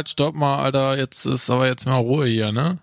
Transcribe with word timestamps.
halt, 0.00 0.08
stopp 0.08 0.34
mal, 0.34 0.62
Alter, 0.62 0.96
jetzt 0.96 1.26
ist 1.26 1.50
aber 1.50 1.66
jetzt 1.66 1.86
mal 1.86 1.96
Ruhe 1.96 2.26
hier, 2.26 2.52
ne? 2.52 2.78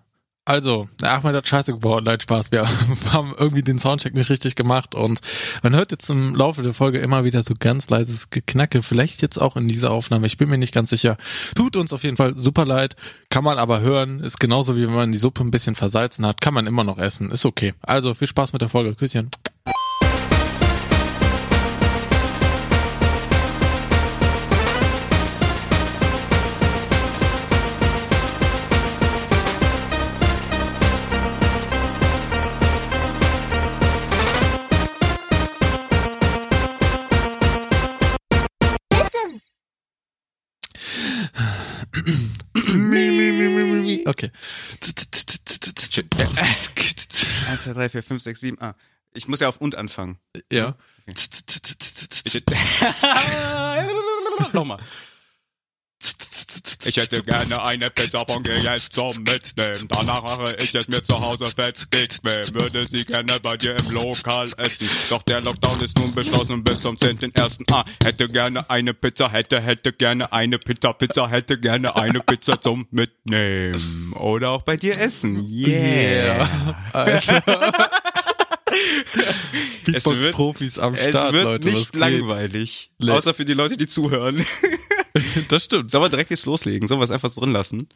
Also, 0.46 0.88
der 1.02 1.12
Ahmed 1.12 1.36
hat 1.36 1.48
scheiße 1.48 1.74
geworden, 1.74 2.06
nein, 2.06 2.22
Spaß. 2.22 2.54
Wir 2.54 2.66
haben 3.12 3.34
irgendwie 3.38 3.64
den 3.64 3.80
Soundcheck 3.80 4.14
nicht 4.14 4.30
richtig 4.30 4.56
gemacht 4.56 4.96
und 4.96 5.20
man 5.62 5.76
hört 5.76 5.92
jetzt 5.92 6.10
im 6.10 6.36
Laufe 6.36 6.62
der 6.62 6.74
Folge 6.74 7.00
immer 7.00 7.26
wieder 7.26 7.44
so 7.44 7.54
ganz 7.60 7.90
leises 7.90 8.30
Geknacke. 8.30 8.82
Vielleicht 8.82 9.22
jetzt 9.22 9.38
auch 9.38 9.58
in 9.58 9.68
dieser 9.68 9.92
Aufnahme, 9.92 10.26
ich 10.26 10.38
bin 10.38 10.48
mir 10.48 10.58
nicht 10.58 10.74
ganz 10.74 10.90
sicher. 10.90 11.18
Tut 11.56 11.76
uns 11.76 11.92
auf 11.92 12.04
jeden 12.04 12.16
Fall 12.16 12.34
super 12.38 12.64
leid, 12.64 12.96
kann 13.30 13.44
man 13.44 13.58
aber 13.58 13.82
hören. 13.82 14.22
Ist 14.22 14.40
genauso 14.40 14.78
wie 14.78 14.88
wenn 14.88 14.94
man 14.94 15.12
die 15.12 15.18
Suppe 15.18 15.44
ein 15.44 15.52
bisschen 15.52 15.76
versalzen 15.76 16.26
hat, 16.26 16.40
kann 16.40 16.54
man 16.54 16.66
immer 16.68 16.86
noch 16.86 16.98
essen. 16.98 17.30
Ist 17.32 17.46
okay. 17.46 17.74
Also, 17.82 18.14
viel 18.14 18.28
Spaß 18.28 18.54
mit 18.54 18.62
der 18.62 18.70
Folge. 18.70 18.96
Küsschen. 18.96 19.30
Okay. 44.08 44.32
1, 47.50 47.64
2, 47.64 47.74
3, 47.74 47.90
4, 47.90 48.04
5, 48.04 48.24
6, 48.24 48.40
7, 48.40 48.62
ah. 48.62 48.76
Ich 49.14 49.28
muss 49.28 49.42
ja 49.42 49.50
auf 49.50 49.58
und 49.58 49.76
anfangen. 49.76 50.18
Ja. 50.52 50.76
Nochmal. 54.54 54.80
Ich 56.86 56.98
hätte 56.98 57.24
gerne 57.24 57.64
eine 57.64 57.90
Pizza 57.90 58.26
von 58.28 58.44
jetzt 58.44 58.94
zum 58.94 59.08
Mitnehmen. 59.24 59.88
Danach 59.90 60.24
mache 60.24 60.56
ich 60.62 60.74
es 60.74 60.88
mir 60.88 61.04
zu 61.04 61.20
Hause 61.20 61.46
fett 61.46 61.90
bequem. 61.90 62.62
Würde 62.62 62.88
sie 62.90 63.06
gerne 63.06 63.34
bei 63.42 63.58
dir 63.58 63.76
im 63.78 63.92
Lokal 63.92 64.48
essen. 64.58 64.90
Doch 65.10 65.24
der 65.24 65.42
Lockdown 65.42 65.82
ist 65.82 65.98
nun 65.98 66.14
beschlossen 66.14 66.64
bis 66.64 66.82
zum 66.82 66.96
10.1. 66.96 67.72
Ah, 67.72 67.86
hätte 68.04 68.30
gerne 68.30 68.70
eine 68.70 68.94
Pizza, 68.94 69.32
hätte, 69.32 69.60
hätte 69.62 69.94
gerne 69.94 70.32
eine 70.32 70.60
Pizza, 70.60 70.94
Pizza, 70.94 71.30
hätte 71.30 71.60
gerne 71.60 71.96
eine 71.96 72.20
Pizza 72.20 72.60
zum 72.60 72.88
Mitnehmen. 72.92 74.14
Oder 74.14 74.52
auch 74.52 74.62
bei 74.64 74.78
dir 74.78 74.98
essen. 74.98 75.46
Yeah. 75.50 76.50
Alter. 76.94 77.44
Es 79.94 80.06
wird- 80.06 80.34
Profis 80.36 80.78
am 80.80 80.94
Es 80.96 81.10
Start, 81.10 81.34
wird 81.34 81.44
Leute. 81.44 81.70
nicht 81.70 81.94
geht? 81.94 82.00
langweilig. 82.02 82.92
Le- 83.00 83.14
Außer 83.14 83.34
für 83.34 83.46
die 83.46 83.54
Leute, 83.54 83.78
die 83.78 83.88
zuhören. 83.88 84.46
Das 85.50 85.64
stimmt. 85.64 85.90
Sollen 85.90 86.04
wir 86.04 86.10
direkt 86.10 86.30
jetzt 86.30 86.46
loslegen? 86.46 86.88
Sollen 86.88 87.00
wir 87.00 87.04
es 87.06 87.10
einfach 87.10 87.34
drin 87.34 87.52
lassen? 87.52 87.90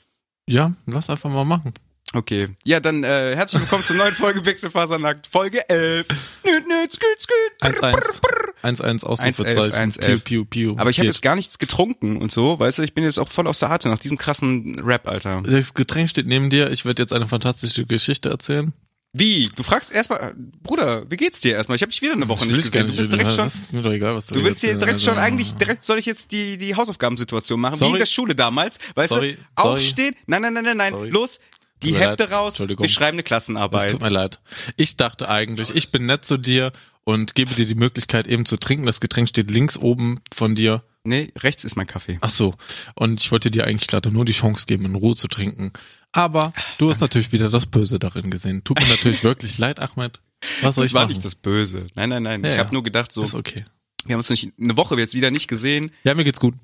Ja, 0.49 0.71
lass 0.87 1.07
einfach 1.07 1.29
mal 1.29 1.43
machen. 1.45 1.71
Okay. 2.15 2.47
Ja, 2.63 2.79
dann 2.79 3.03
äh, 3.03 3.35
herzlich 3.35 3.61
willkommen 3.61 3.83
zur 3.83 3.95
neuen 3.95 4.11
Folge 4.13 4.41
Pixelfasernackt, 4.41 5.27
Folge 5.27 5.69
11. 5.69 6.07
Nüt, 6.43 6.67
nüt, 6.67 6.91
sküt, 6.91 7.19
sküt. 7.19 7.61
1-1. 7.61 8.21
1-1 8.63 9.05
Ausrufezeichen. 9.05 9.91
1-11, 9.91 10.01
Piu, 10.01 10.17
piu, 10.23 10.45
piu. 10.45 10.71
Aber 10.79 10.89
ich 10.89 10.97
habe 10.97 11.05
geht? 11.05 11.13
jetzt 11.13 11.21
gar 11.21 11.35
nichts 11.35 11.59
getrunken 11.59 12.17
und 12.17 12.31
so, 12.31 12.59
weißt 12.59 12.79
du, 12.79 12.81
ich 12.81 12.95
bin 12.95 13.03
jetzt 13.03 13.19
auch 13.19 13.29
voll 13.29 13.45
aus 13.47 13.59
der 13.59 13.69
Atem 13.69 13.91
nach 13.91 13.99
diesem 13.99 14.17
krassen 14.17 14.79
Rap, 14.79 15.07
Alter. 15.07 15.43
Das 15.43 15.75
Getränk 15.75 16.09
steht 16.09 16.25
neben 16.25 16.49
dir. 16.49 16.71
Ich 16.71 16.85
werde 16.85 17.03
jetzt 17.03 17.13
eine 17.13 17.27
fantastische 17.27 17.85
Geschichte 17.85 18.29
erzählen. 18.29 18.73
Wie? 19.13 19.49
Du 19.55 19.63
fragst 19.63 19.91
erstmal, 19.91 20.33
Bruder, 20.63 21.09
wie 21.11 21.17
geht's 21.17 21.41
dir 21.41 21.53
erstmal? 21.53 21.75
Ich 21.75 21.81
habe 21.81 21.91
dich 21.91 22.01
wieder 22.01 22.13
eine 22.13 22.29
Woche 22.29 22.45
Ich 22.45 22.51
nicht 22.51 22.63
gesehen. 22.63 22.87
Du 22.87 22.95
bist 22.95 23.11
direkt 23.11 23.31
schon, 23.33 23.45
ist 23.45 23.73
mir 23.73 23.81
doch 23.81 23.91
egal, 23.91 24.15
was 24.15 24.27
du 24.27 24.35
du 24.35 24.43
willst 24.45 24.61
hier 24.61 24.75
direkt 24.75 25.01
schon 25.01 25.09
also- 25.09 25.21
eigentlich, 25.21 25.53
direkt 25.55 25.83
soll 25.83 25.99
ich 25.99 26.05
jetzt 26.05 26.31
die, 26.31 26.57
die 26.57 26.75
Hausaufgabensituation 26.75 27.59
machen, 27.59 27.73
wie 27.75 27.79
Sorry. 27.79 27.91
in 27.91 27.97
der 27.97 28.05
Schule 28.05 28.35
damals, 28.35 28.79
weißt 28.95 29.09
Sorry, 29.13 29.33
du, 29.35 29.41
aufstehen, 29.61 30.15
nein, 30.27 30.41
nein, 30.43 30.53
nein, 30.53 30.63
nein, 30.63 30.77
nein, 30.77 30.93
Sorry. 30.93 31.09
los, 31.09 31.39
die 31.83 31.95
Hefte 31.95 32.23
leid. 32.23 32.31
raus, 32.31 32.59
wir 32.59 32.87
schreiben 32.87 33.15
eine 33.15 33.21
Es 33.23 33.25
Klassenarbeit. 33.25 33.91
tut 33.91 34.01
mir 34.01 34.09
leid. 34.09 34.39
Ich 34.77 34.95
dachte 34.95 35.27
eigentlich, 35.27 35.75
ich 35.75 35.91
bin 35.91 36.05
nett 36.05 36.23
zu 36.23 36.37
dir 36.37 36.71
und 37.03 37.35
gebe 37.35 37.53
dir 37.53 37.65
die 37.65 37.75
Möglichkeit 37.75 38.27
eben 38.27 38.45
zu 38.45 38.55
trinken. 38.57 38.85
Das 38.85 39.01
Getränk 39.01 39.27
steht 39.27 39.49
links 39.51 39.77
oben 39.77 40.21
von 40.33 40.55
dir. 40.55 40.83
Nee, 41.03 41.31
rechts 41.37 41.63
ist 41.63 41.75
mein 41.75 41.87
Kaffee. 41.87 42.17
Ach 42.21 42.29
so. 42.29 42.53
Und 42.95 43.19
ich 43.19 43.31
wollte 43.31 43.49
dir 43.49 43.65
eigentlich 43.65 43.87
gerade 43.87 44.11
nur 44.11 44.23
die 44.25 44.33
Chance 44.33 44.65
geben, 44.67 44.85
in 44.85 44.95
Ruhe 44.95 45.15
zu 45.15 45.27
trinken. 45.27 45.71
Aber 46.11 46.53
du 46.77 46.89
hast 46.89 47.01
natürlich 47.01 47.31
wieder 47.31 47.49
das 47.49 47.65
Böse 47.65 47.97
darin 47.97 48.29
gesehen. 48.29 48.63
Tut 48.63 48.79
mir 48.79 48.87
natürlich 48.87 49.23
wirklich 49.23 49.57
leid, 49.57 49.79
Ahmed. 49.79 50.21
Was 50.61 50.75
soll 50.75 50.83
Das 50.83 50.89
ich 50.89 50.93
war 50.93 51.03
machen? 51.03 51.13
nicht 51.13 51.25
das 51.25 51.35
Böse. 51.35 51.87
Nein, 51.95 52.09
nein, 52.09 52.23
nein. 52.23 52.43
Ja, 52.43 52.49
ich 52.49 52.55
ja. 52.55 52.63
habe 52.63 52.73
nur 52.73 52.83
gedacht, 52.83 53.11
so, 53.11 53.23
ist 53.23 53.33
okay. 53.33 53.65
wir 54.05 54.13
haben 54.13 54.19
uns 54.19 54.29
nicht 54.29 54.53
eine 54.59 54.77
Woche 54.77 54.95
jetzt 54.97 55.13
wieder 55.13 55.31
nicht 55.31 55.47
gesehen. 55.47 55.91
Ja, 56.03 56.13
mir 56.13 56.23
geht's 56.23 56.39
gut. 56.39 56.55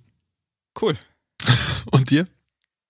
Cool. 0.80 0.98
Und 1.92 2.12
dir? 2.12 2.28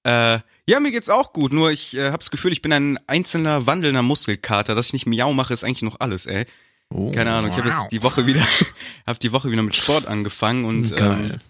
Äh, 0.03 0.39
ja, 0.69 0.79
mir 0.81 0.91
geht's 0.91 1.09
auch 1.09 1.31
gut. 1.31 1.53
Nur 1.53 1.71
ich 1.71 1.95
äh, 1.95 2.07
habe 2.07 2.17
das 2.17 2.31
Gefühl, 2.31 2.51
ich 2.51 2.61
bin 2.61 2.73
ein 2.73 2.99
einzelner 3.07 3.65
wandelnder 3.67 4.01
Muskelkater. 4.01 4.75
Dass 4.75 4.87
ich 4.87 4.93
nicht 4.93 5.05
miau 5.05 5.33
mache, 5.33 5.53
ist 5.53 5.63
eigentlich 5.63 5.81
noch 5.83 5.99
alles, 6.01 6.25
ey. 6.25 6.45
Oh, 6.89 7.11
Keine 7.11 7.31
Ahnung. 7.31 7.51
Ich 7.51 7.57
habe 7.57 7.69
jetzt 7.69 7.87
die 7.91 8.01
Woche 8.03 8.25
wieder, 8.27 8.41
habe 9.07 9.19
die 9.19 9.31
Woche 9.31 9.51
wieder 9.51 9.61
mit 9.61 9.75
Sport 9.75 10.05
angefangen 10.07 10.65
und 10.65 10.91
ähm, 10.91 10.97
Geil. 10.97 11.41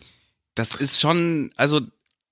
das 0.56 0.76
ist 0.76 1.00
schon, 1.00 1.52
also 1.58 1.82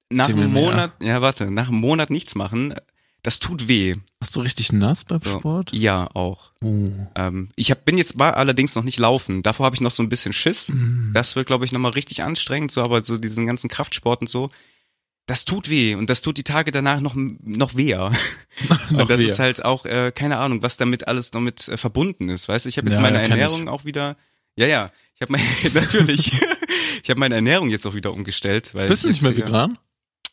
nach 0.09 0.27
mir 0.29 0.35
einem 0.43 0.53
mehr. 0.53 0.63
Monat, 0.63 1.03
ja 1.03 1.21
warte, 1.21 1.51
nach 1.51 1.67
einem 1.69 1.79
Monat 1.79 2.09
nichts 2.09 2.35
machen, 2.35 2.73
das 3.21 3.39
tut 3.39 3.67
weh. 3.67 3.95
Hast 4.21 4.35
du 4.35 4.41
richtig 4.41 4.71
nass 4.71 5.03
beim 5.03 5.19
So. 5.23 5.39
Sport? 5.39 5.71
Ja, 5.73 6.07
auch. 6.13 6.51
Oh. 6.63 6.89
Ähm, 7.15 7.49
ich 7.55 7.71
hab, 7.71 7.83
bin 7.83 7.97
jetzt 7.97 8.19
war 8.19 8.37
allerdings 8.37 8.75
noch 8.75 8.83
nicht 8.83 8.99
laufen. 8.99 9.41
Davor 9.41 9.65
habe 9.65 9.75
ich 9.75 9.81
noch 9.81 9.89
so 9.91 10.03
ein 10.03 10.09
bisschen 10.09 10.31
Schiss. 10.31 10.69
Mm. 10.69 11.11
Das 11.13 11.35
wird, 11.35 11.47
glaube 11.47 11.65
ich, 11.65 11.71
nochmal 11.71 11.91
richtig 11.93 12.21
anstrengend, 12.21 12.71
so, 12.71 12.81
aber 12.83 13.03
so 13.03 13.17
diesen 13.17 13.47
ganzen 13.47 13.67
Kraftsport 13.67 14.21
und 14.21 14.27
so. 14.27 14.51
Das 15.27 15.43
tut 15.45 15.69
weh 15.69 15.95
und 15.95 16.09
das 16.09 16.21
tut 16.21 16.37
die 16.37 16.43
Tage 16.43 16.69
danach 16.71 16.99
noch 16.99 17.13
noch 17.15 17.75
weher. 17.75 18.11
Noch 18.91 19.01
und 19.01 19.09
das 19.09 19.19
weher. 19.19 19.27
ist 19.27 19.39
halt 19.39 19.65
auch 19.65 19.85
äh, 19.85 20.11
keine 20.13 20.37
Ahnung, 20.37 20.61
was 20.63 20.77
damit 20.77 21.07
alles 21.07 21.33
noch 21.33 21.41
mit 21.41 21.67
äh, 21.67 21.77
verbunden 21.77 22.29
ist. 22.29 22.47
Weißt 22.47 22.65
du, 22.65 22.69
ich 22.69 22.77
habe 22.77 22.87
jetzt 22.87 22.95
Ja, 22.97 23.01
meine 23.01 23.19
Ernährung 23.21 23.67
auch 23.67 23.83
wieder. 23.85 24.15
Ja, 24.55 24.67
ja, 24.67 24.91
ich 25.15 25.21
habe 25.21 25.31
meine 25.33 25.43
natürlich. 25.73 26.31
ich 27.03 27.09
habe 27.09 27.19
meine 27.19 27.35
Ernährung 27.35 27.69
jetzt 27.69 27.85
auch 27.87 27.95
wieder 27.95 28.13
umgestellt, 28.13 28.73
weil 28.75 28.87
Bist 28.87 29.03
du 29.03 29.09
ich 29.09 29.21
nicht 29.21 29.23
mehr 29.23 29.35
vegan? 29.45 29.77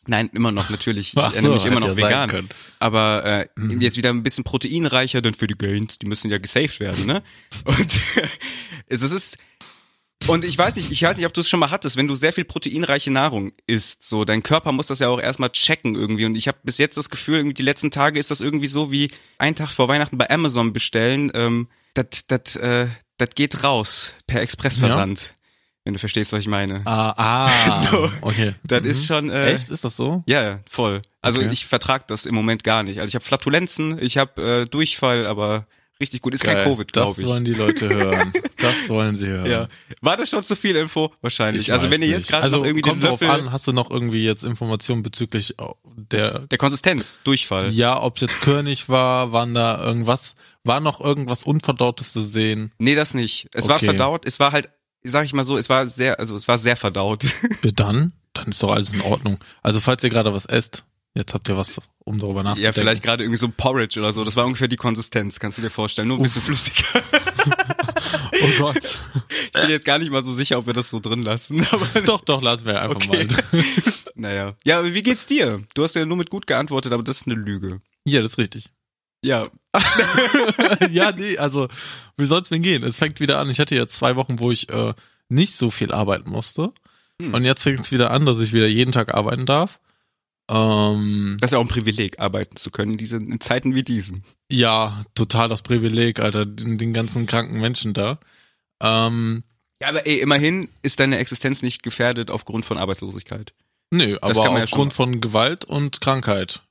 Nein, 0.05 0.29
immer 0.33 0.51
noch 0.51 0.69
natürlich. 0.69 1.13
Ich 1.13 1.17
Ach 1.17 1.33
ernähre 1.33 1.53
mich 1.53 1.61
so, 1.63 1.67
immer 1.69 1.77
hätte 1.77 1.87
noch 1.87 1.95
vegan. 1.97 2.29
können. 2.29 2.49
Aber 2.79 3.25
äh, 3.25 3.47
Mhm. 3.55 3.81
jetzt 3.81 3.97
wieder 3.97 4.09
ein 4.11 4.21
bisschen 4.21 4.43
proteinreicher, 4.43 5.21
denn 5.21 5.33
für 5.33 5.47
die 5.47 5.57
Gains, 5.57 5.97
die 5.99 6.05
müssen 6.07 6.29
ja 6.29 6.37
gesaved 6.37 6.79
werden, 6.79 7.05
ne? 7.05 7.23
Und 7.65 8.01
es 8.87 9.01
ist 9.01 9.37
und 10.27 10.43
ich 10.45 10.57
weiß 10.57 10.75
nicht, 10.75 10.91
ich 10.91 11.01
weiß 11.03 11.17
nicht, 11.17 11.25
ob 11.25 11.33
du 11.33 11.41
es 11.41 11.49
schon 11.49 11.59
mal 11.59 11.71
hattest, 11.71 11.97
wenn 11.97 12.07
du 12.07 12.15
sehr 12.15 12.33
viel 12.33 12.45
proteinreiche 12.45 13.11
Nahrung 13.11 13.51
isst, 13.67 14.07
so 14.07 14.25
dein 14.25 14.43
Körper 14.43 14.71
muss 14.71 14.87
das 14.87 14.99
ja 14.99 15.09
auch 15.09 15.19
erstmal 15.19 15.49
checken 15.51 15.95
irgendwie 15.95 16.25
und 16.25 16.35
ich 16.35 16.47
habe 16.47 16.57
bis 16.63 16.77
jetzt 16.77 16.97
das 16.97 17.09
Gefühl, 17.09 17.37
irgendwie 17.37 17.53
die 17.53 17.63
letzten 17.63 17.91
Tage 17.91 18.19
ist 18.19 18.31
das 18.31 18.41
irgendwie 18.41 18.67
so 18.67 18.91
wie 18.91 19.11
einen 19.37 19.55
Tag 19.55 19.71
vor 19.71 19.87
Weihnachten 19.87 20.17
bei 20.17 20.29
Amazon 20.29 20.73
bestellen, 20.73 21.31
ähm, 21.33 21.67
das 21.93 22.25
das 22.27 22.55
äh, 22.55 22.87
das 23.17 23.29
geht 23.35 23.63
raus 23.63 24.15
per 24.27 24.41
Expressversand. 24.41 25.33
Wenn 25.85 25.93
du 25.93 25.99
verstehst, 25.99 26.31
was 26.31 26.39
ich 26.39 26.47
meine. 26.47 26.81
Ah, 26.85 27.13
ah. 27.17 27.49
So. 27.91 28.09
Okay. 28.21 28.55
Das 28.63 28.83
Mhm. 28.83 28.89
ist 28.89 29.05
schon 29.05 29.29
äh, 29.29 29.51
Echt? 29.53 29.67
Ist 29.69 29.83
das 29.83 29.97
so? 29.97 30.23
ja, 30.27 30.41
ja, 30.41 30.59
voll. 30.65 31.01
Also 31.21 31.41
Okay. 31.41 31.49
ich 31.51 31.65
vertrag 31.65 32.07
das 32.07 32.25
im 32.25 32.33
Moment 32.35 32.63
gar 32.63 32.83
nicht. 32.83 32.99
Also 33.01 33.09
ich 33.09 33.15
habe 33.15 33.25
Flatulenzen, 33.25 33.97
ich 34.01 34.17
habe 34.17 34.61
äh, 34.61 34.65
Durchfall, 34.65 35.27
aber 35.27 35.67
richtig 36.03 36.21
gut. 36.21 36.33
Ist 36.33 36.43
kein 36.43 36.57
Geil. 36.57 36.65
Covid, 36.65 36.93
glaube 36.93 37.09
Das 37.09 37.19
ich. 37.19 37.25
wollen 37.27 37.43
die 37.45 37.53
Leute 37.53 37.89
hören. 37.89 38.31
Das 38.63 38.87
wollen 38.87 39.15
sie 39.17 39.27
hören. 39.27 39.45
Ja. 39.45 39.67
War 39.99 40.15
das 40.15 40.29
schon 40.29 40.41
zu 40.41 40.55
viel 40.55 40.77
Info? 40.77 41.11
Wahrscheinlich. 41.21 41.63
Ich 41.63 41.73
also 41.73 41.91
wenn 41.91 42.01
ihr 42.01 42.07
jetzt 42.07 42.29
gerade 42.29 42.43
also 42.43 42.59
noch 42.59 42.63
irgendwie 42.65 42.81
den 42.81 42.91
kommt 42.91 43.03
drauf 43.03 43.19
Löffel 43.19 43.29
an, 43.41 43.51
hast 43.51 43.67
du 43.67 43.73
noch 43.73 43.91
irgendwie 43.91 44.23
jetzt 44.23 44.45
Informationen 44.45 45.03
bezüglich 45.03 45.55
oh, 45.59 45.73
der 45.97 46.39
der 46.47 46.57
Konsistenz, 46.57 47.19
Durchfall. 47.25 47.71
ja, 47.71 48.01
ob 48.01 48.15
es 48.15 48.21
jetzt 48.21 48.39
König 48.39 48.87
war, 48.87 49.33
waren 49.33 49.53
da 49.53 49.83
irgendwas, 49.83 50.35
war 50.63 50.79
noch 50.79 51.01
irgendwas 51.01 51.43
Unverdautes 51.43 52.13
zu 52.13 52.21
sehen? 52.21 52.71
Nee, 52.77 52.95
das 52.95 53.13
nicht. 53.13 53.49
Es 53.53 53.67
war 53.67 53.75
Okay. 53.75 53.85
verdaut, 53.87 54.25
es 54.25 54.39
war 54.39 54.53
halt, 54.53 54.69
sag 55.03 55.25
ich 55.25 55.33
mal 55.33 55.43
so, 55.43 55.57
es 55.57 55.67
war 55.67 55.85
sehr, 55.85 56.17
also 56.19 56.37
es 56.37 56.47
war 56.47 56.57
sehr 56.57 56.77
verdaut. 56.77 57.25
Dann, 57.75 58.13
dann 58.33 58.47
ist 58.47 58.63
doch 58.63 58.71
alles 58.71 58.93
in 58.93 59.01
Ordnung. 59.01 59.39
Also 59.61 59.81
falls 59.81 60.01
ihr 60.05 60.09
gerade 60.09 60.33
was 60.33 60.45
esst, 60.45 60.85
jetzt 61.15 61.33
habt 61.33 61.47
ihr 61.49 61.57
was, 61.57 61.79
um 61.99 62.19
darüber 62.19 62.43
nachzudenken. 62.43 62.65
ja, 62.65 62.73
vielleicht 62.73 63.03
gerade 63.03 63.23
irgendwie 63.23 63.37
so 63.39 63.49
Porridge 63.49 63.99
oder 63.99 64.13
so. 64.13 64.23
Das 64.23 64.35
war 64.35 64.45
ungefähr 64.45 64.67
die 64.67 64.77
Konsistenz, 64.77 65.39
kannst 65.39 65.57
du 65.57 65.61
dir 65.61 65.69
vorstellen. 65.69 66.07
Nur 66.07 66.17
ein 66.17 66.23
bisschen 66.23 66.41
flüssiger. 66.41 66.85
Oh 68.41 68.49
Gott. 68.57 68.99
Ich 69.45 69.51
bin 69.53 69.69
jetzt 69.69 69.85
gar 69.85 69.99
nicht 69.99 70.11
mal 70.11 70.23
so 70.23 70.33
sicher, 70.33 70.57
ob 70.57 70.65
wir 70.65 70.73
das 70.73 70.89
so 70.89 70.99
drin 70.99 71.21
lassen. 71.21 71.65
Doch, 72.05 72.21
doch, 72.21 72.41
lassen 72.41 72.65
wir 72.65 72.81
einfach 72.81 72.95
Okay. 72.95 73.27
mal. 73.51 73.63
naja. 74.15 74.55
Ja, 74.63 74.79
aber 74.79 74.93
wie 74.93 75.01
geht's 75.01 75.25
dir? 75.27 75.61
Du 75.75 75.83
hast 75.83 75.95
ja 75.95 76.05
nur 76.05 76.17
mit 76.17 76.29
gut 76.29 76.47
geantwortet, 76.47 76.91
aber 76.93 77.03
das 77.03 77.19
ist 77.21 77.27
eine 77.27 77.35
Lüge. 77.35 77.79
Ja, 78.05 78.21
das 78.21 78.31
ist 78.33 78.37
richtig. 78.39 78.65
Ja, 79.23 79.47
ja, 80.89 81.11
nee, 81.13 81.37
also 81.37 81.69
wie 82.17 82.25
soll's 82.25 82.49
denn 82.49 82.61
gehen? 82.61 82.83
Es 82.83 82.97
fängt 82.97 83.19
wieder 83.19 83.39
an. 83.39 83.49
Ich 83.49 83.59
hatte 83.59 83.75
jetzt 83.75 83.95
zwei 83.95 84.15
Wochen, 84.15 84.39
wo 84.39 84.51
ich 84.51 84.69
äh, 84.69 84.93
nicht 85.29 85.55
so 85.55 85.71
viel 85.71 85.91
arbeiten 85.93 86.29
musste. 86.29 86.73
Hm. 87.21 87.33
Und 87.33 87.43
jetzt 87.45 87.63
fängt's 87.63 87.91
wieder 87.91 88.11
an, 88.11 88.25
dass 88.25 88.39
ich 88.41 88.51
wieder 88.51 88.67
jeden 88.67 88.91
Tag 88.91 89.13
arbeiten 89.13 89.45
darf. 89.45 89.79
Ähm, 90.49 91.37
Das 91.39 91.49
ist 91.49 91.53
ja 91.53 91.59
auch 91.59 91.63
ein 91.63 91.67
Privileg, 91.69 92.19
arbeiten 92.19 92.55
zu 92.57 92.69
können, 92.71 92.97
diese, 92.97 93.17
in 93.17 93.39
Zeiten 93.39 93.75
wie 93.75 93.83
diesen. 93.83 94.23
ja, 94.51 95.01
total 95.15 95.49
das 95.49 95.61
Privileg, 95.61 96.19
Alter, 96.19 96.45
den, 96.45 96.77
den 96.77 96.93
ganzen 96.93 97.25
kranken 97.25 97.59
Menschen 97.59 97.93
da. 97.93 98.19
Ähm, 98.81 99.43
Ja, 99.81 99.89
aber 99.89 100.05
ey, 100.05 100.19
immerhin 100.19 100.67
ist 100.81 100.99
deine 100.99 101.17
Existenz 101.17 101.61
nicht 101.61 101.83
gefährdet 101.83 102.29
aufgrund 102.29 102.65
von 102.65 102.77
Arbeitslosigkeit. 102.77 103.53
Nö, 103.91 104.17
Das 104.21 104.37
aber 104.37 104.57
ja 104.57 104.63
aufgrund 104.63 104.93
von 104.93 105.21
Gewalt 105.21 105.65
und 105.65 106.01
Krankheit. 106.01 106.61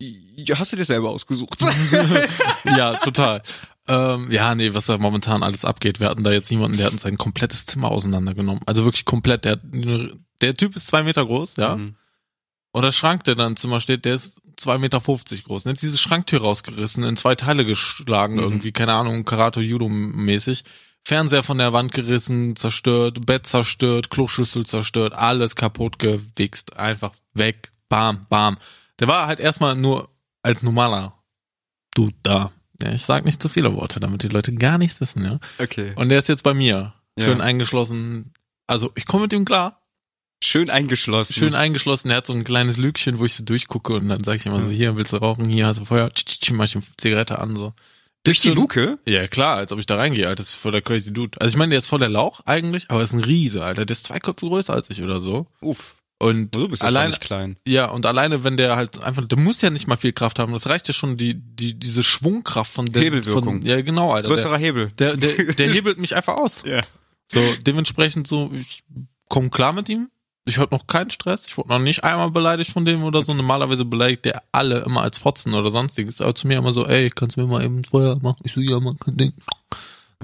Ja, 0.00 0.58
hast 0.58 0.72
du 0.72 0.76
dir 0.76 0.84
selber 0.84 1.10
ausgesucht? 1.10 1.60
ja, 2.64 2.96
total. 3.04 3.42
Ähm, 3.88 4.30
ja, 4.30 4.54
nee, 4.54 4.72
was 4.74 4.86
da 4.86 4.96
momentan 4.98 5.42
alles 5.42 5.64
abgeht. 5.64 6.00
Wir 6.00 6.08
hatten 6.08 6.24
da 6.24 6.30
jetzt 6.32 6.50
jemanden, 6.50 6.76
der 6.76 6.86
hat 6.86 6.92
uns 6.92 7.02
sein 7.02 7.18
komplettes 7.18 7.66
Zimmer 7.66 7.90
auseinandergenommen. 7.90 8.62
Also 8.66 8.84
wirklich 8.84 9.04
komplett. 9.04 9.44
Der, 9.44 9.58
der 10.40 10.54
Typ 10.54 10.76
ist 10.76 10.86
zwei 10.86 11.02
Meter 11.02 11.26
groß, 11.26 11.56
ja. 11.56 11.76
Mhm. 11.76 11.96
Und 12.72 12.82
der 12.82 12.92
Schrank, 12.92 13.24
der 13.24 13.34
da 13.34 13.46
im 13.46 13.56
Zimmer 13.56 13.80
steht, 13.80 14.04
der 14.04 14.14
ist 14.14 14.40
zwei 14.56 14.78
Meter 14.78 15.00
fünfzig 15.00 15.44
groß. 15.44 15.66
Und 15.66 15.72
jetzt 15.72 15.82
diese 15.82 15.98
Schranktür 15.98 16.42
rausgerissen, 16.42 17.04
in 17.04 17.16
zwei 17.16 17.34
Teile 17.34 17.64
geschlagen, 17.64 18.34
Mhm. 18.34 18.40
irgendwie, 18.40 18.72
keine 18.72 18.94
Ahnung, 18.94 19.24
Karate 19.24 19.60
Judo 19.60 19.88
mäßig. 19.88 20.64
Fernseher 21.04 21.42
von 21.42 21.58
der 21.58 21.72
Wand 21.72 21.92
gerissen, 21.92 22.54
zerstört, 22.54 23.26
Bett 23.26 23.44
zerstört, 23.46 24.08
Kloschüssel 24.10 24.64
zerstört, 24.64 25.14
alles 25.14 25.56
kaputt 25.56 25.98
gewichst, 25.98 26.76
einfach 26.76 27.12
weg, 27.34 27.72
bam, 27.88 28.26
bam. 28.28 28.56
Der 29.00 29.08
war 29.08 29.26
halt 29.26 29.40
erstmal 29.40 29.74
nur 29.74 30.08
als 30.42 30.62
normaler 30.62 31.18
Dude 31.94 32.14
da. 32.22 32.52
Ja, 32.80 32.92
ich 32.92 33.02
sag 33.02 33.24
nicht 33.24 33.42
zu 33.42 33.48
viele 33.48 33.74
Worte, 33.74 33.98
damit 34.00 34.22
die 34.22 34.28
Leute 34.28 34.54
gar 34.54 34.78
nichts 34.78 35.00
wissen, 35.00 35.24
ja. 35.24 35.40
Okay. 35.58 35.92
Und 35.96 36.08
der 36.08 36.18
ist 36.18 36.28
jetzt 36.28 36.44
bei 36.44 36.54
mir, 36.54 36.94
Ja. 37.18 37.24
schön 37.24 37.40
eingeschlossen. 37.40 38.32
Also 38.68 38.92
ich 38.94 39.04
komme 39.06 39.24
mit 39.24 39.32
ihm 39.32 39.44
klar, 39.44 39.81
Schön 40.44 40.70
eingeschlossen. 40.70 41.34
schön 41.34 41.54
eingeschlossen. 41.54 42.10
Er 42.10 42.16
hat 42.18 42.26
so 42.26 42.32
ein 42.32 42.44
kleines 42.44 42.76
Lückchen, 42.76 43.18
wo 43.18 43.24
ich 43.24 43.34
so 43.34 43.44
durchgucke 43.44 43.94
und 43.94 44.08
dann 44.08 44.22
sage 44.24 44.38
ich 44.38 44.46
immer 44.46 44.60
so, 44.60 44.68
hier 44.68 44.96
willst 44.96 45.12
du 45.12 45.18
rauchen, 45.18 45.48
hier 45.48 45.66
hast 45.66 45.80
du 45.80 45.84
Feuer, 45.84 46.12
tsch, 46.12 46.24
tsch, 46.24 46.50
mach 46.52 46.64
ich 46.64 46.74
eine 46.74 46.84
Zigarette 46.96 47.38
an 47.38 47.56
so. 47.56 47.72
Durch 48.24 48.40
die 48.40 48.50
Luke? 48.50 48.98
Ja 49.06 49.26
klar, 49.26 49.56
als 49.56 49.72
ob 49.72 49.78
ich 49.78 49.86
da 49.86 49.96
reingehe, 49.96 50.26
Alter. 50.28 50.42
Das 50.42 50.50
ist 50.50 50.54
voll 50.56 50.72
der 50.72 50.82
crazy 50.82 51.12
Dude. 51.12 51.40
Also 51.40 51.54
ich 51.54 51.58
meine, 51.58 51.70
der 51.70 51.78
ist 51.78 51.88
voll 51.88 51.98
der 51.98 52.08
Lauch 52.08 52.40
eigentlich, 52.44 52.86
aber 52.88 53.00
er 53.00 53.04
ist 53.04 53.12
ein 53.14 53.24
Riese, 53.24 53.64
Alter. 53.64 53.84
Der 53.84 53.94
ist 53.94 54.04
zwei 54.04 54.20
Köpfe 54.20 54.46
größer 54.46 54.72
als 54.72 54.90
ich 54.90 55.02
oder 55.02 55.18
so. 55.20 55.46
Uff. 55.60 55.96
Und 56.20 56.54
Du 56.54 56.68
bist 56.68 56.82
ja 56.82 56.88
allein, 56.88 57.10
nicht 57.10 57.20
klein. 57.20 57.56
ja, 57.66 57.86
und 57.86 58.06
alleine, 58.06 58.44
wenn 58.44 58.56
der 58.56 58.76
halt 58.76 59.02
einfach, 59.02 59.26
der 59.26 59.40
muss 59.40 59.60
ja 59.60 59.70
nicht 59.70 59.88
mal 59.88 59.96
viel 59.96 60.12
Kraft 60.12 60.38
haben. 60.38 60.52
Das 60.52 60.68
reicht 60.68 60.86
ja 60.86 60.94
schon 60.94 61.16
die, 61.16 61.34
die, 61.34 61.74
diese 61.74 62.04
Schwungkraft 62.04 62.70
von 62.70 62.86
der, 62.92 63.02
Hebelwirkung. 63.02 63.58
Von, 63.58 63.62
ja, 63.62 63.80
genau, 63.80 64.12
Alter. 64.12 64.28
Größerer 64.28 64.56
Hebel. 64.56 64.92
Der, 65.00 65.16
der, 65.16 65.34
der, 65.34 65.54
der 65.54 65.66
hebelt 65.74 65.98
mich 65.98 66.14
einfach 66.14 66.36
aus. 66.36 66.62
Ja. 66.64 66.80
So, 67.26 67.40
dementsprechend 67.66 68.28
so, 68.28 68.52
ich 68.54 68.84
komme 69.28 69.50
klar 69.50 69.74
mit 69.74 69.88
ihm. 69.88 70.11
Ich 70.44 70.58
hatte 70.58 70.74
noch 70.74 70.86
keinen 70.86 71.10
Stress. 71.10 71.46
Ich 71.46 71.56
wurde 71.56 71.68
noch 71.68 71.78
nicht 71.78 72.02
einmal 72.02 72.30
beleidigt 72.30 72.70
von 72.72 72.84
dem 72.84 73.04
oder 73.04 73.24
so. 73.24 73.32
Normalerweise 73.32 73.84
beleidigt 73.84 74.24
der 74.24 74.42
alle 74.50 74.80
immer 74.80 75.02
als 75.02 75.18
Fotzen 75.18 75.54
oder 75.54 75.70
sonstiges. 75.70 76.20
Aber 76.20 76.34
zu 76.34 76.48
mir 76.48 76.58
immer 76.58 76.72
so, 76.72 76.86
ey, 76.86 77.10
kannst 77.10 77.36
du 77.36 77.42
mir 77.42 77.46
mal 77.46 77.64
eben 77.64 77.84
Feuer 77.84 78.18
machen? 78.20 78.38
Ich 78.42 78.52
so, 78.52 78.60
ja, 78.60 78.80
man 78.80 78.98
kann 78.98 79.16
Ding. 79.16 79.32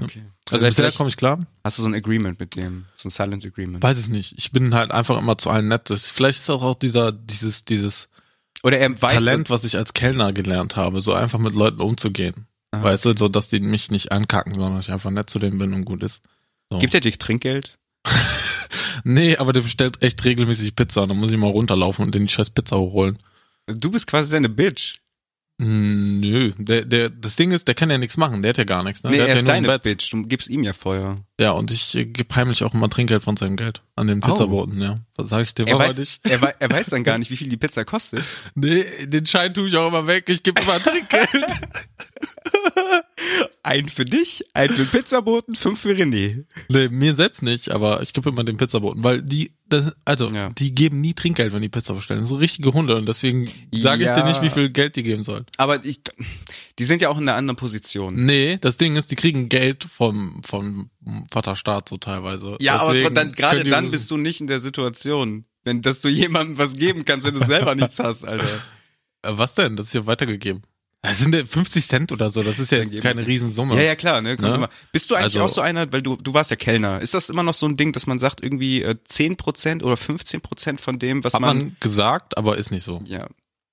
Okay. 0.00 0.24
Also 0.50 0.66
Also 0.66 0.66
bisher 0.66 0.92
komme 0.92 1.08
ich 1.08 1.16
klar. 1.16 1.38
hast 1.64 1.78
du 1.78 1.82
so 1.82 1.88
ein 1.88 1.94
Agreement 1.94 2.40
mit 2.40 2.56
dem, 2.56 2.86
so 2.96 3.08
ein 3.08 3.10
Silent 3.10 3.44
Agreement. 3.44 3.82
Weiß 3.82 3.98
ich 3.98 4.08
nicht. 4.08 4.34
Ich 4.38 4.50
bin 4.50 4.74
halt 4.74 4.90
einfach 4.90 5.18
immer 5.18 5.38
zu 5.38 5.50
allen 5.50 5.68
nett. 5.68 5.90
Das, 5.90 6.10
vielleicht 6.10 6.38
ist 6.38 6.48
das 6.48 6.60
auch 6.62 6.74
dieser, 6.74 7.12
dieses, 7.12 7.64
dieses 7.64 8.08
Oder 8.62 8.78
er 8.78 9.00
weiß, 9.00 9.12
Talent, 9.12 9.50
was 9.50 9.64
ich 9.64 9.76
als 9.76 9.94
Kellner 9.94 10.32
gelernt 10.32 10.76
habe, 10.76 11.00
so 11.00 11.12
einfach 11.12 11.38
mit 11.38 11.54
Leuten 11.54 11.80
umzugehen. 11.80 12.46
Aha. 12.72 12.82
Weißt 12.82 13.04
du, 13.04 13.16
so 13.16 13.28
dass 13.28 13.48
die 13.48 13.60
mich 13.60 13.90
nicht 13.90 14.10
ankacken, 14.10 14.54
sondern 14.54 14.80
ich 14.80 14.90
einfach 14.90 15.10
nett 15.10 15.30
zu 15.30 15.38
denen 15.38 15.58
bin 15.58 15.74
und 15.74 15.84
gut 15.84 16.02
ist. 16.02 16.22
So. 16.70 16.78
gibt 16.78 16.94
er 16.94 17.00
dir 17.00 17.16
Trinkgeld? 17.16 17.78
Nee, 19.10 19.36
aber 19.38 19.54
der 19.54 19.62
bestellt 19.62 20.02
echt 20.02 20.22
regelmäßig 20.24 20.76
Pizza. 20.76 21.06
Dann 21.06 21.16
muss 21.16 21.30
ich 21.30 21.38
mal 21.38 21.50
runterlaufen 21.50 22.04
und 22.04 22.14
den 22.14 22.26
die 22.26 22.28
scheiß 22.32 22.50
Pizza 22.50 22.76
hochholen. 22.76 23.18
Du 23.66 23.90
bist 23.90 24.06
quasi 24.06 24.28
seine 24.30 24.48
Bitch. 24.50 24.96
Hm, 25.60 26.20
Nö, 26.20 26.52
der, 26.58 26.84
der, 26.84 27.10
das 27.10 27.34
Ding 27.36 27.50
ist, 27.50 27.66
der 27.66 27.74
kann 27.74 27.90
ja 27.90 27.98
nichts 27.98 28.16
machen, 28.16 28.42
der 28.42 28.50
hat 28.50 28.58
ja 28.58 28.64
gar 28.64 28.84
nichts, 28.84 29.02
ne? 29.02 29.10
Nee, 29.10 29.16
der 29.16 29.26
er 29.26 29.32
hat 29.32 29.38
ist 29.40 29.44
ja 29.44 29.48
nur 29.48 29.54
ein 29.56 29.64
deine. 29.64 29.78
Bitch. 29.80 30.12
Du 30.12 30.22
gibst 30.22 30.48
ihm 30.50 30.62
ja 30.62 30.72
Feuer. 30.72 31.16
Ja, 31.40 31.50
und 31.50 31.72
ich 31.72 31.96
äh, 31.96 32.04
gebe 32.04 32.32
heimlich 32.36 32.62
auch 32.62 32.74
immer 32.74 32.88
Trinkgeld 32.88 33.24
von 33.24 33.36
seinem 33.36 33.56
Geld 33.56 33.82
an 33.96 34.06
den 34.06 34.22
Oh. 34.22 34.28
Pizzaboten, 34.28 34.80
ja. 34.80 34.96
Was 35.16 35.30
sag 35.30 35.42
ich 35.42 35.54
dir 35.54 35.66
Er 35.66 35.76
weiß, 35.78 35.98
nicht? 35.98 36.20
er, 36.24 36.40
er 36.60 36.70
weiß 36.70 36.90
dann 36.90 37.02
gar 37.02 37.18
nicht, 37.18 37.30
wie 37.32 37.36
viel 37.36 37.48
die 37.48 37.56
Pizza 37.56 37.84
kostet. 37.84 38.22
Nee, 38.54 38.84
den 39.06 39.26
Schein 39.26 39.52
tue 39.52 39.66
ich 39.66 39.76
auch 39.76 39.88
immer 39.88 40.06
weg, 40.06 40.28
ich 40.28 40.42
gebe 40.44 40.60
immer 40.62 40.78
Trinkgeld. 40.82 41.56
Ein 43.68 43.88
für 43.88 44.04
dich, 44.06 44.44
ein 44.54 44.70
für 44.70 44.76
den 44.84 44.86
Pizzaboten, 44.88 45.54
fünf 45.54 45.80
für 45.80 45.90
René. 45.92 46.44
nee, 46.68 46.88
mir 46.88 47.14
selbst 47.14 47.42
nicht, 47.42 47.70
aber 47.70 48.00
ich 48.00 48.12
gebe 48.14 48.30
immer 48.30 48.42
den 48.42 48.56
Pizzaboten, 48.56 49.04
weil 49.04 49.20
die, 49.22 49.52
das, 49.68 49.92
also, 50.06 50.30
Ja. 50.30 50.48
die 50.50 50.74
geben 50.74 51.02
nie 51.02 51.12
Trinkgeld, 51.12 51.52
wenn 51.52 51.60
die 51.60 51.68
Pizza 51.68 51.92
bestellen. 51.92 52.20
Das 52.20 52.30
sind 52.30 52.38
richtige 52.38 52.72
Hunde 52.72 52.96
und 52.96 53.06
deswegen 53.06 53.46
sage 53.72 54.04
ich 54.04 54.08
Ja. 54.08 54.14
dir 54.14 54.24
nicht, 54.24 54.40
wie 54.40 54.48
viel 54.48 54.70
Geld 54.70 54.96
die 54.96 55.02
geben 55.02 55.22
sollen. 55.22 55.44
Aber 55.58 55.84
ich, 55.84 56.00
die 56.78 56.84
sind 56.84 57.02
ja 57.02 57.10
auch 57.10 57.18
in 57.18 57.28
einer 57.28 57.36
anderen 57.36 57.56
Position. 57.56 58.24
Nee, 58.24 58.56
das 58.58 58.78
Ding 58.78 58.96
ist, 58.96 59.10
die 59.10 59.16
kriegen 59.16 59.48
Geld 59.50 59.84
vom, 59.84 60.40
vom 60.44 60.88
Vaterstaat 61.30 61.88
so 61.90 61.98
teilweise. 61.98 62.56
Ja, 62.60 62.78
aber 62.80 62.94
Deswegen 62.94 63.14
dann, 63.14 63.32
gerade 63.32 63.64
die- 63.64 63.70
dann 63.70 63.90
bist 63.90 64.10
du 64.10 64.16
nicht 64.16 64.40
in 64.40 64.46
der 64.46 64.60
Situation, 64.60 65.44
wenn, 65.64 65.82
dass 65.82 66.00
du 66.00 66.08
jemandem 66.08 66.56
was 66.56 66.74
geben 66.76 67.04
kannst, 67.04 67.26
wenn 67.26 67.34
du 67.34 67.40
selber 67.44 67.74
nichts 67.74 67.98
hast, 67.98 68.24
Alter. 68.24 68.46
Äh, 69.22 69.32
Was 69.36 69.54
denn? 69.54 69.76
Das 69.76 69.86
ist 69.88 69.92
ja 69.92 70.06
weitergegeben. 70.06 70.62
Das 71.02 71.18
sind 71.20 71.32
ja 71.34 71.44
50 71.44 71.86
Cent 71.86 72.10
oder 72.12 72.28
so, 72.30 72.42
das 72.42 72.58
ist 72.58 72.72
ja 72.72 72.78
jetzt 72.78 73.00
keine 73.02 73.24
Riesensumme. 73.24 73.76
Ja, 73.76 73.82
ja, 73.82 73.94
klar, 73.96 74.20
ne? 74.20 74.34
Ne? 74.34 74.68
Bist 74.90 75.10
du 75.10 75.14
eigentlich 75.14 75.24
Also- 75.36 75.44
auch 75.44 75.48
so 75.48 75.60
einer, 75.60 75.90
weil 75.92 76.02
du, 76.02 76.16
du 76.16 76.34
warst 76.34 76.50
ja 76.50 76.56
Kellner. 76.56 77.00
Ist 77.00 77.14
das 77.14 77.30
immer 77.30 77.44
noch 77.44 77.54
so 77.54 77.66
ein 77.66 77.76
Ding, 77.76 77.92
dass 77.92 78.06
man 78.08 78.18
sagt, 78.18 78.42
irgendwie 78.42 78.82
äh, 78.82 78.96
10% 79.08 79.84
oder 79.84 79.94
15% 79.94 80.78
von 80.80 80.98
dem, 80.98 81.22
was 81.22 81.34
Hat 81.34 81.40
man, 81.40 81.56
man 81.58 81.76
gesagt, 81.80 82.36
aber 82.36 82.56
ist 82.58 82.72
nicht 82.72 82.82
so. 82.82 83.00
Ja. 83.06 83.28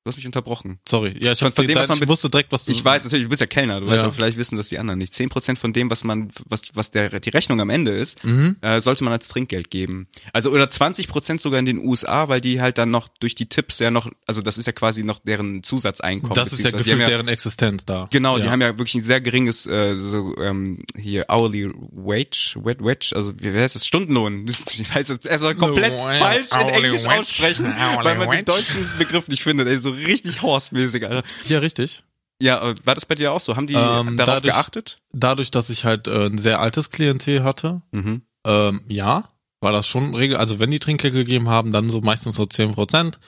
Du 0.06 0.10
hast 0.12 0.18
mich 0.18 0.26
unterbrochen. 0.28 0.78
Sorry. 0.88 1.16
Ja, 1.20 1.32
ich, 1.32 1.40
Von- 1.40 1.52
von 1.52 1.66
dem, 1.66 1.76
was 1.78 1.88
man 1.88 1.96
ich 1.96 2.02
mit- 2.02 2.10
wusste 2.10 2.30
direkt, 2.30 2.52
was 2.52 2.64
du... 2.66 2.72
Ich 2.72 2.86
weiß 2.86 3.06
natürlich, 3.06 3.26
du 3.26 3.30
bist 3.30 3.42
ja 3.42 3.48
Kellner, 3.48 3.80
du 3.80 3.88
Ja. 3.88 3.94
weißt 3.94 4.04
aber 4.04 4.14
vielleicht 4.14 4.38
wissen 4.38 4.56
das 4.56 4.68
die 4.70 4.78
anderen 4.78 5.00
nicht. 5.00 5.12
10% 5.14 5.56
von 5.58 5.74
dem, 5.74 5.90
was 5.90 6.04
man, 6.04 6.30
was, 6.48 6.62
was 6.76 6.92
der, 6.92 7.20
die 7.20 7.32
Rechnung 7.32 7.60
am 7.60 7.72
Ende 7.72 7.90
ist, 7.92 8.24
Mhm. 8.24 8.56
äh, 8.62 8.80
sollte 8.82 9.04
man 9.04 9.14
als 9.14 9.30
Trinkgeld 9.30 9.72
geben. 9.72 10.06
Also 10.32 10.52
oder 10.52 10.66
20% 10.66 11.42
sogar 11.42 11.58
in 11.60 11.66
den 11.66 11.80
USA, 11.80 12.30
weil 12.30 12.40
die 12.40 12.62
halt 12.62 12.78
dann 12.78 12.92
noch 12.92 13.08
durch 13.20 13.34
die 13.34 13.48
Tipps 13.48 13.80
ja 13.80 13.90
noch, 13.90 14.08
also 14.28 14.44
das 14.44 14.60
ist 14.60 14.68
ja 14.68 14.74
quasi 14.74 15.04
noch 15.04 15.18
deren 15.18 15.64
Zusatzeinkommen. 15.64 16.36
Das 16.36 16.54
ist 16.54 16.64
ja 16.64 16.70
gefühlt 16.70 17.00
ja, 17.00 17.08
deren 17.08 17.28
Existenz 17.28 17.84
da. 17.84 18.08
Genau, 18.12 18.38
ja. 18.38 18.44
die 18.44 18.50
haben 18.52 18.62
ja 18.62 18.68
wirklich 18.78 18.94
ein 18.94 19.02
sehr 19.02 19.22
geringes 19.22 19.66
äh, 19.66 19.98
so 19.98 20.38
ähm, 20.38 20.78
hier 20.96 21.26
hourly 21.30 21.68
wage, 21.74 22.54
wage, 22.58 22.84
wage, 22.86 23.12
also 23.16 23.34
wie 23.40 23.52
heißt 23.58 23.74
das 23.74 23.88
Stundenlohn? 23.88 24.46
Ich 24.70 24.94
weiß 24.94 25.10
es 25.10 25.26
erstmal 25.26 25.56
komplett 25.56 25.98
Hourly 25.98 26.20
falsch 26.20 26.52
in 26.52 26.60
wage. 26.60 26.74
Englisch 26.76 27.06
aussprechen, 27.08 27.66
Hourly 27.76 28.06
weil 28.06 28.18
man 28.20 28.28
wage. 28.28 28.38
den 28.44 28.46
deutschen 28.46 28.88
Begriff 29.00 29.28
nicht 29.30 29.42
findet. 29.42 29.68
Ey, 29.68 29.78
so 29.80 29.95
richtig 29.96 30.42
horsemäßig, 30.42 31.04
Alter. 31.04 31.24
Ja, 31.46 31.60
richtig. 31.60 32.04
Ja, 32.42 32.70
äh, 32.70 32.76
war 32.84 32.96
das 32.96 33.06
bei 33.06 33.16
dir 33.16 33.32
auch 33.32 33.40
so? 33.40 33.56
Haben 33.56 33.68
die 33.68 33.74
Ähm, 33.76 34.18
darauf 34.18 34.36
dadurch- 34.42 34.44
geachtet? 34.44 35.00
Dadurch, 35.14 35.52
dass 35.52 35.70
ich 35.70 35.86
halt 35.86 36.08
äh, 36.08 36.26
ein 36.28 36.38
sehr 36.38 36.60
altes 36.60 36.90
Klientel 36.92 37.44
hatte, 37.44 37.82
Mhm. 37.92 38.22
ähm, 38.46 38.82
ja, 38.88 39.28
war 39.62 39.72
das 39.72 39.88
schon 39.88 40.14
Regel. 40.14 40.38
Also 40.38 40.60
wenn 40.60 40.70
die 40.72 40.80
Trinkgeld 40.80 41.14
gegeben 41.14 41.50
haben, 41.50 41.72
dann 41.72 41.88
so 41.90 42.02
meistens 42.02 42.36
so 42.36 42.46
10 42.46 42.74
Prozent. 42.74 43.20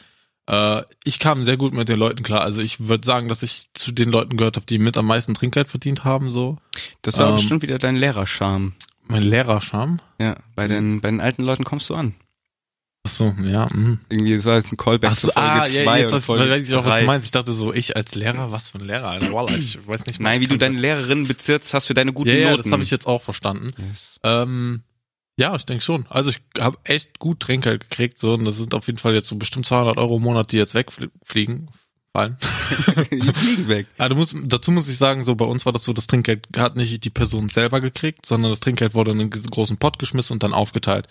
Äh, 0.50 0.84
ich 1.04 1.20
kam 1.20 1.44
sehr 1.44 1.58
gut 1.58 1.74
mit 1.74 1.90
den 1.90 1.98
Leuten 2.00 2.24
klar. 2.24 2.42
Also 2.42 2.62
ich 2.62 2.88
würde 2.88 3.06
sagen, 3.06 3.28
dass 3.30 3.44
ich 3.44 3.70
zu 3.74 3.92
den 3.92 4.10
Leuten 4.10 4.38
gehört 4.38 4.56
habe, 4.58 4.66
die 4.66 4.78
mit 4.80 4.98
am 4.98 5.06
meisten 5.08 5.34
Trinkgeld 5.34 5.68
verdient 5.70 6.04
haben. 6.04 6.32
So 6.32 6.58
Das 7.02 7.18
war 7.18 7.30
Ähm, 7.30 7.36
bestimmt 7.36 7.62
wieder 7.64 7.80
dein 7.80 7.96
Lehrerscham. 7.96 8.74
mein 9.08 9.24
Lehrerscham. 9.24 10.00
Ja, 10.20 10.36
bei 10.56 10.68
den, 10.68 11.00
bei 11.02 11.10
den 11.10 11.22
alten 11.22 11.44
Leuten 11.44 11.64
kommst 11.64 11.90
du 11.90 11.96
an. 11.96 12.14
Ach 13.08 13.10
so, 13.10 13.34
ja. 13.46 13.68
Mh. 13.74 14.00
Irgendwie, 14.10 14.36
das 14.36 14.44
war 14.44 14.58
jetzt 14.58 14.74
ein 14.74 14.78
Callback 14.78 15.12
Ach 15.12 15.16
so, 15.16 15.30
zu 15.30 15.34
Folge 15.34 15.50
ah, 15.50 15.66
2 15.66 15.84
ja, 15.84 15.98
jetzt 15.98 16.08
und 16.08 16.16
weiß, 16.16 16.26
Folge 16.26 16.50
weiß 16.50 16.70
ich 16.70 16.76
auch, 16.76 16.86
was 16.86 17.00
du 17.00 17.06
meinst. 17.06 17.26
Ich 17.26 17.32
dachte 17.32 17.54
so, 17.54 17.74
ich 17.74 17.96
als 17.96 18.16
Lehrer, 18.16 18.52
was 18.52 18.72
für 18.72 18.80
ein 18.80 18.86
Lehrer, 18.86 19.08
Alter. 19.08 19.58
Ich 19.58 19.80
weiß 19.88 20.06
nicht. 20.08 20.20
Nein, 20.20 20.42
wie 20.42 20.48
du 20.48 20.58
deine 20.58 20.78
Lehrerinnen 20.78 21.26
bezirzt 21.26 21.74
hast 21.74 21.86
für 21.86 21.94
deine 21.94 22.12
guten 22.12 22.30
Ja, 22.30 22.36
ja, 22.36 22.50
Noten. 22.52 22.64
das 22.64 22.72
habe 22.74 22.84
ich 22.84 22.92
jetzt 22.92 23.08
auch 23.08 23.22
verstanden. 23.22 23.72
Yes. 23.90 24.20
Ähm, 24.24 24.84
ja, 25.40 25.56
ich 25.56 25.66
denke 25.66 25.84
schon. 25.84 26.06
Also 26.10 26.32
ich 26.32 26.42
habe 26.60 26.78
echt 26.84 27.20
gut 27.20 27.40
Trinkgeld 27.40 27.90
gekriegt, 27.90 28.20
so 28.20 28.34
und 28.34 28.44
das 28.44 28.58
sind 28.58 28.74
auf 28.74 28.88
jeden 28.88 29.00
Fall 29.00 29.14
jetzt 29.14 29.28
so 29.28 29.38
bestimmt 29.38 29.66
200 29.66 29.98
Euro 29.98 30.18
im 30.18 30.24
Monat, 30.24 30.52
die 30.52 30.58
jetzt 30.58 30.74
wegfliegen, 30.74 31.70
fallen. 32.12 32.38
die 33.12 33.32
fliegen 33.34 33.68
weg. 33.70 33.88
Ah, 33.98 34.10
du 34.10 34.16
musst, 34.16 34.36
dazu 34.44 34.72
muss 34.72 34.90
ich 34.90 34.98
sagen, 34.98 35.24
so 35.24 35.36
bei 35.36 35.46
uns 35.46 35.66
war 35.66 35.74
das 35.74 35.86
so, 35.86 35.94
das 35.94 36.08
Trinkgeld 36.08 36.48
hat 36.58 36.76
nicht 36.76 37.06
die 37.06 37.10
Person 37.10 37.48
selber 37.48 37.80
gekriegt, 37.80 38.26
sondern 38.26 38.52
das 38.52 38.60
Trinkgeld 38.60 38.96
wurde 38.96 39.12
in 39.12 39.22
einen 39.22 39.30
großen 39.30 39.78
Pott 39.78 39.98
geschmissen 39.98 40.34
und 40.34 40.44
dann 40.44 40.54
aufgeteilt. 40.54 41.08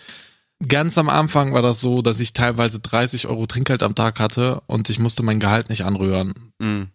Ganz 0.67 0.97
am 0.97 1.09
Anfang 1.11 1.53
war 1.53 1.63
das 1.63 1.81
so, 1.81 2.01
dass 2.03 2.19
ich 2.21 2.33
teilweise 2.33 2.81
30 2.81 3.27
Euro 3.27 3.47
Trinkgeld 3.47 3.83
am 3.83 3.95
Tag 3.95 4.19
hatte 4.21 4.63
und 4.67 4.89
ich 4.89 4.99
musste 4.99 5.23
mein 5.23 5.39
Gehalt 5.41 5.69
nicht 5.69 5.83
anrühren. 5.85 6.53
Mhm, 6.59 6.89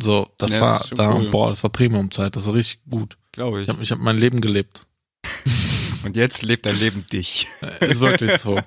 So, 0.00 0.28
das 0.38 0.52
Ja, 0.54 0.60
das 0.60 0.68
war 0.70 0.86
schon 0.86 0.96
da, 0.98 1.12
cool. 1.14 1.30
boah, 1.30 1.50
das 1.50 1.62
war 1.64 1.70
Premiumzeit, 1.70 2.36
das 2.36 2.46
war 2.46 2.54
richtig 2.54 2.80
gut. 2.88 3.16
Glaube 3.32 3.58
Ich 3.58 3.64
ich. 3.64 3.68
habe 3.74 3.82
ich 3.82 3.90
hab 3.90 3.98
mein 3.98 4.16
Leben 4.16 4.40
gelebt. 4.40 4.82
Und 6.04 6.16
jetzt 6.16 6.42
lebt 6.42 6.64
dein 6.66 6.76
Leben 6.78 7.04
dich. 7.12 7.46
Äh, 7.80 7.90
Ist 7.90 8.00
wirklich 8.00 8.32
so. 8.38 8.58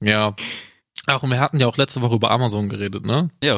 Ja. 0.00 0.34
Ach, 1.06 1.22
und 1.22 1.30
wir 1.30 1.38
hatten 1.40 1.60
ja 1.60 1.66
auch 1.66 1.76
letzte 1.76 2.00
Woche 2.00 2.14
über 2.14 2.30
Amazon 2.30 2.68
geredet, 2.70 3.04
ne? 3.04 3.28
Ja. 3.42 3.56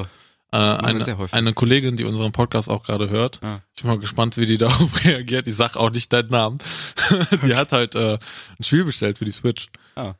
Äh, 0.50 0.56
eine, 0.56 1.04
eine 1.32 1.52
Kollegin, 1.52 1.96
die 1.96 2.04
unseren 2.04 2.32
Podcast 2.32 2.68
auch 2.70 2.82
gerade 2.82 3.10
hört. 3.10 3.40
Ah. 3.42 3.60
Ich 3.76 3.82
bin 3.82 3.90
mal 3.92 3.98
gespannt, 4.00 4.36
wie 4.36 4.46
die 4.46 4.58
darauf 4.58 5.04
reagiert. 5.04 5.46
Ich 5.46 5.54
sag 5.54 5.76
auch 5.76 5.90
nicht 5.90 6.12
deinen 6.12 6.28
Namen. 6.30 6.58
die 7.44 7.54
hat 7.54 7.70
halt 7.72 7.94
äh, 7.94 8.14
ein 8.14 8.64
Spiel 8.64 8.84
bestellt 8.84 9.18
für 9.18 9.24
die 9.26 9.30
Switch. 9.30 9.68
Ah. 9.96 10.14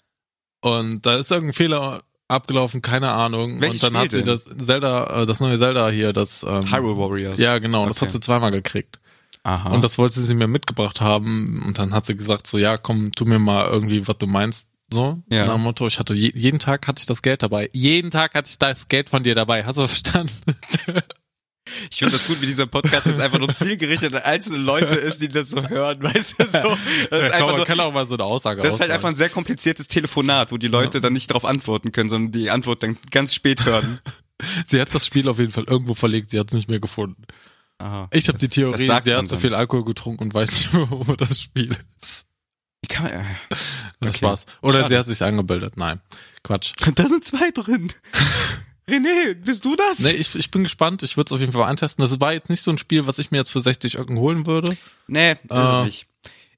Und 0.61 1.05
da 1.07 1.17
ist 1.17 1.31
irgendein 1.31 1.53
Fehler 1.55 2.03
abgelaufen, 2.29 2.81
keine 2.83 3.11
Ahnung. 3.13 3.61
Welches 3.61 3.83
und 3.85 3.95
dann 3.95 4.03
hat 4.03 4.07
Spiel 4.13 4.21
sie 4.21 4.25
denn? 4.25 4.57
das 4.57 4.67
Zelda, 4.67 5.23
äh, 5.23 5.27
das 5.27 5.41
neue 5.41 5.59
Zelda 5.59 5.91
hier, 5.91 6.13
das 6.13 6.43
ähm, 6.43 6.71
Hyrule 6.73 6.97
Warriors. 6.97 7.39
Ja, 7.39 7.59
genau, 7.59 7.87
das 7.87 7.99
Okay. 7.99 8.07
hat 8.07 8.13
sie 8.13 8.21
zweimal 8.21 8.51
gekriegt. 8.51 8.99
Aha. 9.43 9.71
Und 9.71 9.83
das 9.85 9.99
wollte 9.99 10.21
sie 10.21 10.35
mir 10.35 10.49
mitgebracht 10.49 11.03
haben. 11.03 11.63
Und 11.67 11.79
dann 11.79 11.93
hat 11.93 12.07
sie 12.07 12.17
gesagt, 12.17 12.47
so, 12.47 12.57
ja, 12.57 12.79
komm, 12.79 13.13
tu 13.13 13.27
mir 13.27 13.39
mal 13.39 13.67
irgendwie, 13.67 14.09
was 14.09 14.17
du 14.17 14.27
meinst. 14.27 14.69
So, 14.91 15.23
Ja. 15.29 15.45
nach 15.47 15.55
dem 15.55 15.63
Motto, 15.63 15.87
ich 15.87 15.99
hatte 15.99 16.15
je, 16.15 16.31
jeden 16.35 16.59
Tag 16.59 16.87
hatte 16.87 17.01
ich 17.01 17.07
das 17.07 17.21
Geld 17.21 17.43
dabei. 17.43 17.69
Jeden 17.73 18.11
Tag 18.11 18.35
hatte 18.35 18.49
ich 18.49 18.59
das 18.59 18.89
Geld 18.89 19.11
von 19.11 19.23
dir 19.23 19.35
dabei. 19.35 19.65
Hast 19.67 19.77
du 19.77 19.87
verstanden? 19.87 20.33
Ich 21.91 21.99
finde 21.99 22.13
das 22.13 22.27
gut, 22.27 22.41
wie 22.43 22.47
dieser 22.47 22.67
Podcast 22.67 23.07
jetzt 23.07 23.21
einfach 23.21 23.39
nur 23.39 23.53
zielgerichtet 23.53 24.15
an 24.15 24.23
einzelne 24.23 24.59
Leute 24.59 24.97
ist, 24.97 25.23
die 25.23 25.29
das 25.29 25.49
so 25.51 25.63
hören, 25.67 26.03
weißt 26.03 26.35
du, 26.39 26.45
so. 26.45 26.59
Das 26.59 26.79
ist, 26.79 27.11
Ja, 27.11 27.19
einfach 27.35 27.47
man 27.49 27.57
nur, 27.57 27.65
kann 27.65 27.81
auch 27.81 27.93
mal 27.93 28.05
so 28.07 28.15
eine 28.17 28.25
Aussage 28.25 28.61
das 28.61 28.75
ist 28.75 28.81
halt 28.81 28.91
einfach 28.91 29.09
ein 29.09 29.15
sehr 29.15 29.31
kompliziertes 29.31 29.89
Telefonat, 29.89 30.53
wo 30.53 30.59
die 30.59 30.69
Leute 30.69 31.01
dann 31.01 31.15
nicht 31.15 31.31
darauf 31.31 31.45
antworten 31.47 31.91
können, 31.93 32.11
sondern 32.11 32.33
die 32.33 32.51
Antwort 32.51 32.83
dann 32.83 32.99
ganz 33.11 33.33
spät 33.35 33.65
hören. 33.65 34.01
Sie 34.67 34.81
hat 34.81 34.95
das 34.95 35.07
Spiel 35.07 35.29
auf 35.29 35.39
jeden 35.39 35.53
Fall 35.53 35.65
irgendwo 35.65 35.95
verlegt, 35.95 36.29
sie 36.29 36.39
hat 36.41 36.49
es 36.49 36.53
nicht 36.55 36.69
mehr 36.69 36.81
gefunden. 36.81 37.23
Aha. 37.79 38.09
Ich 38.13 38.27
habe 38.29 38.37
die 38.37 38.49
Theorie, 38.49 38.77
sie 38.79 38.91
hat 38.93 39.05
zu 39.05 39.11
dann. 39.11 39.27
viel 39.27 39.55
Alkohol 39.55 39.85
getrunken 39.85 40.25
und 40.25 40.35
weiß 40.35 40.51
nicht 40.51 40.75
mehr, 40.75 40.87
wo 40.91 41.15
das 41.15 41.41
Spiel 41.41 41.75
ist. 42.03 42.27
Wie 42.83 42.89
kann 42.89 43.05
man, 43.05 43.13
äh, 43.13 43.25
Das 44.01 44.17
Okay. 44.17 44.27
war's. 44.27 44.47
Oder 44.61 44.81
Schade. 44.81 44.89
sie 44.89 44.99
hat 44.99 45.07
sich 45.07 45.23
angebildet. 45.23 45.77
Nein, 45.77 46.01
Quatsch. 46.43 46.73
da 46.95 47.07
sind 47.07 47.25
zwei 47.25 47.51
drin. 47.53 47.91
René, 48.89 49.35
bist 49.35 49.65
du 49.65 49.77
das? 49.77 50.01
Nee, 50.01 50.11
ich, 50.13 50.35
ich 50.35 50.51
bin 50.51 50.63
gespannt. 50.63 51.03
Ich 51.03 51.17
würde 51.17 51.29
es 51.29 51.33
auf 51.33 51.41
jeden 51.41 51.53
Fall 51.53 51.63
mal 51.63 51.69
antesten. 51.69 52.03
Das 52.03 52.21
war 52.21 52.33
jetzt 52.33 52.51
nicht 52.51 52.61
so 52.63 52.71
ein 52.71 52.79
Spiel, 52.79 53.07
was 53.07 53.19
ich 53.19 53.31
mir 53.31 53.39
jetzt 53.39 53.51
für 53.53 53.61
60 53.61 53.99
Öcken 53.99 54.19
holen 54.19 54.47
würde. 54.47 54.77
Nee, 55.07 55.31
Äh. 55.51 55.81
es 55.81 55.85
nicht. 55.87 56.07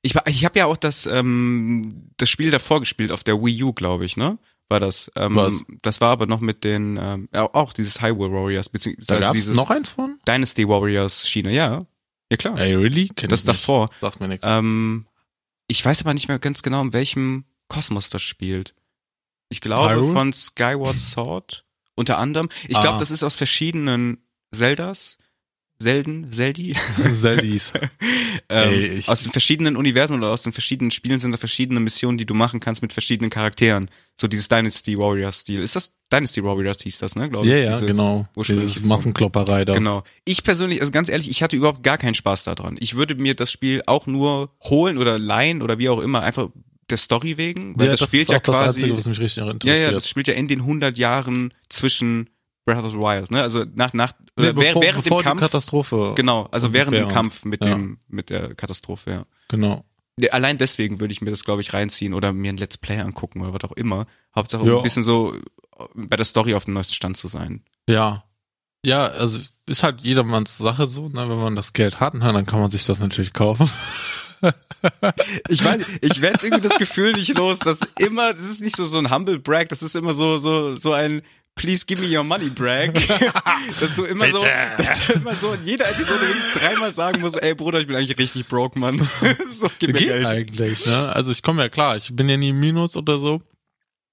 Ich, 0.02 0.14
war- 0.14 0.26
ich 0.26 0.44
habe 0.44 0.58
ja 0.58 0.66
auch 0.66 0.76
das, 0.76 1.06
ähm, 1.06 2.10
das 2.16 2.28
Spiel 2.28 2.50
davor 2.50 2.80
gespielt, 2.80 3.10
auf 3.12 3.24
der 3.24 3.42
Wii 3.42 3.62
U, 3.64 3.72
glaube 3.72 4.04
ich, 4.04 4.16
ne? 4.16 4.38
War 4.68 4.80
das. 4.80 5.10
Ähm, 5.16 5.36
Was? 5.36 5.64
Das 5.82 6.00
war 6.00 6.10
aber 6.10 6.26
noch 6.26 6.40
mit 6.40 6.64
den, 6.64 6.96
ähm, 7.00 7.28
ja, 7.32 7.48
auch 7.54 7.72
dieses 7.72 8.00
Hyrule 8.02 8.32
Warriors, 8.32 8.66
Da 8.66 8.72
beziehungsweise 8.72 9.20
gab's 9.20 9.32
dieses 9.34 9.56
noch 9.56 9.70
eins 9.70 9.90
von? 9.92 10.18
Dynasty 10.26 10.68
Warriors 10.68 11.28
Schiene, 11.28 11.54
ja. 11.54 11.86
Ja, 12.30 12.36
klar. 12.36 12.58
Ey, 12.58 12.74
really? 12.74 13.08
Kenn 13.08 13.30
das 13.30 13.40
ich 13.42 13.46
nicht. 13.46 13.56
davor. 13.60 13.88
Sagt 14.00 14.20
mir 14.20 14.26
nichts. 14.28 14.44
Ähm, 14.48 15.06
ich 15.68 15.84
weiß 15.84 16.00
aber 16.02 16.14
nicht 16.14 16.26
mehr 16.28 16.40
ganz 16.40 16.62
genau, 16.62 16.82
in 16.82 16.92
welchem 16.92 17.44
Kosmos 17.68 18.10
das 18.10 18.22
spielt. 18.22 18.74
Ich 19.48 19.60
glaube 19.60 19.94
Hyrule? 19.94 20.12
von 20.18 20.32
Skyward 20.32 20.98
Sword 20.98 21.64
unter 21.96 22.18
anderem. 22.18 22.48
Ich 22.68 22.78
glaube, 22.80 22.96
Ah. 22.96 22.98
das 22.98 23.10
ist 23.10 23.24
aus 23.24 23.34
verschiedenen 23.34 24.18
Zeldas. 24.54 25.18
Zelden, 25.78 26.32
Zeldi, 26.32 26.74
Zeldis. 27.14 27.70
ähm, 28.48 28.72
Ey, 28.72 28.96
aus 29.08 29.22
den 29.24 29.30
verschiedenen 29.32 29.76
Universen 29.76 30.16
oder 30.16 30.30
aus 30.30 30.40
den 30.42 30.52
verschiedenen 30.54 30.90
Spielen 30.90 31.18
sind 31.18 31.32
da 31.32 31.36
verschiedene 31.36 31.80
Missionen, 31.80 32.16
die 32.16 32.24
du 32.24 32.32
machen 32.32 32.60
kannst 32.60 32.80
mit 32.80 32.94
verschiedenen 32.94 33.28
Charakteren. 33.28 33.90
So 34.18 34.26
dieses 34.26 34.48
Dynasty 34.48 34.96
Warriors 34.96 35.40
Stil. 35.40 35.60
Ist 35.60 35.76
das 35.76 35.94
Dynasty 36.10 36.42
Warriors 36.42 36.80
hieß 36.82 36.96
das, 37.00 37.14
ne? 37.14 37.28
Glaube 37.28 37.46
Ja, 37.46 37.56
ich. 37.58 37.64
ja, 37.66 37.72
Diese- 37.72 37.84
genau. 37.84 38.26
ursprüngliche 38.34 38.68
Diese 38.68 38.80
Form. 38.80 38.88
Massenklopperei 38.88 39.66
da. 39.66 39.74
Genau. 39.74 40.02
Ich 40.24 40.42
persönlich, 40.44 40.80
also 40.80 40.92
ganz 40.92 41.10
ehrlich, 41.10 41.28
ich 41.28 41.42
hatte 41.42 41.56
überhaupt 41.56 41.82
gar 41.82 41.98
keinen 41.98 42.14
Spaß 42.14 42.44
daran. 42.44 42.76
Ich 42.80 42.96
würde 42.96 43.14
mir 43.16 43.34
das 43.34 43.52
Spiel 43.52 43.82
auch 43.84 44.06
nur 44.06 44.52
holen 44.62 44.96
oder 44.96 45.18
leihen 45.18 45.60
oder 45.60 45.76
wie 45.78 45.90
auch 45.90 46.00
immer, 46.00 46.22
einfach 46.22 46.48
der 46.90 46.96
Story 46.98 47.36
wegen, 47.36 47.78
weil 47.78 47.86
ja, 47.86 47.92
das, 47.92 48.00
das 48.00 48.08
spielt 48.10 48.28
ja 48.28 48.36
auch 48.36 48.40
das 48.40 48.54
quasi. 48.56 48.78
Einzige, 48.80 48.96
was 48.96 49.06
mich 49.06 49.18
richtig 49.20 49.36
ja, 49.44 49.50
interessiert. 49.50 49.82
ja, 49.82 49.90
das 49.92 50.08
spielt 50.08 50.28
ja 50.28 50.34
in 50.34 50.48
den 50.48 50.60
100 50.60 50.96
Jahren 50.98 51.52
zwischen 51.68 52.30
Breath 52.64 52.84
of 52.84 52.90
the 52.92 52.96
Wild, 52.98 53.30
ne? 53.30 53.42
Also 53.42 53.64
nach 53.74 53.92
nach 53.92 54.12
nee, 54.36 54.44
oder 54.48 54.52
bevor, 54.52 54.82
während, 54.82 55.04
bevor 55.04 55.20
dem 55.20 55.24
Kampf. 55.24 55.40
Katastrophe. 55.40 56.12
Genau, 56.16 56.48
also 56.50 56.72
während 56.72 56.96
dem. 56.96 57.08
Kampf 57.08 57.44
mit 57.44 57.64
Ja. 57.64 57.74
dem 57.74 57.98
mit 58.08 58.30
der 58.30 58.54
Katastrophe, 58.54 59.10
ja. 59.10 59.22
Genau. 59.48 59.84
Ja, 60.18 60.30
Allein 60.30 60.56
deswegen 60.58 60.98
würde 60.98 61.12
ich 61.12 61.20
mir 61.20 61.30
das, 61.30 61.44
glaube 61.44 61.60
ich, 61.60 61.74
reinziehen 61.74 62.14
oder 62.14 62.32
mir 62.32 62.50
ein 62.52 62.56
Let's 62.56 62.78
Play 62.78 62.98
angucken 63.00 63.42
oder 63.42 63.52
was 63.52 63.64
auch 63.70 63.76
immer. 63.76 64.06
Hauptsache 64.34 64.62
um 64.62 64.68
Ja. 64.68 64.76
ein 64.78 64.82
bisschen 64.82 65.02
so 65.02 65.34
äh, 65.34 65.40
bei 65.94 66.16
der 66.16 66.24
Story 66.24 66.54
auf 66.54 66.64
dem 66.64 66.74
neuesten 66.74 66.94
Stand 66.94 67.16
zu 67.16 67.28
sein. 67.28 67.62
Ja. 67.88 68.24
Ja, 68.84 69.06
also 69.06 69.40
ist 69.66 69.82
halt 69.82 70.00
jedermanns 70.02 70.58
Sache 70.58 70.86
so, 70.86 71.08
ne? 71.08 71.28
Wenn 71.28 71.38
man 71.38 71.56
das 71.56 71.72
Geld 71.72 72.00
hat, 72.00 72.14
na, 72.14 72.32
dann 72.32 72.46
kann 72.46 72.60
man 72.60 72.70
sich 72.70 72.84
das 72.86 73.00
natürlich 73.00 73.32
kaufen. 73.32 73.68
Ich 75.48 75.64
weiß, 75.64 75.98
ich 76.00 76.20
werde 76.20 76.46
irgendwie 76.46 76.68
das 76.68 76.78
Gefühl 76.78 77.12
nicht 77.12 77.36
los, 77.36 77.58
dass 77.58 77.80
immer, 77.98 78.32
das 78.32 78.44
ist 78.44 78.62
nicht 78.62 78.76
so 78.76 78.84
so 78.84 78.98
ein 78.98 79.10
Humble 79.10 79.38
Brag, 79.38 79.68
das 79.68 79.82
ist 79.82 79.96
immer 79.96 80.14
so 80.14 80.38
so 80.38 80.76
so 80.76 80.92
ein 80.92 81.22
Please 81.56 81.86
give 81.86 82.02
me 82.02 82.06
your 82.06 82.22
money 82.22 82.50
brag, 82.50 82.92
dass 83.80 83.94
du 83.96 84.04
immer 84.04 84.28
so, 84.28 84.44
dass 84.76 85.06
du 85.06 85.14
immer 85.14 85.34
so 85.34 85.54
in 85.54 85.64
jeder 85.64 85.88
Episode 85.88 86.20
wenigstens 86.28 86.62
dreimal 86.62 86.92
sagen 86.92 87.22
musst, 87.22 87.42
ey 87.42 87.54
Bruder, 87.54 87.80
ich 87.80 87.86
bin 87.86 87.96
eigentlich 87.96 88.18
richtig 88.18 88.46
broke, 88.46 88.78
Mann. 88.78 88.98
so, 89.50 89.70
gib 89.78 89.94
mir 89.94 89.98
Geht 89.98 90.08
Geld. 90.08 90.26
eigentlich, 90.26 90.84
ne? 90.84 91.12
Also 91.14 91.32
ich 91.32 91.42
komme 91.42 91.62
ja 91.62 91.70
klar, 91.70 91.96
ich 91.96 92.14
bin 92.14 92.28
ja 92.28 92.36
nie 92.36 92.50
im 92.50 92.60
Minus 92.60 92.94
oder 92.98 93.18
so. 93.18 93.40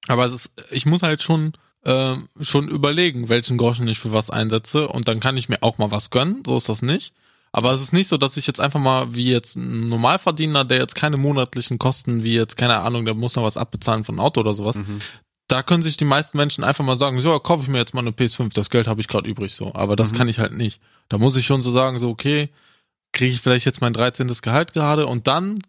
Aber 0.07 0.23
es 0.23 0.31
ist, 0.31 0.51
ich 0.71 0.85
muss 0.85 1.03
halt 1.03 1.21
schon, 1.21 1.51
ähm, 1.83 2.29
schon 2.39 2.69
überlegen, 2.69 3.27
welchen 3.27 3.57
Groschen 3.57 3.89
ich 3.89 3.99
für 3.99 4.13
was 4.13 4.29
einsetze 4.29 4.87
und 4.87 5.09
dann 5.09 5.19
kann 5.19 5.35
ich 5.35 5.49
mir 5.49 5.61
auch 5.63 5.77
mal 5.77 5.91
was 5.91 6.11
gönnen, 6.11 6.43
so 6.47 6.55
ist 6.55 6.69
das 6.69 6.81
nicht. 6.81 7.13
Aber 7.55 7.71
es 7.71 7.81
ist 7.81 7.93
nicht 7.93 8.07
so, 8.07 8.17
dass 8.17 8.35
ich 8.35 8.47
jetzt 8.47 8.59
einfach 8.59 8.79
mal 8.79 9.13
wie 9.13 9.29
jetzt 9.31 9.55
ein 9.55 9.87
Normalverdiener, 9.87 10.65
der 10.65 10.79
jetzt 10.79 10.95
keine 10.95 11.17
monatlichen 11.17 11.77
Kosten, 11.77 12.23
wie 12.23 12.33
jetzt, 12.33 12.57
keine 12.57 12.79
Ahnung, 12.79 13.05
der 13.05 13.13
muss 13.13 13.35
noch 13.35 13.43
was 13.43 13.57
abbezahlen 13.57 14.03
von 14.03 14.19
Auto 14.19 14.41
oder 14.41 14.55
sowas. 14.55 14.75
Mhm. 14.77 14.99
Da 15.47 15.61
können 15.61 15.83
sich 15.83 15.95
die 15.97 16.05
meisten 16.05 16.37
Menschen 16.37 16.63
einfach 16.63 16.83
mal 16.83 16.97
sagen, 16.97 17.19
so, 17.19 17.37
kaufe 17.39 17.61
ich 17.63 17.69
mir 17.69 17.77
jetzt 17.77 17.93
mal 17.93 17.99
eine 18.01 18.09
PS5, 18.09 18.53
das 18.55 18.71
Geld 18.71 18.87
habe 18.87 19.01
ich 19.01 19.07
gerade 19.07 19.29
übrig, 19.29 19.53
so. 19.53 19.73
Aber 19.75 19.95
das 19.95 20.11
Mhm. 20.13 20.17
kann 20.17 20.29
ich 20.29 20.39
halt 20.39 20.53
nicht. 20.53 20.81
Da 21.09 21.17
muss 21.19 21.35
ich 21.35 21.45
schon 21.45 21.61
so 21.61 21.69
sagen, 21.69 21.99
so, 21.99 22.09
okay, 22.09 22.49
kriege 23.11 23.31
ich 23.31 23.41
vielleicht 23.41 23.65
jetzt 23.65 23.81
mein 23.81 23.93
13. 23.93 24.27
Gehalt 24.41 24.73
gerade 24.73 25.05
und 25.05 25.27
dann 25.27 25.59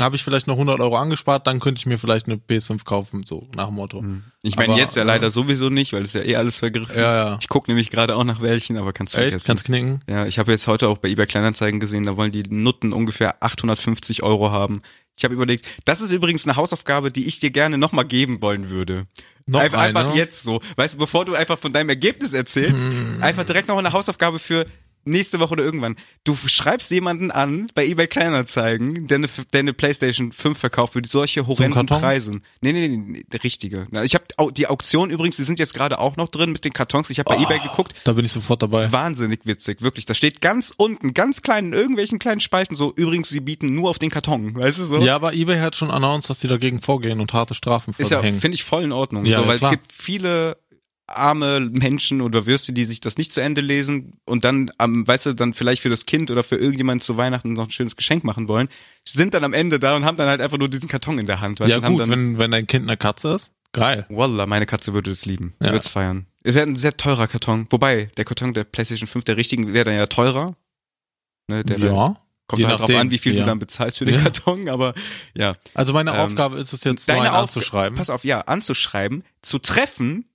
habe 0.00 0.16
ich 0.16 0.22
vielleicht 0.24 0.46
noch 0.46 0.54
100 0.54 0.80
Euro 0.80 0.96
angespart, 0.96 1.46
dann 1.46 1.60
könnte 1.60 1.78
ich 1.80 1.86
mir 1.86 1.98
vielleicht 1.98 2.26
eine 2.26 2.36
PS5 2.36 2.84
kaufen, 2.84 3.22
so 3.26 3.46
nach 3.54 3.66
dem 3.66 3.74
Motto. 3.74 4.04
Ich 4.42 4.56
meine 4.56 4.76
jetzt 4.76 4.96
ja 4.96 5.02
äh, 5.02 5.06
leider 5.06 5.30
sowieso 5.30 5.68
nicht, 5.68 5.92
weil 5.92 6.02
es 6.04 6.12
ja 6.12 6.22
eh 6.22 6.36
alles 6.36 6.58
vergriffen. 6.58 6.96
Ja, 6.96 7.14
ja. 7.14 7.38
Ich 7.40 7.48
gucke 7.48 7.70
nämlich 7.70 7.90
gerade 7.90 8.14
auch 8.16 8.24
nach 8.24 8.40
welchen, 8.40 8.76
aber 8.76 8.92
kannst 8.92 9.14
du 9.14 9.18
Echt? 9.18 9.30
vergessen. 9.30 9.46
Kannst 9.46 9.64
knicken? 9.64 10.00
Ja, 10.08 10.26
ich 10.26 10.38
habe 10.38 10.52
jetzt 10.52 10.66
heute 10.68 10.88
auch 10.88 10.98
bei 10.98 11.08
eBay 11.08 11.26
Kleinanzeigen 11.26 11.80
gesehen, 11.80 12.04
da 12.04 12.16
wollen 12.16 12.32
die 12.32 12.44
Nutten 12.48 12.92
ungefähr 12.92 13.42
850 13.42 14.22
Euro 14.22 14.50
haben. 14.50 14.82
Ich 15.16 15.24
habe 15.24 15.34
überlegt, 15.34 15.66
das 15.84 16.00
ist 16.00 16.12
übrigens 16.12 16.46
eine 16.46 16.56
Hausaufgabe, 16.56 17.10
die 17.10 17.26
ich 17.26 17.38
dir 17.40 17.50
gerne 17.50 17.76
nochmal 17.76 18.06
geben 18.06 18.40
wollen 18.40 18.70
würde. 18.70 19.06
Noch 19.46 19.60
einfach, 19.60 19.80
eine? 19.80 19.98
einfach 19.98 20.14
jetzt 20.14 20.42
so. 20.44 20.60
Weißt 20.76 20.94
du, 20.94 20.98
bevor 20.98 21.24
du 21.24 21.34
einfach 21.34 21.58
von 21.58 21.72
deinem 21.72 21.88
Ergebnis 21.88 22.32
erzählst, 22.32 22.84
Hm. 22.84 23.18
einfach 23.22 23.44
direkt 23.44 23.68
noch 23.68 23.76
eine 23.76 23.92
Hausaufgabe 23.92 24.38
für 24.38 24.64
nächste 25.04 25.40
Woche 25.40 25.52
oder 25.52 25.64
irgendwann. 25.64 25.96
Du 26.24 26.36
schreibst 26.36 26.90
jemanden 26.90 27.30
an 27.30 27.66
bei 27.74 27.86
eBay 27.86 28.06
Kleinanzeigen, 28.06 29.06
der 29.06 29.16
eine, 29.18 29.28
der 29.52 29.60
eine 29.60 29.72
PlayStation 29.72 30.32
5 30.32 30.58
verkauft 30.58 30.92
für 30.94 31.02
solche 31.04 31.46
horrenden 31.46 31.74
Karton? 31.86 32.00
Preise. 32.00 32.32
Nee, 32.60 32.72
nee, 32.72 32.88
nee, 32.88 32.96
nee, 32.96 33.24
der 33.32 33.42
richtige. 33.44 33.86
Ich 34.04 34.14
habe 34.14 34.24
die 34.52 34.66
Auktion 34.66 35.10
übrigens, 35.10 35.36
die 35.36 35.42
sind 35.44 35.58
jetzt 35.58 35.74
gerade 35.74 35.98
auch 35.98 36.16
noch 36.16 36.28
drin 36.28 36.52
mit 36.52 36.64
den 36.64 36.72
Kartons. 36.72 37.10
Ich 37.10 37.18
habe 37.18 37.28
bei 37.28 37.38
Oh. 37.38 37.42
eBay 37.42 37.58
geguckt, 37.60 37.94
Da 38.04 38.12
bin 38.12 38.24
ich 38.24 38.32
sofort 38.32 38.62
dabei. 38.62 38.92
wahnsinnig 38.92 39.40
witzig, 39.44 39.82
wirklich. 39.82 40.06
Da 40.06 40.14
steht 40.14 40.40
ganz 40.40 40.72
unten, 40.76 41.14
ganz 41.14 41.42
klein 41.42 41.66
in 41.66 41.72
irgendwelchen 41.72 42.18
kleinen 42.18 42.40
Spalten 42.40 42.76
so, 42.76 42.92
übrigens, 42.94 43.28
sie 43.28 43.40
bieten 43.40 43.66
nur 43.74 43.90
auf 43.90 43.98
den 43.98 44.10
Karton, 44.10 44.54
weißt 44.54 44.78
du 44.78 44.84
so? 44.84 44.98
Ja, 44.98 45.14
aber 45.16 45.34
eBay 45.34 45.58
hat 45.58 45.76
schon 45.76 45.90
announced, 45.90 46.30
dass 46.30 46.38
die 46.38 46.48
dagegen 46.48 46.80
vorgehen 46.80 47.20
und 47.20 47.32
harte 47.32 47.54
Strafen 47.54 47.92
Ist 47.98 48.10
ja, 48.10 48.18
verhängen. 48.18 48.40
finde 48.40 48.54
ich 48.54 48.64
voll 48.64 48.82
in 48.84 48.92
Ordnung. 48.92 49.24
Ja, 49.24 49.36
so, 49.36 49.42
ja, 49.42 49.48
weil 49.48 49.58
klar. 49.58 49.72
es 49.72 49.78
gibt 49.78 49.92
viele 49.92 50.56
arme 51.06 51.60
Menschen 51.60 52.20
oder 52.20 52.46
Würste, 52.46 52.72
die 52.72 52.84
sich 52.84 53.00
das 53.00 53.18
nicht 53.18 53.32
zu 53.32 53.40
Ende 53.40 53.60
lesen 53.60 54.14
und 54.24 54.44
dann 54.44 54.70
am, 54.78 55.06
weißt 55.06 55.26
du, 55.26 55.32
dann 55.34 55.52
vielleicht 55.52 55.82
für 55.82 55.88
das 55.90 56.06
Kind 56.06 56.30
oder 56.30 56.42
für 56.42 56.56
irgendjemanden 56.56 57.00
zu 57.02 57.16
Weihnachten 57.16 57.52
noch 57.52 57.64
ein 57.66 57.70
schönes 57.70 57.96
Geschenk 57.96 58.24
machen 58.24 58.48
wollen, 58.48 58.68
sind 59.04 59.34
dann 59.34 59.44
am 59.44 59.52
Ende 59.52 59.78
da 59.78 59.96
und 59.96 60.04
haben 60.04 60.16
dann 60.16 60.28
halt 60.28 60.40
einfach 60.40 60.58
nur 60.58 60.68
diesen 60.68 60.88
Karton 60.88 61.18
in 61.18 61.26
der 61.26 61.40
Hand, 61.40 61.60
weißt 61.60 61.70
ja 61.70 61.80
du, 61.80 61.86
gut, 61.88 62.00
dann, 62.00 62.10
wenn, 62.10 62.38
wenn 62.38 62.50
dein 62.50 62.66
Kind 62.66 62.84
eine 62.88 62.96
Katze 62.96 63.34
ist, 63.34 63.50
geil. 63.72 64.06
Wallah, 64.08 64.46
meine 64.46 64.64
Katze 64.66 64.94
würde 64.94 65.10
es 65.10 65.26
lieben. 65.26 65.54
Ja. 65.60 65.68
würde 65.68 65.78
es 65.78 65.88
feiern. 65.88 66.26
Es 66.44 66.54
wäre 66.54 66.66
ein 66.66 66.76
sehr 66.76 66.96
teurer 66.96 67.28
Karton. 67.28 67.66
Wobei, 67.70 68.08
der 68.16 68.24
Karton 68.24 68.52
der 68.54 68.64
PlayStation 68.64 69.06
5, 69.06 69.24
der 69.24 69.36
richtigen, 69.36 69.72
wäre 69.72 69.84
dann 69.86 69.94
ja 69.94 70.06
teurer. 70.06 70.56
Ne, 71.48 71.64
der 71.64 71.80
wär- 71.80 71.92
ja. 71.92 72.16
Kommt 72.48 72.60
Je 72.60 72.66
halt 72.66 72.80
drauf 72.80 72.90
an, 72.94 73.10
wie 73.10 73.18
viel 73.18 73.34
ja. 73.34 73.40
du 73.40 73.46
dann 73.46 73.58
bezahlst 73.60 73.98
für 73.98 74.04
den 74.04 74.16
Ja. 74.16 74.22
Karton, 74.22 74.68
aber 74.68 74.94
ja. 75.34 75.54
Also 75.74 75.92
meine 75.92 76.10
Ähm, 76.10 76.16
Aufgabe 76.18 76.58
ist 76.58 76.72
es 76.72 76.84
jetzt, 76.84 77.06
so 77.06 77.12
einen 77.12 77.26
anzuschreiben. 77.28 77.96
Pass 77.96 78.10
auf, 78.10 78.24
ja, 78.24 78.40
anzuschreiben, 78.42 79.24
zu 79.40 79.58
treffen 79.58 80.26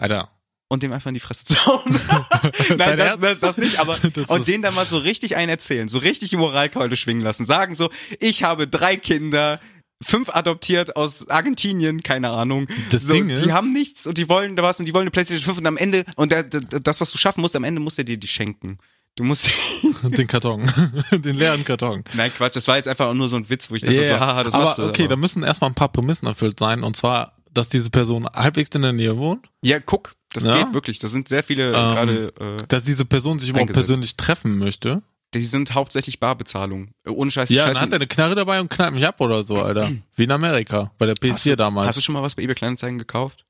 Alter. 0.00 0.30
und 0.68 0.82
dem 0.82 0.92
einfach 0.92 1.08
in 1.08 1.14
die 1.14 1.20
Fresse 1.20 1.44
zu 1.46 1.54
hauen. 1.66 1.82
Nein, 2.76 2.98
das, 2.98 3.18
das, 3.20 3.40
das 3.40 3.56
nicht, 3.58 3.78
aber 3.78 3.96
Das 4.14 4.28
und 4.28 4.46
denen 4.48 4.62
dann 4.62 4.74
mal 4.74 4.86
so 4.86 4.98
richtig 4.98 5.36
einen 5.36 5.48
erzählen, 5.50 5.88
so 5.88 5.98
richtig 5.98 6.30
die 6.30 6.36
Moralkeule 6.36 6.96
schwingen 6.96 7.22
lassen. 7.22 7.44
Sagen 7.46 7.74
so, 7.74 7.90
ich 8.20 8.42
habe 8.42 8.68
drei 8.68 8.96
Kinder, 8.96 9.60
fünf 10.02 10.28
adoptiert 10.30 10.94
aus 10.96 11.28
Argentinien, 11.28 12.02
keine 12.02 12.30
Ahnung. 12.30 12.68
Das 12.90 13.02
so, 13.06 13.12
Ding 13.14 13.28
die 13.28 13.34
ist- 13.34 13.50
haben 13.52 13.72
nichts 13.72 14.06
und 14.06 14.18
die 14.18 14.28
wollen 14.28 14.56
da 14.56 14.62
was 14.62 14.78
und 14.78 14.86
die 14.86 14.94
wollen 14.94 15.02
eine 15.04 15.10
Playstation 15.10 15.44
5 15.44 15.58
und 15.58 15.66
am 15.66 15.76
Ende, 15.76 16.04
und 16.16 16.30
der, 16.32 16.42
der, 16.44 16.80
das, 16.80 17.00
was 17.00 17.10
du 17.12 17.18
schaffen 17.18 17.40
musst, 17.40 17.56
am 17.56 17.64
Ende 17.64 17.80
muss 17.80 17.96
der 17.96 18.04
dir 18.04 18.16
die 18.18 18.28
schenken. 18.28 18.78
Du 19.16 19.24
musst, 19.24 19.50
Den 20.04 20.28
Karton. 20.28 20.70
Den 21.10 21.34
leeren 21.34 21.64
Karton. 21.64 22.04
nein 22.14 22.30
Quatsch, 22.32 22.54
das 22.54 22.68
war 22.68 22.76
jetzt 22.76 22.86
einfach 22.86 23.12
nur 23.14 23.26
so 23.28 23.34
ein 23.34 23.48
Witz, 23.50 23.68
wo 23.68 23.74
ich 23.74 23.82
dachte 23.82 23.94
so, 24.04 24.12
Yeah. 24.12 24.20
haha, 24.20 24.44
das 24.44 24.54
aber 24.54 24.64
machst 24.66 24.78
du. 24.78 24.84
okay, 24.86 25.04
aber. 25.04 25.14
da 25.14 25.16
müssen 25.16 25.42
erstmal 25.42 25.70
ein 25.70 25.74
paar 25.74 25.88
Prämissen 25.88 26.28
erfüllt 26.28 26.60
sein 26.60 26.84
und 26.84 26.96
zwar, 26.96 27.32
dass 27.58 27.68
diese 27.68 27.90
Person 27.90 28.26
halbwegs 28.34 28.70
in 28.74 28.82
der 28.82 28.92
Nähe 28.92 29.18
wohnt, 29.18 29.46
Ja, 29.64 29.80
guck, 29.80 30.14
das 30.32 30.46
Ja. 30.46 30.62
geht 30.64 30.72
wirklich. 30.74 30.98
Da 30.98 31.08
sind 31.08 31.28
sehr 31.28 31.42
viele 31.42 31.66
Ähm, 31.66 31.72
gerade, 31.72 32.32
äh, 32.40 32.56
dass 32.68 32.84
diese 32.84 33.04
Person 33.04 33.38
sich 33.38 33.50
überhaupt 33.50 33.72
persönlich 33.72 34.16
treffen 34.16 34.56
möchte. 34.58 35.02
die 35.34 35.44
sind 35.44 35.74
hauptsächlich 35.74 36.20
Barbezahlung. 36.20 36.90
Äh, 37.04 37.10
Ohne 37.10 37.30
Scheiß. 37.30 37.50
Ja, 37.50 37.66
Scheiß 37.66 37.74
dann 37.74 37.82
hat 37.82 37.92
er 37.92 37.96
eine 37.96 38.06
Knarre 38.06 38.34
dabei 38.34 38.60
und 38.60 38.70
knallt 38.70 38.94
mich 38.94 39.04
ab 39.06 39.20
oder 39.20 39.42
so, 39.42 39.60
Alter. 39.60 39.90
Wie 40.16 40.24
in 40.24 40.30
Amerika, 40.30 40.90
bei 40.96 41.04
der 41.06 41.16
PS4 41.16 41.32
hast 41.32 41.46
du, 41.46 41.56
damals. 41.56 41.88
Hast 41.88 41.96
du 41.98 42.00
schon 42.00 42.14
mal 42.14 42.22
was 42.22 42.34
bei 42.34 42.42
eBay 42.42 42.54
Kleinanzeigen 42.54 42.98
gekauft? 42.98 43.44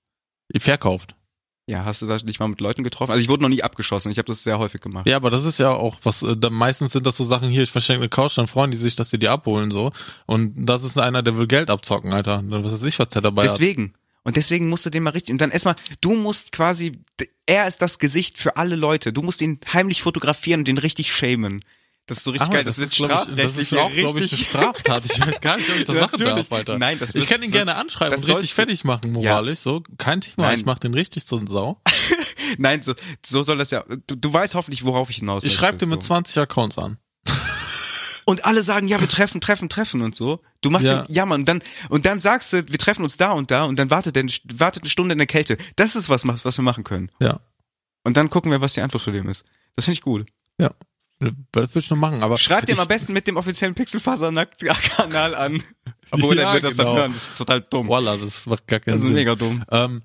Verkauft. 0.57 1.15
Ja, 1.69 1.85
hast 1.85 2.01
du 2.01 2.07
das 2.07 2.25
nicht 2.25 2.41
mal 2.41 2.49
mit 2.49 2.63
Leuten 2.63 2.83
getroffen? 2.83 3.13
Also 3.13 3.23
ich 3.23 3.29
wurde 3.29 3.43
noch 3.43 3.51
nie 3.51 3.63
abgeschossen, 3.63 4.11
ich 4.11 4.17
habe 4.17 4.27
das 4.27 4.43
sehr 4.43 4.59
häufig 4.59 4.81
gemacht. 4.81 5.07
Ja, 5.07 5.17
aber 5.17 5.29
das 5.29 5.45
ist 5.45 5.59
ja 5.59 5.71
auch 5.71 5.99
was, 6.03 6.23
äh, 6.23 6.35
da, 6.35 6.49
meistens 6.49 6.93
sind 6.93 7.05
das 7.05 7.19
so 7.19 7.25
Sachen 7.25 7.51
hier, 7.51 7.63
ich 7.63 7.71
verschenke 7.71 8.01
eine 8.01 8.09
Couch, 8.09 8.39
dann 8.39 8.47
freuen 8.47 8.71
die 8.71 8.79
sich, 8.79 8.97
dass 8.97 9.11
die 9.11 9.19
die 9.19 9.29
abholen 9.29 9.71
so. 9.71 9.93
Und 10.25 10.55
das 10.57 10.83
ist 10.83 10.99
einer, 10.99 11.23
der 11.23 11.37
will 11.37 11.47
Geld 11.47 11.69
abzocken, 11.69 12.15
Alter. 12.15 12.37
Dann 12.37 12.65
Was 12.65 12.73
weiß 12.73 12.85
ich, 12.85 12.99
was 12.99 13.09
der 13.09 13.21
dabei 13.21 13.43
hat. 13.43 13.51
Deswegen. 13.51 13.93
Und 14.25 14.37
deswegen 14.37 14.69
musst 14.71 14.87
du 14.87 14.91
den 14.91 15.03
mal 15.03 15.11
richtig, 15.11 15.33
und 15.33 15.41
dann 15.43 15.51
erstmal, 15.51 15.77
du 16.01 16.15
musst 16.15 16.53
quasi, 16.53 17.01
er 17.45 17.69
ist 17.69 17.83
das 17.83 17.99
Gesicht 17.99 18.39
für 18.39 18.57
alle 18.57 18.75
Leute. 18.75 19.13
Du 19.13 19.21
musst 19.21 19.43
ihn 19.43 19.61
heimlich 19.71 20.03
fotografieren 20.03 20.63
und 20.63 20.69
den 20.69 20.79
richtig 20.79 21.13
shamen. 21.13 21.61
Das 22.09 22.19
ist 22.19 22.25
so 22.25 22.31
richtig 22.33 22.49
Ah, 22.49 22.53
geil. 22.55 22.65
Das, 22.65 22.79
ist 22.79 22.97
glaub 22.97 23.11
ich, 23.11 23.17
das 23.37 23.53
strafrechtlich 23.53 23.61
ist 23.61 23.73
auch, 23.79 23.93
glaube 23.93 24.21
ich, 24.21 24.33
eine. 24.33 24.43
Straftat. 24.43 25.05
Ich 25.05 25.27
weiß 25.27 25.41
gar 25.41 25.57
nicht, 25.59 25.71
ob 25.71 25.77
ich 25.77 25.85
das 25.85 25.97
machen 26.01 26.19
darf, 26.19 26.51
Alter. 26.53 26.79
Nein, 26.79 26.99
das 26.99 27.15
ich 27.15 27.29
kann 27.29 27.43
ihn 27.43 27.51
so- 27.51 27.53
gerne 27.57 27.77
anschreiben 27.77 28.11
das 28.11 28.25
und 28.25 28.31
richtig 28.37 28.55
fertig 28.55 28.83
machen, 28.85 29.13
moralisch, 29.13 29.59
so. 29.61 29.83
Kein 29.99 30.21
Thema, 30.21 30.49
Nein. 30.49 30.59
ich 30.59 30.65
mach 30.65 30.79
den 30.79 30.95
richtig 30.95 31.31
ein 31.31 31.47
Sau. 31.47 31.81
Nein, 32.59 32.83
so, 32.83 32.95
so 33.25 33.43
soll 33.43 33.59
das 33.59 33.71
ja. 33.71 33.85
Du, 34.07 34.17
du 34.17 34.33
weißt 34.33 34.55
hoffentlich, 34.55 34.85
worauf 34.85 35.11
ich 35.11 35.17
hinaus 35.17 35.45
Ich 35.45 35.51
möchte, 35.53 35.59
schreibe 35.61 35.79
dir 35.79 35.87
mit 35.87 36.03
so. 36.03 36.09
20 36.09 36.39
Accounts 36.39 36.79
an. 36.79 36.97
Und 38.25 38.45
alle 38.45 38.63
sagen, 38.63 38.89
ja, 38.89 39.01
wir 39.01 39.09
treffen, 39.09 39.41
treffen, 39.41 39.69
treffen 39.71 40.03
und 40.03 40.15
so. 40.15 40.43
Du 40.61 40.69
machst 40.71 40.87
Ja. 40.87 40.99
ja, 40.99 41.07
ja 41.09 41.27
Mann, 41.27 41.41
und 41.41 41.49
dann, 41.49 41.63
und 41.89 42.05
dann 42.05 42.21
sagst 42.21 42.53
du, 42.53 42.69
wir 42.71 42.79
treffen 42.79 43.03
uns 43.03 43.17
da 43.17 43.33
und 43.33 43.51
da 43.51 43.65
und 43.65 43.79
dann 43.79 43.91
wartet, 43.91 44.17
der, 44.17 44.25
wartet 44.59 44.83
eine 44.83 44.91
Stunde 44.91 45.13
in 45.15 45.19
der 45.19 45.27
Kälte. 45.27 45.57
Das 45.77 45.97
ist 45.97 46.11
was, 46.11 46.27
was 46.27 46.59
wir 46.59 46.63
machen 46.63 46.85
können. 46.85 47.11
Ja. 47.21 47.41
Und 48.05 48.19
dann 48.19 48.29
gucken 48.29 48.51
wir, 48.51 48.61
was 48.61 48.75
die 48.75 48.83
Antwort 48.83 49.03
für 49.03 49.13
dem 49.13 49.29
ist. 49.31 49.45
Das 49.77 49.87
finde 49.87 49.95
ich 49.97 50.03
gut. 50.03 50.27
Ja. 50.59 50.73
Das 51.53 51.75
ich 51.75 51.91
nur 51.91 51.99
machen, 51.99 52.23
aber. 52.23 52.39
Schreib 52.39 52.67
dir 52.67 52.73
ich, 52.73 52.81
am 52.81 52.87
besten 52.89 53.13
mit 53.13 53.27
dem 53.27 53.37
offiziellen 53.37 53.75
Pixelfasernackt-Kanal 53.75 55.35
an. 55.35 55.63
Obwohl, 56.11 56.37
Ja, 56.37 56.45
dann 56.45 56.55
wird 56.55 56.65
das 56.65 56.77
genau. 56.77 56.91
dann 56.91 56.97
hören. 56.99 57.13
Das 57.13 57.29
ist 57.29 57.39
total 57.39 57.61
dumm. 57.63 57.89
Voila, 57.89 58.17
das 58.17 58.47
macht 58.47 58.67
gar 58.67 58.81
keinen 58.81 58.95
Das 58.95 59.01
ist 59.01 59.07
Sinn. 59.09 59.15
mega 59.15 59.35
dumm. 59.35 59.65
Ähm, 59.71 60.03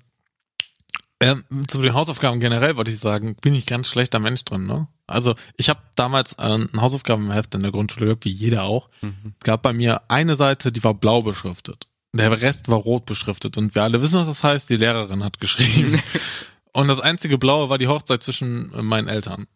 ähm, 1.20 1.44
zu 1.68 1.80
den 1.80 1.94
Hausaufgaben 1.94 2.40
generell 2.40 2.76
wollte 2.76 2.90
ich 2.90 2.98
sagen, 2.98 3.36
bin 3.36 3.54
ich 3.54 3.66
ganz 3.66 3.88
schlechter 3.88 4.18
Mensch 4.18 4.44
drin, 4.44 4.66
ne? 4.66 4.88
Also 5.06 5.34
ich 5.56 5.68
habe 5.68 5.80
damals 5.94 6.34
äh, 6.34 6.42
ein 6.42 6.68
Hausaufgabenheft 6.80 7.54
in 7.54 7.62
der 7.62 7.70
Grundschule 7.72 8.06
gehabt, 8.06 8.24
wie 8.24 8.30
jeder 8.30 8.64
auch. 8.64 8.88
Mhm. 9.00 9.34
Es 9.40 9.44
gab 9.44 9.62
bei 9.62 9.72
mir 9.72 10.02
eine 10.08 10.34
Seite, 10.34 10.72
die 10.72 10.82
war 10.82 10.94
blau 10.94 11.22
beschriftet. 11.22 11.86
Der 12.14 12.30
Rest 12.40 12.68
war 12.68 12.78
rot 12.78 13.06
beschriftet. 13.06 13.56
Und 13.56 13.74
wir 13.74 13.82
alle 13.82 14.00
wissen, 14.02 14.18
was 14.20 14.26
das 14.28 14.44
heißt. 14.44 14.68
Die 14.70 14.76
Lehrerin 14.76 15.24
hat 15.24 15.40
geschrieben. 15.40 16.00
und 16.72 16.88
das 16.88 17.00
einzige 17.00 17.38
Blaue 17.38 17.68
war 17.70 17.78
die 17.78 17.88
Hochzeit 17.88 18.22
zwischen 18.22 18.70
meinen 18.86 19.08
Eltern. 19.08 19.46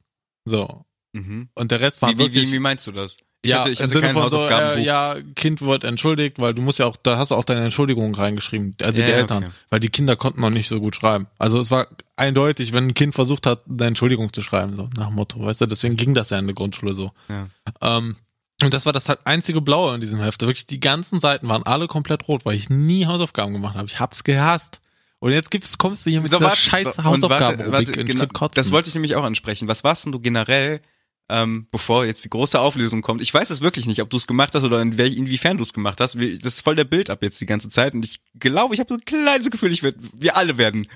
So. 0.44 0.84
Mhm. 1.12 1.48
Und 1.54 1.70
der 1.70 1.80
Rest 1.80 2.02
war 2.02 2.10
Wie, 2.10 2.14
wie, 2.14 2.18
wirklich... 2.18 2.48
wie, 2.48 2.54
wie 2.54 2.58
meinst 2.58 2.86
du 2.86 2.92
das? 2.92 3.16
Ich 3.42 3.52
ja, 3.52 3.60
hatte, 3.60 3.70
ich 3.70 3.80
hatte 3.80 3.92
Sinne 3.92 4.28
so, 4.28 4.44
äh, 4.48 4.82
ja, 4.82 5.14
Kind 5.36 5.62
wird 5.62 5.84
entschuldigt, 5.84 6.40
weil 6.40 6.54
du 6.54 6.62
musst 6.62 6.80
ja 6.80 6.86
auch, 6.86 6.96
da 6.96 7.18
hast 7.18 7.30
du 7.30 7.36
auch 7.36 7.44
deine 7.44 7.62
Entschuldigung 7.62 8.12
reingeschrieben, 8.14 8.74
also 8.82 9.00
Ja, 9.00 9.06
die 9.06 9.12
Eltern, 9.12 9.44
okay. 9.44 9.52
weil 9.70 9.80
die 9.80 9.90
Kinder 9.90 10.16
konnten 10.16 10.40
noch 10.40 10.50
nicht 10.50 10.68
so 10.68 10.80
gut 10.80 10.96
schreiben. 10.96 11.28
Also 11.38 11.60
es 11.60 11.70
war 11.70 11.86
eindeutig, 12.16 12.72
wenn 12.72 12.88
ein 12.88 12.94
Kind 12.94 13.14
versucht 13.14 13.46
hat, 13.46 13.62
eine 13.68 13.86
Entschuldigung 13.86 14.32
zu 14.32 14.42
schreiben, 14.42 14.74
so 14.74 14.90
nach 14.96 15.06
dem 15.06 15.14
Motto, 15.14 15.40
weißt 15.40 15.60
du, 15.60 15.66
deswegen 15.66 15.94
ging 15.96 16.14
das 16.14 16.30
ja 16.30 16.38
in 16.40 16.46
der 16.46 16.54
Grundschule 16.54 16.94
so. 16.94 17.12
Ja. 17.28 17.46
Ähm, 17.80 18.16
und 18.60 18.74
das 18.74 18.86
war 18.86 18.92
das 18.92 19.08
halt 19.08 19.20
einzige 19.24 19.60
Blaue 19.60 19.94
in 19.94 20.00
diesem 20.00 20.20
Heft. 20.20 20.40
Wirklich, 20.42 20.66
die 20.66 20.80
ganzen 20.80 21.20
Seiten 21.20 21.48
waren 21.48 21.62
alle 21.62 21.86
komplett 21.86 22.26
rot, 22.26 22.44
weil 22.44 22.56
ich 22.56 22.68
nie 22.70 23.06
Hausaufgaben 23.06 23.52
gemacht 23.52 23.76
habe. 23.76 23.86
Ich 23.86 24.00
hab's 24.00 24.24
gehasst. 24.24 24.80
Und 25.20 25.30
jetzt 25.30 25.52
gibt's, 25.52 25.78
kommst 25.78 26.04
du 26.06 26.10
hier 26.10 26.20
mit 26.20 26.30
So, 26.30 26.38
dieser 26.38 26.50
warte, 26.50 26.60
scheiß 26.60 26.96
so, 26.96 27.04
Hausaufgaben. 27.04 27.58
warte, 27.60 27.72
warte, 27.72 28.04
genau, 28.04 28.26
kotzen. 28.26 28.60
das 28.60 28.72
wollte 28.72 28.88
ich 28.88 28.94
nämlich 28.94 29.14
auch 29.14 29.22
ansprechen. 29.22 29.68
Was 29.68 29.84
warst 29.84 30.04
denn 30.06 30.12
du 30.12 30.18
generell, 30.18 30.80
ähm, 31.28 31.66
bevor 31.70 32.04
jetzt 32.06 32.24
die 32.24 32.30
große 32.30 32.58
Auflösung 32.60 33.02
kommt? 33.02 33.20
Ich 33.22 33.32
weiß 33.32 33.50
es 33.50 33.60
wirklich 33.60 33.86
nicht, 33.86 34.00
ob 34.02 34.10
du 34.10 34.16
es 34.16 34.26
gemacht 34.26 34.54
hast 34.54 34.64
oder 34.64 34.80
in 34.82 34.96
wel- 34.98 35.14
inwiefern 35.16 35.56
du 35.58 35.62
es 35.62 35.72
gemacht 35.72 36.00
hast. 36.00 36.14
Das 36.14 36.24
ist 36.54 36.60
voll 36.62 36.74
der 36.76 36.84
Bild 36.84 37.10
ab 37.10 37.22
jetzt 37.22 37.40
die 37.40 37.46
ganze 37.46 37.68
Zeit 37.68 37.94
und 37.94 38.04
ich 38.04 38.20
glaube, 38.38 38.74
ich 38.74 38.80
habe 38.80 38.88
so 38.92 38.98
ein 38.98 39.04
kleines 39.04 39.50
Gefühl, 39.50 39.72
ich 39.72 39.82
werd, 39.82 39.96
wir 40.14 40.36
alle 40.36 40.58
werden 40.58 40.86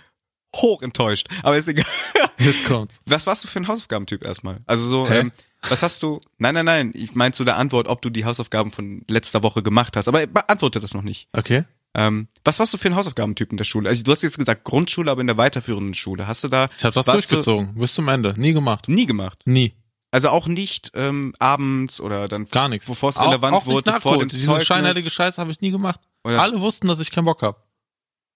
hoch 0.56 0.82
enttäuscht. 0.82 1.28
Aber 1.42 1.56
ist 1.56 1.68
egal. 1.68 1.86
jetzt 2.38 2.64
kommt's. 2.66 3.00
Was 3.06 3.26
warst 3.26 3.44
du 3.44 3.48
für 3.48 3.58
ein 3.60 3.68
Hausaufgabentyp 3.68 4.24
erstmal? 4.24 4.60
Also 4.66 4.84
so, 4.86 5.08
Hä? 5.08 5.20
ähm, 5.20 5.32
was 5.68 5.82
hast 5.82 6.02
du? 6.02 6.20
Nein, 6.38 6.54
nein, 6.54 6.66
nein. 6.66 6.90
Ich 6.94 7.14
meine 7.14 7.32
zu 7.32 7.44
der 7.44 7.56
Antwort, 7.56 7.86
ob 7.88 8.02
du 8.02 8.10
die 8.10 8.24
Hausaufgaben 8.24 8.70
von 8.70 9.02
letzter 9.08 9.42
Woche 9.42 9.62
gemacht 9.62 9.96
hast. 9.96 10.08
Aber 10.08 10.26
beantworte 10.26 10.80
das 10.80 10.92
noch 10.92 11.02
nicht. 11.02 11.28
Okay. 11.32 11.64
Ähm, 11.94 12.26
was 12.44 12.58
warst 12.58 12.72
du 12.74 12.78
für 12.78 12.88
ein 12.88 12.96
Hausaufgabentyp 12.96 13.50
in 13.52 13.58
der 13.58 13.64
Schule? 13.64 13.88
Also 13.88 14.02
du 14.02 14.10
hast 14.10 14.22
jetzt 14.22 14.38
gesagt 14.38 14.64
Grundschule, 14.64 15.10
aber 15.10 15.20
in 15.20 15.26
der 15.26 15.36
weiterführenden 15.36 15.94
Schule. 15.94 16.26
Hast 16.26 16.42
du 16.42 16.48
da 16.48 16.68
Ich 16.76 16.84
habe 16.84 16.94
das 16.94 17.06
warst 17.06 17.30
du 17.30 17.34
durchgezogen, 17.36 17.74
bis 17.74 17.94
zum 17.94 18.08
Ende. 18.08 18.34
Nie 18.38 18.52
gemacht. 18.54 18.88
nie 18.88 19.06
gemacht? 19.06 19.40
Nie. 19.44 19.72
Also 20.12 20.28
auch 20.28 20.46
nicht 20.46 20.92
ähm, 20.94 21.34
abends 21.40 22.00
oder 22.00 22.28
dann 22.28 22.44
Gar 22.44 22.68
nichts. 22.68 22.86
bevor 22.86 23.08
es 23.10 23.18
relevant 23.20 23.54
auch 23.56 23.66
nicht 23.66 23.74
wurde 23.74 24.00
vor 24.00 24.18
dem. 24.18 24.28
Diese 24.28 24.46
Zeugnis. 24.46 24.66
scheinheilige 24.66 25.10
Scheiße 25.10 25.40
habe 25.40 25.50
ich 25.50 25.60
nie 25.60 25.70
gemacht. 25.70 26.00
Oder- 26.22 26.40
Alle 26.40 26.60
wussten, 26.60 26.86
dass 26.86 27.00
ich 27.00 27.10
keinen 27.10 27.24
Bock 27.24 27.42
hab. 27.42 27.66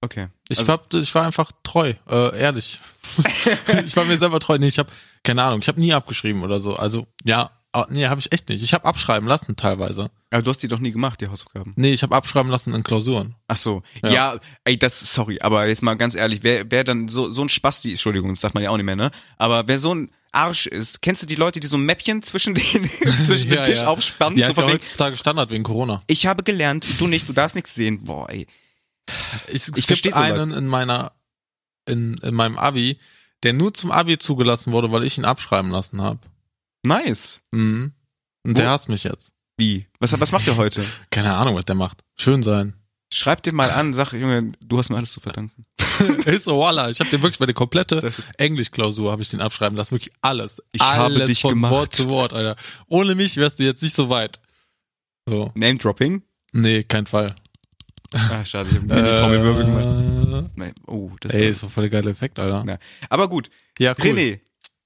Okay. 0.00 0.28
Ich, 0.48 0.58
Also- 0.58 0.72
hab, 0.72 0.92
ich 0.94 1.14
war 1.14 1.24
einfach 1.24 1.52
treu, 1.62 1.92
äh, 2.08 2.38
ehrlich. 2.38 2.78
ich 3.86 3.94
war 3.96 4.04
mir 4.04 4.18
selber 4.18 4.40
treu. 4.40 4.58
Nee, 4.58 4.68
ich 4.68 4.78
habe 4.78 4.90
keine 5.22 5.42
Ahnung, 5.42 5.60
ich 5.60 5.68
habe 5.68 5.80
nie 5.80 5.92
abgeschrieben 5.92 6.42
oder 6.44 6.60
so. 6.60 6.74
Also 6.74 7.06
ja, 7.24 7.50
ah, 7.72 7.86
nee, 7.90 8.06
habe 8.06 8.20
ich 8.20 8.32
echt 8.32 8.48
nicht. 8.48 8.62
Ich 8.62 8.72
habe 8.72 8.84
abschreiben 8.84 9.28
lassen 9.28 9.56
teilweise. 9.56 10.10
Aber 10.30 10.42
du 10.42 10.50
hast 10.50 10.62
die 10.62 10.68
doch 10.68 10.78
nie 10.80 10.92
gemacht, 10.92 11.20
die 11.20 11.28
Hausaufgaben. 11.28 11.72
Nee, 11.76 11.92
ich 11.92 12.02
habe 12.02 12.14
abschreiben 12.14 12.50
lassen 12.50 12.74
in 12.74 12.84
Klausuren. 12.84 13.34
Ach 13.48 13.56
so. 13.56 13.82
Ja. 14.02 14.10
Ja. 14.10 14.36
ey, 14.64 14.78
das, 14.78 15.12
sorry, 15.12 15.40
aber 15.40 15.66
jetzt 15.66 15.82
mal 15.82 15.94
ganz 15.96 16.14
ehrlich, 16.14 16.42
wer, 16.42 16.70
wer 16.70 16.84
dann 16.84 17.08
so, 17.08 17.30
so 17.30 17.42
ein 17.42 17.48
Spasti, 17.48 17.90
Entschuldigung, 17.90 18.30
das 18.30 18.40
sagt 18.40 18.54
man 18.54 18.62
ja 18.62 18.70
auch 18.70 18.76
nicht 18.76 18.86
mehr, 18.86 18.96
ne? 18.96 19.10
Aber 19.36 19.66
wer 19.68 19.78
so 19.78 19.94
ein 19.94 20.10
Arsch 20.32 20.66
ist, 20.66 21.02
kennst 21.02 21.22
du 21.22 21.26
die 21.26 21.34
Leute, 21.34 21.60
die 21.60 21.66
so 21.66 21.76
ein 21.76 21.84
Mäppchen 21.84 22.22
zwischen 22.22 22.54
den, 22.54 22.84
zwischen 23.24 23.50
Ja, 23.50 23.56
dem 23.56 23.64
Tisch 23.64 23.80
ja. 23.80 23.86
aufspannen? 23.86 24.38
Ja, 24.38 24.46
so 24.46 24.52
ist 24.52 24.58
ja 24.58 24.64
heutzutage 24.74 25.16
Standard 25.16 25.50
wegen 25.50 25.64
Corona. 25.64 26.02
ich 26.06 26.26
habe 26.26 26.42
gelernt, 26.42 27.00
du 27.00 27.06
nicht, 27.06 27.28
du 27.28 27.32
darfst 27.32 27.54
nichts 27.56 27.74
sehen. 27.74 28.04
Boah, 28.04 28.28
ey. 28.30 28.46
Ich, 29.48 29.68
Ich 29.68 29.76
ich 29.76 29.86
versteh 29.86 30.10
verstehe 30.10 30.12
so 30.36 30.42
einen 30.42 30.50
in 30.52 30.66
meiner, 30.66 31.12
in, 31.86 32.14
in 32.22 32.34
meinem 32.34 32.58
Abi, 32.58 32.98
der 33.42 33.52
nur 33.52 33.72
zum 33.74 33.90
Abi 33.92 34.18
zugelassen 34.18 34.72
wurde, 34.72 34.90
weil 34.92 35.04
ich 35.04 35.16
ihn 35.18 35.24
abschreiben 35.24 35.70
lassen 35.70 36.00
habe. 36.02 36.18
Nice. 36.82 37.42
Mhm. 37.52 37.92
Und 38.44 38.50
Wo- 38.56 38.60
der 38.60 38.70
hasst 38.70 38.88
mich 38.88 39.04
jetzt. 39.04 39.32
Wie? 39.58 39.86
Was, 40.00 40.18
was 40.20 40.32
macht 40.32 40.46
ihr 40.46 40.56
heute? 40.56 40.84
Keine 41.10 41.34
Ahnung, 41.34 41.54
was 41.56 41.64
der 41.64 41.74
macht. 41.76 42.02
Schön 42.18 42.42
sein. 42.42 42.74
Schreib 43.12 43.42
dir 43.42 43.52
mal 43.52 43.70
an, 43.70 43.94
sag, 43.94 44.12
Junge, 44.12 44.50
du 44.64 44.78
hast 44.78 44.90
mir 44.90 44.96
alles 44.96 45.12
zu 45.12 45.20
verdanken. 45.20 45.64
ist 46.26 46.44
so, 46.44 46.56
voila. 46.56 46.90
Ich 46.90 47.00
habe 47.00 47.10
den 47.10 47.22
wirklich 47.22 47.40
meine 47.40 47.54
komplette 47.54 47.94
Das 47.96 48.04
heißt, 48.04 48.22
Englischklausur 48.38 49.10
habe 49.12 49.22
ich 49.22 49.28
den 49.28 49.40
abschreiben 49.40 49.76
lassen. 49.76 49.92
Wirklich 49.92 50.12
alles. 50.22 50.62
Ich 50.72 50.80
habe 50.82 51.04
alles 51.14 51.26
dich 51.26 51.40
von 51.40 51.50
gemacht. 51.50 51.72
Wort 51.72 51.94
zu 51.94 52.08
Wort, 52.08 52.32
Alter. 52.32 52.56
Ohne 52.88 53.14
mich 53.14 53.36
wärst 53.36 53.58
du 53.58 53.64
jetzt 53.64 53.82
nicht 53.82 53.94
so 53.94 54.08
weit. 54.10 54.40
So. 55.28 55.50
Name 55.54 55.76
Dropping? 55.78 56.22
Nee, 56.52 56.84
kein 56.84 57.06
Fall. 57.06 57.34
Ah, 58.14 58.44
schade, 58.44 58.68
ich 58.70 58.76
habe 58.76 58.86
mir 58.86 59.10
die 59.14 59.18
Trommelwirbel 59.20 59.64
gemacht. 59.64 60.50
äh, 60.58 60.72
Oh, 60.86 61.10
das 61.20 61.32
ey, 61.34 61.48
das 61.48 61.62
war 61.62 61.68
voll 61.70 61.88
der 61.88 61.90
geile 62.00 62.10
Effekt, 62.10 62.38
Alter. 62.38 62.64
Ja. 62.66 62.78
Aber 63.10 63.28
gut, 63.28 63.50
Ja, 63.78 63.94
cool. 63.98 64.04
René, 64.12 64.40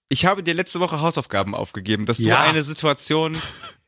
ich 0.08 0.24
habe 0.24 0.42
dir 0.42 0.54
letzte 0.54 0.80
Woche 0.80 1.00
Hausaufgaben 1.00 1.54
aufgegeben, 1.54 2.06
dass 2.06 2.16
du 2.16 2.24
Ja. 2.24 2.40
eine 2.42 2.62
Situation 2.62 3.34
äh, 3.34 3.38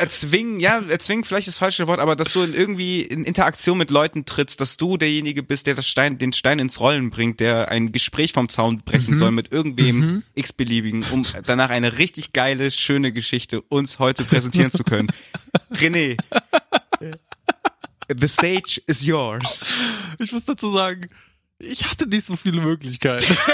erzwingen, 0.00 0.60
ja, 0.60 0.80
erzwingen 0.88 1.24
vielleicht 1.24 1.46
das 1.46 1.58
falsche 1.58 1.86
Wort, 1.86 2.00
aber 2.00 2.16
dass 2.16 2.32
du 2.32 2.42
in 2.42 2.54
irgendwie 2.54 3.02
in 3.02 3.24
Interaktion 3.24 3.76
mit 3.78 3.90
Leuten 3.90 4.24
trittst, 4.24 4.60
dass 4.60 4.76
du 4.78 4.96
derjenige 4.96 5.42
bist, 5.42 5.66
der 5.66 5.74
das 5.74 5.86
Stein, 5.86 6.16
den 6.18 6.32
Stein 6.32 6.58
ins 6.58 6.80
Rollen 6.80 7.10
bringt, 7.10 7.40
der 7.40 7.68
ein 7.68 7.92
Gespräch 7.92 8.32
vom 8.32 8.48
Zaun 8.48 8.78
brechen 8.84 9.10
Mhm. 9.10 9.18
soll 9.18 9.30
mit 9.30 9.52
irgendwem 9.52 9.98
Mhm. 9.98 10.22
x-beliebigen, 10.34 11.04
um 11.10 11.26
danach 11.44 11.70
eine 11.70 11.98
richtig 11.98 12.32
geile, 12.32 12.70
schöne 12.70 13.12
Geschichte 13.12 13.60
uns 13.60 13.98
heute 13.98 14.24
präsentieren 14.24 14.72
zu 14.72 14.84
können. 14.84 15.08
René, 15.74 16.16
the 18.08 18.28
stage 18.28 18.80
is 18.86 19.04
yours. 19.04 19.74
Ich 20.18 20.32
muss 20.32 20.44
dazu 20.46 20.72
sagen, 20.74 21.10
ich 21.58 21.84
hatte 21.90 22.06
nicht 22.08 22.24
so 22.24 22.36
viele 22.36 22.60
Möglichkeiten. 22.60 23.36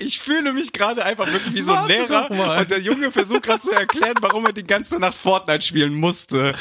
Ich 0.00 0.18
fühle 0.18 0.52
mich 0.52 0.72
gerade 0.72 1.04
einfach 1.04 1.26
wirklich 1.30 1.54
wie 1.54 1.62
so 1.62 1.72
ein 1.74 1.86
Lehrer 1.86 2.30
und 2.60 2.70
der 2.70 2.80
Junge 2.80 3.10
versucht 3.10 3.42
gerade 3.42 3.60
zu 3.60 3.70
erklären, 3.72 4.14
warum 4.20 4.46
er 4.46 4.52
die 4.52 4.64
ganze 4.64 4.98
Nacht 4.98 5.16
Fortnite 5.16 5.64
spielen 5.64 5.94
musste. 5.94 6.54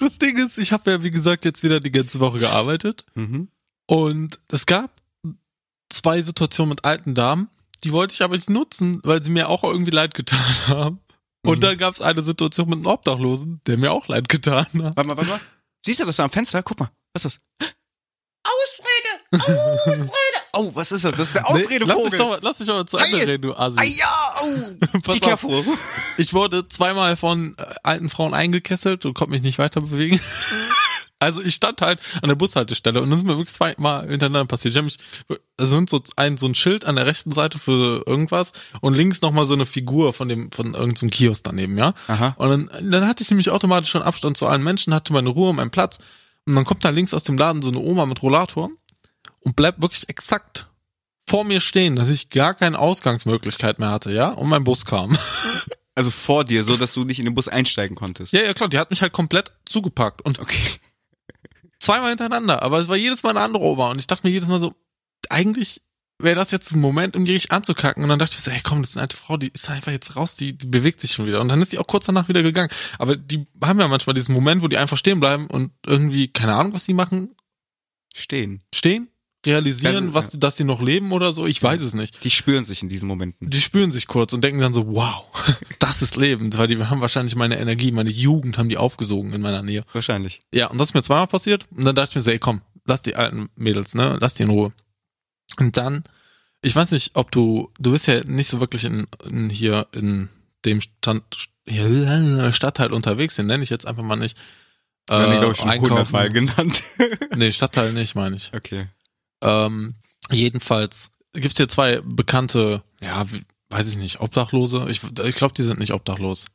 Das 0.00 0.18
Ding 0.18 0.36
ist, 0.38 0.58
ich 0.58 0.72
habe 0.72 0.90
ja, 0.90 1.02
wie 1.02 1.10
gesagt, 1.10 1.44
jetzt 1.44 1.62
wieder 1.62 1.80
die 1.80 1.90
ganze 1.92 2.20
Woche 2.20 2.38
gearbeitet. 2.38 3.04
Mhm. 3.14 3.48
Und 3.86 4.38
es 4.52 4.64
gab 4.66 4.90
zwei 5.90 6.20
Situationen 6.22 6.70
mit 6.70 6.84
alten 6.84 7.14
Damen, 7.14 7.50
die 7.84 7.92
wollte 7.92 8.14
ich 8.14 8.22
aber 8.22 8.36
nicht 8.36 8.50
nutzen, 8.50 9.00
weil 9.04 9.22
sie 9.22 9.30
mir 9.30 9.48
auch 9.48 9.64
irgendwie 9.64 9.90
leid 9.90 10.14
getan 10.14 10.44
haben. 10.68 11.00
Und 11.44 11.58
Mhm. 11.58 11.60
dann 11.62 11.78
gab 11.78 11.94
es 11.94 12.00
eine 12.02 12.22
Situation 12.22 12.68
mit 12.68 12.78
einem 12.78 12.86
Obdachlosen, 12.86 13.60
der 13.66 13.78
mir 13.78 13.92
auch 13.92 14.08
leid 14.08 14.28
getan 14.28 14.66
hat. 14.66 14.96
Warte 14.96 15.04
mal, 15.04 15.16
warte 15.16 15.30
mal. 15.30 15.40
Siehst 15.84 16.00
du 16.00 16.04
das 16.04 16.16
da 16.16 16.24
am 16.24 16.30
Fenster? 16.30 16.62
Guck 16.62 16.80
mal. 16.80 16.90
Was 17.14 17.24
ist 17.24 17.38
das? 17.58 17.74
Ausrede! 18.44 19.44
Ausrede! 19.86 20.37
Oh, 20.58 20.72
was 20.74 20.90
ist 20.90 21.04
das? 21.04 21.14
Das 21.14 21.28
ist 21.28 21.34
der 21.34 21.42
Nee, 21.42 21.48
lass, 21.52 21.62
Ausredevogel. 21.62 22.10
dich 22.10 22.18
doch, 22.18 22.38
lass 22.42 22.58
dich 22.58 22.66
doch 22.66 22.74
mal 22.74 22.86
zu 22.86 22.96
Ende 22.98 23.26
reden, 23.26 23.42
du 23.42 23.54
ah, 23.54 23.66
Assi. 23.66 23.98
ja, 23.98 24.34
oh. 24.42 24.98
Pass 25.04 25.20
Be 25.20 25.32
auf, 25.32 25.46
ich 26.16 26.34
wurde 26.34 26.66
zweimal 26.66 27.16
von 27.16 27.54
äh, 27.56 27.74
alten 27.84 28.10
Frauen 28.10 28.34
eingekesselt 28.34 29.06
und 29.06 29.14
konnte 29.14 29.30
mich 29.30 29.42
nicht 29.42 29.58
weiter 29.58 29.80
bewegen. 29.80 30.20
Also 31.20 31.42
ich 31.42 31.56
stand 31.56 31.80
halt 31.80 31.98
an 32.22 32.28
der 32.28 32.36
Bushaltestelle 32.36 33.02
und 33.02 33.10
das 33.10 33.18
ist 33.18 33.24
mir 33.24 33.32
wirklich 33.32 33.52
zweimal 33.52 34.08
hintereinander 34.08 34.44
passiert. 34.44 34.70
Ich 34.70 34.76
habe 34.76 34.84
mich, 34.84 34.98
es 35.56 35.68
sind 35.68 35.90
so 35.90 36.00
ein, 36.14 36.36
so 36.36 36.46
ein 36.46 36.54
Schild 36.54 36.84
an 36.84 36.94
der 36.94 37.06
rechten 37.06 37.32
Seite 37.32 37.58
für 37.58 38.04
irgendwas 38.06 38.52
und 38.82 38.94
links 38.94 39.20
nochmal 39.20 39.44
so 39.44 39.54
eine 39.54 39.66
Figur 39.66 40.12
von 40.12 40.28
dem, 40.28 40.52
von 40.52 40.74
irgendeinem 40.74 41.10
Kiosk 41.10 41.42
daneben, 41.42 41.76
ja. 41.76 41.92
Aha. 42.06 42.36
Und 42.38 42.70
dann, 42.70 42.90
dann 42.92 43.08
hatte 43.08 43.24
ich 43.24 43.30
nämlich 43.30 43.50
automatisch 43.50 43.90
schon 43.90 44.02
Abstand 44.02 44.36
zu 44.36 44.46
allen 44.46 44.62
Menschen, 44.62 44.94
hatte 44.94 45.12
meine 45.12 45.30
Ruhe, 45.30 45.52
meinen 45.52 45.72
Platz. 45.72 45.98
Und 46.46 46.54
dann 46.54 46.64
kommt 46.64 46.84
da 46.84 46.90
links 46.90 47.12
aus 47.12 47.24
dem 47.24 47.36
Laden 47.36 47.62
so 47.62 47.70
eine 47.70 47.80
Oma 47.80 48.06
mit 48.06 48.22
Rollator 48.22 48.70
und 49.40 49.56
bleibt 49.56 49.80
wirklich 49.82 50.08
exakt 50.08 50.66
vor 51.28 51.44
mir 51.44 51.60
stehen, 51.60 51.96
dass 51.96 52.08
ich 52.10 52.30
gar 52.30 52.54
keine 52.54 52.78
Ausgangsmöglichkeit 52.78 53.78
mehr 53.78 53.90
hatte, 53.90 54.12
ja, 54.12 54.28
und 54.30 54.48
mein 54.48 54.64
Bus 54.64 54.84
kam. 54.84 55.16
Also 55.94 56.12
vor 56.12 56.44
dir, 56.44 56.62
so 56.62 56.76
dass 56.76 56.94
du 56.94 57.02
nicht 57.02 57.18
in 57.18 57.24
den 57.24 57.34
Bus 57.34 57.48
einsteigen 57.48 57.96
konntest. 57.96 58.32
ja, 58.32 58.40
ja, 58.42 58.54
klar, 58.54 58.68
die 58.68 58.78
hat 58.78 58.90
mich 58.90 59.02
halt 59.02 59.12
komplett 59.12 59.50
zugepackt 59.66 60.22
und 60.22 60.38
Okay. 60.38 60.56
zweimal 61.80 62.10
hintereinander, 62.10 62.62
aber 62.62 62.78
es 62.78 62.86
war 62.86 62.94
jedes 62.94 63.24
Mal 63.24 63.30
eine 63.30 63.40
andere 63.40 63.64
Oma 63.64 63.90
und 63.90 63.98
ich 63.98 64.06
dachte 64.06 64.24
mir 64.24 64.32
jedes 64.32 64.48
Mal 64.48 64.60
so, 64.60 64.76
eigentlich 65.28 65.82
wäre 66.20 66.36
das 66.36 66.52
jetzt 66.52 66.70
ein 66.72 66.78
Moment, 66.78 67.16
um 67.16 67.24
die 67.24 67.32
richtig 67.32 67.50
anzukacken 67.50 68.04
und 68.04 68.08
dann 68.10 68.20
dachte 68.20 68.36
ich 68.36 68.42
so, 68.44 68.50
ey 68.52 68.60
komm, 68.62 68.80
das 68.82 68.90
ist 68.90 68.96
eine 68.96 69.02
alte 69.02 69.16
Frau, 69.16 69.36
die 69.38 69.48
ist 69.48 69.68
einfach 69.70 69.90
jetzt 69.90 70.14
raus, 70.14 70.36
die, 70.36 70.56
die 70.56 70.66
bewegt 70.66 71.00
sich 71.00 71.10
schon 71.10 71.26
wieder 71.26 71.40
und 71.40 71.48
dann 71.48 71.60
ist 71.60 71.72
die 71.72 71.78
auch 71.80 71.86
kurz 71.88 72.06
danach 72.06 72.28
wieder 72.28 72.44
gegangen, 72.44 72.70
aber 73.00 73.16
die 73.16 73.48
haben 73.60 73.80
ja 73.80 73.88
manchmal 73.88 74.14
diesen 74.14 74.36
Moment, 74.36 74.62
wo 74.62 74.68
die 74.68 74.78
einfach 74.78 74.96
stehen 74.98 75.18
bleiben 75.18 75.48
und 75.48 75.72
irgendwie, 75.84 76.28
keine 76.28 76.54
Ahnung, 76.54 76.74
was 76.74 76.84
die 76.84 76.94
machen, 76.94 77.34
Stehen. 78.14 78.62
stehen, 78.72 79.10
realisieren, 79.46 79.96
Also, 79.96 80.14
was, 80.14 80.28
dass 80.38 80.56
sie 80.56 80.64
noch 80.64 80.82
leben 80.82 81.12
oder 81.12 81.32
so, 81.32 81.46
ich 81.46 81.62
weiß 81.62 81.80
es 81.82 81.94
nicht. 81.94 82.22
Die 82.24 82.30
spüren 82.30 82.64
sich 82.64 82.82
in 82.82 82.88
diesen 82.88 83.06
Momenten. 83.08 83.48
Die 83.48 83.60
spüren 83.60 83.92
sich 83.92 84.06
kurz 84.08 84.32
und 84.32 84.42
denken 84.42 84.60
dann 84.60 84.72
so, 84.74 84.84
wow, 84.94 85.24
das 85.78 86.02
ist 86.02 86.16
Leben, 86.16 86.56
weil 86.58 86.66
die 86.66 86.76
haben 86.84 87.00
wahrscheinlich 87.00 87.36
meine 87.36 87.58
Energie, 87.58 87.92
meine 87.92 88.10
Jugend 88.10 88.58
haben 88.58 88.68
die 88.68 88.76
aufgesogen 88.78 89.32
in 89.32 89.40
meiner 89.40 89.62
Nähe. 89.62 89.84
Wahrscheinlich. 89.92 90.40
Ja, 90.52 90.68
und 90.68 90.78
das 90.78 90.90
ist 90.90 90.94
mir 90.94 91.02
zweimal 91.02 91.26
passiert. 91.28 91.66
Und 91.70 91.84
dann 91.84 91.94
dachte 91.94 92.10
ich 92.10 92.16
mir 92.16 92.22
so, 92.22 92.30
ey, 92.30 92.38
komm, 92.38 92.62
lass 92.84 93.02
die 93.02 93.14
alten 93.16 93.48
Mädels, 93.56 93.94
ne, 93.94 94.18
lass 94.20 94.34
die 94.34 94.42
in 94.42 94.50
Ruhe. 94.50 94.72
Und 95.58 95.76
dann, 95.76 96.02
ich 96.62 96.74
weiß 96.74 96.90
nicht, 96.92 97.12
ob 97.14 97.30
du, 97.30 97.70
du 97.78 97.92
bist 97.92 98.06
ja 98.08 98.22
nicht 98.24 98.48
so 98.48 98.60
wirklich 98.60 98.84
in, 98.84 99.06
in 99.24 99.50
hier 99.50 99.86
in 99.92 100.28
dem 100.64 100.80
Stand, 100.80 101.22
Stadtteil 102.52 102.92
unterwegs, 102.92 103.36
den 103.36 103.46
nenne 103.46 103.62
ich 103.62 103.70
jetzt 103.70 103.86
einfach 103.86 104.02
mal 104.02 104.16
nicht. 104.16 104.36
Haben 105.10 105.32
ihn, 105.32 105.38
glaube 105.38 105.52
ich, 105.52 105.58
Äh, 105.58 105.62
schon 105.62 105.70
einkaufen. 105.70 105.90
hundertmal 105.92 106.30
genannt. 106.30 106.82
Nee, 107.36 107.52
Stadtteil 107.52 107.92
nicht, 107.92 108.14
meine 108.14 108.36
ich. 108.36 108.50
okay. 108.54 108.88
Ähm, 109.40 109.94
jedenfalls 110.30 111.10
gibt's 111.32 111.56
hier 111.56 111.68
zwei 111.68 112.00
bekannte, 112.04 112.82
ja, 113.00 113.24
weiß 113.70 113.88
ich 113.88 113.96
nicht, 113.96 114.20
Obdachlose. 114.20 114.86
Ich, 114.88 115.00
ich 115.24 115.36
glaube, 115.36 115.54
die 115.54 115.62
sind 115.62 115.78
nicht 115.78 115.92
obdachlos. 115.92 116.46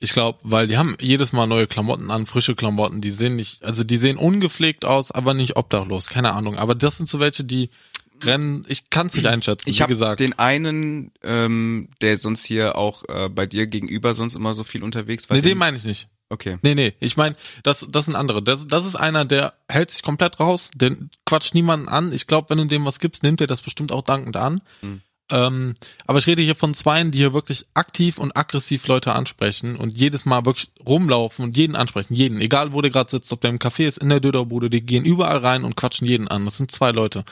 Ich 0.00 0.12
glaube, 0.12 0.38
weil 0.42 0.66
die 0.66 0.76
haben 0.76 0.96
jedes 1.00 1.32
Mal 1.32 1.46
neue 1.46 1.66
Klamotten 1.66 2.10
an, 2.10 2.26
frische 2.26 2.54
Klamotten. 2.54 3.00
Die 3.00 3.10
sehen 3.10 3.36
nicht, 3.36 3.64
also 3.64 3.84
die 3.84 3.96
sehen 3.96 4.16
ungepflegt 4.16 4.84
aus, 4.84 5.12
aber 5.12 5.34
nicht 5.34 5.56
obdachlos. 5.56 6.08
Keine 6.08 6.32
Ahnung. 6.32 6.56
Aber 6.56 6.74
das 6.74 6.96
sind 6.96 7.08
so 7.08 7.20
welche, 7.20 7.44
die 7.44 7.70
rennen. 8.22 8.64
Ich 8.68 8.90
kann 8.90 9.06
es 9.06 9.14
nicht 9.14 9.26
einschätzen. 9.26 9.68
Ich 9.68 9.78
wie 9.78 9.82
habe 9.82 9.92
gesagt, 9.92 10.20
den 10.20 10.36
einen, 10.38 11.12
ähm, 11.22 11.88
der 12.00 12.18
sonst 12.18 12.44
hier 12.44 12.76
auch 12.76 13.04
äh, 13.08 13.28
bei 13.28 13.46
dir 13.46 13.66
gegenüber 13.66 14.14
sonst 14.14 14.34
immer 14.34 14.54
so 14.54 14.64
viel 14.64 14.82
unterwegs 14.82 15.30
war. 15.30 15.36
nee, 15.36 15.42
den 15.42 15.58
meine 15.58 15.76
ich 15.76 15.84
nicht. 15.84 16.08
Okay. 16.34 16.58
Nee, 16.62 16.74
nee, 16.74 16.92
ich 17.00 17.16
meine, 17.16 17.36
das, 17.62 17.86
das 17.90 18.04
sind 18.04 18.16
andere. 18.16 18.42
Das, 18.42 18.66
das 18.66 18.84
ist 18.84 18.96
einer, 18.96 19.24
der 19.24 19.54
hält 19.68 19.90
sich 19.90 20.02
komplett 20.02 20.38
raus, 20.40 20.70
der 20.74 20.96
quatscht 21.24 21.54
niemanden 21.54 21.88
an. 21.88 22.12
Ich 22.12 22.26
glaube, 22.26 22.50
wenn 22.50 22.58
du 22.58 22.66
dem 22.66 22.84
was 22.84 22.98
gibst, 22.98 23.22
nimmt 23.22 23.40
er 23.40 23.46
das 23.46 23.62
bestimmt 23.62 23.92
auch 23.92 24.02
dankend 24.02 24.36
an. 24.36 24.60
Mhm. 24.82 25.00
Ähm, 25.30 25.76
aber 26.06 26.18
ich 26.18 26.26
rede 26.26 26.42
hier 26.42 26.54
von 26.54 26.74
zweien, 26.74 27.10
die 27.10 27.18
hier 27.18 27.32
wirklich 27.32 27.66
aktiv 27.72 28.18
und 28.18 28.36
aggressiv 28.36 28.86
Leute 28.86 29.14
ansprechen 29.14 29.76
und 29.76 29.90
jedes 29.90 30.26
Mal 30.26 30.44
wirklich 30.44 30.70
rumlaufen 30.86 31.44
und 31.44 31.56
jeden 31.56 31.76
ansprechen. 31.76 32.14
Jeden. 32.14 32.40
Egal, 32.40 32.74
wo 32.74 32.82
der 32.82 32.90
gerade 32.90 33.10
sitzt, 33.10 33.32
ob 33.32 33.40
der 33.40 33.50
im 33.50 33.58
Café 33.58 33.86
ist, 33.86 33.98
in 33.98 34.10
der 34.10 34.20
Döderbude, 34.20 34.68
die 34.68 34.84
gehen 34.84 35.04
überall 35.04 35.38
rein 35.38 35.64
und 35.64 35.76
quatschen 35.76 36.06
jeden 36.06 36.28
an. 36.28 36.44
Das 36.44 36.58
sind 36.58 36.70
zwei 36.70 36.90
Leute. 36.90 37.24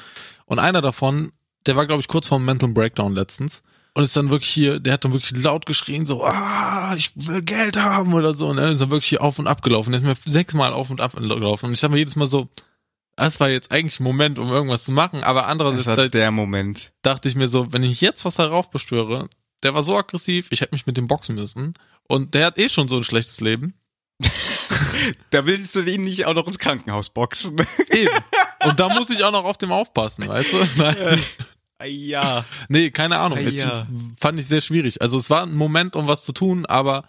Und 0.47 0.59
einer 0.59 0.81
davon, 0.81 1.33
der 1.67 1.77
war, 1.77 1.87
glaube 1.87 2.01
ich, 2.01 2.09
kurz 2.09 2.29
vor 2.29 2.39
dem 2.39 2.47
Mental 2.47 2.71
Breakdown 2.71 3.15
letztens. 3.15 3.63
Und 3.95 4.05
ist 4.05 4.17
dann 4.17 4.31
wirklich 4.31 4.51
hier, 4.51 4.81
der 4.81 4.95
hat 4.95 5.05
dann 5.05 5.13
wirklich 5.13 5.43
laut 5.43 5.67
geschrien, 5.67 6.07
so, 6.07 6.25
ah, 6.25 6.95
ich 6.97 7.13
will 7.15 7.43
Geld 7.43 7.77
haben 7.77 8.15
oder 8.15 8.33
so. 8.33 8.49
Und 8.49 8.57
er 8.59 8.71
ist 8.71 8.81
dann 8.81 8.91
wirklich 8.91 9.11
hier 9.11 9.23
auf 9.23 9.39
und 9.39 9.47
ab 9.47 9.61
gelaufen. 9.63 9.93
Der 9.93 10.01
ist 10.01 10.07
mir 10.07 10.33
sechsmal 10.33 10.73
auf 10.73 10.89
und 10.91 11.01
ab 11.03 11.15
gelaufen. 11.15 11.67
Und 11.67 11.73
ich 11.75 11.83
habe 11.85 11.93
mir 11.93 11.99
jedes 11.99 12.17
Mal 12.17 12.27
so, 12.27 12.49
das 13.17 13.39
war 13.39 13.51
jetzt 13.51 13.71
eigentlich 13.71 14.01
ein 14.01 14.05
Moment, 14.05 14.39
um 14.39 14.49
irgendwas 14.49 14.85
zu 14.85 14.93
machen. 14.93 15.23
Aber 15.23 15.43
Das 15.43 15.51
andererseits 15.51 15.87
war 15.89 15.97
halt 15.99 16.15
der 16.15 16.31
Moment. 16.31 16.93
dachte 17.03 17.29
ich 17.29 17.35
mir 17.35 17.49
so, 17.49 17.71
wenn 17.75 17.83
ich 17.83 18.01
jetzt 18.01 18.25
was 18.25 18.39
heraufbeschwöre, 18.39 19.29
der 19.63 19.75
war 19.75 19.83
so 19.83 19.97
aggressiv, 19.99 20.49
ich 20.51 20.63
hätte 20.63 20.75
mich 20.75 20.87
mit 20.87 20.97
dem 20.97 21.07
boxen 21.07 21.35
müssen. 21.35 21.75
Und 22.09 22.33
der 22.35 22.47
hat 22.47 22.59
eh 22.59 22.71
schon 22.71 22.89
so 22.89 22.97
ein 22.97 23.05
schlechtes 23.05 23.41
Leben. 23.41 23.75
Da 25.31 25.47
willst 25.47 25.75
du 25.75 25.81
ihn 25.81 26.03
nicht 26.03 26.27
auch 26.27 26.35
noch 26.35 26.47
ins 26.47 26.59
Krankenhaus 26.59 27.11
boxen. 27.11 27.59
Eben. 27.91 28.11
Und 28.65 28.79
da 28.79 28.89
muss 28.89 29.11
ich 29.11 29.25
auch 29.25 29.33
noch 29.33 29.45
auf 29.45 29.59
dem 29.59 29.73
aufpassen, 29.73 30.29
weißt 30.29 30.53
du? 30.53 30.57
Nein. 30.77 31.23
Ja. 31.85 32.45
Nee, 32.69 32.91
keine 32.91 33.19
Ahnung. 33.19 33.39
Ah, 33.39 33.43
Ich, 33.43 33.57
ja. 33.57 33.87
fand 34.19 34.39
ich 34.39 34.47
sehr 34.47 34.61
schwierig. 34.61 35.01
Also 35.03 35.19
es 35.19 35.31
war 35.31 35.43
ein 35.43 35.55
Moment, 35.55 35.97
um 35.97 36.09
was 36.09 36.25
zu 36.25 36.33
tun, 36.33 36.67
aber 36.67 37.05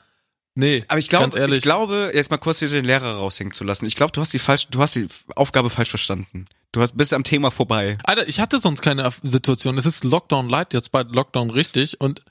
nee. 0.56 0.84
Aber 0.88 1.00
ich 1.00 1.10
glaube, 1.10 1.24
ganz 1.26 1.36
ehrlich, 1.36 1.58
ich 1.58 1.64
glaube, 1.64 2.12
jetzt 2.14 2.32
mal 2.32 2.38
kurz 2.38 2.62
wieder 2.62 2.72
den 2.72 2.86
Lehrer 2.86 3.16
raushängen 3.16 3.52
zu 3.54 3.64
lassen. 3.64 3.86
Ich 3.86 3.96
glaube, 3.96 4.12
du 4.12 4.22
hast 4.22 4.34
die 4.34 4.40
falsch, 4.40 4.68
du 4.70 4.80
hast 4.82 4.96
die 4.96 5.08
Aufgabe 5.36 5.70
falsch 5.70 5.90
verstanden. 5.90 6.46
Du 6.72 6.82
hast, 6.82 6.98
bist 6.98 7.14
am 7.14 7.24
Thema 7.24 7.52
vorbei. 7.52 7.98
Alter, 8.04 8.28
ich 8.28 8.40
hatte 8.40 8.60
sonst 8.60 8.82
keine 8.82 9.08
Situation. 9.22 9.78
Es 9.78 9.86
ist 9.86 10.04
Lockdown 10.04 10.50
Light, 10.50 10.74
jetzt 10.74 10.92
bei 10.92 11.04
Lockdown 11.04 11.50
richtig 11.52 12.02
und 12.02 12.24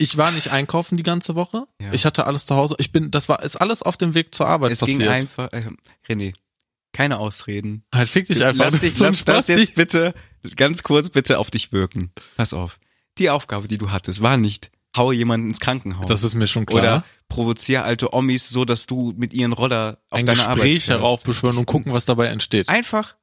ich 0.00 0.16
war 0.16 0.30
nicht 0.30 0.52
einkaufen 0.52 0.96
die 0.96 1.02
ganze 1.02 1.34
Woche. 1.34 1.64
Ja. 1.80 1.92
Ich 1.92 2.06
hatte 2.06 2.24
alles 2.26 2.46
zu 2.46 2.54
Hause. 2.54 2.76
Ich 2.78 2.92
bin, 2.92 3.10
das 3.10 3.28
war, 3.28 3.42
ist 3.42 3.56
alles 3.56 3.82
auf 3.82 3.96
dem 3.96 4.14
Weg 4.14 4.32
zur 4.32 4.46
Arbeit 4.48 4.70
Es 4.70 4.78
passiert. 4.80 5.00
ging 5.00 5.08
einfach, 5.08 5.48
äh, 5.52 5.64
René, 6.08 6.34
keine 6.92 7.18
Ausreden. 7.18 7.84
halt 7.94 8.08
fick 8.08 8.26
dich 8.26 8.44
einfach. 8.44 8.66
Lass, 8.70 8.80
dich, 8.80 8.94
so 8.94 9.04
lass 9.04 9.24
das 9.24 9.48
jetzt 9.48 9.74
bitte 9.74 10.14
ganz 10.56 10.82
kurz 10.82 11.10
bitte 11.10 11.38
auf 11.38 11.50
dich 11.50 11.72
wirken. 11.72 12.12
Pass 12.36 12.52
auf. 12.52 12.78
Die 13.18 13.30
Aufgabe, 13.30 13.68
die 13.68 13.78
du 13.78 13.90
hattest, 13.90 14.22
war 14.22 14.36
nicht, 14.36 14.70
haue 14.96 15.14
jemanden 15.14 15.48
ins 15.48 15.60
Krankenhaus. 15.60 16.06
Das 16.06 16.22
ist 16.22 16.34
mir 16.34 16.46
schon 16.46 16.66
klar. 16.66 16.80
Oder 16.80 17.04
provoziere 17.28 17.82
alte 17.82 18.12
Omis 18.14 18.48
so, 18.48 18.64
dass 18.64 18.86
du 18.86 19.12
mit 19.16 19.34
ihren 19.34 19.52
Roller 19.52 19.98
auf 20.10 20.20
ein 20.20 20.26
deine 20.26 20.42
Arbeit 20.42 20.54
Gespräch 20.56 20.88
heraufbeschwören 20.88 21.58
und 21.58 21.66
gucken, 21.66 21.92
was 21.92 22.04
dabei 22.04 22.26
entsteht. 22.26 22.68
Einfach 22.68 23.16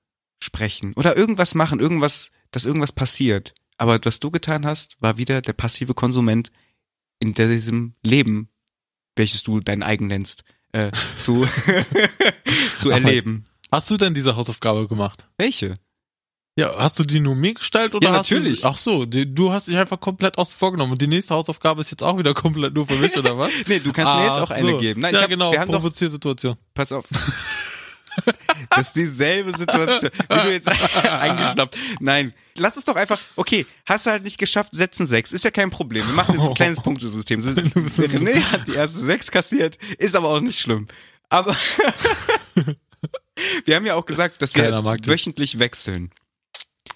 sprechen 0.43 0.93
oder 0.95 1.15
irgendwas 1.15 1.55
machen, 1.55 1.79
irgendwas, 1.79 2.31
dass 2.51 2.65
irgendwas 2.65 2.91
passiert. 2.91 3.53
Aber 3.77 3.99
was 4.03 4.19
du 4.19 4.31
getan 4.31 4.65
hast, 4.65 5.01
war 5.01 5.17
wieder 5.17 5.41
der 5.41 5.53
passive 5.53 5.93
Konsument 5.93 6.51
in 7.19 7.33
diesem 7.33 7.95
Leben, 8.03 8.49
welches 9.15 9.43
du 9.43 9.59
dein 9.59 9.83
eigen 9.83 10.07
nennst, 10.07 10.43
äh, 10.73 10.91
zu, 11.15 11.47
zu 12.75 12.91
Ach, 12.91 12.95
erleben. 12.95 13.45
Hast 13.75 13.91
du 13.91 13.97
denn 13.97 14.13
diese 14.13 14.37
Hausaufgabe 14.37 14.87
gemacht? 14.87 15.27
Welche? 15.37 15.73
Ja, 16.57 16.73
hast 16.77 16.97
du 16.97 17.03
die 17.03 17.19
nur 17.19 17.35
mir 17.35 17.53
gestellt 17.55 17.93
oder 17.93 18.07
Ja, 18.07 18.13
hast 18.15 18.31
du 18.31 18.35
natürlich. 18.35 18.61
sie, 18.61 18.65
Ach 18.65 18.77
so, 18.77 19.03
die, 19.05 19.35
du 19.35 19.51
hast 19.51 19.67
dich 19.67 19.75
einfach 19.75 19.99
komplett 19.99 20.37
außen 20.37 20.57
vorgenommen 20.57 20.93
und 20.93 21.01
die 21.01 21.07
nächste 21.07 21.33
Hausaufgabe 21.35 21.81
ist 21.81 21.91
jetzt 21.91 22.01
auch 22.01 22.17
wieder 22.17 22.33
komplett 22.33 22.73
nur 22.73 22.87
für 22.87 22.95
mich 22.95 23.17
oder 23.17 23.37
was? 23.37 23.51
Nee, 23.67 23.79
du 23.79 23.91
kannst 23.91 24.13
mir 24.13 24.21
jetzt 24.27 24.39
auch 24.39 24.49
Ach 24.49 24.55
eine 24.55 24.71
so. 24.71 24.77
geben. 24.77 25.01
Nein, 25.01 25.13
ja, 25.13 25.19
ich 25.19 25.23
hab, 25.23 25.29
genau, 25.29 25.51
wir 25.51 25.59
haben 25.59 25.69
doch, 25.69 25.79
Provoziersituation. 25.81 26.55
pass 26.73 26.93
auf. 26.93 27.05
Das 28.69 28.87
ist 28.87 28.95
dieselbe 28.95 29.51
Situation, 29.51 30.09
wie 30.29 30.41
du 30.41 30.51
jetzt 30.53 30.69
eingeschnappt. 31.05 31.77
Nein, 31.99 32.33
lass 32.57 32.77
es 32.77 32.85
doch 32.85 32.95
einfach. 32.95 33.19
Okay, 33.35 33.65
hast 33.85 34.05
du 34.05 34.11
halt 34.11 34.23
nicht 34.23 34.37
geschafft, 34.37 34.73
setzen 34.73 35.05
sechs. 35.05 35.33
Ist 35.33 35.43
ja 35.43 35.51
kein 35.51 35.69
Problem. 35.69 36.07
Wir 36.07 36.13
machen 36.13 36.35
jetzt 36.39 36.47
ein 36.47 36.53
kleines 36.53 36.79
Punktesystem. 36.81 37.41
Du 37.41 37.83
bist 37.83 37.97
so- 37.97 38.03
René 38.03 38.41
hat 38.53 38.67
die 38.67 38.73
erste 38.75 38.99
sechs 38.99 39.29
kassiert, 39.29 39.77
ist 39.97 40.15
aber 40.15 40.29
auch 40.29 40.39
nicht 40.39 40.57
schlimm. 40.61 40.87
Aber 41.27 41.57
wir 43.65 43.75
haben 43.75 43.85
ja 43.85 43.95
auch 43.95 44.05
gesagt, 44.05 44.41
dass 44.41 44.55
wir 44.55 44.71
wöchentlich 45.05 45.59
wechseln. 45.59 46.11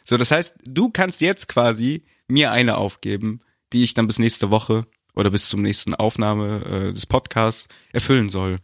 So, 0.05 0.17
das 0.17 0.31
heißt, 0.31 0.55
du 0.65 0.89
kannst 0.89 1.21
jetzt 1.21 1.47
quasi 1.47 2.03
mir 2.27 2.51
eine 2.51 2.77
aufgeben, 2.77 3.39
die 3.73 3.83
ich 3.83 3.93
dann 3.93 4.07
bis 4.07 4.19
nächste 4.19 4.49
Woche 4.51 4.85
oder 5.15 5.29
bis 5.29 5.49
zum 5.49 5.61
nächsten 5.61 5.93
Aufnahme 5.93 6.65
äh, 6.89 6.93
des 6.93 7.05
Podcasts 7.05 7.67
erfüllen 7.91 8.29
soll. 8.29 8.57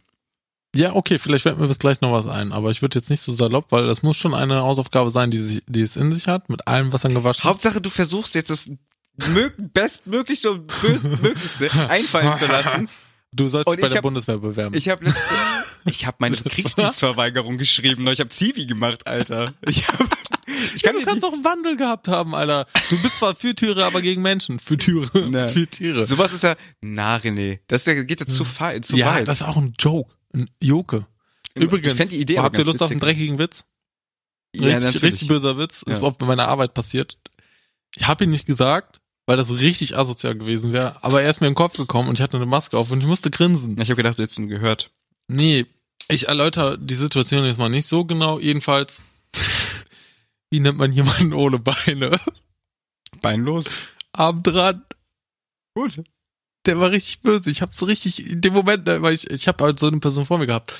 Ja, 0.74 0.94
okay, 0.94 1.18
vielleicht 1.18 1.44
fällt 1.44 1.58
mir 1.58 1.68
bis 1.68 1.78
gleich 1.78 2.00
noch 2.00 2.12
was 2.12 2.26
ein, 2.26 2.52
aber 2.52 2.70
ich 2.70 2.82
würde 2.82 2.98
jetzt 2.98 3.08
nicht 3.08 3.20
so 3.22 3.32
salopp, 3.32 3.72
weil 3.72 3.86
das 3.86 4.02
muss 4.02 4.16
schon 4.16 4.34
eine 4.34 4.56
Hausaufgabe 4.62 5.10
sein, 5.10 5.30
die, 5.30 5.38
sich, 5.38 5.62
die 5.66 5.80
es 5.80 5.96
in 5.96 6.12
sich 6.12 6.26
hat, 6.28 6.50
mit 6.50 6.66
allem, 6.68 6.92
was 6.92 7.02
dann 7.02 7.14
gewaschen 7.14 7.44
Hauptsache, 7.44 7.80
du 7.80 7.88
versuchst 7.88 8.34
jetzt 8.34 8.50
das 8.50 8.70
mög 9.28 9.54
bestmöglichste 9.72 10.50
und 10.50 10.66
böstmöglichste 10.82 11.70
einfallen 11.88 12.34
zu 12.34 12.46
lassen. 12.46 12.88
Du 13.34 13.46
sollst 13.46 13.68
dich 13.70 13.80
bei 13.80 13.88
der 13.88 13.96
hab- 13.96 14.02
Bundeswehr 14.02 14.38
bewerben. 14.38 14.76
Ich 14.76 14.88
habe 14.88 15.04
letzte, 15.04 15.34
ich 15.86 16.06
habe 16.06 16.16
meine 16.20 16.36
Kriegsdienstverweigerung 16.90 17.58
geschrieben. 17.58 18.06
Ich 18.08 18.20
habe 18.20 18.30
Zivi 18.30 18.66
gemacht, 18.66 19.06
Alter. 19.06 19.52
Ich 19.68 19.86
hab, 19.88 20.00
ich 20.74 20.82
ja, 20.82 20.90
kann 20.90 20.92
du 20.94 20.98
dir 21.00 21.04
kannst 21.06 21.24
auch 21.24 21.32
einen 21.32 21.44
Wandel 21.44 21.76
gehabt 21.76 22.08
haben, 22.08 22.34
Alter. 22.34 22.66
Du 22.88 23.00
bist 23.02 23.16
zwar 23.16 23.34
für 23.34 23.54
Tiere, 23.54 23.84
aber 23.84 24.00
gegen 24.00 24.22
Menschen. 24.22 24.58
Für 24.60 24.78
Tiere. 24.78 25.28
Na. 25.30 25.48
Für 25.48 25.66
Tiere. 25.66 26.06
sowas 26.06 26.32
ist 26.32 26.44
ja, 26.44 26.54
na 26.80 27.16
René, 27.16 27.58
das 27.66 27.84
ja, 27.86 27.94
geht 28.02 28.20
ja 28.20 28.26
zu, 28.26 28.44
fa- 28.44 28.80
zu 28.80 28.96
ja, 28.96 29.14
weit. 29.16 29.28
das 29.28 29.40
ist 29.40 29.46
auch 29.46 29.56
ein 29.56 29.74
Joke. 29.78 30.12
Ein 30.32 30.48
Joke. 30.62 31.06
Übrigens, 31.54 31.92
ich 31.92 31.98
fänd 31.98 32.10
die 32.12 32.20
Idee 32.20 32.38
aber 32.38 32.46
habt 32.46 32.58
ihr 32.58 32.64
Lust 32.64 32.80
auf 32.82 32.90
einen 32.90 33.00
witzig. 33.00 33.16
dreckigen 33.16 33.38
Witz? 33.38 33.64
ja, 34.54 34.66
richtig, 34.66 34.84
natürlich. 34.84 35.02
richtig 35.02 35.28
böser 35.28 35.58
Witz. 35.58 35.82
Ist 35.82 35.98
Ja. 35.98 36.04
oft 36.04 36.18
bei 36.18 36.26
meiner 36.26 36.48
Arbeit 36.48 36.74
passiert. 36.74 37.18
Ich 37.96 38.06
habe 38.06 38.24
ihn 38.24 38.30
nicht 38.30 38.46
gesagt, 38.46 39.00
weil 39.26 39.36
das 39.36 39.58
richtig 39.58 39.98
asozial 39.98 40.36
gewesen 40.36 40.72
wäre. 40.72 41.02
Aber 41.02 41.22
er 41.22 41.28
ist 41.30 41.40
mir 41.40 41.48
in 41.48 41.52
den 41.52 41.56
Kopf 41.56 41.76
gekommen 41.76 42.08
und 42.08 42.14
ich 42.14 42.22
hatte 42.22 42.36
eine 42.36 42.46
Maske 42.46 42.76
auf 42.78 42.90
und 42.90 43.00
ich 43.00 43.06
musste 43.06 43.30
grinsen. 43.30 43.72
Ich 43.80 43.88
habe 43.90 43.96
gedacht, 43.96 44.18
du 44.18 44.22
hättest 44.22 44.38
ihn 44.38 44.48
gehört. 44.48 44.90
Nee, 45.28 45.66
ich 46.08 46.28
erläutere 46.28 46.78
die 46.78 46.94
Situation 46.94 47.44
jetzt 47.44 47.58
mal 47.58 47.68
nicht 47.68 47.86
so 47.86 48.04
genau. 48.04 48.38
Jedenfalls, 48.38 49.02
wie 50.50 50.60
nennt 50.60 50.78
man 50.78 50.92
jemanden 50.92 51.32
ohne 51.32 51.58
Beine? 51.58 52.18
Beinlos. 53.20 53.66
Arm 54.12 54.42
dran. 54.42 54.84
Gut. 55.74 56.02
Der 56.64 56.80
war 56.80 56.90
richtig 56.90 57.20
böse. 57.20 57.50
Ich 57.50 57.62
hab's 57.62 57.86
richtig 57.86 58.26
in 58.26 58.40
dem 58.40 58.54
Moment, 58.54 58.86
ne, 58.86 59.02
weil 59.02 59.14
ich 59.14 59.30
ich 59.30 59.46
habe 59.46 59.64
halt 59.64 59.78
so 59.78 59.86
eine 59.86 60.00
Person 60.00 60.26
vor 60.26 60.38
mir 60.38 60.46
gehabt 60.46 60.74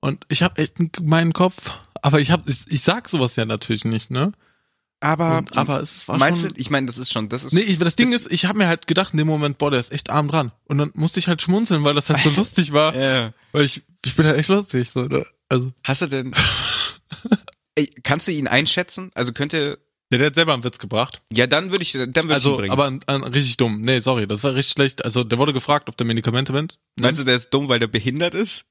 und 0.00 0.24
ich 0.28 0.42
habe 0.42 0.60
echt 0.60 1.00
meinen 1.00 1.32
Kopf, 1.32 1.70
aber 2.02 2.20
ich 2.20 2.30
hab 2.30 2.48
ich, 2.48 2.60
ich 2.68 2.82
sag 2.82 3.08
sowas 3.08 3.36
ja 3.36 3.44
natürlich 3.44 3.84
nicht, 3.84 4.10
ne? 4.10 4.32
Aber, 5.02 5.38
Und, 5.38 5.56
aber 5.56 5.80
es 5.80 6.06
war 6.08 6.18
meinst 6.18 6.42
schon. 6.42 6.52
du, 6.52 6.60
ich 6.60 6.68
meine, 6.68 6.86
das 6.86 6.98
ist 6.98 7.10
schon, 7.12 7.30
das 7.30 7.42
ist. 7.44 7.52
Nee, 7.54 7.60
ich, 7.60 7.78
das 7.78 7.96
Ding 7.96 8.10
das- 8.12 8.22
ist, 8.22 8.32
ich 8.32 8.44
habe 8.44 8.58
mir 8.58 8.68
halt 8.68 8.86
gedacht 8.86 9.12
in 9.14 9.18
dem 9.18 9.26
Moment, 9.28 9.56
boah, 9.56 9.70
der 9.70 9.80
ist 9.80 9.92
echt 9.92 10.10
arm 10.10 10.28
dran. 10.28 10.52
Und 10.64 10.76
dann 10.78 10.90
musste 10.94 11.18
ich 11.20 11.26
halt 11.28 11.40
schmunzeln, 11.40 11.84
weil 11.84 11.94
das 11.94 12.10
halt 12.10 12.20
so 12.20 12.28
lustig 12.36 12.72
war. 12.72 12.94
Ja. 12.94 13.32
Weil 13.52 13.64
ich, 13.64 13.82
ich 14.04 14.14
bin 14.14 14.26
halt 14.26 14.36
echt 14.36 14.50
lustig. 14.50 14.90
So, 14.90 15.04
ne? 15.04 15.24
Also, 15.48 15.72
Hast 15.84 16.02
du 16.02 16.06
denn. 16.06 16.34
Ey, 17.76 17.86
kannst 18.02 18.28
du 18.28 18.32
ihn 18.32 18.46
einschätzen? 18.48 19.10
Also 19.14 19.32
könnte. 19.32 19.78
der, 20.10 20.18
der 20.18 20.26
hat 20.26 20.34
selber 20.34 20.52
einen 20.54 20.64
Witz 20.64 20.78
gebracht. 20.78 21.22
Ja, 21.32 21.46
dann 21.46 21.70
würde 21.70 21.82
ich, 21.82 21.92
dann 21.92 22.00
würde 22.14 22.18
ich 22.20 22.24
ihn 22.26 22.30
Also, 22.32 22.56
bringen. 22.56 22.70
aber 22.72 22.86
ein, 22.86 23.00
ein, 23.06 23.22
richtig 23.24 23.56
dumm. 23.56 23.80
Nee, 23.82 24.00
sorry, 24.00 24.26
das 24.26 24.44
war 24.44 24.54
richtig 24.54 24.72
schlecht. 24.72 25.04
Also, 25.04 25.24
der 25.24 25.38
wurde 25.38 25.52
gefragt, 25.52 25.88
ob 25.88 25.96
der 25.96 26.06
Medikamente 26.06 26.52
nimmt. 26.52 26.78
Meinst 26.98 27.20
du, 27.20 27.24
der 27.24 27.36
ist 27.36 27.50
dumm, 27.50 27.68
weil 27.68 27.78
der 27.78 27.86
behindert 27.86 28.34
ist? 28.34 28.66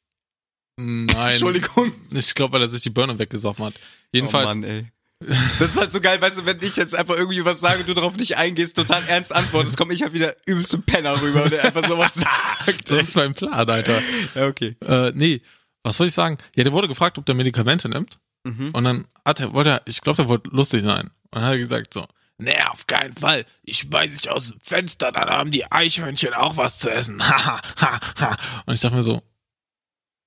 Nein. 0.77 1.09
Entschuldigung. 1.31 1.91
Ich 2.11 2.35
glaube, 2.35 2.53
weil 2.53 2.61
er 2.61 2.67
sich 2.69 2.83
die 2.83 2.89
Birne 2.91 3.17
weggesoffen 3.17 3.65
hat. 3.65 3.73
Oh 3.77 3.79
Jedenfalls, 4.13 4.55
Mann, 4.55 4.63
ey. 4.63 4.91
Das 5.19 5.71
ist 5.71 5.77
halt 5.77 5.91
so 5.91 5.99
geil, 5.99 6.21
weißt 6.21 6.37
du, 6.39 6.45
wenn 6.45 6.61
ich 6.61 6.77
jetzt 6.77 6.95
einfach 6.95 7.15
irgendwie 7.15 7.43
was 7.43 7.59
sage 7.59 7.81
und 7.81 7.89
du 7.89 7.93
darauf 7.93 8.15
nicht 8.15 8.37
eingehst, 8.37 8.77
total 8.77 9.03
ernst 9.07 9.35
antwortest, 9.35 9.75
komme 9.75 9.93
ich 9.93 10.01
halt 10.01 10.13
wieder 10.13 10.35
übelst 10.45 10.69
zum 10.69 10.83
Penner 10.83 11.21
rüber, 11.21 11.49
der 11.49 11.65
einfach 11.65 11.85
sowas 11.85 12.13
sagt. 12.13 12.89
das 12.89 13.09
ist 13.09 13.15
mein 13.15 13.33
Plan, 13.33 13.69
Alter. 13.69 14.01
ja, 14.33 14.47
okay. 14.47 14.77
Äh, 14.85 15.11
nee, 15.13 15.41
was 15.83 15.99
wollte 15.99 16.09
ich 16.09 16.13
sagen? 16.15 16.37
Ja, 16.55 16.63
der 16.63 16.71
wurde 16.71 16.87
gefragt, 16.87 17.17
ob 17.17 17.25
der 17.25 17.35
Medikamente 17.35 17.89
nimmt. 17.89 18.19
Mhm. 18.45 18.69
Und 18.71 18.83
dann 18.85 19.07
hat 19.25 19.41
er, 19.41 19.53
wollte 19.53 19.71
er, 19.71 19.81
ich 19.85 20.01
glaube, 20.01 20.17
der 20.17 20.29
wollte 20.29 20.49
lustig 20.51 20.83
sein. 20.83 21.07
Und 21.07 21.11
dann 21.31 21.43
hat 21.43 21.51
er 21.51 21.57
gesagt 21.57 21.93
so, 21.93 22.05
nee, 22.37 22.55
auf 22.69 22.87
keinen 22.87 23.13
Fall. 23.13 23.45
Ich 23.63 23.79
schmeiß 23.79 24.13
dich 24.13 24.31
aus 24.31 24.49
dem 24.49 24.59
Fenster, 24.61 25.11
dann 25.11 25.29
haben 25.29 25.51
die 25.51 25.69
Eichhörnchen 25.69 26.33
auch 26.33 26.55
was 26.55 26.79
zu 26.79 26.89
essen. 26.89 27.19
Ha, 27.29 27.61
ha, 27.81 27.99
ha. 28.19 28.37
Und 28.65 28.73
ich 28.73 28.79
dachte 28.79 28.95
mir 28.95 29.03
so, 29.03 29.21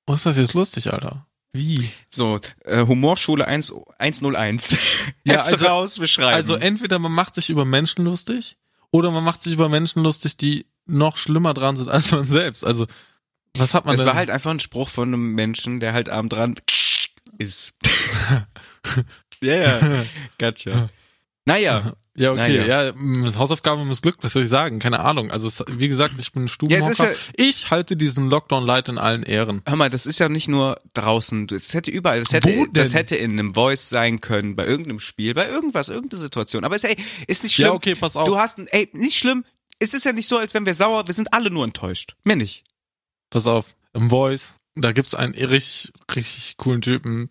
was 0.06 0.20
ist 0.20 0.26
das 0.26 0.36
jetzt 0.36 0.54
lustig, 0.54 0.92
Alter? 0.92 1.26
Wie? 1.52 1.90
So, 2.08 2.40
äh, 2.64 2.86
Humorschule 2.86 3.46
1, 3.46 3.72
101. 3.98 4.76
Ja, 5.24 5.42
also- 5.42 5.66
raus, 5.66 6.00
wir 6.00 6.06
schreiben. 6.06 6.34
Also 6.34 6.54
entweder 6.56 6.98
man 6.98 7.12
macht 7.12 7.34
sich 7.34 7.50
über 7.50 7.64
Menschen 7.64 8.04
lustig 8.04 8.56
oder 8.90 9.10
man 9.10 9.22
macht 9.22 9.42
sich 9.42 9.52
über 9.52 9.68
Menschen 9.68 10.02
lustig, 10.02 10.36
die 10.36 10.66
noch 10.86 11.16
schlimmer 11.16 11.54
dran 11.54 11.76
sind 11.76 11.88
als 11.88 12.10
man 12.12 12.24
selbst. 12.24 12.64
Also, 12.66 12.86
was 13.56 13.74
hat 13.74 13.84
man 13.84 13.94
es 13.94 14.00
denn? 14.00 14.08
war 14.08 14.14
halt 14.16 14.30
einfach 14.30 14.50
ein 14.50 14.60
Spruch 14.60 14.88
von 14.88 15.08
einem 15.08 15.32
Menschen, 15.34 15.78
der 15.78 15.92
halt 15.92 16.08
abend 16.08 16.32
dran 16.32 16.54
ist. 17.38 17.74
Ja, 19.42 19.54
ja, 19.56 20.04
gotcha. 20.38 20.88
Naja, 21.46 21.94
Ja, 22.14 22.32
okay, 22.32 22.58
Naja. 22.58 22.84
ja, 22.88 22.92
mit 22.94 23.38
Hausaufgaben 23.38 23.88
missglückt, 23.88 24.22
was 24.22 24.34
soll 24.34 24.42
ich 24.42 24.48
sagen? 24.50 24.80
Keine 24.80 25.00
Ahnung. 25.00 25.30
Also, 25.30 25.48
es, 25.48 25.64
wie 25.70 25.88
gesagt, 25.88 26.12
ich 26.18 26.30
bin 26.32 26.42
ein 26.42 26.46
Ja, 26.46 26.52
Stubenhocker. 26.52 27.10
ja- 27.12 27.18
ich 27.36 27.70
halte 27.70 27.96
diesen 27.96 28.28
Lockdown 28.28 28.66
light 28.66 28.90
in 28.90 28.98
allen 28.98 29.22
Ehren. 29.22 29.62
hör 29.66 29.76
mal, 29.76 29.88
das 29.88 30.04
ist 30.04 30.18
ja 30.18 30.28
nicht 30.28 30.46
nur 30.46 30.78
draußen, 30.92 31.46
das 31.46 31.72
hätte 31.72 31.90
überall, 31.90 32.20
das 32.20 32.32
hätte, 32.34 32.66
das 32.72 32.92
hätte 32.92 33.16
in 33.16 33.32
einem 33.32 33.54
Voice 33.54 33.88
sein 33.88 34.20
können, 34.20 34.56
bei 34.56 34.66
irgendeinem 34.66 35.00
Spiel, 35.00 35.32
bei 35.32 35.48
irgendwas, 35.48 35.88
irgendeine 35.88 36.20
Situation. 36.20 36.64
Aber 36.64 36.76
es, 36.76 36.84
ey, 36.84 36.96
ist 37.28 37.44
nicht 37.44 37.54
schlimm. 37.54 37.68
Ja, 37.68 37.72
okay, 37.72 37.94
pass 37.94 38.14
auf. 38.16 38.28
Du 38.28 38.36
hast 38.36 38.58
ein, 38.58 38.66
ey, 38.68 38.90
nicht 38.92 39.16
schlimm. 39.18 39.44
Es 39.78 39.94
ist 39.94 40.04
ja 40.04 40.12
nicht 40.12 40.28
so, 40.28 40.36
als 40.36 40.52
wären 40.52 40.66
wir 40.66 40.74
sauer, 40.74 41.06
wir 41.06 41.14
sind 41.14 41.32
alle 41.32 41.50
nur 41.50 41.64
enttäuscht. 41.64 42.14
Mehr 42.24 42.36
nicht. 42.36 42.62
Pass 43.30 43.46
auf, 43.46 43.74
im 43.94 44.10
Voice, 44.10 44.56
da 44.74 44.92
gibt's 44.92 45.14
einen 45.14 45.32
richtig, 45.34 45.92
richtig 46.14 46.58
coolen 46.58 46.82
Typen. 46.82 47.30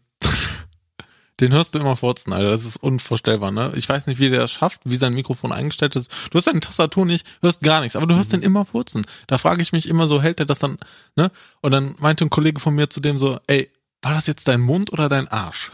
Den 1.42 1.52
hörst 1.54 1.74
du 1.76 1.80
immer 1.80 1.96
furzen, 1.96 2.32
Alter. 2.34 2.52
Das 2.52 2.64
ist 2.64 2.78
unvorstellbar, 2.78 3.52
ne? 3.52 3.72
Ich 3.76 3.90
weiß 3.90 4.06
nicht, 4.08 4.20
wie 4.20 4.30
der 4.30 4.42
das 4.42 4.52
schafft, 4.52 4.82
wie 4.86 4.96
sein 4.96 5.14
Mikrofon 5.14 5.52
eingestellt 5.52 5.96
ist. 5.96 6.12
Du 6.30 6.36
hörst 6.36 6.48
deine 6.48 6.60
Tastatur 6.60 7.06
nicht, 7.06 7.26
hörst 7.42 7.62
gar 7.62 7.82
nichts, 7.82 7.96
aber 7.96 8.06
du 8.06 8.14
Mhm. 8.14 8.18
hörst 8.18 8.32
den 8.34 8.42
immer 8.44 8.64
furzen. 8.64 9.04
Da 9.28 9.38
frage 9.40 9.62
ich 9.62 9.74
mich 9.74 9.90
immer 9.90 10.08
so, 10.08 10.22
hält 10.22 10.40
er 10.40 10.46
das 10.46 10.60
dann, 10.60 10.78
ne? 11.16 11.32
Und 11.62 11.72
dann 11.72 11.96
meinte 12.00 12.24
ein 12.24 12.30
Kollege 12.30 12.60
von 12.60 12.76
mir 12.76 12.90
zu 12.90 13.00
dem 13.02 13.18
so, 13.20 13.40
ey, 13.48 13.72
war 14.04 14.14
das 14.14 14.28
jetzt 14.28 14.48
dein 14.48 14.62
Mund 14.62 14.94
oder 14.94 15.10
dein 15.10 15.28
Arsch? 15.28 15.72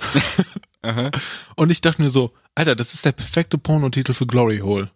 Und 1.55 1.69
ich 1.71 1.81
dachte 1.81 2.01
mir 2.01 2.09
so, 2.09 2.33
Alter, 2.55 2.75
das 2.75 2.93
ist 2.93 3.03
der 3.03 3.11
perfekte 3.11 3.57
Pornotitel 3.57 4.13
für 4.13 4.25
Glory 4.25 4.59
Hole. 4.59 4.89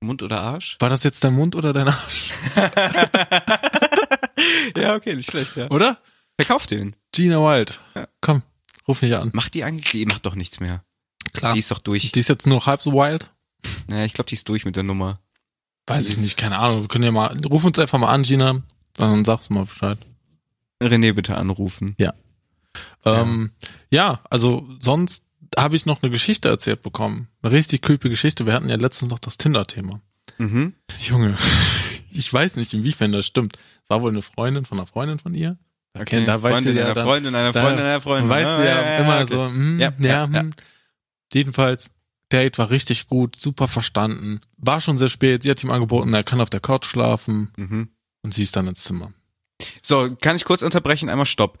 Mund 0.00 0.22
oder 0.22 0.40
Arsch? 0.40 0.76
War 0.80 0.90
das 0.90 1.04
jetzt 1.04 1.22
dein 1.24 1.34
Mund 1.34 1.54
oder 1.56 1.72
dein 1.72 1.88
Arsch? 1.88 2.32
ja, 4.76 4.94
okay, 4.96 5.14
nicht 5.14 5.30
schlecht, 5.30 5.56
ja. 5.56 5.70
Oder? 5.70 5.98
Verkauf 6.38 6.66
den. 6.66 6.94
Gina 7.12 7.38
Wild. 7.38 7.80
Ja. 7.94 8.08
Komm, 8.20 8.42
ruf 8.88 9.02
mich 9.02 9.14
an. 9.16 9.30
Macht 9.32 9.54
die 9.54 9.64
eigentlich, 9.64 9.90
die 9.90 10.06
macht 10.06 10.26
doch 10.26 10.34
nichts 10.34 10.60
mehr. 10.60 10.84
Klar. 11.32 11.54
Die 11.54 11.58
ist 11.58 11.70
doch 11.70 11.78
durch. 11.78 12.12
Die 12.12 12.20
ist 12.20 12.28
jetzt 12.28 12.46
nur 12.46 12.64
halb 12.66 12.80
so 12.80 12.92
wild. 12.92 13.30
Naja, 13.88 14.04
ich 14.04 14.12
glaube, 14.12 14.28
die 14.28 14.34
ist 14.34 14.48
durch 14.48 14.64
mit 14.64 14.76
der 14.76 14.82
Nummer. 14.82 15.20
Weiß 15.86 16.08
ich 16.08 16.18
nicht, 16.18 16.36
keine 16.36 16.58
Ahnung. 16.58 16.82
Wir 16.82 16.88
können 16.88 17.04
ja 17.04 17.10
mal, 17.10 17.36
ruf 17.46 17.64
uns 17.64 17.78
einfach 17.78 17.98
mal 17.98 18.12
an, 18.12 18.22
Gina. 18.22 18.62
Dann 18.96 19.24
sagst 19.24 19.50
du 19.50 19.54
mal 19.54 19.64
Bescheid. 19.64 19.98
René 20.80 21.12
bitte 21.12 21.36
anrufen. 21.36 21.94
Ähm, 23.04 23.52
ja, 23.90 24.20
also 24.30 24.66
sonst 24.80 25.24
habe 25.56 25.76
ich 25.76 25.86
noch 25.86 26.02
eine 26.02 26.10
Geschichte 26.10 26.48
erzählt 26.48 26.82
bekommen. 26.82 27.28
Eine 27.42 27.52
richtig 27.52 27.82
creepy 27.82 28.08
Geschichte. 28.08 28.46
Wir 28.46 28.54
hatten 28.54 28.68
ja 28.68 28.76
letztens 28.76 29.10
noch 29.10 29.18
das 29.18 29.36
Tinder-Thema. 29.36 30.00
Mhm. 30.38 30.74
Junge, 30.98 31.36
ich 32.10 32.32
weiß 32.32 32.56
nicht, 32.56 32.74
inwiefern 32.74 33.12
das 33.12 33.26
stimmt. 33.26 33.56
Es 33.82 33.90
war 33.90 34.02
wohl 34.02 34.10
eine 34.10 34.22
Freundin 34.22 34.64
von 34.64 34.78
einer 34.78 34.86
Freundin 34.86 35.18
von 35.18 35.34
ihr. 35.34 35.58
Okay, 35.98 36.24
da 36.24 36.42
weißt 36.42 36.54
Freundin 36.54 36.74
du 36.74 36.78
ja 36.80 36.84
einer 36.86 36.94
dann- 36.94 37.04
Freundin, 37.06 37.34
einer 37.34 37.52
Freundin, 37.52 37.84
einer 37.84 38.00
Freundin. 38.00 38.28
Man 38.28 38.38
weiß 38.38 38.46
Ah, 38.48 38.64
ja, 38.64 38.96
immer 38.98 39.20
okay. 39.22 39.34
so, 39.34 39.46
hm, 39.46 39.78
Ja, 39.80 39.92
ja, 40.00 40.08
ja, 40.08 40.24
hm. 40.26 40.34
ja. 40.34 40.42
Jedenfalls, 41.32 41.90
Date 42.32 42.58
war 42.58 42.70
richtig 42.70 43.06
gut, 43.06 43.36
super 43.36 43.68
verstanden. 43.68 44.40
War 44.56 44.80
schon 44.80 44.98
sehr 44.98 45.08
spät. 45.08 45.42
Sie 45.42 45.50
hat 45.50 45.62
ihm 45.62 45.70
angeboten, 45.70 46.12
er 46.12 46.24
kann 46.24 46.40
auf 46.40 46.50
der 46.50 46.60
Couch 46.60 46.86
schlafen 46.86 47.52
Mhm. 47.56 47.88
und 48.22 48.34
sie 48.34 48.42
ist 48.42 48.56
dann 48.56 48.66
ins 48.66 48.82
Zimmer. 48.84 49.12
So, 49.82 50.14
kann 50.20 50.34
ich 50.36 50.44
kurz 50.44 50.62
unterbrechen? 50.62 51.08
Einmal 51.08 51.26
Stopp. 51.26 51.58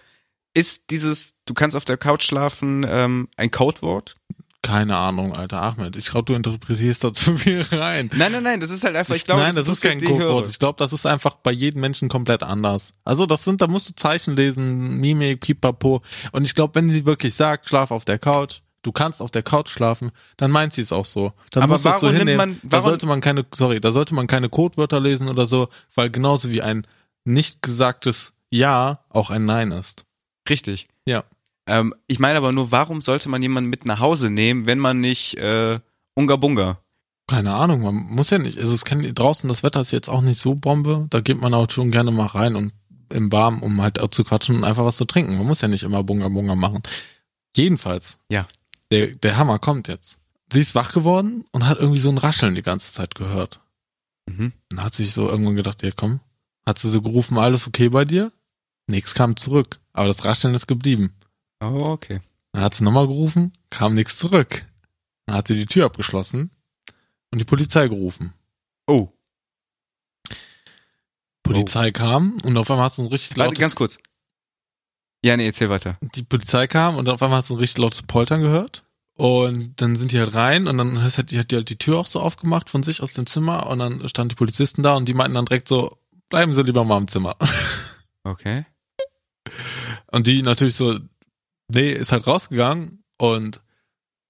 Ist 0.52 0.90
dieses, 0.90 1.34
du 1.46 1.54
kannst 1.54 1.76
auf 1.76 1.84
der 1.84 1.96
Couch 1.96 2.22
schlafen, 2.24 2.84
ähm, 2.88 3.28
ein 3.36 3.50
Codewort? 3.50 4.16
Keine 4.64 4.96
Ahnung, 4.96 5.36
alter 5.36 5.62
Ahmed. 5.62 5.94
Ich 5.96 6.06
glaube, 6.10 6.24
du 6.24 6.34
interpretierst 6.34 7.04
da 7.04 7.12
zu 7.12 7.36
viel 7.36 7.62
rein. 7.62 8.10
Nein, 8.14 8.32
nein, 8.32 8.42
nein, 8.42 8.60
das 8.60 8.70
ist 8.70 8.84
halt 8.84 8.96
einfach, 8.96 9.14
ich 9.14 9.24
glaube, 9.24 9.42
Nein, 9.42 9.54
das 9.54 9.68
ist 9.68 9.82
kein 9.82 10.00
Codewort. 10.02 10.48
Ich 10.48 10.58
glaube, 10.58 10.76
das 10.78 10.92
ist 10.92 11.06
einfach 11.06 11.36
bei 11.36 11.52
jedem 11.52 11.80
Menschen 11.80 12.08
komplett 12.08 12.42
anders. 12.42 12.94
Also 13.04 13.26
das 13.26 13.44
sind, 13.44 13.60
da 13.62 13.66
musst 13.66 13.88
du 13.88 13.94
Zeichen 13.94 14.36
lesen, 14.36 14.98
Mimik, 14.98 15.40
Pipapo. 15.40 16.02
Und 16.32 16.44
ich 16.44 16.54
glaube, 16.54 16.74
wenn 16.76 16.90
sie 16.90 17.06
wirklich 17.06 17.34
sagt, 17.34 17.68
schlaf 17.68 17.90
auf 17.90 18.04
der 18.04 18.18
Couch, 18.18 18.60
du 18.82 18.92
kannst 18.92 19.20
auf 19.22 19.30
der 19.30 19.42
Couch 19.42 19.68
schlafen, 19.70 20.10
dann 20.36 20.50
meint 20.50 20.72
sie 20.72 20.82
es 20.82 20.92
auch 20.92 21.06
so. 21.06 21.32
Dann 21.50 21.62
Aber 21.62 21.78
so 21.78 21.84
warum 21.84 22.08
nimmt 22.08 22.18
hinnehmen. 22.18 22.36
man- 22.36 22.60
da 22.62 22.78
warum- 22.78 22.84
sollte 22.84 23.06
man 23.06 23.20
keine, 23.20 23.46
sorry, 23.54 23.80
da 23.80 23.92
sollte 23.92 24.14
man 24.14 24.26
keine 24.26 24.48
Codewörter 24.48 25.00
lesen 25.00 25.28
oder 25.28 25.46
so, 25.46 25.68
weil 25.94 26.10
genauso 26.10 26.50
wie 26.50 26.62
ein 26.62 26.86
nicht 27.24 27.62
gesagtes 27.62 28.32
Ja 28.50 29.00
auch 29.08 29.30
ein 29.30 29.44
Nein 29.46 29.70
ist. 29.72 30.04
Richtig. 30.48 30.88
Ja. 31.06 31.24
Ähm, 31.66 31.94
ich 32.06 32.18
meine 32.18 32.38
aber 32.38 32.52
nur, 32.52 32.72
warum 32.72 33.00
sollte 33.00 33.28
man 33.28 33.42
jemanden 33.42 33.70
mit 33.70 33.84
nach 33.84 34.00
Hause 34.00 34.30
nehmen, 34.30 34.66
wenn 34.66 34.78
man 34.78 35.00
nicht 35.00 35.36
äh, 35.36 35.80
Unga 36.14 36.36
Bunga? 36.36 36.80
Keine 37.26 37.54
Ahnung, 37.54 37.82
man 37.82 37.94
muss 37.94 38.30
ja 38.30 38.38
nicht. 38.38 38.58
Also 38.58 38.74
es 38.74 38.84
kann 38.84 39.02
draußen 39.02 39.48
das 39.48 39.62
Wetter 39.62 39.80
ist 39.80 39.92
jetzt 39.92 40.10
auch 40.10 40.20
nicht 40.20 40.38
so 40.38 40.54
Bombe. 40.54 41.06
Da 41.08 41.20
geht 41.20 41.40
man 41.40 41.54
auch 41.54 41.70
schon 41.70 41.90
gerne 41.90 42.10
mal 42.10 42.26
rein 42.26 42.54
und 42.54 42.72
im 43.10 43.32
Warm, 43.32 43.62
um 43.62 43.80
halt 43.80 44.00
auch 44.00 44.08
zu 44.08 44.24
quatschen 44.24 44.56
und 44.56 44.64
einfach 44.64 44.84
was 44.84 44.98
zu 44.98 45.06
trinken. 45.06 45.38
Man 45.38 45.46
muss 45.46 45.62
ja 45.62 45.68
nicht 45.68 45.84
immer 45.84 46.02
Bunga 46.02 46.28
Bunga 46.28 46.54
machen. 46.54 46.82
Jedenfalls. 47.56 48.18
Ja. 48.28 48.46
Der, 48.90 49.08
der 49.08 49.36
Hammer 49.38 49.58
kommt 49.58 49.88
jetzt. 49.88 50.18
Sie 50.52 50.60
ist 50.60 50.74
wach 50.74 50.92
geworden 50.92 51.44
und 51.52 51.66
hat 51.66 51.78
irgendwie 51.78 52.00
so 52.00 52.10
ein 52.10 52.18
Rascheln 52.18 52.54
die 52.54 52.62
ganze 52.62 52.92
Zeit 52.92 53.14
gehört. 53.14 53.60
Mhm. 54.26 54.52
Dann 54.68 54.84
hat 54.84 54.94
sie 54.94 55.04
sich 55.04 55.14
so 55.14 55.28
irgendwann 55.28 55.56
gedacht, 55.56 55.82
ja 55.82 55.90
komm. 55.94 56.20
Hat 56.66 56.78
sie 56.78 56.90
so 56.90 57.00
gerufen, 57.00 57.38
alles 57.38 57.66
okay 57.66 57.88
bei 57.88 58.04
dir? 58.04 58.32
Nix 58.86 59.14
kam 59.14 59.36
zurück. 59.36 59.80
Aber 59.92 60.08
das 60.08 60.24
Rascheln 60.24 60.54
ist 60.54 60.66
geblieben. 60.66 61.14
Oh, 61.64 61.90
okay. 61.90 62.20
Dann 62.52 62.62
hat 62.62 62.74
sie 62.74 62.84
nochmal 62.84 63.06
gerufen, 63.06 63.52
kam 63.70 63.94
nichts 63.94 64.18
zurück. 64.18 64.64
Dann 65.26 65.36
hat 65.36 65.48
sie 65.48 65.56
die 65.56 65.66
Tür 65.66 65.86
abgeschlossen 65.86 66.50
und 67.30 67.38
die 67.38 67.44
Polizei 67.44 67.88
gerufen. 67.88 68.32
Oh, 68.86 69.10
Polizei 71.44 71.92
kam 71.92 72.38
und 72.42 72.56
auf 72.56 72.70
einmal 72.70 72.86
hast 72.86 72.98
du 72.98 73.02
ein 73.02 73.08
richtig 73.08 73.36
warte, 73.36 73.50
lautes, 73.50 73.60
ganz 73.60 73.74
kurz. 73.76 73.98
Ja, 75.24 75.36
nee, 75.36 75.46
erzähl 75.46 75.68
weiter. 75.70 75.96
die 76.00 76.24
Polizei 76.24 76.66
kam 76.66 76.96
und 76.96 77.08
auf 77.08 77.22
einmal 77.22 77.38
hast 77.38 77.50
du 77.50 77.54
ein 77.54 77.60
richtig 77.60 77.78
lautes 77.78 78.02
Poltern 78.02 78.40
gehört. 78.40 78.82
Und 79.16 79.80
dann 79.80 79.94
sind 79.94 80.10
die 80.10 80.18
halt 80.18 80.34
rein 80.34 80.66
und 80.66 80.76
dann 80.76 81.00
hat 81.00 81.30
die, 81.30 81.38
hat 81.38 81.52
die 81.52 81.56
halt 81.56 81.70
die 81.70 81.78
Tür 81.78 81.98
auch 81.98 82.06
so 82.06 82.20
aufgemacht 82.20 82.68
von 82.68 82.82
sich 82.82 83.00
aus 83.00 83.12
dem 83.12 83.26
Zimmer 83.26 83.68
und 83.68 83.78
dann 83.78 84.08
standen 84.08 84.30
die 84.30 84.34
Polizisten 84.34 84.82
da 84.82 84.94
und 84.94 85.06
die 85.06 85.14
meinten 85.14 85.34
dann 85.34 85.44
direkt 85.44 85.68
so, 85.68 85.96
bleiben 86.30 86.52
Sie 86.52 86.62
lieber 86.62 86.82
mal 86.84 86.98
im 86.98 87.08
Zimmer. 87.08 87.36
Okay. 88.26 88.64
Und 90.10 90.26
die 90.26 90.40
natürlich 90.40 90.76
so, 90.76 90.98
nee, 91.68 91.92
ist 91.92 92.12
halt 92.12 92.26
rausgegangen 92.26 93.04
und 93.18 93.60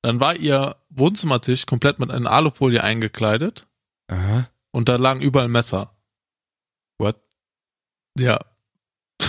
dann 0.02 0.20
war 0.20 0.36
ihr 0.36 0.76
Wohnzimmertisch 0.90 1.66
komplett 1.66 1.98
mit 1.98 2.10
einer 2.10 2.30
Alufolie 2.30 2.82
eingekleidet 2.82 3.66
Aha. 4.08 4.48
und 4.70 4.88
da 4.88 4.96
lagen 4.96 5.20
überall 5.22 5.48
Messer. 5.48 5.92
What? 6.98 7.16
Ja. 8.18 8.38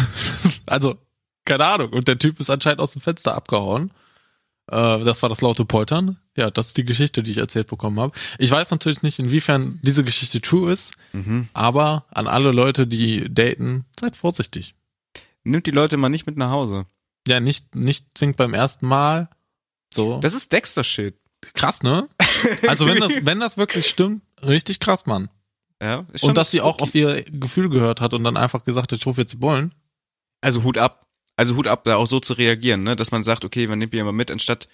also, 0.66 0.98
keine 1.46 1.66
Ahnung. 1.66 1.94
Und 1.94 2.08
der 2.08 2.18
Typ 2.20 2.40
ist 2.40 2.50
anscheinend 2.50 2.82
aus 2.82 2.92
dem 2.92 3.02
Fenster 3.02 3.36
abgehauen. 3.36 3.92
Äh, 4.70 5.04
das 5.04 5.22
war 5.22 5.30
das 5.30 5.42
laute 5.42 5.66
Poltern. 5.66 6.18
Ja, 6.36 6.52
das 6.52 6.68
ist 6.68 6.78
die 6.78 6.86
Geschichte, 6.86 7.24
die 7.24 7.32
ich 7.32 7.38
erzählt 7.38 7.68
bekommen 7.68 8.00
habe. 8.00 8.12
Ich 8.38 8.52
weiß 8.52 8.72
natürlich 8.72 9.02
nicht, 9.02 9.20
inwiefern 9.20 9.80
diese 9.82 10.04
Geschichte 10.04 10.42
true 10.42 10.72
ist, 10.72 10.94
Mhm. 11.14 11.48
aber 11.54 12.06
an 12.12 12.28
alle 12.28 12.52
Leute, 12.52 12.86
die 12.86 13.34
daten, 13.34 13.86
seid 14.00 14.18
vorsichtig. 14.18 14.76
Nimmt 15.44 15.66
die 15.68 15.72
Leute 15.72 15.98
mal 15.98 16.10
nicht 16.10 16.26
mit 16.28 16.38
nach 16.38 16.50
Hause. 16.50 16.86
Ja, 17.28 17.40
nicht, 17.40 17.76
nicht 17.76 18.18
zwingend 18.18 18.38
beim 18.38 18.54
ersten 18.54 18.88
Mal. 18.88 19.30
So. 19.94 20.20
Das 20.20 20.34
ist 20.34 20.52
Dexter-Shit. 20.52 21.18
krass, 21.54 21.84
ne? 21.84 22.08
Also 22.68 22.86
wenn 22.88 22.98
das, 23.00 23.26
wenn 23.26 23.40
das 23.40 23.58
wirklich 23.58 23.88
stimmt, 23.88 24.22
richtig 24.44 24.80
krass, 24.80 25.06
Mann. 25.06 25.30
Ja, 25.82 26.06
ist 26.14 26.22
schon 26.22 26.30
Und 26.30 26.36
dass 26.38 26.52
sie 26.52 26.62
auch 26.62 26.76
spooky. 26.76 26.84
auf 26.84 26.96
ihr 27.18 27.24
Gefühl 27.24 27.70
gehört 27.70 28.02
hat 28.02 28.14
und 28.14 28.24
dann 28.24 28.38
einfach 28.38 28.64
gesagt 28.64 28.92
hat, 28.92 29.00
ich 29.00 29.06
rufe 29.06 29.22
jetzt 29.22 29.34
die 29.34 29.38
Bullen. 29.38 29.74
Also 30.42 30.64
Hut 30.64 30.78
ab. 30.78 31.06
Also 31.36 31.56
Hut 31.56 31.68
ab, 31.68 31.84
da 31.84 31.98
auch 31.98 32.08
so 32.08 32.20
zu 32.20 32.34
reagieren, 32.34 32.82
ne? 32.82 32.96
Dass 32.96 33.12
man 33.12 33.24
sagt, 33.24 33.44
okay, 33.44 33.68
man 33.68 33.78
nimmt 33.80 33.94
die 33.94 34.02
mal 34.02 34.12
mit, 34.14 34.32
anstatt. 34.32 34.70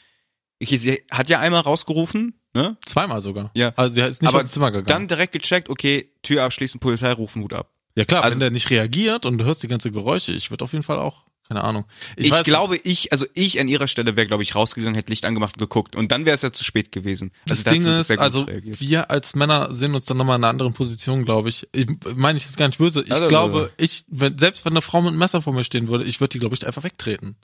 Okay, 0.61 0.77
sie 0.77 1.01
hat 1.09 1.27
ja 1.29 1.39
einmal 1.39 1.61
rausgerufen, 1.61 2.39
ne? 2.53 2.77
Zweimal 2.85 3.19
sogar. 3.21 3.49
Ja. 3.55 3.71
Also 3.75 3.95
sie 3.95 4.01
ist 4.01 4.21
nicht 4.21 4.29
Aber 4.33 4.43
dem 4.43 4.47
Zimmer 4.47 4.67
gegangen. 4.71 4.85
Dann 4.87 5.07
direkt 5.07 5.33
gecheckt, 5.33 5.69
okay, 5.69 6.11
Tür 6.21 6.43
abschließen, 6.43 6.79
Polizei 6.79 7.11
rufen, 7.13 7.41
Hut 7.41 7.53
ab. 7.53 7.73
ja 7.95 8.05
klar, 8.05 8.23
also- 8.23 8.35
wenn 8.35 8.39
der 8.41 8.51
nicht 8.51 8.69
reagiert 8.69 9.25
und 9.25 9.39
du 9.39 9.45
hörst 9.45 9.63
die 9.63 9.67
ganze 9.67 9.91
Geräusche, 9.91 10.33
ich 10.33 10.51
würde 10.51 10.63
auf 10.63 10.71
jeden 10.73 10.83
Fall 10.83 10.99
auch, 10.99 11.25
keine 11.51 11.65
Ahnung. 11.65 11.83
Ich, 12.15 12.31
weiß- 12.31 12.43
glaube, 12.45 12.77
ich, 12.77 13.11
also 13.11 13.25
ich 13.33 13.59
an 13.59 13.67
ihrer 13.67 13.89
Stelle 13.89 14.15
wäre, 14.15 14.25
glaube 14.25 14.41
ich, 14.43 14.55
rausgegangen, 14.55 14.95
hätte 14.95 15.11
Licht 15.11 15.25
angemacht 15.25 15.55
und 15.55 15.59
geguckt. 15.59 15.97
Und 15.97 16.09
dann 16.13 16.25
wäre 16.25 16.33
es 16.33 16.43
ja 16.43 16.51
zu 16.53 16.63
spät 16.63 16.93
gewesen. 16.93 17.31
Das 17.45 17.63
da 17.63 17.71
hat 17.71 17.77
Ding 17.77 17.85
ist, 17.87 18.09
also 18.17 18.43
reagiert. 18.43 18.79
wir 18.79 19.11
als 19.11 19.35
Männer 19.35 19.67
sehen 19.73 19.93
uns 19.93 20.05
dann 20.05 20.15
nochmal 20.15 20.37
in 20.37 20.43
einer 20.45 20.49
anderen 20.49 20.71
Position, 20.71 21.25
glaube 21.25 21.49
ich. 21.49 21.67
Ich 21.73 21.87
meine, 22.15 22.37
ich 22.37 22.45
ist 22.45 22.55
gar 22.55 22.67
nicht 22.67 22.77
böse. 22.77 23.01
Ich 23.03 23.11
Also, 23.11 23.27
glaube, 23.27 23.69
ich, 23.77 24.05
wenn, 24.07 24.37
selbst 24.37 24.63
wenn 24.63 24.71
eine 24.71 24.81
Frau 24.81 25.01
mit 25.01 25.09
einem 25.09 25.19
Messer 25.19 25.41
vor 25.41 25.51
mir 25.51 25.65
stehen 25.65 25.89
würde, 25.89 26.05
ich 26.05 26.21
würde 26.21 26.31
die, 26.31 26.39
glaube 26.39 26.55
ich, 26.55 26.65
einfach 26.65 26.83
wegtreten. 26.85 27.35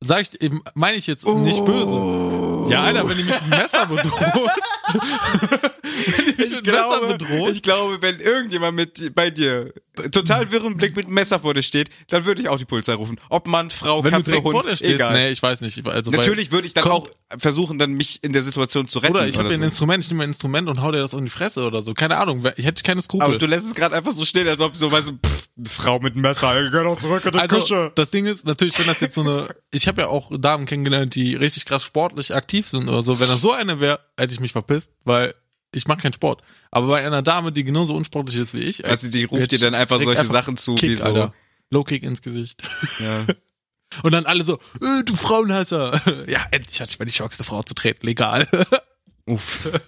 Sag 0.00 0.22
ich, 0.22 0.42
eben, 0.42 0.62
meine 0.74 0.96
ich 0.96 1.06
jetzt 1.06 1.24
nicht 1.24 1.60
Oh. 1.60 1.64
böse. 1.64 2.41
Ja, 2.68 2.82
Alter, 2.82 3.08
wenn 3.08 3.16
die 3.16 3.24
mich 3.24 3.34
mit 3.34 3.52
einem 3.52 3.62
Messer 3.62 3.86
bedroht. 3.86 4.12
wenn 4.92 6.24
die 6.26 6.42
mich 6.42 6.54
mit 6.54 6.68
einem 6.68 6.76
Messer 6.76 7.06
bedroht. 7.06 7.52
ich 7.52 7.62
glaube, 7.62 8.02
wenn 8.02 8.20
irgendjemand 8.20 8.76
mit 8.76 9.14
bei 9.14 9.30
dir 9.30 9.72
total 10.10 10.50
wirren 10.50 10.76
Blick 10.76 10.96
mit 10.96 11.06
einem 11.06 11.14
Messer 11.14 11.40
vor 11.40 11.54
dir 11.54 11.62
steht, 11.62 11.90
dann 12.08 12.24
würde 12.24 12.40
ich 12.40 12.48
auch 12.48 12.56
die 12.56 12.64
Polizei 12.64 12.94
rufen. 12.94 13.20
Ob 13.28 13.46
Mann, 13.46 13.70
Frau, 13.70 14.02
wenn 14.02 14.10
Katze, 14.10 14.42
Hund, 14.42 14.52
vor 14.52 14.62
dir 14.62 14.76
stehst, 14.76 14.94
egal. 14.94 15.12
nee, 15.12 15.30
ich 15.30 15.42
weiß 15.42 15.60
nicht. 15.60 15.86
Also, 15.86 16.10
Natürlich 16.10 16.50
würde 16.52 16.66
ich 16.66 16.74
dann 16.74 16.84
auch 16.84 17.06
versuchen, 17.36 17.78
dann 17.78 17.92
mich 17.92 18.22
in 18.22 18.32
der 18.32 18.42
Situation 18.42 18.88
zu 18.88 19.00
retten. 19.00 19.14
Oder 19.14 19.28
ich 19.28 19.38
habe 19.38 19.50
ein 19.50 19.56
so. 19.56 19.62
Instrument, 19.62 20.04
ich 20.04 20.10
nehme 20.10 20.22
ein 20.24 20.30
Instrument 20.30 20.68
und 20.68 20.80
hau 20.80 20.92
dir 20.92 20.98
das 20.98 21.12
in 21.12 21.24
die 21.24 21.30
Fresse 21.30 21.64
oder 21.64 21.82
so. 21.82 21.94
Keine 21.94 22.16
Ahnung, 22.16 22.44
ich 22.56 22.64
hätte 22.64 22.82
keine 22.82 23.02
Skrupel. 23.02 23.26
Aber 23.26 23.38
du 23.38 23.46
lässt 23.46 23.66
es 23.66 23.74
gerade 23.74 23.94
einfach 23.94 24.12
so 24.12 24.24
stehen, 24.24 24.48
als 24.48 24.60
ob 24.60 24.76
so, 24.76 24.90
weißt 24.90 25.10
du, 25.10 25.12
pff, 25.14 25.48
Frau 25.66 25.98
mit 25.98 26.14
einem 26.14 26.22
Messer, 26.22 26.70
geh 26.70 26.82
doch 26.82 26.98
zurück 26.98 27.24
in 27.26 27.32
die 27.32 27.38
also 27.38 27.60
Küche. 27.60 27.92
das 27.94 28.10
Ding 28.10 28.24
ist 28.24 28.46
natürlich, 28.46 28.78
wenn 28.78 28.86
das 28.86 29.00
jetzt 29.00 29.14
so 29.14 29.20
eine, 29.20 29.54
ich 29.70 29.86
habe 29.86 30.02
ja 30.02 30.08
auch 30.08 30.30
Damen 30.38 30.64
kennengelernt, 30.64 31.14
die 31.14 31.34
richtig 31.34 31.66
krass 31.66 31.84
sportlich 31.84 32.34
aktiv 32.34 32.68
sind 32.68 32.88
oder 32.88 33.02
so. 33.02 33.20
Wenn 33.20 33.28
das 33.28 33.42
so 33.42 33.52
eine 33.52 33.78
wäre, 33.78 34.00
hätte 34.16 34.32
ich 34.32 34.40
mich 34.40 34.52
verpisst, 34.52 34.90
weil 35.04 35.34
ich 35.74 35.86
mache 35.86 36.00
keinen 36.02 36.14
Sport. 36.14 36.42
Aber 36.70 36.86
bei 36.86 37.06
einer 37.06 37.22
Dame, 37.22 37.52
die 37.52 37.64
genauso 37.64 37.94
unsportlich 37.94 38.36
ist 38.36 38.54
wie 38.54 38.60
ich, 38.62 38.86
Also 38.86 39.10
die 39.10 39.24
ruft 39.24 39.50
dir 39.50 39.58
dann 39.58 39.74
einfach 39.74 40.00
solche 40.00 40.24
Sachen 40.24 40.56
zu, 40.56 40.74
Kick, 40.74 40.90
wie 40.90 40.96
so. 40.96 41.04
Alter. 41.04 41.34
Low 41.70 41.84
Kick 41.84 42.02
ins 42.02 42.22
Gesicht. 42.22 42.62
Ja. 42.98 43.26
Und 44.02 44.12
dann 44.12 44.24
alle 44.24 44.42
so, 44.42 44.54
äh, 44.80 45.04
du 45.04 45.14
Frauenhasser. 45.14 46.24
ja, 46.28 46.46
endlich 46.50 46.80
hatte 46.80 46.92
ich 46.92 46.98
mal 46.98 47.04
die 47.04 47.12
Chance, 47.12 47.38
eine 47.40 47.44
Frau 47.44 47.62
zu 47.62 47.74
treten, 47.74 48.06
legal. 48.06 48.48
Uff. 49.26 49.70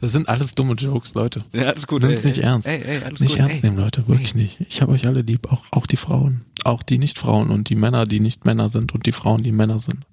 Das 0.00 0.12
sind 0.12 0.26
alles 0.26 0.54
dumme 0.54 0.72
Jokes, 0.72 1.12
Leute. 1.12 1.44
Ja, 1.52 1.64
alles 1.64 1.86
gut. 1.86 2.02
Nimmt's 2.02 2.22
ey, 2.24 2.28
nicht 2.28 2.38
ey. 2.38 2.44
ernst. 2.44 2.66
Ey, 2.66 2.82
ey, 2.82 3.02
alles 3.04 3.20
Nicht 3.20 3.32
gut. 3.32 3.40
ernst 3.40 3.62
nehmen, 3.62 3.76
Leute, 3.76 4.08
wirklich 4.08 4.34
nicht. 4.34 4.58
Ich 4.60 4.80
habe 4.80 4.92
euch 4.92 5.06
alle 5.06 5.20
lieb, 5.20 5.52
auch, 5.52 5.66
auch 5.70 5.86
die 5.86 5.98
Frauen. 5.98 6.46
Auch 6.64 6.82
die 6.82 6.96
Nicht-Frauen 6.96 7.50
und 7.50 7.68
die 7.68 7.74
Männer, 7.74 8.06
die 8.06 8.20
nicht 8.20 8.46
Männer 8.46 8.70
sind 8.70 8.94
und 8.94 9.04
die 9.04 9.12
Frauen, 9.12 9.42
die 9.42 9.52
Männer 9.52 9.78
sind. 9.78 10.06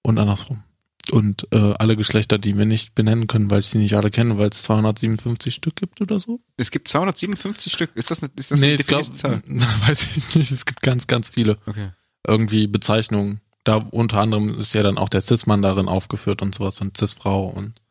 Und 0.00 0.18
andersrum. 0.18 0.62
Und 1.10 1.46
äh, 1.52 1.74
alle 1.78 1.96
Geschlechter, 1.96 2.38
die 2.38 2.56
wir 2.56 2.64
nicht 2.64 2.94
benennen 2.94 3.26
können, 3.26 3.50
weil 3.50 3.60
ich 3.60 3.66
sie 3.66 3.76
nicht 3.76 3.94
alle 3.94 4.10
kenne, 4.10 4.38
weil 4.38 4.48
es 4.48 4.62
257 4.62 5.54
Stück 5.54 5.76
gibt 5.76 6.00
oder 6.00 6.18
so. 6.18 6.40
Es 6.56 6.70
gibt 6.70 6.88
257 6.88 7.70
Stück. 7.70 7.90
Ist 7.94 8.10
das 8.10 8.22
eine, 8.22 8.30
ist 8.36 8.52
das 8.52 8.58
nee, 8.58 8.68
eine 8.68 8.74
ich 8.76 8.86
glaube, 8.86 9.10
definierte 9.10 9.46
Zahl? 9.48 9.70
weiß 9.88 10.08
ich 10.16 10.34
nicht. 10.34 10.50
Es 10.50 10.64
gibt 10.64 10.80
ganz, 10.80 11.06
ganz 11.08 11.28
viele 11.28 11.58
Okay. 11.66 11.90
irgendwie 12.26 12.68
Bezeichnungen. 12.68 13.42
Da 13.64 13.76
unter 13.76 14.18
anderem 14.18 14.58
ist 14.58 14.72
ja 14.72 14.82
dann 14.82 14.96
auch 14.96 15.10
der 15.10 15.20
Cis-Mann 15.20 15.60
darin 15.60 15.88
aufgeführt 15.88 16.40
und 16.40 16.54
sowas 16.54 16.80
und 16.80 16.96
Cis-Frau 16.96 17.48
und 17.48 17.81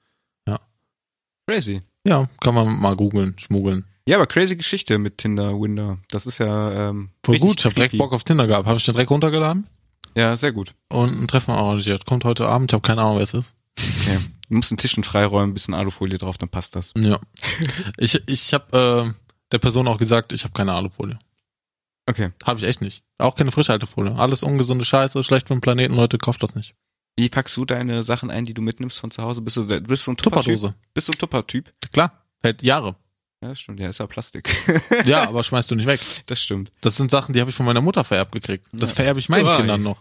Crazy. 1.52 1.82
ja, 2.06 2.28
kann 2.40 2.56
man 2.56 2.80
mal 2.80 2.96
googeln, 2.96 3.36
schmuggeln. 3.38 3.86
Ja, 4.08 4.18
aber 4.18 4.26
crazy 4.26 4.56
Geschichte 4.56 4.98
mit 4.98 5.18
Tinder, 5.18 5.60
Winder. 5.60 5.98
Das 6.10 6.26
ist 6.26 6.38
ja 6.40 6.90
ähm, 6.90 7.10
Voll 7.24 7.38
gut, 7.40 7.60
ich 7.60 7.66
habe 7.66 7.76
direkt. 7.76 7.98
Bock 7.98 8.14
auf 8.14 8.24
Tinder 8.24 8.48
gehabt. 8.48 8.66
Habe 8.68 8.78
ich 8.78 8.86
den 8.86 8.94
direkt 8.94 9.12
runtergeladen 9.12 9.68
Ja, 10.16 10.36
sehr 10.36 10.52
gut. 10.52 10.74
und 10.90 11.22
ein 11.22 11.28
Treffen 11.28 11.52
arrangiert. 11.52 12.06
Kommt 12.06 12.24
heute 12.26 12.48
Abend, 12.48 12.72
ich 12.72 12.74
habe 12.74 12.82
keine 12.88 13.02
Ahnung, 13.02 13.18
wer 13.18 13.24
es 13.24 13.34
ist. 13.34 13.54
Okay. 13.78 14.18
Du 14.50 14.56
musst 14.58 14.72
einen 14.72 14.78
Tisch 14.80 14.96
freiräumen, 15.04 15.52
ein 15.52 15.54
bisschen 15.54 15.74
Alufolie 15.74 16.18
drauf, 16.18 16.38
dann 16.38 16.50
passt 16.50 16.76
das. 16.76 16.94
Ja. 16.98 17.20
ich 17.98 18.22
ich 18.28 18.54
habe 18.54 19.14
äh, 19.14 19.30
der 19.52 19.60
Person 19.60 19.88
auch 19.88 19.98
gesagt, 19.98 20.34
ich 20.34 20.44
habe 20.44 20.54
keine 20.54 20.74
Alufolie. 20.74 21.20
Okay. 22.08 22.32
Habe 22.44 22.60
ich 22.60 22.66
echt 22.66 22.82
nicht. 22.82 23.04
Auch 23.18 23.36
keine 23.36 23.52
Frischhaltefolie. 23.52 24.16
Alles 24.16 24.44
ungesunde 24.44 24.84
Scheiße, 24.84 25.24
schlecht 25.24 25.48
für 25.48 25.54
den 25.56 25.62
Planeten, 25.62 25.96
Leute, 25.96 26.18
kauft 26.18 26.42
das 26.44 26.56
nicht. 26.56 26.76
Wie 27.18 27.30
packst 27.30 27.56
du 27.58 27.66
deine 27.66 28.04
Sachen 28.04 28.32
ein, 28.32 28.46
die 28.46 28.54
du 28.54 28.62
mitnimmst 28.62 28.98
von 28.98 29.12
zu 29.12 29.22
Hause? 29.22 29.42
Bist 29.42 29.58
du, 29.58 29.66
bist 29.66 30.08
du 30.08 30.12
ein 30.12 30.18
Tupper-Typ? 30.18 30.56
Tupperdose. 30.56 30.74
Bist 30.94 31.08
du 31.08 31.12
ein 31.12 31.18
Tupper-Typ? 31.20 31.72
Klar, 31.92 32.12
hält 32.42 32.64
Jahre. 32.64 32.96
Ja, 33.44 33.50
das 33.50 33.60
stimmt. 33.60 33.80
Ja, 33.80 33.90
ist 33.90 33.98
ja 34.00 34.06
Plastik. 34.08 34.50
Ja, 35.06 35.28
aber 35.28 35.42
schmeißt 35.44 35.70
du 35.72 35.76
nicht 35.76 35.88
weg. 35.88 36.00
das 36.28 36.40
stimmt. 36.40 36.72
Das 36.82 36.96
sind 36.96 37.10
Sachen, 37.10 37.34
die 37.34 37.40
habe 37.42 37.50
ich 37.50 37.56
von 37.56 37.66
meiner 37.66 37.82
Mutter 37.82 38.04
vererbt 38.04 38.32
gekriegt. 38.34 38.68
Das 38.72 38.92
Ja. 38.92 38.98
vererbe 38.98 39.20
ich 39.20 39.30
meinen 39.30 39.46
Hurra, 39.46 39.58
Kindern 39.58 39.82
noch. 39.82 39.98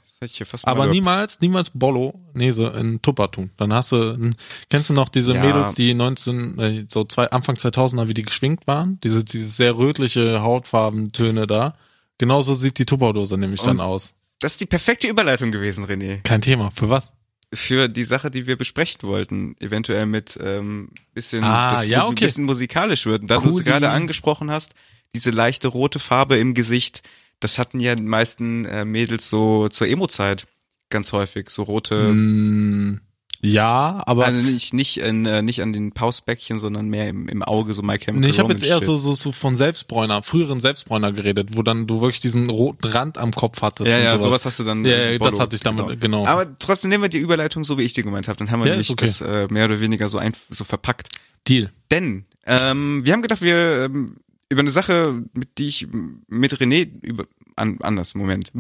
Aber 0.64 0.87
niemals, 0.88 1.40
niemals 1.40 1.70
Bolognese 1.73 2.66
in 2.79 3.01
Tupper 3.01 3.31
tun. 3.31 3.51
Dann 3.57 3.73
hast 3.73 3.92
du, 3.92 4.12
ein, 4.12 4.37
kennst 4.68 4.90
du 4.90 4.94
noch 4.94 5.09
diese 5.09 5.35
Ja. 5.35 5.40
Mädels, 5.40 5.75
die 5.75 5.94
19, 5.94 6.59
äh, 6.59 6.85
so 6.87 7.05
zwei, 7.05 7.31
Anfang 7.31 7.55
2000er, 7.57 8.09
wie 8.09 8.14
die 8.14 8.23
geschwingt 8.25 8.66
waren? 8.66 9.01
Diese, 9.03 9.25
diese 9.25 9.49
sehr 9.49 9.75
rötliche 9.77 10.42
Hautfarbentöne 10.42 11.46
da. 11.46 11.75
Genauso 12.18 12.53
sieht 12.53 12.79
die 12.79 12.85
Tupperdose 12.85 13.38
nämlich 13.38 13.62
dann 13.62 13.77
Und- 13.77 13.81
aus. 13.81 14.12
Das 14.40 14.53
ist 14.53 14.61
die 14.61 14.66
perfekte 14.66 15.07
Überleitung 15.07 15.53
gewesen, 15.53 15.85
René. 15.85 16.22
Kein 16.22 16.40
Thema. 16.42 16.70
Für 16.70 16.88
was? 16.88 17.12
Für 17.53 17.88
die 17.88 18.05
Sache, 18.05 18.31
die 18.31 18.46
wir 18.46 18.57
besprechen 18.57 19.03
wollten. 19.03 19.57
Eventuell 19.61 20.07
mit 20.07 20.38
ähm, 20.42 20.90
bisschen, 21.14 21.42
Ah, 21.44 21.72
das 21.72 21.87
ja, 21.87 22.05
okay. 22.07 22.24
bisschen 22.24 22.44
musikalisch 22.44 23.07
wird. 23.07 23.22
Und 23.22 23.31
Da 23.31 23.38
du 23.38 23.48
es 23.48 23.57
Cool. 23.57 23.62
gerade 23.64 23.90
angesprochen 23.90 24.50
hast, 24.50 24.74
diese 25.14 25.31
leichte 25.31 25.68
rote 25.68 25.98
Farbe 25.98 26.37
im 26.38 26.55
Gesicht, 26.55 27.03
das 27.40 27.59
hatten 27.59 27.81
ja 27.81 27.94
die 27.96 28.03
meisten 28.05 28.64
äh, 28.66 28.85
Mädels 28.85 29.29
so 29.29 29.68
zur 29.68 29.88
Emo-Zeit 29.88 30.46
ganz 30.90 31.12
häufig. 31.12 31.50
So 31.50 31.62
rote, 31.64 32.12
Mm, 32.12 33.00
ja, 33.42 34.03
aber 34.05 34.26
also 34.26 34.50
nicht, 34.50 34.74
nicht, 34.74 34.98
in, 34.98 35.24
äh, 35.24 35.40
nicht 35.40 35.62
an 35.62 35.72
den 35.72 35.92
Pausbäckchen, 35.92 36.59
sondern 36.59 36.88
mehr 36.88 37.09
im, 37.09 37.29
im 37.29 37.42
Auge, 37.42 37.72
so 37.72 37.83
My 37.83 37.98
Chemical 37.98 38.20
nee, 38.20 38.29
ich 38.29 38.38
habe 38.38 38.53
jetzt 38.53 38.64
eher 38.64 38.81
so, 38.83 38.96
so, 38.96 39.14
so 39.14 39.33
von 39.33 39.57
Selbstbräuner, 39.57 40.22
früheren 40.22 40.61
Selbstbräuner 40.61 41.12
geredet, 41.12 41.50
wo 41.57 41.62
dann 41.62 41.87
du 41.87 42.03
wirklich 42.03 42.20
diesen 42.20 42.50
roten 42.50 42.88
Rand 42.88 43.16
am 43.16 43.33
Kopf 43.33 43.62
hattest. 43.62 43.90
Ja, 43.90 43.98
ja, 43.98 44.09
sowas. 44.11 44.22
sowas 44.22 44.46
hast 44.46 44.61
du 44.61 44.64
dann. 44.64 44.85
Ja, 44.85 45.11
ja, 45.11 45.18
das 45.18 45.40
hatte 45.40 45.57
ich 45.57 45.62
damit, 45.62 46.00
genau. 46.00 46.26
Aber 46.26 46.55
trotzdem 46.59 46.90
nehmen 46.90 47.05
wir 47.05 47.09
die 47.09 47.18
Überleitung 47.18 47.64
so, 47.64 47.79
wie 47.79 47.83
ich 47.83 47.94
die 47.94 48.03
gemeint 48.03 48.29
habe. 48.29 48.38
Dann 48.38 48.50
haben 48.50 48.61
wir 48.61 48.66
Ja, 48.66 48.72
nämlich 48.72 48.90
okay. 48.90 49.07
das 49.07 49.22
äh, 49.22 49.46
mehr 49.50 49.64
oder 49.64 49.81
weniger 49.81 50.09
so, 50.09 50.18
ein, 50.18 50.33
so 50.50 50.64
verpackt. 50.64 51.09
Deal. 51.48 51.70
Denn 51.90 52.26
ähm, 52.44 53.00
wir 53.05 53.12
haben 53.14 53.22
gedacht, 53.22 53.40
wir 53.40 53.85
ähm, 53.87 54.16
über 54.50 54.61
eine 54.61 54.70
Sache, 54.70 55.22
mit 55.33 55.57
die 55.57 55.68
ich 55.68 55.87
mit 56.29 56.55
René 56.55 56.88
über 57.03 57.24
an, 57.61 57.79
anders 57.81 58.14
Moment. 58.14 58.51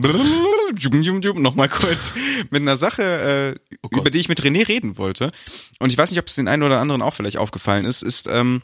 Nochmal 1.42 1.68
kurz 1.68 2.12
mit 2.50 2.62
einer 2.62 2.76
Sache, 2.76 3.56
äh, 3.56 3.76
Oh 3.82 3.88
über 3.98 4.10
die 4.10 4.18
ich 4.18 4.28
mit 4.28 4.40
René 4.40 4.68
reden 4.68 4.98
wollte. 4.98 5.32
Und 5.78 5.90
ich 5.90 5.98
weiß 5.98 6.10
nicht, 6.10 6.20
ob 6.20 6.26
es 6.26 6.34
den 6.34 6.48
einen 6.48 6.62
oder 6.62 6.80
anderen 6.80 7.02
auch 7.02 7.14
vielleicht 7.14 7.38
aufgefallen 7.38 7.84
ist, 7.84 8.02
ist 8.02 8.28
ähm, 8.28 8.62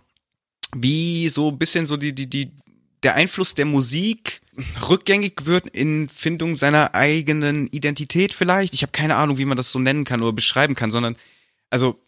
wie 0.75 1.29
so 1.29 1.51
ein 1.51 1.59
bisschen 1.59 1.87
so 1.87 1.97
die 1.97 2.15
die 2.15 2.29
die 2.29 2.53
der 3.03 3.15
Einfluss 3.15 3.55
der 3.55 3.67
Musik 3.67 4.41
rückgängig 4.89 5.45
wird 5.45 5.67
in 5.67 6.09
Findung 6.09 6.57
seiner 6.57 6.95
eigenen 6.95 7.67
Identität 7.69 8.33
vielleicht. 8.33 8.75
Ich 8.75 8.83
habe 8.83 8.93
keine 8.93 9.17
Ahnung, 9.17 9.39
wie 9.39 9.45
man 9.45 9.57
das 9.57 9.71
so 9.71 9.79
nennen 9.79 10.05
kann 10.05 10.23
oder 10.23 10.33
beschreiben 10.33 10.75
kann, 10.75 10.91
sondern 10.91 11.17
also 11.71 12.01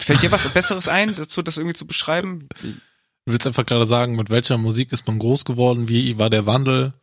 fällt 0.00 0.22
dir 0.22 0.32
was 0.32 0.48
Besseres 0.54 0.88
ein, 0.88 1.14
dazu 1.14 1.42
das 1.42 1.58
irgendwie 1.58 1.76
zu 1.76 1.86
beschreiben? 1.86 2.48
Du 2.60 3.32
willst 3.32 3.46
einfach 3.46 3.66
gerade 3.66 3.86
sagen, 3.86 4.16
mit 4.16 4.30
welcher 4.30 4.58
Musik 4.58 4.92
ist 4.92 5.06
man 5.06 5.18
groß 5.18 5.44
geworden, 5.44 5.88
wie 5.88 6.18
war 6.18 6.30
der 6.30 6.46
Wandel 6.46 6.94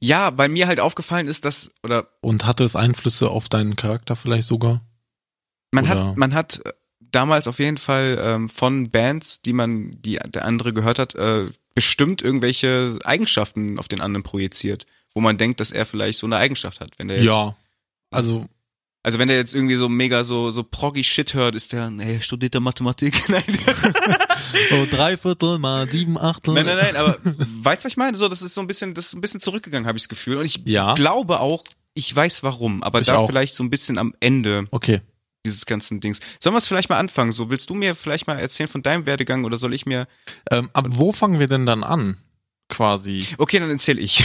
Ja, 0.00 0.36
weil 0.38 0.48
mir 0.48 0.66
halt 0.66 0.80
aufgefallen 0.80 1.28
ist, 1.28 1.44
dass 1.44 1.70
oder 1.84 2.08
und 2.20 2.46
hatte 2.46 2.64
es 2.64 2.76
Einflüsse 2.76 3.30
auf 3.30 3.48
deinen 3.48 3.76
Charakter 3.76 4.16
vielleicht 4.16 4.46
sogar? 4.48 4.82
man 5.72 5.84
Oder- 5.84 6.06
hat 6.08 6.16
man 6.16 6.34
hat 6.34 6.60
äh, 6.64 6.72
damals 7.00 7.46
auf 7.48 7.58
jeden 7.58 7.76
Fall 7.78 8.16
ähm, 8.20 8.48
von 8.48 8.90
Bands, 8.90 9.42
die 9.42 9.52
man 9.52 9.90
die 10.00 10.18
der 10.26 10.44
andere 10.44 10.72
gehört 10.72 10.98
hat, 10.98 11.14
äh, 11.14 11.46
bestimmt 11.74 12.22
irgendwelche 12.22 12.98
Eigenschaften 13.04 13.78
auf 13.78 13.88
den 13.88 14.00
anderen 14.00 14.22
projiziert, 14.22 14.86
wo 15.14 15.20
man 15.20 15.36
denkt, 15.38 15.60
dass 15.60 15.70
er 15.70 15.84
vielleicht 15.86 16.18
so 16.18 16.26
eine 16.26 16.36
Eigenschaft 16.36 16.80
hat, 16.80 16.98
wenn 16.98 17.08
der 17.08 17.22
Ja. 17.22 17.56
Also, 18.10 18.46
Also 19.02 19.18
wenn 19.18 19.28
der 19.28 19.36
jetzt 19.36 19.54
irgendwie 19.54 19.76
so 19.76 19.88
mega 19.88 20.24
so 20.24 20.50
so 20.50 20.62
proggy 20.64 21.04
Shit 21.04 21.34
hört, 21.34 21.54
ist 21.54 21.72
der, 21.72 21.90
nee, 21.90 22.20
studiert 22.20 22.54
der 22.54 22.60
Mathematik. 22.62 23.22
Nein, 23.28 23.44
oh, 24.72 24.86
drei 24.90 25.16
Viertel 25.16 25.58
mal 25.58 25.88
sieben 25.88 26.18
Achtel. 26.18 26.54
nein, 26.54 26.66
nein, 26.66 26.76
nein, 26.76 26.96
aber 26.96 27.16
weißt 27.24 27.82
du, 27.82 27.86
was 27.86 27.92
ich 27.92 27.96
meine? 27.96 28.16
So, 28.16 28.28
das 28.28 28.42
ist 28.42 28.54
so 28.54 28.60
ein 28.60 28.66
bisschen, 28.66 28.94
das 28.94 29.06
ist 29.06 29.14
ein 29.14 29.20
bisschen 29.20 29.40
zurückgegangen, 29.40 29.86
habe 29.86 29.96
ich 29.98 30.04
das 30.04 30.08
Gefühl. 30.08 30.36
Und 30.38 30.44
ich 30.46 30.62
Ja. 30.64 30.94
glaube 30.94 31.40
auch, 31.40 31.64
ich 31.94 32.14
weiß 32.14 32.42
warum, 32.42 32.82
aber 32.82 33.00
Ich 33.00 33.06
da 33.06 33.16
auch. 33.16 33.26
vielleicht 33.26 33.54
so 33.54 33.62
ein 33.64 33.70
bisschen 33.70 33.98
am 33.98 34.14
Ende 34.20 34.64
Okay. 34.70 35.00
dieses 35.44 35.66
ganzen 35.66 36.00
Dings. 36.00 36.20
Sollen 36.40 36.54
wir 36.54 36.58
es 36.58 36.66
vielleicht 36.68 36.88
mal 36.90 36.98
anfangen? 36.98 37.32
So, 37.32 37.50
willst 37.50 37.70
du 37.70 37.74
mir 37.74 37.94
vielleicht 37.94 38.26
mal 38.26 38.38
erzählen 38.38 38.68
von 38.68 38.82
deinem 38.82 39.06
Werdegang 39.06 39.44
oder 39.44 39.56
soll 39.56 39.74
ich 39.74 39.86
mir? 39.86 40.06
Ähm, 40.50 40.70
ab 40.72 40.86
wo 40.90 41.12
fangen 41.12 41.40
wir 41.40 41.48
denn 41.48 41.66
dann 41.66 41.82
an? 41.84 42.16
Quasi. 42.68 43.26
Okay, 43.38 43.58
dann 43.60 43.70
erzähl 43.70 43.98
ich. 43.98 44.22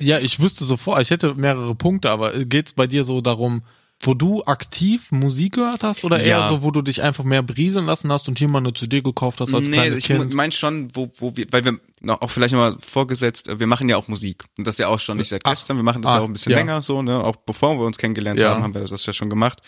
Ja, 0.00 0.18
ich 0.18 0.40
wüsste 0.40 0.64
sofort, 0.64 1.00
ich 1.00 1.10
hätte 1.10 1.34
mehrere 1.34 1.74
Punkte, 1.76 2.10
aber 2.10 2.32
geht's 2.44 2.72
bei 2.72 2.86
dir 2.88 3.04
so 3.04 3.20
darum, 3.20 3.62
wo 4.00 4.14
du 4.14 4.44
aktiv 4.44 5.10
Musik 5.10 5.54
gehört 5.54 5.82
hast 5.82 6.04
oder 6.04 6.20
eher 6.20 6.38
Ja. 6.38 6.48
so, 6.48 6.62
wo 6.62 6.70
du 6.70 6.82
dich 6.82 7.02
einfach 7.02 7.24
mehr 7.24 7.42
brieseln 7.42 7.86
lassen 7.86 8.12
hast 8.12 8.28
und 8.28 8.38
hier 8.38 8.48
mal 8.48 8.58
eine 8.58 8.72
CD 8.72 9.00
gekauft 9.00 9.40
hast 9.40 9.52
als 9.52 9.66
nee, 9.66 9.72
kleines 9.72 9.98
ich 9.98 10.04
Kind? 10.06 10.34
meine 10.34 10.52
schon, 10.52 10.88
wo, 10.94 11.10
wo 11.16 11.36
wir, 11.36 11.46
weil 11.50 11.64
wir 11.64 11.80
noch, 12.00 12.22
auch 12.22 12.30
vielleicht 12.30 12.52
nochmal 12.54 12.76
vorgesetzt, 12.78 13.48
äh, 13.48 13.58
wir 13.58 13.66
machen 13.66 13.88
ja 13.88 13.96
auch 13.96 14.06
Musik. 14.06 14.44
Und 14.56 14.66
das 14.66 14.78
ja 14.78 14.86
auch 14.86 15.00
schon 15.00 15.16
nicht 15.18 15.28
seit 15.30 15.42
Ach, 15.44 15.50
gestern, 15.50 15.76
wir 15.78 15.82
machen 15.82 16.02
das 16.02 16.12
ah, 16.12 16.16
ja 16.16 16.20
auch 16.20 16.26
ein 16.26 16.32
bisschen 16.32 16.52
ja. 16.52 16.58
länger 16.58 16.80
so, 16.80 17.02
ne? 17.02 17.24
Auch 17.24 17.36
bevor 17.36 17.76
wir 17.76 17.84
uns 17.84 17.98
kennengelernt 17.98 18.38
Ja. 18.40 18.50
haben, 18.54 18.62
haben 18.62 18.74
wir 18.74 18.82
das 18.82 19.04
ja 19.04 19.12
schon 19.12 19.30
gemacht. 19.30 19.62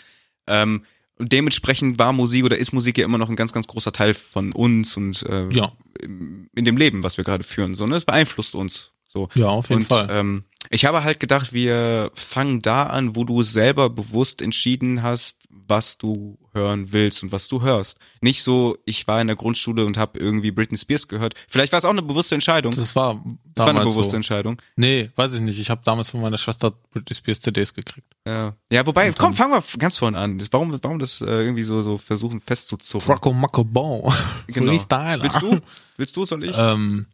Ähm, 0.47 0.85
und 1.17 1.31
dementsprechend 1.33 1.99
war 1.99 2.13
Musik 2.13 2.45
oder 2.45 2.57
ist 2.57 2.71
Musik 2.71 2.97
ja 2.97 3.03
immer 3.05 3.17
noch 3.17 3.29
ein 3.29 3.35
ganz, 3.35 3.51
ganz 3.51 3.67
großer 3.67 3.91
Teil 3.91 4.13
von 4.13 4.53
uns 4.53 4.95
und 4.95 5.23
äh, 5.23 5.49
Ja. 5.49 5.73
in 6.01 6.49
in 6.55 6.65
dem 6.65 6.77
Leben, 6.77 7.03
was 7.03 7.17
wir 7.17 7.23
gerade 7.23 7.43
führen. 7.43 7.73
So, 7.73 7.85
ne? 7.85 7.95
Es 7.95 8.05
beeinflusst 8.05 8.55
uns. 8.55 8.91
So. 9.05 9.29
Ja, 9.35 9.47
auf 9.47 9.69
jeden 9.69 9.81
und, 9.81 9.87
Fall. 9.87 10.07
Ähm, 10.09 10.43
ich 10.71 10.85
habe 10.85 11.03
halt 11.03 11.19
gedacht, 11.19 11.51
wir 11.53 12.11
fangen 12.13 12.59
da 12.61 12.83
an, 12.83 13.15
wo 13.15 13.25
du 13.25 13.43
selber 13.43 13.89
bewusst 13.89 14.41
entschieden 14.41 15.03
hast, 15.03 15.47
was 15.49 15.97
du 15.97 16.37
hören 16.53 16.91
willst 16.93 17.23
und 17.23 17.31
was 17.31 17.47
du 17.47 17.61
hörst. 17.61 17.97
Nicht 18.21 18.41
so, 18.41 18.77
ich 18.85 19.07
war 19.07 19.21
in 19.21 19.27
der 19.27 19.35
Grundschule 19.35 19.85
und 19.85 19.97
habe 19.97 20.19
irgendwie 20.19 20.51
Britney 20.51 20.77
Spears 20.77 21.07
gehört. 21.07 21.33
Vielleicht 21.47 21.71
war 21.73 21.79
es 21.79 21.85
auch 21.85 21.91
eine 21.91 22.01
bewusste 22.01 22.35
Entscheidung. 22.35 22.73
das 22.73 22.95
war 22.95 23.13
damals 23.13 23.37
Das 23.55 23.65
war 23.65 23.69
eine 23.75 23.79
bewusste 23.81 24.11
so. 24.11 24.15
Entscheidung. 24.15 24.61
Nee, 24.77 25.09
weiß 25.15 25.33
ich 25.33 25.41
nicht. 25.41 25.59
Ich 25.59 25.69
habe 25.69 25.81
damals 25.83 26.09
von 26.09 26.21
meiner 26.21 26.37
Schwester 26.37 26.71
Britney 26.91 27.15
Spears 27.15 27.41
CDs 27.41 27.73
gekriegt. 27.73 28.07
Ja, 28.25 28.53
ja 28.71 28.85
wobei, 28.85 29.11
komm, 29.11 29.33
fangen 29.33 29.53
wir 29.53 29.63
ganz 29.77 29.97
vorne 29.97 30.17
an. 30.17 30.41
Warum, 30.51 30.77
warum 30.81 30.99
das 30.99 31.21
äh, 31.21 31.25
irgendwie 31.25 31.63
so, 31.63 31.81
so 31.81 31.97
versuchen 31.97 32.39
festzuzurren? 32.39 33.07
Rocco 33.07 33.33
Macco 33.33 33.63
Bon. 33.63 34.13
Genau. 34.47 34.71
Willst 34.71 35.41
du? 35.41 35.59
Willst 35.97 36.15
du, 36.15 36.25
soll 36.25 36.43
ich? 36.43 36.53
Ähm, 36.55 37.07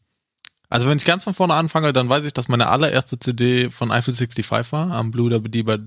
also 0.70 0.88
wenn 0.90 0.98
ich 0.98 1.06
ganz 1.06 1.24
von 1.24 1.34
vorne 1.34 1.54
anfange, 1.54 1.94
dann 1.94 2.10
weiß 2.10 2.26
ich, 2.26 2.34
dass 2.34 2.48
meine 2.50 2.68
allererste 2.68 3.18
CD 3.20 3.70
von 3.70 3.92
Eiffel 3.92 4.14
65 4.14 4.72
war, 4.74 4.92
am 4.92 5.12
Blue 5.12 5.30
Dabba 5.30 5.48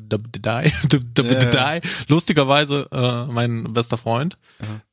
Dabba 0.88 1.80
Lustigerweise 2.08 2.88
äh, 2.92 3.32
mein 3.32 3.72
bester 3.72 3.98
Freund, 3.98 4.38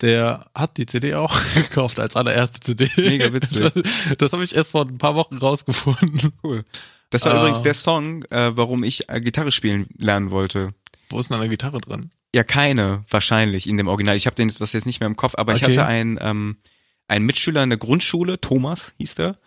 der 0.02 0.46
hat 0.54 0.78
die 0.78 0.86
CD 0.86 1.16
auch 1.16 1.38
gekauft 1.56 2.00
als 2.00 2.16
allererste 2.16 2.60
CD. 2.60 2.90
Mega 2.98 3.32
witzig. 3.34 3.72
Das 4.18 4.34
habe 4.34 4.44
ich 4.44 4.56
erst 4.56 4.72
vor 4.72 4.86
ein 4.86 4.98
paar 4.98 5.16
Wochen 5.16 5.38
rausgefunden. 5.38 6.34
Cool. 6.44 6.66
Das 7.10 7.24
war 7.26 7.34
Äh, 7.34 7.38
übrigens 7.38 7.62
der 7.62 7.74
Song, 7.74 8.24
äh, 8.26 8.56
warum 8.58 8.84
ich 8.84 9.10
äh, 9.10 9.22
Gitarre 9.22 9.52
spielen 9.52 9.88
lernen 9.98 10.30
wollte. 10.32 10.74
Wo 11.10 11.20
ist 11.20 11.30
denn 11.30 11.38
eine 11.38 11.48
Gitarre 11.50 11.78
drin? 11.78 12.10
Ja, 12.36 12.44
keine, 12.44 13.06
wahrscheinlich 13.10 13.68
in 13.68 13.78
dem 13.78 13.88
Original. 13.88 14.18
Ich 14.18 14.26
habe 14.26 14.36
den 14.36 14.52
das 14.60 14.74
jetzt 14.74 14.86
nicht 14.86 15.00
mehr 15.00 15.08
im 15.08 15.16
Kopf, 15.16 15.36
aber 15.38 15.54
ich 15.56 15.64
Okay. 15.64 15.72
hatte 15.78 15.86
einen, 15.86 16.20
ähm, 16.22 16.58
einen 17.08 17.26
Mitschüler 17.26 17.64
in 17.64 17.70
der 17.70 17.80
Grundschule, 17.80 18.42
Thomas 18.42 18.94
hieß 18.98 19.16
der. 19.16 19.38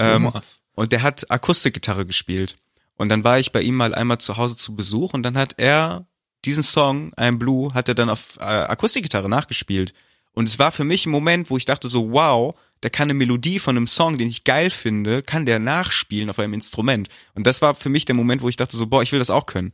Ähm, 0.00 0.32
und 0.74 0.92
der 0.92 1.02
hat 1.02 1.30
Akustikgitarre 1.30 2.06
gespielt. 2.06 2.56
Und 2.96 3.08
dann 3.08 3.24
war 3.24 3.38
ich 3.38 3.52
bei 3.52 3.62
ihm 3.62 3.76
mal 3.76 3.94
einmal 3.94 4.18
zu 4.18 4.36
Hause 4.36 4.56
zu 4.56 4.74
Besuch 4.76 5.14
und 5.14 5.22
dann 5.22 5.36
hat 5.36 5.54
er 5.58 6.06
diesen 6.44 6.62
Song, 6.62 7.12
I'm 7.14 7.38
Blue, 7.38 7.72
hat 7.74 7.88
er 7.88 7.94
dann 7.94 8.10
auf 8.10 8.36
äh, 8.38 8.42
Akustikgitarre 8.42 9.28
nachgespielt. 9.28 9.92
Und 10.32 10.46
es 10.46 10.58
war 10.58 10.70
für 10.72 10.84
mich 10.84 11.06
ein 11.06 11.10
Moment, 11.10 11.50
wo 11.50 11.56
ich 11.56 11.64
dachte 11.64 11.88
so, 11.88 12.12
wow, 12.12 12.54
der 12.82 12.90
kann 12.90 13.06
eine 13.06 13.14
Melodie 13.14 13.58
von 13.58 13.76
einem 13.76 13.86
Song, 13.86 14.16
den 14.16 14.28
ich 14.28 14.44
geil 14.44 14.70
finde, 14.70 15.22
kann 15.22 15.44
der 15.44 15.58
nachspielen 15.58 16.30
auf 16.30 16.38
einem 16.38 16.54
Instrument. 16.54 17.08
Und 17.34 17.46
das 17.46 17.60
war 17.60 17.74
für 17.74 17.88
mich 17.88 18.04
der 18.04 18.14
Moment, 18.14 18.42
wo 18.42 18.48
ich 18.48 18.56
dachte 18.56 18.76
so, 18.76 18.86
boah, 18.86 19.02
ich 19.02 19.12
will 19.12 19.18
das 19.18 19.30
auch 19.30 19.46
können. 19.46 19.72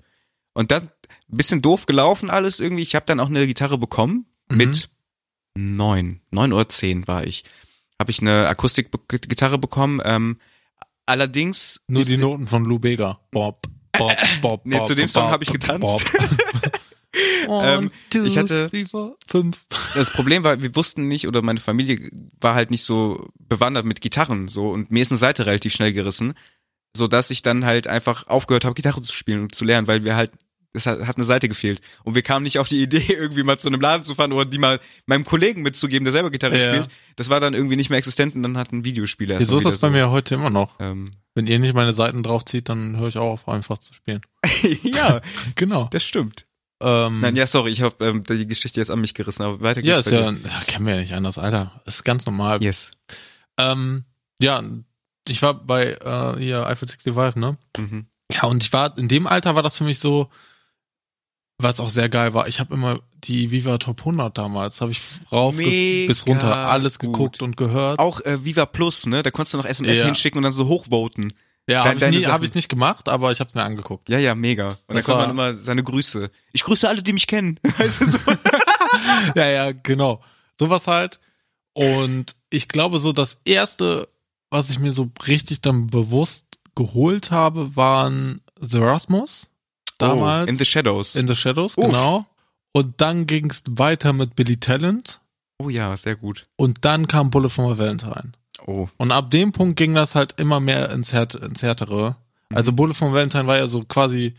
Und 0.55 0.71
das, 0.71 0.83
ein 0.83 0.89
bisschen 1.29 1.63
doof 1.63 1.87
gelaufen 1.87 2.31
alles 2.31 2.59
irgendwie. 2.59 2.83
Ich 2.83 2.95
habe 2.95 3.07
dann 3.07 3.21
auch 3.21 3.29
eine 3.29 3.47
Gitarre 3.47 3.79
bekommen 3.79 4.27
Mhm. 4.49 4.57
mit 4.57 4.89
neun, 5.55 6.21
neun 6.31 6.53
oder 6.53 6.69
zehn 6.69 7.07
war 7.07 7.25
ich. 7.25 7.45
Habe 8.01 8.11
ich 8.11 8.21
eine 8.21 8.49
Akustikgitarre 8.49 9.59
bekommen. 9.59 10.01
Ähm, 10.05 10.39
allerdings 11.07 11.83
Nur 11.89 12.05
die 12.05 12.17
Noten 12.19 12.47
von 12.47 12.65
Lou 12.65 12.79
Bega. 12.79 13.21
Bob, 13.31 13.67
Bob, 13.93 14.13
Bob, 14.43 14.67
Nee, 14.67 14.77
Bob, 14.79 14.87
zu 14.87 14.95
dem 14.95 15.09
Song 15.09 15.25
Bob, 15.25 15.33
hab 15.33 15.43
ich 15.43 15.53
getanzt. 15.53 15.81
Bob. 15.81 16.03
Ähm, 17.49 17.49
One, 17.49 17.91
two, 18.11 18.25
ich 18.25 18.37
hatte- 18.37 18.69
three, 18.69 18.85
four, 18.85 19.17
fünf. 19.27 19.67
Das 19.95 20.11
Problem 20.11 20.45
war, 20.45 20.61
wir 20.61 20.75
wussten 20.77 21.09
nicht 21.09 21.27
oder 21.27 21.41
meine 21.41 21.61
Familie 21.61 22.11
war 22.41 22.55
halt 22.55 22.71
nicht 22.71 22.85
so 22.85 23.31
bewandert 23.39 23.87
mit 23.87 24.03
Gitarren 24.03 24.49
so 24.49 24.69
und 24.69 24.91
mir 24.91 25.01
ist 25.01 25.13
eine 25.13 25.17
Seite 25.19 25.47
relativ 25.47 25.73
schnell 25.73 25.95
gerissen, 25.95 26.35
so 26.95 27.09
dass 27.09 27.31
ich 27.31 27.41
dann 27.41 27.65
halt 27.65 27.87
einfach 27.87 28.27
aufgehört 28.27 28.67
habe 28.67 28.75
Gitarre 28.75 29.01
zu 29.01 29.15
spielen 29.15 29.43
und 29.43 29.55
zu 29.55 29.65
lernen, 29.65 29.87
weil 29.87 30.05
wir 30.05 30.15
halt 30.17 30.33
es 30.77 30.87
hat, 30.87 31.07
hat 31.07 31.17
eine 31.17 31.25
Seite 31.25 31.49
gefehlt 31.49 31.81
und 32.05 32.15
wir 32.15 32.23
kamen 32.23 32.43
nicht 32.45 32.59
auf 32.59 32.69
die 32.69 32.81
Idee 32.83 33.05
irgendwie 33.13 33.43
mal 33.43 33.59
zu 33.59 33.69
einem 33.69 33.81
Laden 33.81 34.05
zu 34.05 34.15
fahren 34.15 34.33
oder 34.33 34.45
die 34.45 34.59
mal 34.59 34.79
meinem 35.07 35.25
Kollegen 35.25 35.63
mitzugeben, 35.63 36.05
der 36.05 36.13
selber 36.13 36.31
Gitarre 36.31 36.59
Ja. 36.63 36.69
spielt. 36.73 36.89
Das 37.17 37.31
war 37.31 37.41
dann 37.41 37.55
irgendwie 37.55 37.77
nicht 37.77 37.91
mehr 37.91 37.99
existent 37.99 38.35
und 38.35 38.43
dann 38.43 38.57
hat 38.59 38.73
ein 38.73 38.85
Videospieler 38.85 39.35
erst 39.35 39.47
Wieso 39.49 39.59
ist 39.59 39.65
das 39.65 39.79
bei 39.79 39.91
mir 39.91 40.11
heute 40.11 40.35
immer 40.37 40.51
noch? 40.51 40.79
ähm, 40.81 41.11
Wenn 41.35 41.47
ihr 41.47 41.59
nicht 41.59 41.75
meine 41.75 41.95
Seiten 41.95 42.23
draufzieht, 42.23 42.69
dann 42.69 42.97
höre 42.99 43.09
ich 43.09 43.19
auch 43.19 43.33
auf, 43.33 43.49
einfach 43.49 43.79
zu 43.79 43.95
spielen. 43.95 44.21
ja, 44.83 45.21
Genau. 45.57 45.89
das 45.91 46.05
stimmt. 46.05 46.47
Ähm, 46.79 47.21
Nein, 47.21 47.37
ja, 47.37 47.47
sorry, 47.47 47.71
ich 47.71 47.81
habe 47.81 48.05
ähm, 48.05 48.23
die 48.23 48.47
Geschichte 48.47 48.81
jetzt 48.81 48.91
an 48.91 49.01
mich 49.01 49.15
gerissen, 49.15 49.43
aber 49.45 49.61
weiter 49.63 49.81
ja, 49.83 49.95
geht's 49.97 50.09
ist 50.09 50.13
bei 50.13 50.19
ja, 50.21 50.31
ja, 50.31 50.61
kennen 50.67 50.85
wir 50.87 50.95
ja 50.97 51.01
nicht 51.01 51.15
anders, 51.15 51.39
Alter. 51.39 51.81
Ist 51.87 52.05
ganz 52.05 52.27
normal. 52.27 52.63
Yes. 52.63 52.91
Ähm, 53.59 54.05
ja, 54.43 54.63
ich 55.27 55.41
war 55.41 55.55
bei 55.55 55.93
äh, 55.93 56.39
hier 56.39 56.67
Eiffel 56.67 56.87
65, 56.87 57.41
ne? 57.41 57.57
Mhm. 57.79 58.07
Ja, 58.31 58.43
und 58.45 58.63
ich 58.63 58.73
war, 58.75 58.97
in 58.99 59.09
dem 59.09 59.27
Alter 59.27 59.55
war 59.55 59.63
das 59.63 59.79
für 59.79 59.85
mich 59.85 59.99
so, 59.99 60.29
was 61.59 61.81
auch 61.81 61.89
sehr 61.91 62.09
geil 62.09 62.35
war. 62.35 62.47
Ich 62.49 62.61
habe 62.61 62.75
immer 62.75 63.01
die 63.25 63.51
Viva 63.51 63.79
Top 63.79 64.01
100 64.01 64.37
damals, 64.37 64.81
habe 64.81 64.93
ich 64.93 65.01
rauf 65.33 65.57
bis 65.57 66.27
runter 66.27 66.55
alles 66.55 66.99
gut. 66.99 67.13
geguckt 67.13 67.43
und 67.43 67.57
gehört. 67.57 67.99
Auch 67.99 68.21
äh, 68.21 68.45
Viva 68.45 68.67
Plus, 68.67 69.07
ne? 69.07 69.23
Da 69.23 69.31
konntest 69.31 69.55
du 69.55 69.59
noch 69.59 69.65
SMS 69.65 69.99
Ja. 69.99 70.05
hinschicken 70.07 70.39
und 70.39 70.43
dann 70.45 70.53
so 70.53 70.67
hochvoten. 70.69 71.33
ja, 71.69 71.85
habe 71.85 71.97
ich, 71.97 72.19
nie- 72.21 72.27
hab 72.27 72.43
ich 72.43 72.55
nicht 72.55 72.69
gemacht, 72.69 73.09
aber 73.09 73.33
ich 73.33 73.41
habe 73.41 73.49
es 73.49 73.55
mir 73.55 73.63
angeguckt. 73.65 74.09
Ja, 74.09 74.19
ja, 74.19 74.35
mega. 74.35 74.69
Und 74.69 74.79
dann 74.89 74.97
Das 74.97 75.07
kommt 75.07 75.19
war- 75.19 75.27
man 75.27 75.31
immer 75.53 75.55
seine 75.55 75.83
Grüße. 75.83 76.31
Ich 76.53 76.63
grüße 76.63 76.89
alle, 76.89 77.03
die 77.03 77.13
mich 77.13 77.27
kennen. 77.27 77.59
Weißt 77.79 78.01
du, 78.03 78.11
so. 78.11 78.19
ja, 79.35 79.47
ja, 79.49 79.73
genau. 79.73 80.21
Sowas 80.59 80.87
halt. 80.87 81.21
Und 81.73 82.37
ich 82.51 82.69
glaube, 82.69 82.99
so 83.01 83.13
das 83.13 83.39
erste, 83.45 84.09
was 84.51 84.71
ich 84.71 84.79
mir 84.79 84.93
so 84.93 85.11
richtig 85.27 85.61
dann 85.63 85.89
bewusst 85.89 86.45
geholt 86.75 87.31
habe, 87.31 87.75
waren 87.77 88.43
The 88.61 88.79
Rasmus. 88.79 89.49
Damals. 89.99 90.47
Oh, 90.47 90.51
in 90.51 90.59
the 90.59 90.65
Shadows. 90.65 91.17
In 91.17 91.27
the 91.29 91.35
Shadows, 91.35 91.77
Uff. 91.79 91.87
genau. 91.87 92.27
Und 92.73 93.01
dann 93.01 93.27
ging 93.27 93.51
es 93.51 93.63
weiter 93.71 94.13
mit 94.13 94.37
Billy 94.37 94.59
Talent. 94.59 95.21
oh 95.59 95.69
ja, 95.71 95.97
sehr 95.97 96.17
gut. 96.17 96.45
Und 96.57 96.85
dann 96.85 97.09
kam 97.09 97.31
Bullet 97.31 97.49
for 97.49 97.69
my 97.69 97.79
Valentine. 97.79 98.33
Oh. 98.67 98.89
Und 98.99 99.13
ab 99.13 99.31
dem 99.31 99.53
Punkt 99.53 99.77
ging 99.77 99.95
das 99.95 100.15
halt 100.15 100.35
immer 100.39 100.61
mehr 100.61 100.91
ins, 100.91 101.13
Härt 101.13 101.35
ins 101.35 101.63
Härtere. 101.63 102.17
Also 102.55 102.73
Bullet 102.73 102.95
for 102.95 103.09
my 103.09 103.15
Valentine 103.15 103.47
war 103.47 103.57
ja 103.57 103.67
so 103.67 103.81
quasi 103.81 104.35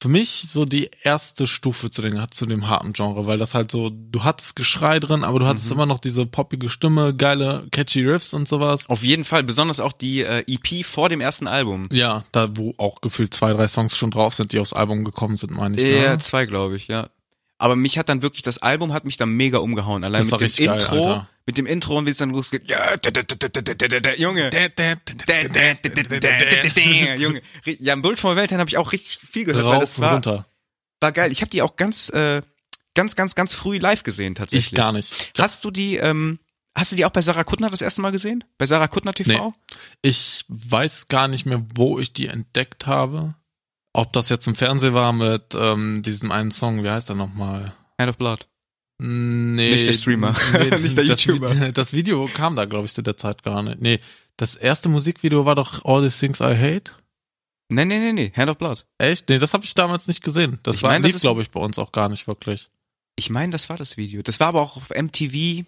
für 0.00 0.08
mich 0.08 0.30
so 0.48 0.64
die 0.64 0.90
erste 1.02 1.46
Stufe 1.46 1.90
zu, 1.90 2.00
den, 2.00 2.18
zu 2.30 2.46
dem 2.46 2.68
harten 2.68 2.94
Genre, 2.94 3.26
weil 3.26 3.36
das 3.36 3.54
halt 3.54 3.70
so, 3.70 3.90
du 3.90 4.24
hattest 4.24 4.56
Geschrei 4.56 4.98
drin, 4.98 5.24
aber 5.24 5.38
du 5.38 5.46
hattest 5.46 5.66
Mhm. 5.66 5.72
immer 5.72 5.86
noch 5.86 5.98
diese 6.00 6.24
poppige 6.26 6.68
Stimme, 6.70 7.14
geile, 7.14 7.66
catchy 7.70 8.00
Riffs 8.02 8.32
und 8.32 8.48
sowas. 8.48 8.88
Auf 8.88 9.02
jeden 9.02 9.24
Fall, 9.24 9.42
besonders 9.42 9.78
auch 9.78 9.92
die 9.92 10.22
äh, 10.22 10.42
EP 10.48 10.84
vor 10.86 11.08
dem 11.10 11.20
ersten 11.20 11.46
Album. 11.46 11.84
Ja, 11.92 12.24
da 12.32 12.48
wo 12.56 12.72
auch 12.78 13.02
gefühlt 13.02 13.34
zwei, 13.34 13.52
drei 13.52 13.68
Songs 13.68 13.96
schon 13.96 14.10
drauf 14.10 14.34
sind, 14.34 14.52
die 14.52 14.58
aufs 14.58 14.72
Album 14.72 15.04
gekommen 15.04 15.36
sind, 15.36 15.52
meine 15.52 15.76
ich. 15.76 15.84
Ja, 15.84 16.12
Ne? 16.12 16.18
zwei, 16.18 16.46
glaube 16.46 16.76
ich, 16.76 16.88
ja. 16.88 17.10
Aber 17.60 17.76
mich 17.76 17.98
hat 17.98 18.08
dann 18.08 18.22
wirklich, 18.22 18.40
das 18.40 18.56
Album 18.56 18.94
hat 18.94 19.04
mich 19.04 19.18
dann 19.18 19.28
mega 19.36 19.58
umgehauen. 19.58 20.02
Allein 20.02 20.26
mit 20.26 20.58
dem 20.58 20.64
Intro. 20.64 21.02
Geil, 21.02 21.26
mit 21.44 21.58
dem 21.58 21.66
Intro 21.66 21.98
und 21.98 22.06
wie 22.06 22.10
es 22.10 22.16
dann 22.16 22.30
losgeht. 22.30 22.66
Ja, 22.70 22.96
Junge. 24.14 24.50
Junge. 27.16 27.42
Ja, 27.66 27.92
im 27.92 28.00
Bild 28.00 28.18
von 28.18 28.34
Valentine 28.34 28.60
habe 28.60 28.70
ich 28.70 28.78
auch 28.78 28.92
richtig 28.92 29.18
viel 29.30 29.44
gehört. 29.44 29.66
Rauf 29.66 29.74
weil 29.74 29.80
das 29.80 30.00
war, 30.00 30.14
runter. 30.14 30.46
war 31.00 31.12
geil. 31.12 31.30
Ich 31.32 31.42
habe 31.42 31.50
die 31.50 31.60
auch 31.60 31.76
ganz, 31.76 32.08
äh, 32.08 32.40
ganz, 32.94 33.14
ganz, 33.14 33.34
ganz 33.34 33.52
früh 33.52 33.76
live 33.76 34.04
gesehen 34.04 34.34
tatsächlich. 34.34 34.72
Ich 34.72 34.74
gar 34.74 34.92
nicht. 34.92 35.32
Hast 35.36 35.62
du 35.66 35.70
die, 35.70 35.96
ähm, 35.96 36.38
Hast 36.74 36.92
du 36.92 36.96
die 36.96 37.04
auch 37.04 37.10
bei 37.10 37.20
Sarah 37.20 37.44
Kuttner 37.44 37.68
das 37.68 37.82
erste 37.82 38.00
Mal 38.00 38.12
gesehen? 38.12 38.44
Bei 38.56 38.64
Sarah 38.64 38.88
Kuttner 38.88 39.12
TV? 39.12 39.48
Nee. 39.48 39.52
Ich 40.02 40.46
weiß 40.48 41.08
gar 41.08 41.28
nicht 41.28 41.44
mehr, 41.44 41.62
wo 41.74 41.98
ich 41.98 42.12
die 42.12 42.28
entdeckt 42.28 42.86
habe. 42.86 43.34
Ob 43.92 44.12
das 44.12 44.28
jetzt 44.28 44.46
im 44.46 44.54
Fernsehen 44.54 44.94
war 44.94 45.12
mit 45.12 45.54
ähm, 45.54 46.02
diesem 46.02 46.30
einen 46.30 46.50
Song, 46.50 46.84
wie 46.84 46.90
heißt 46.90 47.08
der 47.08 47.16
nochmal? 47.16 47.72
Hand 47.98 48.10
of 48.10 48.18
Blood. 48.18 48.46
Nee. 48.98 49.72
Nicht 49.72 49.86
der 49.86 49.92
Streamer. 49.94 50.30
Nicht 50.80 50.96
der 50.96 51.04
das, 51.06 51.24
YouTuber. 51.24 51.50
Vi- 51.52 51.72
Das 51.72 51.92
Video 51.92 52.26
kam 52.26 52.54
da, 52.56 52.66
glaube 52.66 52.86
ich, 52.86 52.92
zu 52.92 53.02
der 53.02 53.16
Zeit 53.16 53.42
gar 53.42 53.62
nicht. 53.62 53.80
Nee, 53.80 53.98
das 54.36 54.54
erste 54.56 54.88
Musikvideo 54.88 55.44
war 55.46 55.54
doch 55.54 55.84
All 55.84 56.08
the 56.08 56.16
Things 56.16 56.40
I 56.40 56.54
Hate. 56.56 56.92
Nee, 57.72 57.84
nee, 57.84 57.98
nee, 57.98 58.12
nee. 58.12 58.32
Hand 58.36 58.50
of 58.50 58.58
Blood. 58.58 58.84
Echt? 58.98 59.28
Nee, 59.28 59.38
das 59.38 59.54
habe 59.54 59.64
ich 59.64 59.74
damals 59.74 60.06
nicht 60.06 60.22
gesehen. 60.22 60.58
Das 60.62 60.76
Ich 60.76 60.82
war 60.82 60.90
mein, 60.90 61.02
das 61.02 61.10
lief, 61.10 61.16
ist- 61.16 61.22
glaube 61.22 61.40
ich, 61.42 61.50
bei 61.50 61.60
uns 61.60 61.78
auch 61.78 61.92
gar 61.92 62.08
nicht 62.08 62.26
wirklich. 62.26 62.68
Ich 63.16 63.30
meine, 63.30 63.50
das 63.52 63.68
war 63.68 63.76
das 63.76 63.96
Video. 63.96 64.22
Das 64.22 64.38
war 64.40 64.48
aber 64.48 64.60
auch 64.60 64.76
auf 64.76 64.90
MTV. 64.90 65.64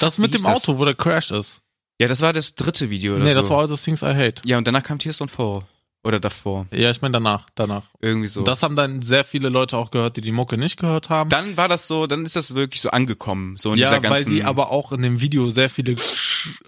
Das 0.00 0.18
Wie 0.18 0.22
mit 0.22 0.34
dem 0.34 0.46
Auto, 0.46 0.78
wo 0.78 0.84
der 0.84 0.94
Crash 0.94 1.30
ist. 1.30 1.60
Ja, 2.00 2.08
das 2.08 2.20
war 2.20 2.32
das 2.32 2.54
dritte 2.54 2.90
Video 2.90 3.14
oder 3.16 3.24
nee, 3.24 3.30
so. 3.30 3.40
das 3.40 3.50
war 3.50 3.58
All 3.60 3.68
the 3.68 3.76
Things 3.76 4.02
I 4.02 4.06
Hate. 4.14 4.42
ja, 4.44 4.58
und 4.58 4.66
danach 4.66 4.82
kam 4.82 4.98
Tears 4.98 5.20
Don't 5.20 5.30
Fall. 5.30 5.64
Oder 6.06 6.20
davor. 6.20 6.66
Ja, 6.70 6.90
ich 6.90 7.02
meine 7.02 7.12
danach, 7.12 7.46
danach. 7.56 7.82
Irgendwie 8.00 8.28
so. 8.28 8.40
Und 8.40 8.48
das 8.48 8.62
haben 8.62 8.76
dann 8.76 9.00
sehr 9.00 9.24
viele 9.24 9.48
Leute 9.48 9.76
auch 9.76 9.90
gehört, 9.90 10.16
die 10.16 10.20
die 10.20 10.30
Mucke 10.30 10.56
nicht 10.56 10.78
gehört 10.78 11.10
haben. 11.10 11.30
dann 11.30 11.56
war 11.56 11.66
das 11.66 11.88
so, 11.88 12.06
dann 12.06 12.24
ist 12.24 12.36
das 12.36 12.54
wirklich 12.54 12.80
so 12.80 12.90
angekommen. 12.90 13.56
So 13.56 13.72
in 13.72 13.78
ja, 13.80 13.88
dieser 13.88 14.02
weil 14.04 14.10
ganzen. 14.22 14.30
die 14.30 14.44
aber 14.44 14.70
auch 14.70 14.92
in 14.92 15.02
dem 15.02 15.20
Video 15.20 15.50
sehr 15.50 15.68
viele 15.68 15.96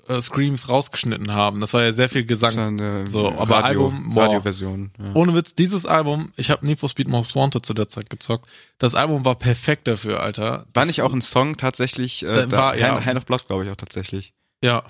äh, 0.08 0.20
Screams 0.20 0.68
rausgeschnitten 0.68 1.32
haben. 1.32 1.60
Das 1.60 1.72
war 1.74 1.82
ja 1.84 1.92
sehr 1.92 2.08
viel 2.08 2.24
Gesang. 2.24 2.50
so, 2.52 2.60
eine 2.60 3.06
So, 3.06 3.28
aber 3.28 3.56
Radio, 3.62 3.86
Album, 3.86 4.14
boah. 4.14 4.24
Radioversion. 4.24 4.90
Ja. 4.98 5.10
Ohne 5.14 5.34
Witz, 5.34 5.54
dieses 5.54 5.86
Album, 5.86 6.32
ich 6.36 6.50
habe 6.50 6.66
Need 6.66 6.80
for 6.80 6.88
Speed 6.88 7.06
Most 7.08 7.36
Wanted 7.36 7.64
zu 7.64 7.74
der 7.74 7.88
Zeit 7.88 8.10
gezockt. 8.10 8.46
Das 8.78 8.94
Album 8.94 9.24
war 9.24 9.36
perfekt 9.36 9.86
dafür, 9.86 10.20
Alter. 10.20 10.50
War 10.50 10.66
Das- 10.72 10.86
nicht 10.88 11.02
auch 11.02 11.12
ein 11.12 11.20
Song 11.20 11.56
tatsächlich, 11.56 12.24
äh, 12.24 12.34
Da 12.34 12.46
da, 12.46 12.56
war- 12.56 12.76
ja. 12.76 12.94
Hand, 12.96 13.06
Hand 13.06 13.16
of 13.18 13.26
Blood, 13.26 13.46
glaube 13.46 13.64
ich 13.64 13.70
auch 13.70 13.76
tatsächlich. 13.76 14.32
Ja. 14.64 14.82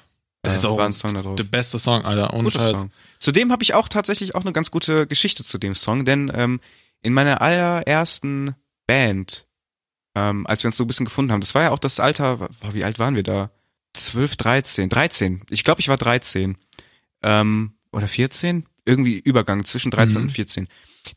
Da 0.42 0.54
ist 0.54 0.64
auch 0.64 0.78
ein 0.78 0.92
Song 0.92 1.14
da 1.14 1.22
drauf. 1.22 1.36
der 1.36 1.44
beste 1.44 1.78
Song, 1.78 2.04
Alter. 2.04 2.32
Ohne 2.32 2.44
Guter 2.44 2.60
Scheiß. 2.60 2.80
Song. 2.80 2.90
Zudem 3.18 3.50
habe 3.52 3.62
ich 3.62 3.74
auch 3.74 3.88
tatsächlich 3.88 4.34
auch 4.34 4.42
eine 4.42 4.52
ganz 4.52 4.70
gute 4.70 5.06
Geschichte 5.06 5.42
zu 5.44 5.58
dem 5.58 5.74
Song, 5.74 6.04
denn 6.04 6.30
ähm, 6.34 6.60
in 7.02 7.12
meiner 7.12 7.40
allerersten 7.42 8.54
Band, 8.86 9.46
ähm, 10.14 10.46
als 10.46 10.62
wir 10.62 10.68
uns 10.68 10.76
so 10.76 10.84
ein 10.84 10.86
bisschen 10.86 11.06
gefunden 11.06 11.32
haben, 11.32 11.40
das 11.40 11.54
war 11.54 11.62
ja 11.62 11.70
auch 11.72 11.78
das 11.78 12.00
Alter, 12.00 12.36
boah, 12.36 12.72
wie 12.74 12.84
alt 12.84 12.98
waren 12.98 13.14
wir 13.16 13.24
da? 13.24 13.50
12, 13.94 14.36
13, 14.36 14.88
13. 14.88 15.42
Ich 15.50 15.64
glaube, 15.64 15.80
ich 15.80 15.88
war 15.88 15.96
13. 15.96 16.56
Ähm, 17.22 17.72
oder 17.92 18.06
14? 18.06 18.66
Irgendwie 18.84 19.18
Übergang 19.18 19.64
zwischen 19.64 19.90
13 19.90 20.20
Mhm. 20.20 20.26
und 20.28 20.32
14. 20.32 20.68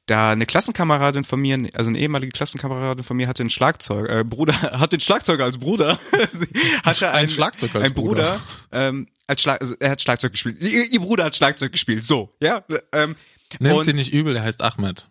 Da 0.05 0.31
eine 0.31 0.45
Klassenkameradin 0.45 1.23
von 1.23 1.39
mir, 1.39 1.57
also 1.73 1.89
eine 1.89 1.99
ehemalige 1.99 2.31
Klassenkameradin 2.31 3.03
von 3.03 3.17
mir 3.17 3.27
hatte 3.27 3.43
einen 3.43 3.49
Schlagzeug, 3.49 4.09
äh, 4.09 4.23
Bruder, 4.23 4.53
hat 4.79 4.91
den 4.91 4.99
Schlagzeuger 4.99 5.45
als 5.45 5.57
Bruder, 5.57 5.99
hatte 6.83 7.09
Ein 7.09 7.15
einen, 7.15 7.29
Schlagzeug 7.29 7.73
als 7.75 7.85
ein 7.85 7.93
Bruder, 7.93 8.39
ähm, 8.71 9.07
als 9.27 9.41
Schlag, 9.41 9.61
also 9.61 9.75
er 9.79 9.91
hat 9.91 10.01
Schlagzeug 10.01 10.31
gespielt. 10.31 10.61
Ihr, 10.61 10.85
ihr 10.91 10.99
Bruder 10.99 11.25
hat 11.25 11.35
Schlagzeug 11.35 11.71
gespielt, 11.71 12.05
so, 12.05 12.35
ja. 12.41 12.63
Ähm, 12.91 13.15
Und- 13.59 13.83
sie 13.85 13.93
nicht 13.93 14.13
übel, 14.13 14.33
der 14.33 14.43
heißt 14.43 14.61
Ahmed. 14.61 15.07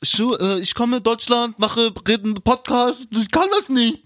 Ich, 0.00 0.18
äh, 0.18 0.58
ich 0.60 0.74
komme 0.74 0.98
in 0.98 1.02
Deutschland, 1.02 1.58
mache 1.58 1.92
reden 2.08 2.34
Podcast, 2.34 3.06
ich 3.10 3.30
kann 3.30 3.46
das 3.58 3.68
nicht. 3.68 4.00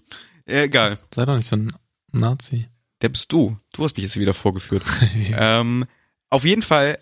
äh, 0.45 0.63
egal, 0.63 0.97
Sei 1.13 1.25
doch 1.25 1.35
nicht 1.35 1.47
so 1.47 1.55
ein 1.57 1.71
Nazi. 2.11 2.67
der 3.01 3.09
bist 3.09 3.31
du. 3.31 3.57
Du 3.73 3.83
hast 3.83 3.95
mich 3.97 4.03
jetzt 4.05 4.17
wieder 4.17 4.33
vorgeführt. 4.33 4.83
ähm, 5.33 5.85
auf 6.29 6.45
jeden 6.45 6.61
Fall 6.61 6.99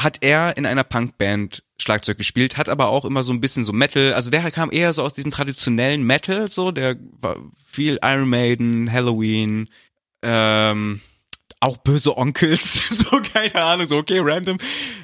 hat 0.00 0.18
er 0.22 0.56
in 0.56 0.66
einer 0.66 0.84
Punkband 0.84 1.62
Schlagzeug 1.82 2.16
gespielt, 2.18 2.56
hat 2.56 2.68
aber 2.68 2.88
auch 2.88 3.04
immer 3.04 3.22
so 3.22 3.32
ein 3.32 3.40
bisschen 3.40 3.64
so 3.64 3.72
Metal, 3.72 4.14
also 4.14 4.30
der 4.30 4.50
kam 4.50 4.70
eher 4.72 4.92
so 4.92 5.02
aus 5.02 5.12
diesem 5.14 5.30
traditionellen 5.30 6.02
Metal, 6.04 6.50
so, 6.50 6.70
der 6.70 6.96
war 7.20 7.36
viel 7.66 7.98
Iron 8.02 8.28
Maiden, 8.30 8.90
Halloween, 8.90 9.68
ähm, 10.22 11.00
auch 11.60 11.76
böse 11.78 12.16
Onkels, 12.16 12.88
so 13.10 13.20
keine 13.20 13.54
Ahnung, 13.62 13.86
so 13.86 13.98
okay, 13.98 14.18
random. 14.22 14.56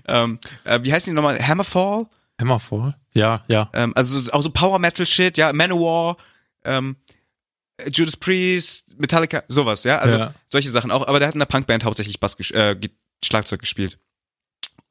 Ähm, 0.07 0.39
äh, 0.65 0.81
wie 0.83 0.93
heißt 0.93 1.07
die 1.07 1.13
nochmal? 1.13 1.39
Hammerfall? 1.47 2.07
Hammerfall? 2.41 2.97
Ja, 3.15 3.45
ja. 3.49 3.69
Ähm, 3.75 3.93
also 3.97 4.21
so- 4.21 4.33
auch 4.33 4.43
so 4.43 4.51
Power 4.51 4.79
Metal 4.79 5.05
Shit, 5.07 5.37
ja, 5.37 5.53
Manowar, 5.53 6.17
ähm, 6.65 6.97
Judas 7.93 8.17
Priest, 8.17 8.99
Metallica, 8.99 9.43
sowas, 9.49 9.85
ja, 9.85 9.99
also 9.99 10.17
Ja. 10.17 10.35
solche 10.49 10.71
Sachen 10.71 10.91
auch. 10.91 11.07
Aber 11.07 11.19
der 11.21 11.29
hat 11.29 11.35
in 11.35 11.39
der 11.41 11.47
Punkband 11.47 11.85
hauptsächlich 11.85 12.19
Bass 12.19 12.35
äh, 12.51 12.77
Schlagzeug 13.25 13.61
gespielt. 13.61 13.99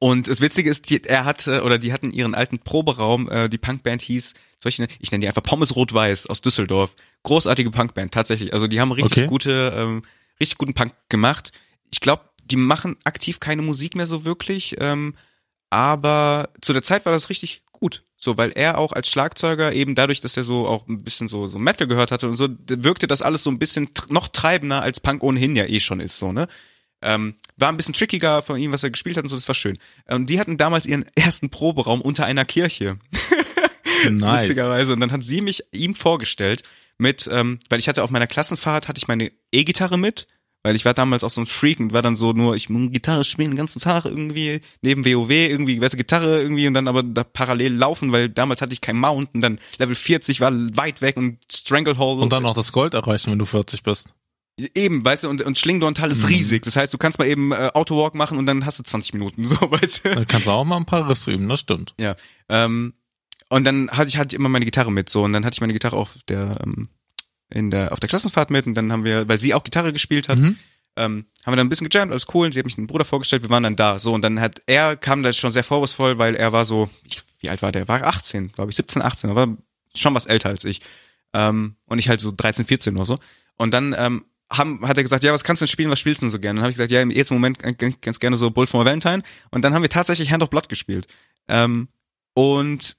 Und 0.00 0.28
das 0.28 0.40
Witzige 0.40 0.70
ist, 0.70 0.90
die, 0.90 1.02
er 1.02 1.24
hatte 1.24 1.62
oder 1.64 1.78
die 1.78 1.92
hatten 1.92 2.12
ihren 2.12 2.34
alten 2.34 2.60
Proberaum. 2.60 3.28
Äh, 3.28 3.48
die 3.48 3.58
Punkband 3.58 4.00
hieß, 4.02 4.34
solche, 4.56 4.86
ich 5.00 5.10
nenne 5.10 5.22
die 5.22 5.28
einfach 5.28 5.42
Pommes 5.42 5.74
Rot-Weiß 5.74 6.26
aus 6.26 6.40
Düsseldorf. 6.40 6.94
Großartige 7.24 7.70
Punkband, 7.70 8.12
tatsächlich. 8.12 8.52
Also 8.52 8.68
die 8.68 8.80
haben 8.80 8.92
richtig 8.92 9.18
Okay. 9.18 9.26
gute, 9.26 9.72
ähm, 9.76 10.02
richtig 10.40 10.58
guten 10.58 10.74
Punk 10.74 10.92
gemacht. 11.08 11.50
Ich 11.90 12.00
glaube, 12.00 12.22
die 12.44 12.56
machen 12.56 12.96
aktiv 13.04 13.40
keine 13.40 13.62
Musik 13.62 13.96
mehr 13.96 14.06
so 14.06 14.24
wirklich. 14.24 14.76
Ähm, 14.78 15.14
aber 15.70 16.50
zu 16.60 16.72
der 16.72 16.82
Zeit 16.82 17.04
war 17.04 17.12
das 17.12 17.28
richtig 17.28 17.62
gut. 17.72 18.04
So, 18.16 18.36
weil 18.36 18.50
er 18.52 18.78
auch 18.78 18.92
als 18.92 19.08
Schlagzeuger 19.08 19.72
eben 19.72 19.94
dadurch, 19.94 20.20
dass 20.20 20.36
er 20.36 20.42
so 20.42 20.66
auch 20.66 20.88
ein 20.88 21.04
bisschen 21.04 21.28
so, 21.28 21.46
so 21.46 21.58
Metal 21.58 21.86
gehört 21.86 22.10
hatte 22.10 22.26
und 22.26 22.34
so, 22.34 22.48
wirkte 22.66 23.06
das 23.06 23.22
alles 23.22 23.44
so 23.44 23.50
ein 23.50 23.60
bisschen 23.60 23.88
noch 24.08 24.26
treibender 24.28 24.82
als 24.82 24.98
Punk 24.98 25.22
ohnehin 25.22 25.54
ja 25.54 25.66
eh 25.66 25.78
schon 25.78 26.00
ist, 26.00 26.18
so, 26.18 26.32
ne? 26.32 26.48
Ähm, 27.00 27.34
war 27.56 27.68
ein 27.68 27.76
bisschen 27.76 27.94
trickiger 27.94 28.42
von 28.42 28.58
ihm, 28.58 28.72
was 28.72 28.82
er 28.82 28.90
gespielt 28.90 29.16
hat 29.16 29.24
und 29.24 29.28
so, 29.28 29.36
das 29.36 29.48
war 29.48 29.54
schön. 29.54 29.78
Und 30.06 30.28
die 30.30 30.40
hatten 30.40 30.56
damals 30.56 30.86
ihren 30.86 31.04
ersten 31.14 31.50
Proberaum 31.50 32.00
unter 32.00 32.24
einer 32.24 32.44
Kirche 32.44 32.98
Nice. 34.10 34.44
witzigerweise. 34.44 34.92
Und 34.92 35.00
dann 35.00 35.12
hat 35.12 35.22
sie 35.22 35.40
mich 35.40 35.62
ihm 35.72 35.94
vorgestellt 35.94 36.62
mit, 36.98 37.28
ähm, 37.30 37.58
weil 37.68 37.78
ich 37.78 37.88
hatte 37.88 38.02
auf 38.02 38.10
meiner 38.10 38.26
Klassenfahrt, 38.26 38.88
hatte 38.88 38.98
ich 38.98 39.08
meine 39.08 39.30
E-Gitarre 39.52 39.96
mit, 39.98 40.26
weil 40.64 40.74
ich 40.74 40.84
war 40.84 40.94
damals 40.94 41.22
auch 41.22 41.30
so 41.30 41.40
ein 41.40 41.46
Freak 41.46 41.78
und 41.78 41.92
war 41.92 42.02
dann 42.02 42.16
so 42.16 42.32
nur, 42.32 42.56
ich 42.56 42.68
muss 42.68 42.90
Gitarre 42.90 43.24
spielen 43.24 43.52
den 43.52 43.56
ganzen 43.56 43.80
Tag 43.80 44.04
irgendwie, 44.04 44.60
neben 44.82 45.04
WoW 45.04 45.30
irgendwie, 45.30 45.80
weißt 45.80 45.94
du, 45.94 45.98
Gitarre 45.98 46.42
irgendwie 46.42 46.66
und 46.66 46.74
dann 46.74 46.88
aber 46.88 47.04
da 47.04 47.22
parallel 47.22 47.74
laufen, 47.74 48.10
weil 48.10 48.28
damals 48.28 48.60
hatte 48.60 48.72
ich 48.72 48.80
kein 48.80 48.96
Mount 48.96 49.32
und 49.34 49.40
dann 49.40 49.60
Level 49.78 49.94
40 49.94 50.40
war 50.40 50.52
weit 50.76 51.00
weg 51.00 51.16
und 51.16 51.38
Stranglehold 51.50 52.22
Und 52.22 52.32
dann 52.32 52.42
noch 52.42 52.54
das 52.54 52.72
Gold 52.72 52.94
erreichen, 52.94 53.30
wenn 53.30 53.38
du 53.38 53.46
40 53.46 53.84
bist. 53.84 54.08
Eben, 54.74 55.04
weißt 55.04 55.24
du, 55.24 55.28
und, 55.28 55.42
und 55.42 55.58
Schlingdorntal 55.58 56.10
ist 56.10 56.22
Mhm. 56.24 56.28
riesig. 56.28 56.62
Das 56.64 56.76
heißt, 56.76 56.92
du 56.92 56.98
kannst 56.98 57.18
mal 57.18 57.26
eben 57.28 57.52
äh, 57.52 57.70
Autowalk 57.74 58.14
machen 58.14 58.38
und 58.38 58.46
dann 58.46 58.64
hast 58.66 58.78
du 58.78 58.82
20 58.82 59.14
Minuten, 59.14 59.44
so, 59.44 59.56
weißt 59.70 60.04
du. 60.04 60.14
Dann 60.14 60.26
kannst 60.26 60.46
du 60.46 60.50
auch 60.52 60.64
mal 60.64 60.76
ein 60.76 60.86
paar 60.86 61.08
Risse 61.08 61.32
üben, 61.32 61.48
das 61.48 61.60
stimmt. 61.60 61.94
Ja. 61.98 62.14
Ähm, 62.48 62.94
und 63.50 63.64
dann 63.64 63.90
hatte 63.90 64.08
ich 64.08 64.18
halt 64.18 64.32
immer 64.34 64.48
meine 64.48 64.64
Gitarre 64.64 64.92
mit 64.92 65.08
so 65.08 65.24
und 65.24 65.32
dann 65.32 65.44
hatte 65.44 65.54
ich 65.54 65.60
meine 65.60 65.72
Gitarre 65.72 65.96
auf 65.96 66.16
der 66.28 66.60
ähm, 66.62 66.88
in 67.50 67.70
der 67.70 67.92
auf 67.92 68.00
der 68.00 68.08
Klassenfahrt 68.10 68.50
mit 68.50 68.66
und 68.66 68.74
dann 68.74 68.92
haben 68.92 69.04
wir, 69.04 69.26
weil 69.28 69.38
sie 69.38 69.54
auch 69.54 69.64
Gitarre 69.64 69.92
gespielt 69.92 70.28
hat, 70.28 70.38
Mhm. 70.38 70.56
ähm, 70.96 71.24
haben 71.46 71.52
wir 71.52 71.56
dann 71.56 71.66
ein 71.66 71.70
bisschen 71.70 71.88
gejammt, 71.88 72.12
alles 72.12 72.26
cool. 72.34 72.44
Und 72.46 72.52
sie 72.52 72.58
hat 72.58 72.66
mich 72.66 72.76
einen 72.76 72.86
Bruder 72.88 73.06
vorgestellt, 73.06 73.42
wir 73.42 73.48
waren 73.50 73.62
dann 73.62 73.76
da 73.76 73.98
so 73.98 74.12
und 74.12 74.20
dann 74.22 74.38
hat 74.40 74.60
er 74.66 74.96
kam 74.96 75.22
da 75.22 75.32
schon 75.32 75.50
sehr 75.52 75.64
vorwurfsvoll, 75.64 76.18
weil 76.18 76.34
er 76.34 76.52
war 76.52 76.66
so, 76.66 76.90
ich, 77.04 77.22
wie 77.40 77.48
alt 77.48 77.62
war 77.62 77.72
der? 77.72 77.88
War 77.88 78.04
18, 78.04 78.52
glaube 78.52 78.70
ich, 78.70 78.76
17, 78.76 79.00
18, 79.00 79.30
aber 79.30 79.56
schon 79.96 80.14
was 80.14 80.26
älter 80.26 80.50
als 80.50 80.64
ich. 80.66 80.82
Ähm, 81.32 81.76
und 81.86 81.98
ich 81.98 82.08
halt 82.10 82.20
so 82.20 82.32
13, 82.36 82.66
14 82.66 82.96
oder 82.96 83.06
so. 83.06 83.18
Und 83.56 83.72
dann 83.72 83.94
ähm, 83.96 84.24
haben, 84.50 84.86
hat 84.86 84.96
er 84.96 85.02
gesagt, 85.02 85.24
ja, 85.24 85.32
was 85.32 85.44
kannst 85.44 85.60
du 85.60 85.64
denn 85.64 85.70
spielen, 85.70 85.90
was 85.90 85.98
spielst 85.98 86.22
du 86.22 86.26
denn 86.26 86.30
so 86.30 86.38
gerne? 86.38 86.56
Dann 86.58 86.62
habe 86.64 86.70
ich 86.70 86.76
gesagt, 86.76 86.90
ja, 86.90 87.02
im 87.02 87.10
ersten 87.10 87.34
Moment 87.34 87.58
ganz, 87.78 88.00
ganz 88.00 88.18
gerne 88.18 88.36
so 88.36 88.50
Bull 88.50 88.66
for 88.66 88.84
Valentine. 88.84 89.22
Und 89.50 89.62
dann 89.64 89.74
haben 89.74 89.82
wir 89.82 89.90
tatsächlich 89.90 90.30
Hand 90.32 90.42
of 90.42 90.50
Blood 90.50 90.68
gespielt. 90.68 91.06
Ähm, 91.48 91.88
und 92.34 92.96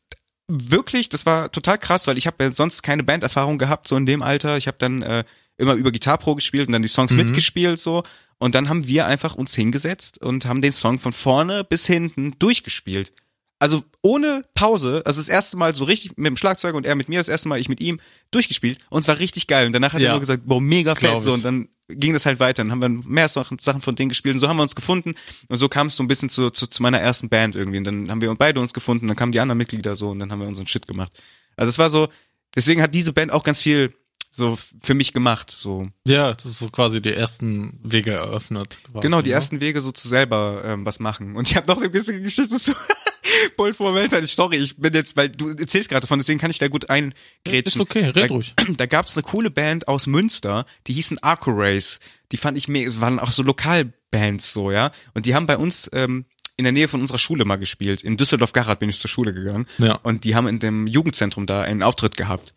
wirklich, 0.47 1.09
das 1.09 1.25
war 1.25 1.51
total 1.51 1.77
krass, 1.77 2.07
weil 2.07 2.17
ich 2.17 2.27
habe 2.27 2.43
ja 2.43 2.51
sonst 2.51 2.81
keine 2.81 3.03
Banderfahrung 3.03 3.57
gehabt, 3.57 3.87
so 3.87 3.95
in 3.95 4.05
dem 4.05 4.21
Alter. 4.21 4.57
Ich 4.57 4.67
habe 4.67 4.77
dann 4.79 5.01
äh, 5.01 5.23
immer 5.57 5.73
über 5.73 5.91
Guitar 5.91 6.17
Pro 6.17 6.35
gespielt 6.35 6.67
und 6.67 6.73
dann 6.73 6.81
die 6.81 6.87
Songs 6.87 7.11
Mhm. 7.13 7.17
mitgespielt 7.19 7.79
so. 7.79 8.03
Und 8.37 8.55
dann 8.55 8.69
haben 8.69 8.87
wir 8.87 9.07
einfach 9.07 9.35
uns 9.35 9.53
hingesetzt 9.53 10.21
und 10.21 10.45
haben 10.45 10.61
den 10.61 10.71
Song 10.71 10.97
von 10.97 11.13
vorne 11.13 11.63
bis 11.63 11.85
hinten 11.85 12.37
durchgespielt. 12.39 13.11
Also 13.59 13.83
ohne 14.01 14.45
Pause, 14.53 15.01
also 15.05 15.19
das 15.19 15.27
erste 15.27 15.57
Mal 15.57 15.75
so 15.75 15.83
richtig 15.83 16.17
mit 16.17 16.27
dem 16.27 16.37
Schlagzeug 16.37 16.75
und 16.75 16.85
er 16.85 16.95
mit 16.95 17.09
mir 17.09 17.19
das 17.19 17.27
erste 17.27 17.49
Mal, 17.49 17.59
ich 17.59 17.67
mit 17.67 17.81
ihm 17.81 17.99
durchgespielt 18.31 18.79
und 18.89 19.01
es 19.01 19.07
war 19.09 19.19
richtig 19.19 19.47
geil. 19.47 19.67
Und 19.67 19.73
danach 19.73 19.91
hat 19.93 19.99
er 19.99 20.05
Ja. 20.05 20.11
nur 20.11 20.21
gesagt, 20.21 20.43
boah, 20.45 20.61
mega 20.61 20.95
fett 20.95 21.21
so 21.21 21.33
und 21.33 21.43
dann 21.43 21.67
ging 21.89 22.13
das 22.13 22.25
halt 22.25 22.39
weiter. 22.39 22.63
Dann 22.63 22.71
haben 22.71 22.81
wir 22.81 22.87
mehr 22.89 23.27
Sachen, 23.27 23.59
Sachen 23.59 23.81
von 23.81 23.95
denen 23.95 24.09
gespielt 24.09 24.35
und 24.35 24.39
so 24.39 24.47
haben 24.47 24.55
wir 24.57 24.63
uns 24.63 24.75
gefunden 24.75 25.15
und 25.49 25.57
so 25.57 25.67
kam 25.67 25.87
es 25.87 25.95
so 25.97 26.03
ein 26.03 26.07
bisschen 26.07 26.29
zu, 26.29 26.49
zu, 26.51 26.67
zu 26.67 26.81
meiner 26.81 26.99
ersten 26.99 27.27
Band 27.27 27.55
irgendwie. 27.55 27.79
Und 27.79 27.83
dann 27.83 28.09
haben 28.09 28.21
wir 28.21 28.33
beide 28.35 28.61
uns 28.61 28.73
gefunden, 28.73 29.07
dann 29.07 29.17
kamen 29.17 29.33
die 29.33 29.39
anderen 29.41 29.57
Mitglieder 29.57 29.95
so 29.97 30.09
und 30.11 30.19
dann 30.19 30.31
haben 30.31 30.39
wir 30.39 30.47
unseren 30.47 30.67
Shit 30.67 30.87
gemacht. 30.87 31.11
Also 31.57 31.69
es 31.69 31.77
war 31.79 31.89
so, 31.89 32.07
deswegen 32.55 32.81
hat 32.81 32.93
diese 32.95 33.11
Band 33.11 33.33
auch 33.33 33.43
ganz 33.43 33.61
viel 33.61 33.93
so 34.31 34.57
für 34.81 34.93
mich 34.93 35.13
gemacht. 35.13 35.51
So 35.51 35.87
Ja, 36.07 36.31
das 36.33 36.45
ist 36.45 36.59
so 36.59 36.69
quasi 36.69 37.01
die 37.01 37.13
ersten 37.13 37.79
Wege 37.83 38.11
eröffnet. 38.11 38.77
Quasi, 38.83 38.99
genau 39.01 39.21
die 39.21 39.29
ne? 39.29 39.35
ersten 39.35 39.59
Wege 39.59 39.81
so 39.81 39.91
zu 39.91 40.07
selber 40.07 40.61
ähm, 40.65 40.85
was 40.85 40.99
machen. 40.99 41.35
Und 41.35 41.49
ich 41.49 41.55
habe 41.55 41.67
noch 41.67 41.77
eine 41.77 41.89
bisschen 41.89 42.21
Geschichte 42.23 42.57
zu 42.57 42.73
Bold 43.57 43.75
for 43.75 43.93
Valentine. 43.93 44.25
Sorry, 44.25 44.57
ich 44.57 44.77
bin 44.77 44.93
jetzt, 44.93 45.15
weil 45.17 45.29
du 45.29 45.49
erzählst 45.49 45.89
gerade 45.89 46.01
davon, 46.01 46.19
deswegen 46.19 46.39
kann 46.39 46.51
ich 46.51 46.57
da 46.57 46.67
gut 46.67 46.85
Ist 46.85 46.89
eingrätschen. 46.89 47.81
okay, 47.81 48.05
red 48.05 48.17
Da- 48.17 48.25
ruhig. 48.27 48.53
da 48.77 48.85
gab's 48.85 49.15
eine 49.17 49.23
coole 49.23 49.49
Band 49.51 49.87
aus 49.87 50.07
Münster, 50.07 50.65
die 50.87 50.93
hießen 50.93 51.19
Arco 51.23 51.51
Race. 51.51 51.99
Die 52.31 52.37
fand 52.37 52.57
ich 52.57 52.67
mir, 52.67 52.99
waren 53.01 53.19
auch 53.19 53.31
so 53.31 53.43
Lokalbands 53.43 54.53
so, 54.53 54.71
ja. 54.71 54.91
Und 55.13 55.25
die 55.25 55.35
haben 55.35 55.47
bei 55.47 55.57
uns 55.57 55.89
ähm, 55.93 56.25
in 56.57 56.63
der 56.63 56.73
Nähe 56.73 56.87
von 56.87 57.01
unserer 57.01 57.19
Schule 57.19 57.45
mal 57.45 57.55
gespielt. 57.57 58.03
In 58.03 58.17
Düsseldorf-Garrad 58.17 58.79
bin 58.79 58.89
ich 58.89 58.99
zur 58.99 59.09
Schule 59.09 59.33
gegangen. 59.33 59.65
Ja. 59.77 59.95
Und 59.95 60.23
die 60.25 60.35
haben 60.35 60.47
in 60.47 60.59
dem 60.59 60.87
Jugendzentrum 60.87 61.45
da 61.45 61.61
einen 61.61 61.83
Auftritt 61.83 62.17
gehabt. 62.17 62.53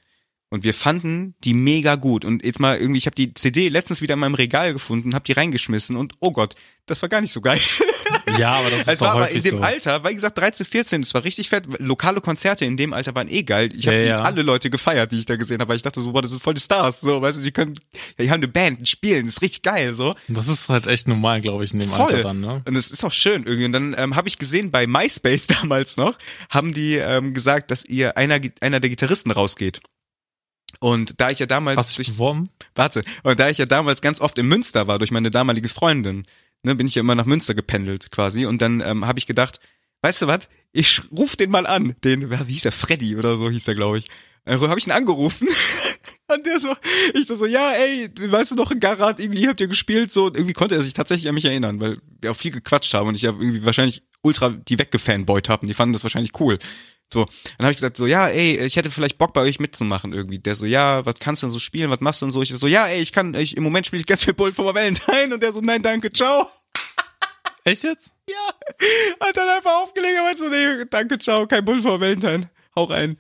Und 0.53 0.65
wir 0.65 0.75
fanden 0.75 1.35
die 1.45 1.55
mega 1.55 1.95
gut. 1.95 2.27
Und 2.27 2.45
jetzt 2.45 2.61
mal 2.61 2.77
irgendwie, 2.77 2.99
ich 2.99 3.07
habe 3.07 3.15
die 3.15 3.33
CD 3.33 3.71
letztens 3.71 4.03
wieder 4.03 4.13
in 4.13 4.21
meinem 4.21 4.35
Regal 4.35 4.75
gefunden, 4.75 5.15
habe 5.15 5.25
die 5.25 5.33
reingeschmissen 5.33 5.97
und 5.97 6.13
oh 6.21 6.31
Gott, 6.31 6.57
das 6.85 7.01
war 7.01 7.09
gar 7.09 7.23
nicht 7.23 7.33
so 7.33 7.41
geil. 7.41 7.59
Ja, 8.39 8.51
aber 8.51 8.69
das 8.71 8.81
Es 8.81 8.89
ist 8.95 9.01
war 9.01 9.15
auch 9.15 9.19
aber 9.21 9.31
in 9.31 9.43
dem 9.43 9.59
so. 9.59 9.61
Alter, 9.61 10.05
weil 10.05 10.15
gesagt 10.15 10.37
13, 10.37 10.67
14, 10.67 11.03
das 11.03 11.15
war 11.15 11.25
richtig 11.25 11.49
fett. 11.49 11.65
Lokale 11.79 12.21
Konzerte 12.21 12.65
in 12.67 12.77
dem 12.77 12.93
Alter 12.93 13.15
waren 13.15 13.29
eh 13.29 13.43
geil. 13.43 13.71
Ich 13.75 13.87
habe 13.87 13.99
Ja, 13.99 14.05
ja. 14.05 14.17
alle 14.17 14.43
Leute 14.43 14.69
gefeiert, 14.69 15.13
die 15.13 15.19
ich 15.19 15.27
da 15.27 15.37
gesehen 15.37 15.61
habe, 15.61 15.71
weil 15.71 15.77
ich 15.77 15.83
dachte 15.83 16.01
so, 16.01 16.13
boah, 16.13 16.21
das 16.21 16.31
sind 16.33 16.43
voll 16.43 16.53
die 16.55 16.61
Stars, 16.61 17.01
so, 17.01 17.23
weißt 17.23 17.39
du, 17.39 17.43
die 17.43 17.53
können, 17.53 17.75
die 18.19 18.31
haben 18.31 18.41
eine 18.41 18.49
Band, 18.49 18.81
die 18.81 18.87
spielen, 18.87 19.25
das 19.25 19.37
ist 19.37 19.43
richtig 19.43 19.63
geil, 19.63 19.95
so. 19.95 20.15
Das 20.29 20.49
ist 20.49 20.69
halt 20.69 20.87
echt 20.87 21.09
normal, 21.09 21.41
glaube 21.41 21.65
ich, 21.65 21.73
in 21.73 21.79
dem 21.79 21.89
Voll. 21.89 22.07
Alter 22.07 22.23
dann, 22.23 22.41
ne? 22.41 22.63
Und 22.67 22.77
es 22.77 22.91
ist 22.91 23.03
auch 23.05 23.13
schön 23.13 23.45
irgendwie. 23.45 23.65
Und 23.67 23.73
dann 23.73 23.95
ähm, 23.97 24.17
habe 24.17 24.29
ich 24.29 24.39
gesehen, 24.39 24.71
bei 24.71 24.87
MySpace 24.87 25.47
damals 25.63 25.97
noch, 25.97 26.19
haben 26.51 26.73
die 26.75 26.97
ähm, 26.97 27.33
gesagt, 27.35 27.71
dass 27.71 27.85
ihr 27.85 28.17
einer, 28.19 28.41
einer 28.61 28.81
der 28.81 28.91
Gitarristen 28.91 29.31
rausgeht. 29.31 29.81
Und 30.83 31.21
da 31.21 31.31
ich 31.31 31.39
ja 31.39 31.47
damals 31.47 31.79
Hast 31.79 31.97
du 31.97 32.03
durch, 32.03 32.19
warte, 32.75 33.05
und 33.23 33.39
da 33.39 33.49
ich 33.49 33.59
ja 33.59 33.67
damals 33.67 34.03
ganz 34.03 34.21
oft 34.21 34.37
in 34.39 34.47
Münster 34.47 34.89
war 34.89 34.99
durch 34.99 35.13
meine 35.13 35.31
damalige 35.31 35.69
Freundin, 35.69 36.25
ne, 36.65 36.75
bin 36.75 36.89
ich 36.89 36.97
ja 36.97 37.01
immer 37.01 37.15
nach 37.15 37.25
Münster 37.25 37.55
gependelt 37.55 38.11
quasi. 38.11 38.47
Und 38.47 38.61
dann 38.61 38.81
ähm, 38.81 39.07
habe 39.07 39.21
ich 39.21 39.29
gedacht, 39.29 39.61
weißt 40.03 40.23
du 40.23 40.27
was? 40.27 40.49
Ich 40.73 41.03
ruf 41.13 41.37
den 41.37 41.51
mal 41.51 41.69
an. 41.69 41.95
Den, 42.03 42.33
wie 42.33 42.53
hieß 42.53 42.63
der? 42.63 42.73
Freddy 42.73 43.17
oder 43.17 43.37
so 43.37 43.49
hieß 43.49 43.63
der, 43.63 43.77
glaube 43.77 43.99
ich. 43.99 44.09
Äh, 44.45 44.59
habe 44.59 44.77
ich 44.77 44.89
ihn 44.89 44.93
angerufen. 44.93 45.47
Und 46.35 46.47
der 46.47 46.59
so, 46.59 46.75
ich 47.15 47.29
so, 47.29 47.37
so, 47.37 47.47
ja, 47.47 47.73
ey, 47.75 48.09
weißt 48.19 48.51
du 48.51 48.55
noch 48.57 48.73
in 48.73 48.81
Garat, 48.81 49.21
irgendwie 49.21 49.47
habt 49.47 49.61
ihr 49.61 49.69
gespielt, 49.69 50.11
so, 50.11 50.27
und 50.27 50.37
irgendwie 50.37 50.55
konnte 50.55 50.75
er 50.75 50.81
sich 50.81 50.95
tatsächlich 50.95 51.29
an 51.29 51.35
mich 51.35 51.45
erinnern, 51.45 51.79
weil 51.79 51.99
wir 52.23 52.31
auch 52.31 52.37
viel 52.37 52.53
gequatscht 52.53 52.95
haben 52.95 53.09
und 53.09 53.17
ich 53.17 53.27
habe 53.27 53.43
irgendwie 53.43 53.67
wahrscheinlich 53.67 54.03
ultra 54.23 54.49
die 54.49 54.79
weggefanboyt 54.79 55.51
habe 55.51 55.63
und 55.63 55.69
die 55.69 55.75
fanden 55.75 55.93
das 55.93 56.05
wahrscheinlich 56.05 56.41
cool. 56.41 56.59
So, 57.13 57.27
dann 57.59 57.67
habe 57.67 57.73
ich 57.73 57.77
gesagt 57.77 57.97
so, 57.97 58.07
ja, 58.07 58.27
ey, 58.29 58.59
ich 58.59 58.77
hätte 58.77 58.91
vielleicht 58.91 59.19
Bock 59.19 59.35
bei 59.35 59.43
euch 59.43 59.61
mitzumachen 59.61 60.13
irgendwie. 60.13 60.39
Der 60.39 60.55
so, 60.55 60.65
ja, 60.65 61.05
was 61.05 61.17
kannst 61.21 61.43
du 61.43 61.47
denn 61.47 61.53
so 61.53 61.59
spielen, 61.59 61.91
was 61.91 62.01
machst 62.01 62.23
du 62.23 62.27
denn 62.27 62.33
so? 62.33 62.43
Ich 62.43 62.49
so, 62.49 62.67
ja, 62.67 62.87
ey, 62.87 63.01
ich 63.03 63.13
kann, 63.13 63.35
ich, 63.35 63.57
im 63.57 63.63
Moment 63.63 63.87
spiele 63.87 64.01
ich 64.01 64.07
ganz 64.07 64.25
viel 64.25 64.35
Bull 64.35 64.51
for 64.53 64.75
Valentine 64.75 65.35
und 65.35 65.43
der 65.43 65.53
so, 65.53 65.61
nein, 65.61 65.83
danke, 65.83 66.11
ciao. 66.11 66.49
Echt 67.65 67.85
jetzt? 67.85 68.11
Hat 69.21 69.37
dann 69.37 69.49
einfach 69.49 69.83
aufgelegt, 69.83 70.15
aber 70.19 70.37
so, 70.37 70.49
nee, 70.49 70.85
danke, 70.91 71.19
ciao, 71.19 71.47
kein 71.47 71.65
Bull 71.65 71.81
for 71.81 72.01
Valentine. 72.01 72.51
Hau 72.75 72.85
rein. 72.85 73.19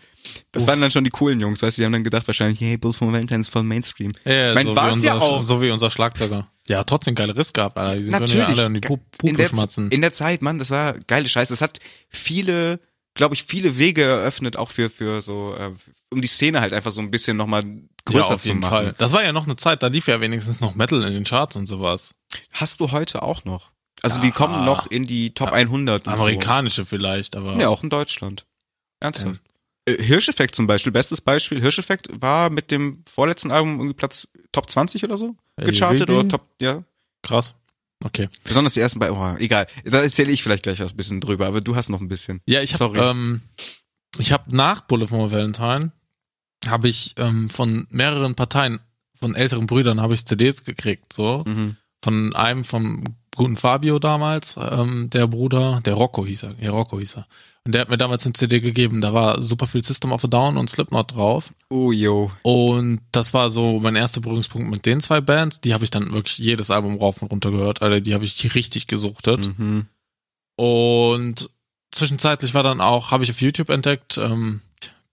Das 0.50 0.62
Uff. 0.62 0.68
waren 0.68 0.80
dann 0.80 0.90
schon 0.90 1.04
die 1.04 1.10
coolen 1.10 1.38
Jungs, 1.38 1.60
weißt 1.62 1.76
du, 1.76 1.82
die 1.82 1.86
haben 1.86 1.92
dann 1.92 2.04
gedacht 2.04 2.26
wahrscheinlich, 2.26 2.60
hey, 2.60 2.78
Bull 2.78 2.94
for 2.94 3.12
Valentine 3.12 3.40
ist 3.40 3.48
voll 3.48 3.64
Mainstream. 3.64 4.14
Ja, 4.24 4.54
Mein, 4.54 4.66
so, 4.66 4.74
war's 4.74 4.92
wie 4.92 4.94
unser, 4.94 5.06
ja 5.08 5.18
auch. 5.18 5.44
so 5.44 5.60
wie 5.60 5.70
unser 5.70 5.90
Schlagzeuger. 5.90 6.48
Ja, 6.68 6.84
trotzdem 6.84 7.14
geile 7.14 7.36
Riss 7.36 7.52
gehabt, 7.52 7.76
Alter. 7.76 7.96
Die 7.96 8.04
sind 8.04 8.12
können 8.14 8.26
ja 8.26 8.38
Natürlich. 8.38 8.58
alle 8.58 8.66
in 8.68 8.74
die 8.74 8.80
Puppe 8.80 9.32
der, 9.34 9.48
schmatzen. 9.48 9.90
in 9.90 10.00
der 10.00 10.12
Zeit, 10.12 10.40
Mann, 10.40 10.58
das 10.58 10.70
war 10.70 10.94
geile 11.00 11.28
Scheiße. 11.28 11.52
Es 11.52 11.60
hat 11.60 11.80
viele, 12.08 12.80
glaube 13.14 13.34
ich, 13.34 13.44
viele 13.44 13.78
Wege 13.78 14.02
eröffnet, 14.02 14.56
auch 14.56 14.70
für, 14.70 14.88
für 14.90 15.20
so, 15.22 15.54
äh, 15.54 15.72
um 16.10 16.20
die 16.20 16.28
Szene 16.28 16.60
halt 16.60 16.72
einfach 16.72 16.90
so 16.92 17.00
ein 17.00 17.10
bisschen 17.10 17.36
nochmal 17.36 17.62
größer 18.04 18.28
ja, 18.30 18.34
auf 18.36 18.40
zu 18.40 18.48
jeden 18.48 18.60
machen. 18.60 18.70
Fall. 18.70 18.94
Das 18.98 19.12
war 19.12 19.22
ja 19.22 19.32
noch 19.32 19.44
eine 19.44 19.56
Zeit, 19.56 19.82
da 19.82 19.88
lief 19.88 20.08
ja 20.08 20.20
wenigstens 20.20 20.60
noch 20.60 20.74
Metal 20.74 21.02
in 21.04 21.12
den 21.12 21.24
Charts 21.24 21.56
und 21.56 21.66
sowas. 21.66 22.14
Hast 22.52 22.80
du 22.80 22.90
heute 22.90 23.22
auch 23.22 23.44
noch? 23.44 23.70
Also 24.02 24.16
Ja. 24.16 24.22
die 24.22 24.30
kommen 24.32 24.64
noch 24.64 24.90
in 24.90 25.06
die 25.06 25.32
Top 25.34 25.52
100. 25.52 26.06
und 26.06 26.12
Amerikanische 26.12 26.84
vielleicht, 26.84 27.36
aber. 27.36 27.54
So. 27.54 27.60
Ja, 27.60 27.68
auch 27.68 27.82
in 27.82 27.90
Deutschland. 27.90 28.46
Ernsthaft. 29.00 29.40
Äh, 29.84 30.02
Hirscheffekt 30.02 30.54
zum 30.54 30.66
Beispiel, 30.66 30.92
bestes 30.92 31.20
Beispiel. 31.20 31.60
Hirscheffekt 31.60 32.08
war 32.20 32.50
mit 32.50 32.70
dem 32.70 33.04
vorletzten 33.08 33.50
Album 33.50 33.78
irgendwie 33.78 33.94
Platz 33.94 34.28
Top 34.52 34.68
20 34.70 35.04
oder 35.04 35.16
so 35.16 35.36
gechartet 35.56 36.08
oder 36.10 36.26
Top, 36.28 36.46
ja. 36.60 36.82
Krass. 37.22 37.54
Okay. 38.04 38.28
Besonders 38.44 38.74
die 38.74 38.80
ersten 38.80 38.98
beiden, 38.98 39.16
oh, 39.16 39.36
egal. 39.38 39.66
Da 39.84 39.98
erzähle 40.00 40.32
ich 40.32 40.42
vielleicht 40.42 40.64
gleich 40.64 40.80
was 40.80 40.92
ein 40.92 40.96
bisschen 40.96 41.20
drüber, 41.20 41.46
aber 41.46 41.60
du 41.60 41.76
hast 41.76 41.88
noch 41.88 42.00
ein 42.00 42.08
bisschen. 42.08 42.40
Ja, 42.46 42.60
ich 42.62 42.78
habe 42.80 42.98
ähm, 42.98 43.40
ich 44.18 44.32
habe 44.32 44.54
nach 44.54 44.82
Bullet 44.82 45.06
for 45.06 45.30
Valentine 45.30 45.92
habe 46.68 46.88
ich 46.88 47.14
ähm, 47.18 47.48
von 47.50 47.86
mehreren 47.90 48.34
Parteien 48.34 48.80
von 49.18 49.34
älteren 49.34 49.66
Brüdern 49.66 50.00
habe 50.00 50.14
ich 50.14 50.24
CDs 50.26 50.64
gekriegt, 50.64 51.12
so 51.12 51.44
Mhm. 51.46 51.76
von 52.04 52.34
einem 52.34 52.64
vom 52.64 53.04
guten 53.36 53.56
Fabio 53.56 53.98
damals, 53.98 54.56
ähm, 54.58 55.08
der 55.10 55.26
Bruder, 55.26 55.80
der 55.84 55.94
Rocco 55.94 56.26
hieß 56.26 56.42
er, 56.44 56.54
ja 56.60 56.70
Rocco 56.70 56.98
hieß 56.98 57.16
er. 57.18 57.26
Und 57.64 57.72
der 57.72 57.82
hat 57.82 57.90
mir 57.90 57.96
damals 57.96 58.26
eine 58.26 58.32
CD 58.32 58.58
gegeben, 58.58 59.00
da 59.00 59.14
war 59.14 59.40
super 59.40 59.68
viel 59.68 59.84
System 59.84 60.10
of 60.10 60.24
a 60.24 60.26
Down 60.26 60.56
und 60.56 60.68
Slipknot 60.68 61.14
drauf. 61.14 61.52
Oh, 61.70 61.92
yo. 61.92 62.30
Und 62.42 63.00
das 63.12 63.34
war 63.34 63.50
so 63.50 63.78
mein 63.78 63.94
erster 63.94 64.20
Berührungspunkt 64.20 64.68
mit 64.68 64.84
den 64.84 65.00
zwei 65.00 65.20
Bands. 65.20 65.60
Die 65.60 65.72
habe 65.72 65.84
ich 65.84 65.90
dann 65.90 66.12
wirklich 66.12 66.38
jedes 66.38 66.72
Album 66.72 66.96
rauf 66.96 67.22
und 67.22 67.30
runter 67.30 67.52
gehört, 67.52 67.80
Alter. 67.80 68.00
Die 68.00 68.14
habe 68.14 68.24
ich 68.24 68.54
richtig 68.56 68.88
gesuchtet. 68.88 69.56
Mhm. 69.58 69.86
Und 70.56 71.50
zwischenzeitlich 71.92 72.54
war 72.54 72.64
dann 72.64 72.80
auch, 72.80 73.12
habe 73.12 73.22
ich 73.22 73.30
auf 73.30 73.40
YouTube 73.40 73.70
entdeckt, 73.70 74.18
ähm, 74.18 74.60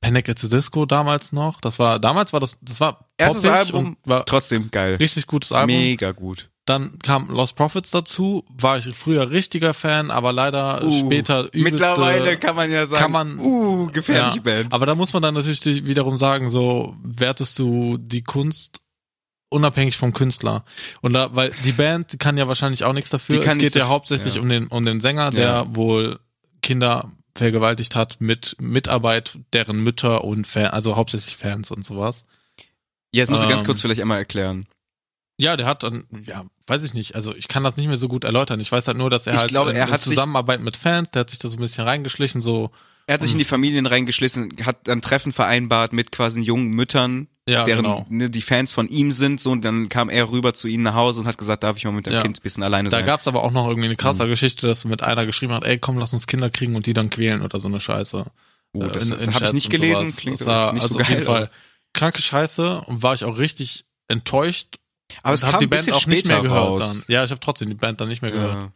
Panic 0.01 0.29
at 0.29 0.39
the 0.39 0.49
Disco 0.49 0.85
damals 0.85 1.31
noch. 1.31 1.61
Das 1.61 1.77
war, 1.77 1.99
damals 1.99 2.33
war 2.33 2.39
das, 2.39 2.57
das 2.61 2.79
war 2.79 3.09
Erstes 3.17 3.45
Album, 3.45 3.85
und 3.85 3.97
war 4.05 4.25
trotzdem 4.25 4.71
geil. 4.71 4.95
richtig 4.95 5.27
gutes 5.27 5.51
Album. 5.51 5.75
Mega 5.75 6.11
gut. 6.13 6.49
Dann 6.69 6.99
kam 6.99 7.29
Lost 7.29 7.55
Profits 7.55 7.89
dazu, 7.89 8.45
war 8.49 8.77
ich 8.77 8.93
früher 8.95 9.31
richtiger 9.31 9.73
Fan, 9.73 10.11
aber 10.11 10.31
leider 10.31 10.83
Uh, 10.83 10.91
später 10.91 11.45
übelste, 11.45 11.63
Mittlerweile 11.63 12.37
kann 12.37 12.55
man 12.55 12.69
ja 12.69 12.85
sagen, 12.85 13.01
kann 13.01 13.11
man- 13.11 13.39
uh, 13.39 13.87
gefährliche 13.87 14.35
ja, 14.37 14.41
Band. 14.43 14.71
Aber 14.71 14.85
da 14.85 14.93
muss 14.93 15.11
man 15.11 15.23
dann 15.23 15.33
natürlich 15.33 15.63
wiederum 15.85 16.17
sagen, 16.17 16.49
so 16.51 16.95
wertest 17.01 17.57
du 17.57 17.97
die 17.97 18.21
Kunst 18.21 18.81
unabhängig 19.49 19.97
vom 19.97 20.13
Künstler. 20.13 20.63
Und 21.01 21.13
da, 21.13 21.35
weil 21.35 21.51
die 21.65 21.71
Band 21.71 22.19
kann 22.19 22.37
ja 22.37 22.47
wahrscheinlich 22.47 22.83
auch 22.83 22.93
nichts 22.93 23.09
dafür. 23.09 23.39
Die 23.39 23.43
kann 23.43 23.57
Es 23.57 23.63
geht 23.63 23.73
ja 23.73 23.87
hauptsächlich 23.87 24.35
ja. 24.35 24.41
um 24.41 24.47
den 24.47 24.67
um 24.67 24.85
den 24.85 24.99
Sänger, 24.99 25.31
der 25.31 25.43
Ja. 25.43 25.75
wohl 25.75 26.19
Kinder 26.61 27.09
vergewaltigt 27.33 27.95
hat 27.95 28.17
mit 28.19 28.57
Mitarbeit 28.59 29.39
deren 29.53 29.83
Mütter 29.83 30.23
und 30.23 30.45
Fan, 30.45 30.67
also 30.67 30.95
hauptsächlich 30.95 31.35
Fans 31.35 31.71
und 31.71 31.83
sowas. 31.83 32.25
Ja, 33.11 33.23
das 33.23 33.31
musst 33.31 33.43
du 33.43 33.47
ganz 33.49 33.61
ähm, 33.61 33.65
kurz 33.65 33.81
vielleicht 33.81 34.01
einmal 34.01 34.19
erklären. 34.19 34.67
Ja, 35.41 35.55
der 35.55 35.65
hat 35.67 35.83
dann, 35.83 36.03
ja, 36.25 36.43
weiß 36.67 36.83
ich 36.83 36.93
nicht, 36.93 37.15
also 37.15 37.33
ich 37.33 37.47
kann 37.47 37.63
das 37.63 37.77
nicht 37.77 37.87
mehr 37.87 37.95
so 37.97 38.09
gut 38.09 38.25
erläutern. 38.25 38.59
Ich 38.59 38.71
weiß 38.71 38.87
halt 38.87 38.97
nur, 38.97 39.09
dass 39.09 39.25
er 39.25 39.33
Ich 39.35 39.39
halt 39.39 39.49
glaube, 39.51 39.71
in, 39.71 39.77
er 39.77 39.87
in 39.87 39.97
Zusammenarbeit 39.97 40.59
mit 40.59 40.75
Fans, 40.75 41.11
der 41.11 41.21
hat 41.21 41.29
sich 41.29 41.39
da 41.39 41.47
so 41.47 41.55
ein 41.57 41.61
bisschen 41.61 41.85
reingeschlichen, 41.85 42.41
so, 42.41 42.71
Er 43.07 43.13
hat 43.13 43.21
sich 43.21 43.31
in 43.31 43.37
die 43.37 43.45
Familien 43.45 43.85
reingeschlissen, 43.85 44.53
hat 44.65 44.87
dann 44.87 45.01
Treffen 45.01 45.31
vereinbart 45.31 45.93
mit 45.93 46.11
quasi 46.11 46.41
jungen 46.41 46.71
Müttern, 46.71 47.27
ja, 47.47 47.63
deren 47.63 47.83
genau. 47.83 48.05
ne, 48.09 48.29
die 48.29 48.41
Fans 48.41 48.73
von 48.73 48.87
ihm 48.89 49.11
sind, 49.13 49.39
so 49.39 49.51
und 49.51 49.63
dann 49.63 49.87
kam 49.87 50.09
er 50.09 50.29
rüber 50.29 50.53
zu 50.53 50.67
ihnen 50.67 50.83
nach 50.83 50.93
Hause 50.95 51.21
und 51.21 51.27
hat 51.27 51.37
gesagt, 51.37 51.63
darf 51.63 51.77
ich 51.77 51.85
mal 51.85 51.91
mit 51.91 52.05
dem 52.05 52.13
Ja. 52.13 52.21
Kind 52.21 52.37
ein 52.37 52.43
bisschen 52.43 52.61
alleine 52.63 52.89
Da 52.89 52.97
sein. 52.97 53.05
gab's 53.05 53.27
aber 53.27 53.41
auch 53.43 53.51
noch 53.51 53.67
irgendwie 53.67 53.87
eine 53.87 53.95
krasse 53.95 54.25
Mhm. 54.25 54.29
Geschichte, 54.31 54.67
dass 54.67 54.83
mit 54.85 55.01
einer 55.03 55.25
geschrieben 55.25 55.53
hat, 55.53 55.63
ey, 55.63 55.77
komm, 55.79 55.97
lass 55.97 56.13
uns 56.13 56.27
Kinder 56.27 56.49
kriegen 56.49 56.75
und 56.75 56.85
die 56.85 56.93
dann 56.93 57.09
quälen 57.09 57.41
oder 57.43 57.59
so 57.59 57.67
eine 57.69 57.79
Scheiße. 57.79 58.25
oh, 58.73 58.83
das 58.83 59.07
in- 59.07 59.13
in 59.17 59.33
habe 59.33 59.45
ich 59.45 59.53
nicht 59.53 59.69
gelesen, 59.71 60.05
sowas. 60.05 60.15
klingt 60.17 60.39
das 60.41 60.45
war 60.47 60.73
nicht 60.73 60.83
also 60.83 60.95
so 60.95 60.99
auf 60.99 61.07
geil. 61.07 61.15
jeden 61.15 61.25
Fall 61.25 61.49
kranke 61.93 62.21
Scheiße 62.21 62.81
und 62.81 63.01
war 63.01 63.13
ich 63.15 63.23
auch 63.23 63.37
richtig 63.39 63.85
enttäuscht. 64.09 64.75
Aber 65.23 65.33
es 65.33 65.43
hab 65.43 65.51
kam 65.51 65.59
die 65.59 65.67
Band 65.67 65.91
auch 65.91 66.05
nicht 66.07 66.27
mehr 66.27 66.41
gehört 66.41 66.59
raus. 66.69 66.79
dann. 66.79 67.03
Ja, 67.07 67.23
ich 67.23 67.31
habe 67.31 67.39
trotzdem 67.39 67.69
die 67.69 67.75
Band 67.75 67.99
dann 68.01 68.07
nicht 68.09 68.21
mehr 68.21 68.31
gehört. 68.31 68.53
Ja. 68.53 68.71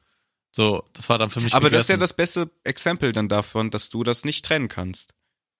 So, 0.55 0.83
das 0.93 1.09
war 1.09 1.17
dann 1.17 1.29
für 1.31 1.41
mich 1.41 1.53
Aber 1.55 1.69
das 1.69 1.83
ist 1.83 1.89
ja 1.89 1.95
gegessen. 1.95 1.99
das 2.01 2.13
beste 2.13 2.49
Exempel 2.63 3.11
dann 3.11 3.27
davon, 3.27 3.69
dass 3.71 3.89
du 3.89 4.03
das 4.03 4.23
nicht 4.25 4.45
trennen 4.45 4.67
kannst. 4.67 5.09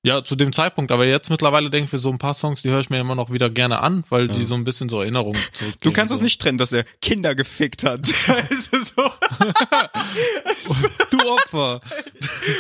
Ja, 0.06 0.22
zu 0.22 0.36
dem 0.36 0.52
Zeitpunkt, 0.52 0.92
aber 0.92 1.06
jetzt 1.08 1.30
mittlerweile 1.30 1.70
denke 1.70 1.86
ich 1.86 1.94
mir 1.94 1.98
so 1.98 2.12
ein 2.12 2.18
paar 2.18 2.34
Songs, 2.34 2.62
die 2.62 2.70
höre 2.70 2.82
ich 2.82 2.90
mir 2.90 3.00
immer 3.00 3.16
noch 3.16 3.32
wieder 3.32 3.50
gerne 3.50 3.80
an, 3.82 4.04
weil 4.10 4.28
die 4.28 4.42
Ja. 4.42 4.46
so 4.46 4.56
ein 4.56 4.66
bisschen 4.66 4.90
so 4.90 5.00
Erinnerungen 5.00 5.42
zurückgeben. 5.54 5.80
Du 5.82 5.94
kannst 5.94 6.12
es 6.12 6.18
so. 6.20 6.24
nicht 6.26 6.42
trennen, 6.42 6.58
dass 6.58 6.74
er 6.74 6.84
Kinder 7.02 7.34
gefickt 7.36 7.86
hat. 7.86 8.02
Es 8.50 8.70
so, 8.94 9.10
Du 11.10 11.18
Opfer. 11.32 11.80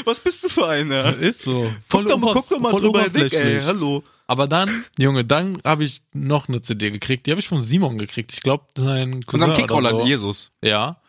was 0.05 0.19
bist 0.19 0.43
du 0.43 0.49
für 0.49 0.67
einer? 0.67 1.17
Ist 1.17 1.41
so. 1.43 1.71
Guck 1.89 2.07
doch 2.07 2.17
mal, 2.17 2.33
guck 2.33 2.49
doch 2.49 2.59
mal 2.59 2.71
voll 2.71 2.81
drüber 2.81 3.13
weg, 3.13 3.33
ey. 3.33 3.61
Hallo. 3.61 4.03
Aber 4.27 4.47
dann, 4.47 4.85
Junge, 4.97 5.25
dann 5.25 5.59
habe 5.65 5.83
ich 5.83 6.01
noch 6.13 6.47
eine 6.47 6.61
CD 6.61 6.91
gekriegt. 6.91 7.27
Die 7.27 7.31
habe 7.31 7.41
ich 7.41 7.47
von 7.47 7.61
Simon 7.61 7.97
gekriegt. 7.97 8.33
Ich 8.33 8.41
glaube, 8.41 8.65
sein 8.77 9.25
Cousin 9.25 9.49
Unserem 9.49 9.61
Kickroller, 9.61 9.91
so. 9.91 10.05
Jesus. 10.05 10.51
Ja. 10.63 11.01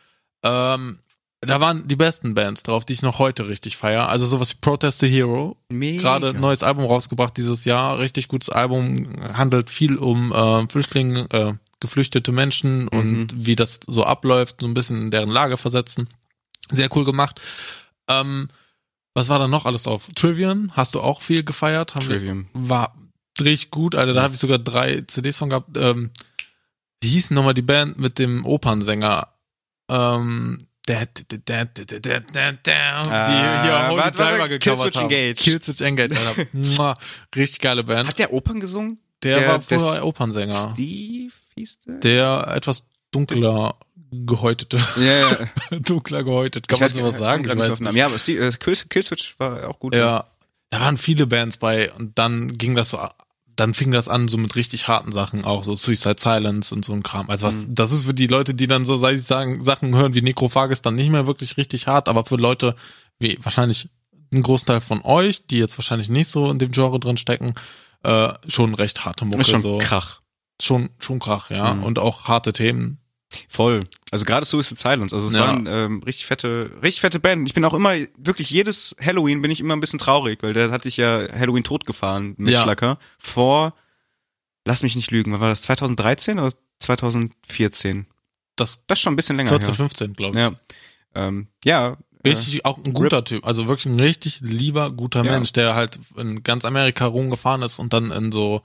Ähm, 0.42 0.98
da 1.40 1.60
waren 1.60 1.86
die 1.86 1.96
besten 1.96 2.34
Bands 2.34 2.62
drauf, 2.62 2.84
die 2.84 2.94
ich 2.94 3.02
noch 3.02 3.18
heute 3.18 3.48
richtig 3.48 3.76
feier. 3.76 4.08
Also 4.08 4.26
sowas 4.26 4.52
wie 4.52 4.58
Protest 4.60 5.00
the 5.00 5.08
Hero. 5.08 5.56
Gerade 5.68 6.30
ein 6.30 6.40
neues 6.40 6.62
Album 6.62 6.86
rausgebracht 6.86 7.36
dieses 7.36 7.64
Jahr. 7.64 7.98
Richtig 7.98 8.28
gutes 8.28 8.50
Album. 8.50 9.08
Handelt 9.34 9.70
viel 9.70 9.96
um 9.96 10.32
äh, 10.32 10.68
Flüchtlinge, 10.68 11.26
äh, 11.30 11.52
geflüchtete 11.80 12.32
Menschen 12.32 12.88
und 12.88 13.28
wie 13.46 13.56
das 13.56 13.80
so 13.86 14.04
abläuft. 14.04 14.60
So 14.60 14.66
ein 14.66 14.74
bisschen 14.74 15.02
in 15.02 15.10
deren 15.10 15.30
Lage 15.30 15.56
versetzen. 15.56 16.08
Sehr 16.70 16.88
cool 16.96 17.04
gemacht. 17.04 17.40
Ähm, 18.08 18.48
was 19.14 19.28
war 19.28 19.38
da 19.38 19.46
noch 19.46 19.66
alles 19.66 19.84
drauf? 19.84 20.10
Trivium, 20.14 20.70
hast 20.72 20.94
du 20.94 21.00
auch 21.00 21.20
viel 21.20 21.44
gefeiert? 21.44 21.94
Haben 21.94 22.06
Trivium. 22.06 22.46
war 22.52 22.94
richtig 23.40 23.70
gut, 23.70 23.94
Alter. 23.94 24.14
Da 24.14 24.22
habe 24.22 24.34
ich 24.34 24.40
sogar 24.40 24.58
drei 24.58 25.02
CDs 25.06 25.38
von 25.38 25.50
gehabt. 25.50 25.76
Ähm, 25.76 26.10
wie 27.00 27.08
hieß 27.08 27.32
nochmal 27.32 27.54
die 27.54 27.62
Band 27.62 27.98
mit 27.98 28.18
dem 28.18 28.44
Opernsänger? 28.46 29.28
Ähm, 29.88 30.66
da, 30.86 31.04
da, 31.28 31.36
da, 31.44 31.64
die 31.64 31.82
hier 31.92 33.72
äh, 33.72 33.88
Holy 33.88 34.10
Diver 34.10 34.48
gecovert 34.48 34.96
haben. 34.96 35.10
Engage. 35.10 35.34
Killswitch 35.34 35.80
Engage. 35.80 36.16
Richtig 37.36 37.60
geile 37.60 37.84
Band. 37.84 38.08
Hat 38.08 38.18
der 38.18 38.32
Opern 38.32 38.60
gesungen? 38.60 38.98
Der, 39.22 39.38
der 39.38 39.48
war 39.48 39.60
vorher 39.60 40.04
Opernsänger. 40.04 40.52
Steve 40.52 41.32
hieß 41.54 41.80
der? 41.86 41.94
Der 42.00 42.48
etwas 42.54 42.84
dunkler 43.10 43.76
gehäutete. 44.10 44.76
Ja, 44.96 45.02
yeah. 45.02 45.48
dunkler 45.80 46.22
gehäutet. 46.22 46.68
Kann 46.68 46.76
ich 46.76 46.80
man 46.80 46.90
sowas 46.90 47.12
halt 47.12 47.20
sagen? 47.20 47.44
Ich 47.44 47.56
weiß 47.56 47.80
nicht. 47.80 47.94
Ja, 47.94 48.06
aber 48.06 48.18
Steve, 48.18 48.46
äh, 48.46 48.52
Killswitch 48.52 49.34
war 49.38 49.68
auch 49.68 49.78
gut. 49.78 49.94
Ja. 49.94 50.16
Ne? 50.16 50.24
Da 50.70 50.80
waren 50.80 50.96
viele 50.96 51.26
Bands 51.26 51.56
bei 51.56 51.92
und 51.92 52.18
dann 52.18 52.58
ging 52.58 52.74
das 52.74 52.90
so 52.90 52.98
dann 53.56 53.74
fing 53.74 53.90
das 53.90 54.08
an 54.08 54.28
so 54.28 54.36
mit 54.36 54.56
richtig 54.56 54.88
harten 54.88 55.12
Sachen 55.12 55.44
auch, 55.44 55.64
so 55.64 55.74
Suicide 55.74 56.16
Silence 56.18 56.74
und 56.74 56.84
so 56.84 56.92
ein 56.92 57.02
Kram. 57.02 57.30
Also 57.30 57.46
was, 57.46 57.66
das 57.68 57.92
ist 57.92 58.04
für 58.04 58.14
die 58.14 58.26
Leute, 58.26 58.54
die 58.54 58.66
dann 58.66 58.84
so, 58.84 58.96
sag 58.96 59.14
ich 59.14 59.22
sagen, 59.22 59.62
Sachen 59.62 59.94
hören 59.94 60.14
wie 60.14 60.22
Necrophagus 60.22 60.82
dann 60.82 60.94
nicht 60.94 61.10
mehr 61.10 61.26
wirklich 61.26 61.56
richtig 61.56 61.86
hart, 61.86 62.08
aber 62.08 62.24
für 62.24 62.36
Leute 62.36 62.74
wie 63.18 63.38
wahrscheinlich 63.42 63.88
ein 64.32 64.42
Großteil 64.42 64.80
von 64.80 65.02
euch, 65.02 65.46
die 65.46 65.58
jetzt 65.58 65.78
wahrscheinlich 65.78 66.08
nicht 66.08 66.28
so 66.28 66.50
in 66.50 66.58
dem 66.58 66.72
Genre 66.72 66.98
drin 66.98 67.16
stecken, 67.16 67.54
äh, 68.02 68.32
schon 68.48 68.74
recht 68.74 69.04
harte 69.04 69.24
Mucke, 69.24 69.44
schon 69.44 69.60
so. 69.60 69.78
Krach. 69.78 70.20
Schon, 70.60 70.90
schon 70.98 71.18
Krach, 71.18 71.50
ja. 71.50 71.74
Mhm. 71.74 71.82
Und 71.84 71.98
auch 71.98 72.24
harte 72.24 72.52
Themen. 72.52 72.98
Voll. 73.48 73.80
Also 74.10 74.24
gerade 74.24 74.46
Suicide 74.46 74.78
Silence. 74.80 75.14
Also 75.14 75.26
es 75.28 75.32
Ja. 75.34 75.40
waren 75.40 75.66
ähm, 75.70 76.02
richtig 76.04 76.26
fette, 76.26 76.70
richtig 76.82 77.00
fette 77.00 77.20
Band. 77.20 77.48
Ich 77.48 77.54
bin 77.54 77.64
auch 77.64 77.74
immer, 77.74 77.94
wirklich 78.16 78.50
jedes 78.50 78.94
Halloween 79.00 79.42
bin 79.42 79.50
ich 79.50 79.60
immer 79.60 79.74
ein 79.74 79.80
bisschen 79.80 79.98
traurig, 79.98 80.42
weil 80.42 80.52
der 80.52 80.70
hat 80.70 80.82
sich 80.82 80.96
ja 80.96 81.26
Halloween 81.32 81.64
totgefahren 81.64 82.34
mit 82.38 82.52
Ja. 82.54 82.62
Schlacker. 82.62 82.98
Vor, 83.18 83.74
lass 84.64 84.82
mich 84.82 84.96
nicht 84.96 85.10
lügen, 85.10 85.32
wann 85.32 85.40
war 85.40 85.48
das? 85.48 85.60
2013 85.62 86.38
oder 86.38 86.52
2014? 86.80 88.06
Das 88.56 88.80
Das 88.86 88.98
ist 88.98 89.02
schon 89.02 89.12
ein 89.14 89.16
bisschen 89.16 89.36
länger 89.36 89.48
14, 89.50 89.68
her. 89.68 89.74
15, 89.74 90.12
glaube 90.14 90.38
ich. 90.38 90.44
Ja. 90.44 90.52
Ähm, 91.14 91.48
ja, 91.64 91.96
Richtig, 92.26 92.64
auch 92.64 92.78
ein 92.82 92.94
guter 92.94 93.22
Typ. 93.22 93.46
Also 93.46 93.68
wirklich 93.68 93.84
ein 93.84 94.00
richtig 94.00 94.40
lieber, 94.40 94.90
guter 94.90 95.22
Ja. 95.24 95.32
Mensch, 95.32 95.52
der 95.52 95.74
halt 95.74 96.00
in 96.16 96.42
ganz 96.42 96.64
Amerika 96.64 97.04
rumgefahren 97.04 97.60
ist 97.60 97.78
und 97.78 97.92
dann 97.92 98.10
in 98.12 98.32
so 98.32 98.62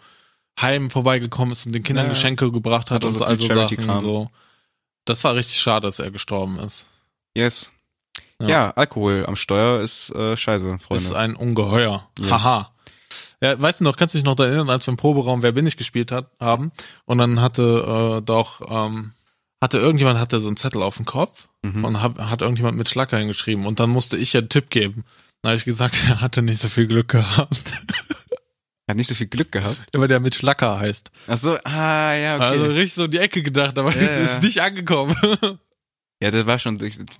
Heimen 0.61 0.89
vorbeigekommen 0.89 1.51
ist 1.51 1.65
und 1.65 1.73
den 1.75 1.83
Kindern 1.83 2.05
Ja. 2.05 2.13
Geschenke 2.13 2.53
gebracht 2.53 2.89
hat, 2.89 3.03
Hat 3.03 3.05
und 3.05 3.15
so 3.15 3.25
also 3.25 3.47
Sachen. 3.47 3.99
So. 3.99 4.29
Das 5.09 5.23
war 5.23 5.35
richtig 5.35 5.59
schade, 5.59 5.87
dass 5.87 5.99
er 5.99 6.11
gestorben 6.11 6.59
ist. 6.59 6.87
Yes. 7.35 7.71
Ja. 8.41 8.47
Ja, 8.47 8.69
Alkohol 8.71 9.25
am 9.25 9.35
Steuer 9.35 9.81
ist 9.81 10.11
äh, 10.11 10.37
scheiße, 10.37 10.79
Freunde. 10.79 11.03
Ist 11.03 11.13
ein 11.13 11.35
Ungeheuer. 11.35 12.07
Yes. 12.19 12.29
Haha. 12.31 12.71
Ja, 13.41 13.61
weißt 13.61 13.79
du 13.79 13.83
noch, 13.85 13.95
kannst 13.97 14.15
du 14.15 14.19
dich 14.19 14.25
noch 14.25 14.35
daran 14.35 14.51
erinnern, 14.53 14.69
als 14.69 14.85
wir 14.87 14.91
im 14.91 14.97
Proberaum 14.97 15.43
Wer 15.43 15.51
bin 15.53 15.65
ich 15.65 15.77
gespielt 15.77 16.11
hat, 16.11 16.29
haben 16.39 16.71
und 17.05 17.17
dann 17.17 17.41
hatte 17.41 18.17
äh, 18.19 18.21
doch 18.21 18.61
ähm, 18.69 19.11
hatte 19.61 19.77
irgendjemand 19.77 20.19
hatte 20.19 20.39
so 20.39 20.47
einen 20.47 20.57
Zettel 20.57 20.81
auf 20.83 20.97
dem 20.97 21.05
Kopf 21.05 21.47
Mhm. 21.61 21.83
und 21.83 22.01
hab, 22.01 22.17
hat 22.19 22.41
irgendjemand 22.41 22.77
mit 22.77 22.87
Schlacker 22.87 23.17
hingeschrieben 23.17 23.65
und 23.65 23.81
dann 23.81 23.89
musste 23.89 24.15
ich 24.15 24.31
ja 24.31 24.39
einen 24.39 24.47
Tipp 24.47 24.69
geben. 24.69 25.03
Dann 25.41 25.49
habe 25.49 25.57
ich 25.57 25.65
gesagt, 25.65 26.01
er 26.07 26.21
hatte 26.21 26.41
nicht 26.41 26.61
so 26.61 26.69
viel 26.69 26.87
Glück 26.87 27.09
gehabt, 27.09 27.73
Hat 28.89 28.97
nicht 28.97 29.07
so 29.07 29.15
viel 29.15 29.27
Glück 29.27 29.51
gehabt. 29.51 29.77
weil 29.93 30.07
der 30.07 30.19
mit 30.19 30.35
Schlacker 30.35 30.79
heißt. 30.79 31.11
Ach 31.27 31.37
so, 31.37 31.57
ah, 31.63 32.13
ja, 32.15 32.35
okay. 32.35 32.43
Also 32.43 32.63
richtig 32.65 32.93
so 32.95 33.05
in 33.05 33.11
die 33.11 33.19
Ecke 33.19 33.43
gedacht, 33.43 33.77
aber 33.77 33.95
Ja, 33.95 34.01
ja. 34.01 34.17
ist 34.23 34.41
nicht 34.43 34.61
angekommen. 34.61 35.15
ja, 36.21 36.31
das 36.31 36.45
war 36.45 36.59
schon, 36.59 36.77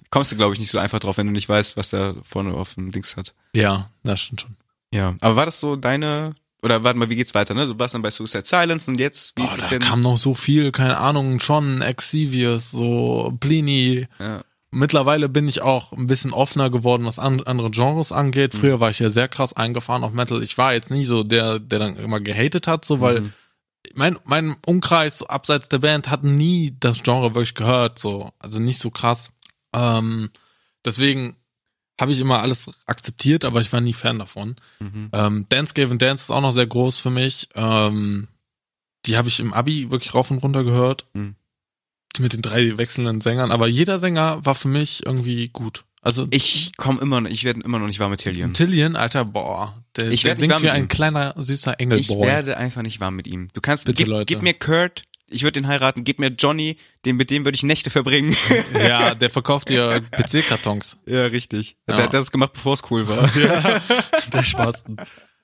kommst 0.09 0.31
du, 0.31 0.35
glaube 0.35 0.53
ich, 0.55 0.59
nicht 0.59 0.71
so 0.71 0.79
einfach 0.79 0.99
drauf, 0.99 1.17
wenn 1.17 1.27
du 1.27 1.33
nicht 1.33 1.47
weißt, 1.47 1.77
was 1.77 1.91
der 1.91 2.15
vorne 2.27 2.53
auf 2.55 2.73
dem 2.73 2.91
Dings 2.91 3.15
hat. 3.15 3.33
ja, 3.53 3.89
das 4.03 4.19
stimmt 4.21 4.41
schon. 4.41 4.55
Ja. 4.91 5.15
Aber 5.21 5.35
war 5.35 5.45
das 5.45 5.59
so 5.59 5.75
deine, 5.75 6.33
oder 6.63 6.83
warte 6.83 6.97
mal, 6.97 7.09
wie 7.09 7.15
geht's 7.15 7.35
weiter, 7.35 7.53
ne? 7.53 7.67
Du 7.67 7.77
warst 7.77 7.93
dann 7.93 8.01
bei 8.01 8.09
Suicide 8.09 8.43
Silence 8.45 8.89
und 8.89 8.99
jetzt, 8.99 9.33
wie 9.37 9.43
Boah, 9.43 9.47
ist 9.49 9.57
es 9.59 9.63
da 9.65 9.69
denn? 9.69 9.81
kam 9.81 10.01
noch 10.01 10.17
so 10.17 10.33
viel, 10.33 10.71
keine 10.71 10.97
Ahnung, 10.97 11.37
John, 11.37 11.83
Exvius, 11.83 12.71
so 12.71 13.31
Pliny, 13.39 14.07
ja. 14.19 14.41
Mittlerweile 14.71 15.29
bin 15.29 15.47
ich 15.47 15.61
auch 15.61 15.93
ein 15.93 16.05
bisschen 16.07 16.31
offener 16.31 16.69
geworden, 16.69 17.05
was 17.05 17.17
an, 17.17 17.41
andere 17.41 17.71
Genres 17.71 18.11
angeht. 18.11 18.53
Mhm. 18.53 18.57
Früher 18.59 18.79
war 18.79 18.89
ich 18.91 18.99
ja 18.99 19.09
sehr 19.09 19.27
krass 19.27 19.53
eingefahren 19.53 20.03
auf 20.03 20.13
Metal. 20.13 20.43
Ich 20.43 20.57
war 20.59 20.73
jetzt 20.73 20.91
nie 20.91 21.05
so 21.05 21.23
der, 21.23 21.59
der 21.59 21.79
dann 21.79 21.95
immer 21.97 22.19
gehatet 22.19 22.67
hat, 22.67 22.85
so 22.85 23.01
weil 23.01 23.21
Mhm. 23.21 23.33
mein 23.95 24.19
mein 24.25 24.55
Umkreis 24.67 25.19
so 25.19 25.27
abseits 25.27 25.69
der 25.69 25.79
Band 25.79 26.09
hat 26.09 26.23
nie 26.23 26.75
das 26.79 27.01
Genre 27.01 27.33
wirklich 27.33 27.55
gehört, 27.55 27.97
so 27.97 28.31
also 28.37 28.61
nicht 28.61 28.77
so 28.79 28.91
krass. 28.91 29.31
Ähm, 29.73 30.29
deswegen 30.85 31.35
habe 31.99 32.11
ich 32.11 32.19
immer 32.19 32.39
alles 32.39 32.71
akzeptiert, 32.85 33.45
aber 33.45 33.61
ich 33.61 33.73
war 33.73 33.81
nie 33.81 33.93
Fan 33.93 34.19
davon. 34.19 34.55
Mhm. 34.79 35.09
Ähm, 35.13 35.45
Dance 35.49 35.73
Gave 35.73 35.91
and 35.91 36.01
Dance 36.01 36.25
ist 36.25 36.31
auch 36.31 36.41
noch 36.41 36.51
sehr 36.53 36.67
groß 36.67 36.99
für 36.99 37.09
mich. 37.09 37.49
Ähm, 37.55 38.27
die 39.05 39.17
habe 39.17 39.27
ich 39.29 39.39
im 39.39 39.51
Abi 39.53 39.89
wirklich 39.89 40.13
rauf 40.13 40.29
und 40.29 40.37
runter 40.43 40.63
gehört. 40.63 41.07
Mhm. 41.13 41.35
Mit 42.17 42.33
den 42.33 42.41
drei 42.41 42.77
wechselnden 42.77 43.21
Sängern. 43.21 43.51
Aber 43.51 43.67
jeder 43.67 43.99
Sänger 43.99 44.45
war 44.45 44.55
für 44.55 44.67
mich 44.67 45.05
irgendwie 45.05 45.49
gut. 45.49 45.83
Also 46.01 46.27
Ich 46.31 46.71
komme 46.77 47.01
immer 47.01 47.25
ich 47.25 47.43
werde 47.43 47.61
immer 47.61 47.77
noch 47.79 47.87
nicht 47.87 47.99
warm 47.99 48.11
mit 48.11 48.21
Tillian. 48.21 48.53
Tillian, 48.53 48.95
Alter, 48.95 49.25
boah. 49.25 49.83
Der, 49.97 50.11
Ich 50.11 50.23
der 50.23 50.35
singt 50.35 50.61
wie 50.61 50.69
ein 50.69 50.87
kleiner, 50.87 51.33
süßer 51.37 51.73
Ich 51.73 51.79
Engelboy. 51.81 52.25
werde 52.27 52.57
einfach 52.57 52.81
nicht 52.81 52.99
warm 53.01 53.15
mit 53.15 53.27
ihm. 53.27 53.49
Du 53.53 53.61
kannst, 53.61 53.85
Bitte, 53.85 53.97
gib, 53.97 54.07
Leute. 54.07 54.25
gib 54.25 54.41
mir 54.41 54.53
Kurt, 54.53 55.03
ich 55.29 55.43
würde 55.43 55.59
den 55.61 55.67
heiraten, 55.67 56.03
gib 56.03 56.19
mir 56.19 56.29
Johnny, 56.29 56.77
den, 57.05 57.17
mit 57.17 57.29
dem 57.29 57.45
würde 57.45 57.55
ich 57.55 57.63
Nächte 57.63 57.89
verbringen. 57.89 58.35
ja, 58.73 59.13
der 59.13 59.29
verkauft 59.29 59.69
dir 59.69 60.01
PC-Kartons. 60.11 60.99
ja, 61.05 61.25
richtig. 61.25 61.75
Ja. 61.87 61.95
Der 61.97 62.05
hat 62.05 62.13
das 62.13 62.31
gemacht, 62.31 62.53
bevor 62.53 62.73
es 62.73 62.81
cool 62.89 63.07
war. 63.07 63.29
ja, 63.37 63.81
der 64.33 64.43
Spasten. 64.43 64.97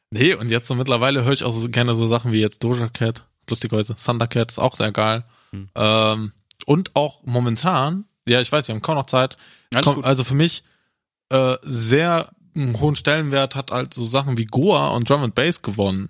Nee, 0.09 0.33
und 0.35 0.49
jetzt 0.51 0.67
so 0.67 0.75
mittlerweile 0.75 1.23
höre 1.25 1.33
ich 1.33 1.43
auch 1.43 1.51
so 1.51 1.67
gerne 1.69 1.93
so 1.93 2.07
Sachen 2.07 2.31
wie 2.31 2.39
jetzt 2.39 2.63
Doja 2.63 2.87
Cat, 2.87 3.25
lustigerweise. 3.49 3.95
Thundercat 3.95 4.51
ist 4.51 4.59
auch 4.59 4.75
sehr 4.75 4.91
geil. 4.91 5.25
Hm. 5.51 5.69
Ähm, 5.75 6.31
und 6.65 6.95
auch 6.95 7.23
momentan, 7.25 8.05
ja, 8.27 8.41
ich 8.41 8.51
weiß, 8.51 8.67
wir 8.67 8.75
haben 8.75 8.81
kaum 8.81 8.95
noch 8.95 9.05
Zeit. 9.05 9.37
Komm, 9.83 10.03
also 10.03 10.23
für 10.23 10.35
mich 10.35 10.63
äh, 11.29 11.55
sehr 11.61 12.29
einen 12.55 12.79
hohen 12.79 12.95
Stellenwert 12.95 13.55
hat 13.55 13.71
halt 13.71 13.93
so 13.93 14.05
Sachen 14.05 14.37
wie 14.37 14.45
Goa 14.45 14.87
und 14.89 15.09
Drum 15.09 15.21
and 15.23 15.35
Bass 15.35 15.61
gewonnen. 15.61 16.09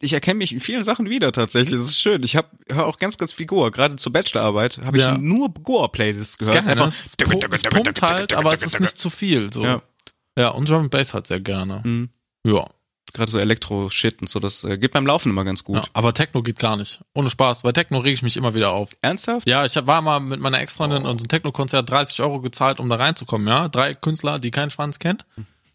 Ich 0.00 0.12
erkenne 0.12 0.38
mich 0.38 0.52
in 0.52 0.60
vielen 0.60 0.82
Sachen 0.84 1.08
wieder 1.08 1.32
tatsächlich. 1.32 1.78
Das 1.78 1.88
ist 1.88 2.00
schön. 2.00 2.22
Ich 2.22 2.36
habe 2.36 2.48
höre 2.70 2.86
auch 2.86 2.98
ganz, 2.98 3.16
ganz 3.16 3.32
viel 3.32 3.46
Goa. 3.46 3.70
Gerade 3.70 3.96
zur 3.96 4.12
Bachelorarbeit 4.12 4.78
habe 4.84 4.98
ich 4.98 5.02
Ja. 5.04 5.16
nur 5.16 5.48
Goa-Playlists 5.54 6.34
Ist 6.34 6.38
gehört. 6.48 6.66
geil, 6.66 6.74
ne? 6.76 6.84
Es 6.84 7.16
pu- 7.18 7.54
es 7.54 7.62
pumpt 7.62 8.02
halt, 8.02 8.34
aber 8.34 8.52
es 8.52 8.62
ist 8.62 8.78
nicht 8.80 8.98
zu 8.98 9.08
viel. 9.08 9.50
So. 9.52 9.64
Ja. 9.64 9.82
Ja, 10.38 10.48
und 10.50 10.68
Drum 10.68 10.82
and 10.82 10.90
Bass 10.90 11.14
halt 11.14 11.26
sehr 11.26 11.40
gerne. 11.40 11.80
Mhm. 11.84 12.10
Ja. 12.46 12.66
Gerade 13.12 13.30
so 13.30 13.38
Elektro-Shit 13.38 14.20
und 14.20 14.28
so, 14.28 14.40
das 14.40 14.64
äh, 14.64 14.78
geht 14.78 14.92
beim 14.92 15.06
Laufen 15.06 15.30
immer 15.30 15.44
ganz 15.44 15.64
gut. 15.64 15.76
ja. 15.76 15.84
Aber 15.92 16.12
Techno 16.14 16.42
geht 16.42 16.58
gar 16.58 16.76
nicht. 16.76 17.00
Ohne 17.14 17.30
Spaß. 17.30 17.62
Bei 17.62 17.72
Techno 17.72 17.98
reg 17.98 18.14
ich 18.14 18.22
mich 18.22 18.36
immer 18.36 18.54
wieder 18.54 18.72
auf. 18.72 18.90
Ernsthaft? 19.02 19.48
Ja, 19.48 19.64
ich 19.64 19.74
war 19.86 20.02
mal 20.02 20.20
mit 20.20 20.40
meiner 20.40 20.60
Ex-Freundin 20.60 21.06
und 21.06 21.18
so 21.20 21.24
ein 21.24 21.28
Techno-Konzert 21.28 21.88
30 21.90 22.20
Euro 22.22 22.40
gezahlt, 22.40 22.80
um 22.80 22.88
da 22.88 22.96
reinzukommen, 22.96 23.46
ja. 23.48 23.68
Drei 23.68 23.94
Künstler, 23.94 24.38
die 24.38 24.50
keinen 24.50 24.70
Schwanz 24.70 24.98
kennt. 24.98 25.24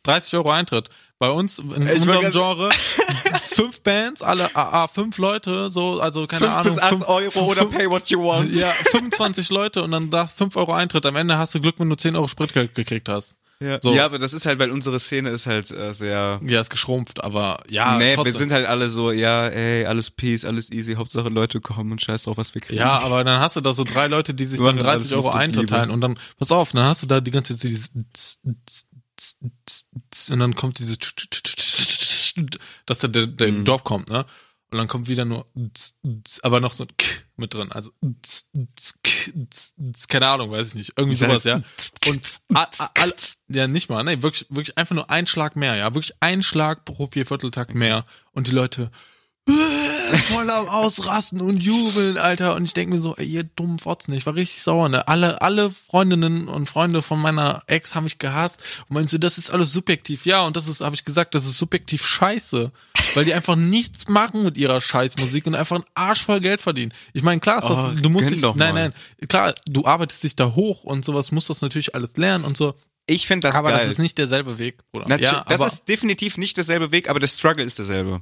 30 0.03 0.36
Euro 0.36 0.51
Eintritt. 0.51 0.89
Bei 1.17 1.29
uns 1.31 1.59
in 1.59 1.88
Ich 1.88 2.01
unserem 2.01 2.29
Genre 2.31 2.69
fünf 3.41 3.81
Bands, 3.81 4.21
alle 4.21 4.53
AA, 4.55 4.88
fünf 4.88 5.17
Leute, 5.17 5.69
so, 5.69 5.99
also 5.99 6.27
keine 6.27 6.41
Fünf 6.45 6.51
Ahnung. 6.51 6.63
bis 6.73 6.77
acht 6.79 6.89
fünf- 6.89 7.07
Euro 7.07 7.39
oder 7.45 7.61
fünf- 7.61 7.75
pay 7.75 7.89
what 7.89 8.07
you 8.09 8.21
want. 8.23 8.53
Ja, 8.53 8.69
25 8.91 9.49
Leute 9.49 9.81
und 9.83 9.91
dann 9.91 10.09
da 10.09 10.27
5 10.27 10.55
Euro 10.57 10.73
Eintritt. 10.73 11.05
Am 11.05 11.15
Ende 11.15 11.38
hast 11.38 11.55
du 11.55 11.61
Glück, 11.61 11.75
wenn 11.79 11.89
du 11.89 11.95
10 11.95 12.15
Euro 12.15 12.27
Spritgeld 12.27 12.75
gekriegt 12.75 13.07
hast. 13.09 13.38
Ja. 13.66 13.80
So. 13.82 13.93
ja, 13.93 14.05
aber 14.05 14.20
das 14.20 14.34
ist 14.34 14.45
halt, 14.45 14.59
weil 14.59 14.70
unsere 14.72 14.99
Szene 14.99 15.30
ist 15.32 15.47
halt 15.47 15.72
äh, 15.72 15.93
sehr. 15.93 16.39
Ja, 16.45 16.61
ist 16.61 16.70
geschrumpft, 16.70 17.24
aber 17.24 17.61
ja, 17.70 17.97
nee, 17.97 18.13
trotzdem. 18.13 18.34
wir 18.34 18.38
sind 18.38 18.51
halt 18.51 18.68
alle 18.68 18.89
so, 18.89 19.11
ja, 19.11 19.47
ey, 19.47 19.86
alles 19.86 20.11
peace, 20.11 20.45
alles 20.45 20.72
easy, 20.72 20.93
Hauptsache 20.93 21.30
Leute 21.30 21.61
kommen 21.61 21.91
und 21.91 22.01
scheiß 22.01 22.24
drauf, 22.24 22.38
was 22.38 22.53
wir 22.53 22.61
kriegen. 22.61 22.80
Ja, 22.80 22.99
aber 22.99 23.24
dann 23.24 23.39
hast 23.39 23.55
du 23.55 23.61
da 23.61 23.74
so 23.74 23.84
drei 23.84 24.07
Leute, 24.07 24.34
die 24.34 24.45
sich 24.45 24.59
dann 24.59 24.76
machen 24.76 24.86
30 24.86 24.93
alles 24.99 25.11
Euro 25.13 25.24
Luft 25.24 25.36
und 25.36 25.41
Eintritt 25.41 25.61
Liebe. 25.63 25.74
teilen 25.76 25.89
und 25.89 26.01
dann, 26.01 26.20
pass 26.38 26.51
auf, 26.51 26.72
dann 26.72 26.84
hast 26.84 27.03
du 27.03 27.07
da 27.07 27.22
die 27.22 27.32
ganze 27.32 27.55
Zeit 27.57 27.72
dieses 27.72 27.91
und 30.30 30.39
dann 30.39 30.55
kommt 30.55 30.80
dieses 30.80 30.97
dass 32.86 32.99
da 32.99 33.07
der, 33.07 33.28
der 33.28 33.51
Mhm. 33.51 33.66
Drop 33.66 33.84
kommt, 33.84 34.09
ne? 34.09 34.26
Und 34.72 34.80
dann 34.80 34.88
kommt 34.88 35.07
wieder 35.07 35.26
nur 35.26 35.45
aber 36.41 36.59
noch 36.59 36.74
so 36.74 36.84
ein 36.86 36.89
mit 37.38 37.53
drin, 37.53 37.72
also 37.72 37.91
keine 40.07 40.28
Ahnung, 40.28 40.51
weiß 40.51 40.70
ich 40.70 40.76
nicht, 40.76 40.93
irgendwie 40.97 41.16
sowas, 41.16 41.43
ja. 41.43 41.61
Und 42.07 42.41
ja, 43.47 43.68
nicht 43.68 43.89
mal, 43.89 44.03
nee, 44.03 44.22
wirklich, 44.22 44.47
wirklich 44.49 44.78
einfach 44.78 44.95
nur 44.95 45.09
ein 45.09 45.28
Schlag 45.28 45.55
mehr, 45.55 45.76
ja, 45.76 45.93
wirklich 45.93 46.16
ein 46.20 46.41
Schlag 46.41 46.86
pro 46.86 47.07
Viervierteltakt 47.07 47.76
mehr. 47.76 48.05
Und 48.32 48.47
die 48.47 48.51
Leute 48.51 48.91
voll 49.47 50.49
am 50.49 50.67
Ausrasten 50.67 51.41
und 51.41 51.61
jubeln, 51.61 52.17
Alter. 52.17 52.55
Und 52.55 52.65
ich 52.65 52.73
denke 52.73 52.95
mir 52.95 53.01
so, 53.01 53.15
ey, 53.15 53.25
ihr 53.25 53.43
dummen 53.43 53.79
Fotzen, 53.79 54.13
ich 54.13 54.25
war 54.25 54.35
richtig 54.35 54.61
sauer, 54.63 54.89
ne? 54.89 55.07
Alle, 55.07 55.41
alle 55.41 55.69
Freundinnen 55.71 56.47
und 56.47 56.67
Freunde 56.69 57.01
von 57.01 57.19
meiner 57.19 57.63
Ex 57.67 57.95
haben 57.95 58.05
mich 58.05 58.17
gehasst 58.17 58.59
und 58.89 58.95
meinten 58.95 59.09
so, 59.09 59.17
das 59.17 59.37
ist 59.37 59.49
alles 59.51 59.71
subjektiv. 59.71 60.25
Ja, 60.25 60.41
und 60.41 60.55
das 60.55 60.67
ist, 60.67 60.81
habe 60.81 60.95
ich 60.95 61.05
gesagt, 61.05 61.35
das 61.35 61.45
ist 61.45 61.57
subjektiv 61.57 62.05
scheiße. 62.05 62.71
Weil 63.13 63.23
die 63.25 63.33
einfach 63.33 63.55
nichts 63.55 64.07
machen 64.07 64.43
mit 64.43 64.57
ihrer 64.57 64.81
Scheißmusik 64.81 65.45
und 65.47 65.55
einfach 65.55 65.75
einen 65.77 65.85
Arsch 65.93 66.23
voll 66.23 66.39
Geld 66.41 66.59
verdienen. 66.59 66.93
Ich 67.13 67.23
meine, 67.23 67.39
klar 67.39 67.59
ist 67.59 67.69
das, 67.69 67.77
Oh, 67.79 67.91
du 67.91 68.09
musst 68.09 68.29
dich, 68.29 68.41
doch 68.41 68.55
nein, 68.55 68.73
mal. 68.73 68.93
nein, 69.19 69.27
klar, 69.29 69.53
du 69.67 69.85
arbeitest 69.85 70.23
dich 70.23 70.35
da 70.35 70.53
hoch 70.55 70.83
und 70.83 71.05
sowas, 71.05 71.31
musst 71.31 71.49
das 71.49 71.61
natürlich 71.61 71.95
alles 71.95 72.17
lernen 72.17 72.43
und 72.43 72.57
so. 72.57 72.73
Ich 73.07 73.27
finde 73.27 73.47
das 73.47 73.55
aber 73.55 73.69
geil. 73.69 73.81
das 73.81 73.91
ist 73.91 73.99
nicht 73.99 74.17
derselbe 74.17 74.57
Weg, 74.57 74.79
Bruder. 74.91 75.05
Natu- 75.05 75.21
ja, 75.21 75.43
das 75.47 75.61
aber, 75.61 75.67
ist 75.71 75.87
definitiv 75.87 76.37
nicht 76.37 76.57
derselbe 76.57 76.91
Weg, 76.91 77.07
aber 77.09 77.19
der 77.19 77.27
Struggle 77.27 77.63
ist 77.63 77.77
derselbe. 77.77 78.21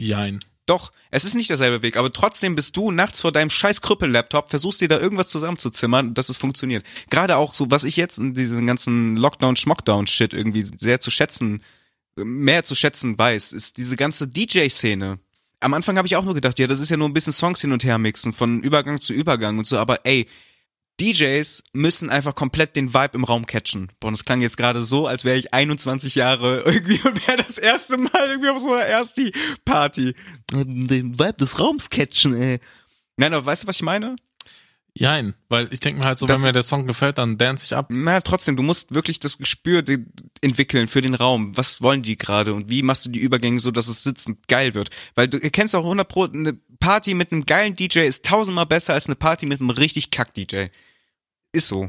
jein. 0.00 0.40
Doch, 0.66 0.92
es 1.10 1.24
ist 1.24 1.34
nicht 1.34 1.50
derselbe 1.50 1.82
Weg, 1.82 1.96
aber 1.96 2.10
trotzdem 2.10 2.54
bist 2.54 2.76
du 2.76 2.90
nachts 2.90 3.20
vor 3.20 3.32
deinem 3.32 3.50
scheiß 3.50 3.82
Krüppel-Laptop, 3.82 4.48
versuchst 4.48 4.80
dir 4.80 4.88
da 4.88 4.98
irgendwas 4.98 5.28
zusammenzuzimmern, 5.28 6.14
dass 6.14 6.30
es 6.30 6.38
funktioniert. 6.38 6.86
Gerade 7.10 7.36
auch 7.36 7.52
so, 7.52 7.70
was 7.70 7.84
ich 7.84 7.96
jetzt 7.96 8.18
in 8.18 8.32
diesem 8.32 8.66
ganzen 8.66 9.16
Lockdown-Schmockdown-Shit 9.18 10.32
irgendwie 10.32 10.62
sehr 10.62 11.00
zu 11.00 11.10
schätzen, 11.10 11.62
mehr 12.16 12.64
zu 12.64 12.74
schätzen 12.74 13.18
weiß, 13.18 13.52
ist 13.52 13.76
diese 13.76 13.96
ganze 13.96 14.26
DJ-Szene. 14.26 15.18
Am 15.60 15.74
Anfang 15.74 15.98
habe 15.98 16.06
ich 16.06 16.16
auch 16.16 16.24
nur 16.24 16.34
gedacht, 16.34 16.58
ja, 16.58 16.66
das 16.66 16.80
ist 16.80 16.90
ja 16.90 16.96
nur 16.96 17.08
ein 17.08 17.14
bisschen 17.14 17.32
Songs 17.34 17.60
hin 17.60 17.72
und 17.72 17.84
her 17.84 17.98
mixen, 17.98 18.32
von 18.32 18.62
Übergang 18.62 19.00
zu 19.00 19.12
Übergang 19.12 19.58
und 19.58 19.66
so, 19.66 19.78
aber 19.78 20.06
ey, 20.06 20.26
DJs 21.00 21.64
müssen 21.72 22.08
einfach 22.08 22.34
komplett 22.34 22.76
den 22.76 22.94
Vibe 22.94 23.14
im 23.14 23.24
Raum 23.24 23.46
catchen. 23.46 23.90
Boah, 23.98 24.08
und 24.08 24.14
es 24.14 24.24
klang 24.24 24.40
jetzt 24.40 24.56
gerade 24.56 24.84
so, 24.84 25.06
als 25.06 25.24
wäre 25.24 25.36
ich 25.36 25.52
21 25.52 26.14
Jahre 26.14 26.60
irgendwie 26.66 27.00
und 27.06 27.26
wäre 27.26 27.42
das 27.42 27.58
erste 27.58 27.96
Mal 27.96 28.28
irgendwie 28.30 28.50
auf 28.50 28.58
so 28.58 28.72
einer 28.72 28.84
Ersti-Party. 28.84 30.14
Den 30.52 31.18
Vibe 31.18 31.34
des 31.34 31.58
Raums 31.58 31.90
catchen, 31.90 32.34
ey. 32.34 32.60
Nein, 33.16 33.34
aber 33.34 33.46
weißt 33.46 33.64
du, 33.64 33.66
was 33.68 33.76
ich 33.76 33.82
meine? 33.82 34.16
Jein, 34.96 35.34
weil 35.48 35.68
ich 35.72 35.80
denke 35.80 36.00
mir 36.00 36.06
halt 36.06 36.18
so, 36.20 36.26
Das- 36.26 36.38
wenn 36.38 36.46
mir 36.46 36.52
der 36.52 36.62
Song 36.62 36.86
gefällt, 36.86 37.18
dann 37.18 37.36
dance 37.36 37.64
ich 37.64 37.74
ab. 37.74 37.86
Na, 37.90 38.20
trotzdem, 38.20 38.54
du 38.56 38.62
musst 38.62 38.94
wirklich 38.94 39.18
das 39.18 39.38
Gespür 39.38 39.82
entwickeln 40.40 40.86
für 40.86 41.00
den 41.00 41.14
Raum. 41.14 41.56
Was 41.56 41.82
wollen 41.82 42.02
die 42.02 42.16
gerade 42.16 42.54
und 42.54 42.70
wie 42.70 42.82
machst 42.82 43.04
du 43.04 43.10
die 43.10 43.18
Übergänge 43.18 43.58
so, 43.58 43.72
dass 43.72 43.88
es 43.88 44.04
sitzend 44.04 44.46
geil 44.46 44.74
wird? 44.74 44.90
Weil 45.16 45.26
du 45.26 45.40
kennst 45.50 45.74
auch 45.74 45.82
100 45.84 46.06
Pro, 46.06 46.24
eine 46.26 46.52
Party 46.78 47.14
mit 47.14 47.32
einem 47.32 47.44
geilen 47.44 47.74
DJ 47.74 48.00
ist 48.00 48.24
tausendmal 48.24 48.66
besser 48.66 48.94
als 48.94 49.06
eine 49.06 49.16
Party 49.16 49.46
mit 49.46 49.60
einem 49.60 49.70
richtig 49.70 50.10
Kack-DJ. 50.12 50.66
Ist 51.52 51.66
so. 51.66 51.88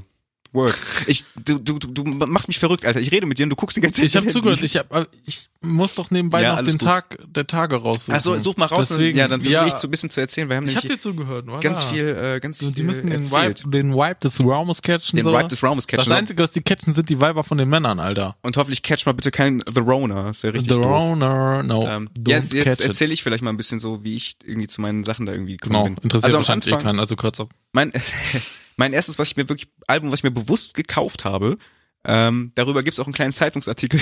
Word. 0.55 0.75
Ich, 1.07 1.23
du, 1.45 1.59
du, 1.59 1.77
du 1.77 2.03
machst 2.03 2.47
mich 2.47 2.57
verrückt, 2.59 2.85
Alter. 2.85 2.99
Ich 2.99 3.11
rede 3.11 3.25
mit 3.27 3.37
dir 3.37 3.43
und 3.43 3.51
du 3.51 3.55
guckst 3.55 3.77
die 3.77 3.81
ganze 3.81 4.01
Zeit. 4.01 4.07
Ich 4.09 4.15
habe 4.15 4.27
zugehört, 4.27 4.63
ich, 4.63 4.77
hab, 4.77 5.07
ich 5.25 5.49
muss 5.61 5.95
doch 5.95 6.09
nebenbei 6.11 6.41
Ja, 6.41 6.55
noch 6.55 6.63
den 6.63 6.77
gut. 6.77 6.81
Tag 6.81 7.17
der 7.27 7.45
Tage 7.45 7.75
raussuchen. 7.75 8.15
Ach 8.15 8.21
so, 8.21 8.37
such 8.39 8.57
mal 8.57 8.65
raus. 8.65 8.87
Deswegen, 8.87 9.11
und, 9.13 9.19
ja, 9.19 9.27
dann 9.27 9.41
versuche 9.41 9.61
ja, 9.63 9.67
ich 9.67 9.75
so 9.77 9.87
ein 9.87 9.91
bisschen 9.91 10.09
zu 10.09 10.21
erzählen. 10.21 10.49
Wir 10.49 10.55
haben 10.57 10.65
Ich 10.65 10.75
hab 10.75 10.83
nämlich 10.83 10.97
dir 10.97 11.01
zugehört, 11.01 11.47
voilà. 11.47 11.59
ganz 11.61 11.83
viel, 11.83 12.07
äh, 12.07 12.39
ganz 12.39 12.59
So, 12.59 12.67
viel 12.67 12.75
die 12.75 12.83
müssen 12.83 13.09
den 13.09 13.21
erzählt. 13.21 13.59
Vibe, 13.65 13.69
den 13.71 13.93
Vibe 13.93 14.17
des 14.23 14.39
Raumes 14.43 14.81
catchen. 14.81 15.17
Den 15.17 15.23
so. 15.23 15.33
Vibe 15.33 15.47
des 15.49 15.61
Raumes 15.63 15.87
catchen. 15.87 16.09
Das 16.09 16.17
Einzige, 16.17 16.41
was 16.43 16.51
die 16.51 16.61
catchen, 16.61 16.93
sind 16.93 17.09
die 17.09 17.19
Weiber 17.21 17.43
von 17.43 17.57
den 17.57 17.69
Männern, 17.69 17.99
Alter. 17.99 18.35
Und 18.41 18.57
hoffentlich 18.57 18.81
catch 18.83 19.05
mal 19.05 19.13
bitte 19.13 19.31
kein 19.31 19.61
The 19.73 19.81
Rona. 19.81 20.23
Das 20.27 20.43
wäre 20.43 20.53
richtig 20.53 20.69
The 20.69 20.75
doof. 20.75 20.85
Rauner, 20.85 21.63
no. 21.63 21.85
Ähm, 21.87 22.09
don't 22.17 22.29
jetzt 22.29 22.53
jetzt 22.53 22.81
erzähle 22.81 23.13
ich 23.13 23.23
vielleicht 23.23 23.43
mal 23.43 23.49
ein 23.51 23.57
bisschen 23.57 23.79
so, 23.79 24.03
wie 24.03 24.15
ich 24.15 24.37
irgendwie 24.43 24.67
zu 24.67 24.81
meinen 24.81 25.03
Sachen 25.03 25.25
da 25.25 25.31
irgendwie 25.33 25.57
gekommen 25.57 25.73
Genau, 25.73 25.83
bin. 25.95 26.03
interessiert 26.03 26.25
also 26.25 26.37
wahrscheinlich 26.37 26.71
eh 26.73 26.77
keinen, 26.77 26.99
also 26.99 27.15
kurz 27.15 27.39
ab. 27.39 27.49
mein, 27.73 27.91
mein 28.77 28.93
erstes, 28.93 29.19
was 29.19 29.29
ich 29.29 29.37
mir 29.37 29.49
wirklich, 29.49 29.69
Album, 29.87 30.11
was 30.11 30.19
ich 30.19 30.23
mir 30.23 30.31
bewusst 30.31 30.73
gekauft 30.73 31.25
habe, 31.25 31.57
ähm, 32.03 32.51
darüber 32.55 32.83
gibt's 32.83 32.99
auch 32.99 33.05
einen 33.07 33.13
kleinen 33.13 33.33
Zeitungsartikel. 33.33 33.99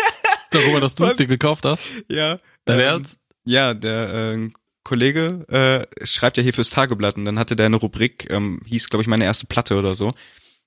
Darüber, 0.50 0.80
dass 0.80 0.94
du 0.94 1.04
es 1.04 1.16
dir 1.16 1.26
gekauft 1.26 1.64
hast. 1.64 1.84
ja. 2.08 2.38
Dein 2.64 2.78
ähm, 2.78 2.86
Ernst? 2.86 3.20
Ja, 3.44 3.74
der 3.74 4.34
äh, 4.34 4.50
Kollege 4.84 5.88
äh, 5.98 6.06
schreibt 6.06 6.36
ja 6.36 6.42
hier 6.42 6.54
fürs 6.54 6.70
Tageblatt 6.70 7.16
und 7.16 7.24
dann 7.24 7.38
hatte 7.38 7.56
der 7.56 7.66
eine 7.66 7.76
Rubrik, 7.76 8.28
ähm, 8.30 8.60
hieß, 8.66 8.88
glaube 8.88 9.02
ich, 9.02 9.08
meine 9.08 9.24
erste 9.24 9.46
Platte 9.46 9.76
oder 9.76 9.92
so. 9.94 10.12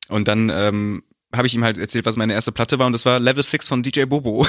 Und 0.10 0.28
dann 0.28 0.50
ähm, 0.50 1.04
habe 1.34 1.48
ich 1.48 1.56
ihm 1.56 1.64
halt 1.64 1.78
erzählt, 1.78 2.06
was 2.06 2.16
meine 2.16 2.34
erste 2.34 2.52
Platte 2.52 2.80
war 2.80 2.88
und 2.88 2.94
das 2.94 3.06
war 3.06 3.20
Level 3.20 3.44
6 3.44 3.68
von 3.68 3.84
DJ 3.84 4.06
Bobo, 4.06 4.46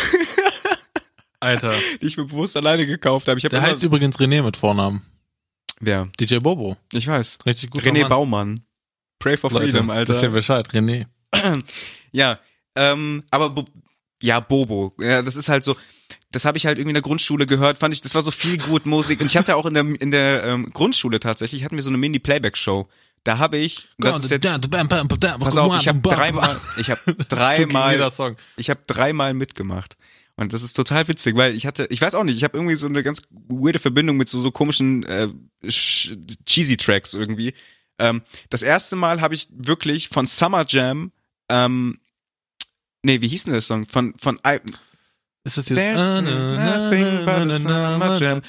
Alter. 1.41 1.75
die 2.01 2.07
ich 2.07 2.17
mir 2.17 2.25
bewusst 2.25 2.57
alleine 2.57 2.87
gekauft 2.87 3.29
habe. 3.29 3.39
Ich 3.39 3.45
hab 3.45 3.51
Der 3.51 3.63
heißt 3.63 3.83
übrigens 3.83 4.19
René 4.19 4.43
mit 4.43 4.57
Vornamen. 4.57 5.03
Wer? 5.79 6.09
DJ 6.19 6.39
Bobo. 6.39 6.77
Ich 6.93 7.07
weiß. 7.07 7.39
Richtig 7.47 7.71
gut. 7.71 7.83
René 7.83 8.07
Baumann. 8.09 8.65
Pray 9.21 9.37
for 9.37 9.51
Leute, 9.53 9.71
Freedom, 9.71 9.91
Alter. 9.91 10.07
Das 10.07 10.17
ist 10.17 10.23
ja 10.23 10.29
Bescheid, 10.31 10.69
René. 10.71 11.07
Ja, 12.13 12.41
ähm, 12.75 13.23
aber 13.31 13.51
Bo 13.51 13.65
ja, 14.21 14.41
Bobo. 14.41 14.93
Ja, 15.01 15.23
das 15.23 15.37
ist 15.37 15.49
halt 15.49 15.63
so. 15.63 15.77
Das 16.33 16.45
habe 16.45 16.59
ich 16.59 16.67
halt 16.67 16.77
irgendwie 16.77 16.91
in 16.91 16.95
der 16.95 17.03
Grundschule 17.03 17.47
gehört. 17.47 17.79
Fand 17.79 17.95
ich, 17.95 18.01
das 18.01 18.17
war 18.17 18.23
so 18.23 18.33
viel 18.33 18.59
gut 18.59 18.85
Musik. 18.85 19.21
Und 19.21 19.27
ich 19.27 19.37
hatte 19.37 19.55
auch 19.55 19.65
in 19.65 19.75
der 19.75 19.85
in 20.01 20.11
der 20.11 20.43
ähm, 20.43 20.67
Grundschule 20.67 21.21
tatsächlich 21.21 21.65
hatten 21.65 21.77
wir 21.77 21.85
so 21.85 21.91
eine 21.91 21.99
Mini 21.99 22.19
Playback 22.19 22.57
Show. 22.57 22.89
Da 23.23 23.39
habe 23.39 23.59
ich, 23.59 23.89
das 23.99 24.25
ist 24.25 24.31
jetzt, 24.31 24.49
pass 25.39 25.57
auf, 25.57 25.79
ich 25.79 25.89
habe 25.89 26.01
dreimal, 26.01 26.59
ich 26.79 26.91
habe 26.91 27.01
dreimal, 27.29 28.37
ich 28.57 28.71
habe 28.71 28.81
dreimal 28.87 29.35
mitgemacht. 29.35 29.97
Und 30.37 30.55
das 30.55 30.63
ist 30.63 30.73
total 30.73 31.07
witzig, 31.07 31.37
weil 31.37 31.55
ich 31.55 31.67
hatte, 31.67 31.87
ich 31.91 32.01
weiß 32.01 32.15
auch 32.15 32.25
nicht, 32.25 32.37
ich 32.37 32.45
habe 32.45 32.57
irgendwie 32.57 32.77
so 32.77 32.87
eine 32.87 33.03
ganz 33.03 33.21
weirde 33.31 33.79
Verbindung 33.79 34.17
mit 34.17 34.29
so, 34.29 34.41
so 34.41 34.51
komischen 34.51 35.05
äh, 35.05 35.29
cheesy 35.69 36.79
Tracks 36.79 37.13
irgendwie. 37.13 37.53
Ähm, 38.01 38.23
das 38.49 38.63
erste 38.63 38.97
Mal 38.97 39.21
habe 39.21 39.35
ich 39.35 39.49
wirklich 39.51 40.09
von 40.09 40.27
Summer 40.27 40.65
Jam, 40.67 41.13
ähm, 41.49 41.99
nee, 43.03 43.21
wie 43.21 43.29
hieß 43.29 43.45
denn 43.45 43.53
der 43.53 43.63
Song? 43.63 43.87
Von 43.87 44.15
von 44.19 44.39
I, 44.47 44.59
Ist 45.45 45.57
das 45.57 45.69
jetzt? 45.69 45.79
There's 45.79 46.23
nothing 46.23 47.25
but 47.25 47.35
a 47.35 47.51
summer 47.51 48.17
jam. 48.19 48.43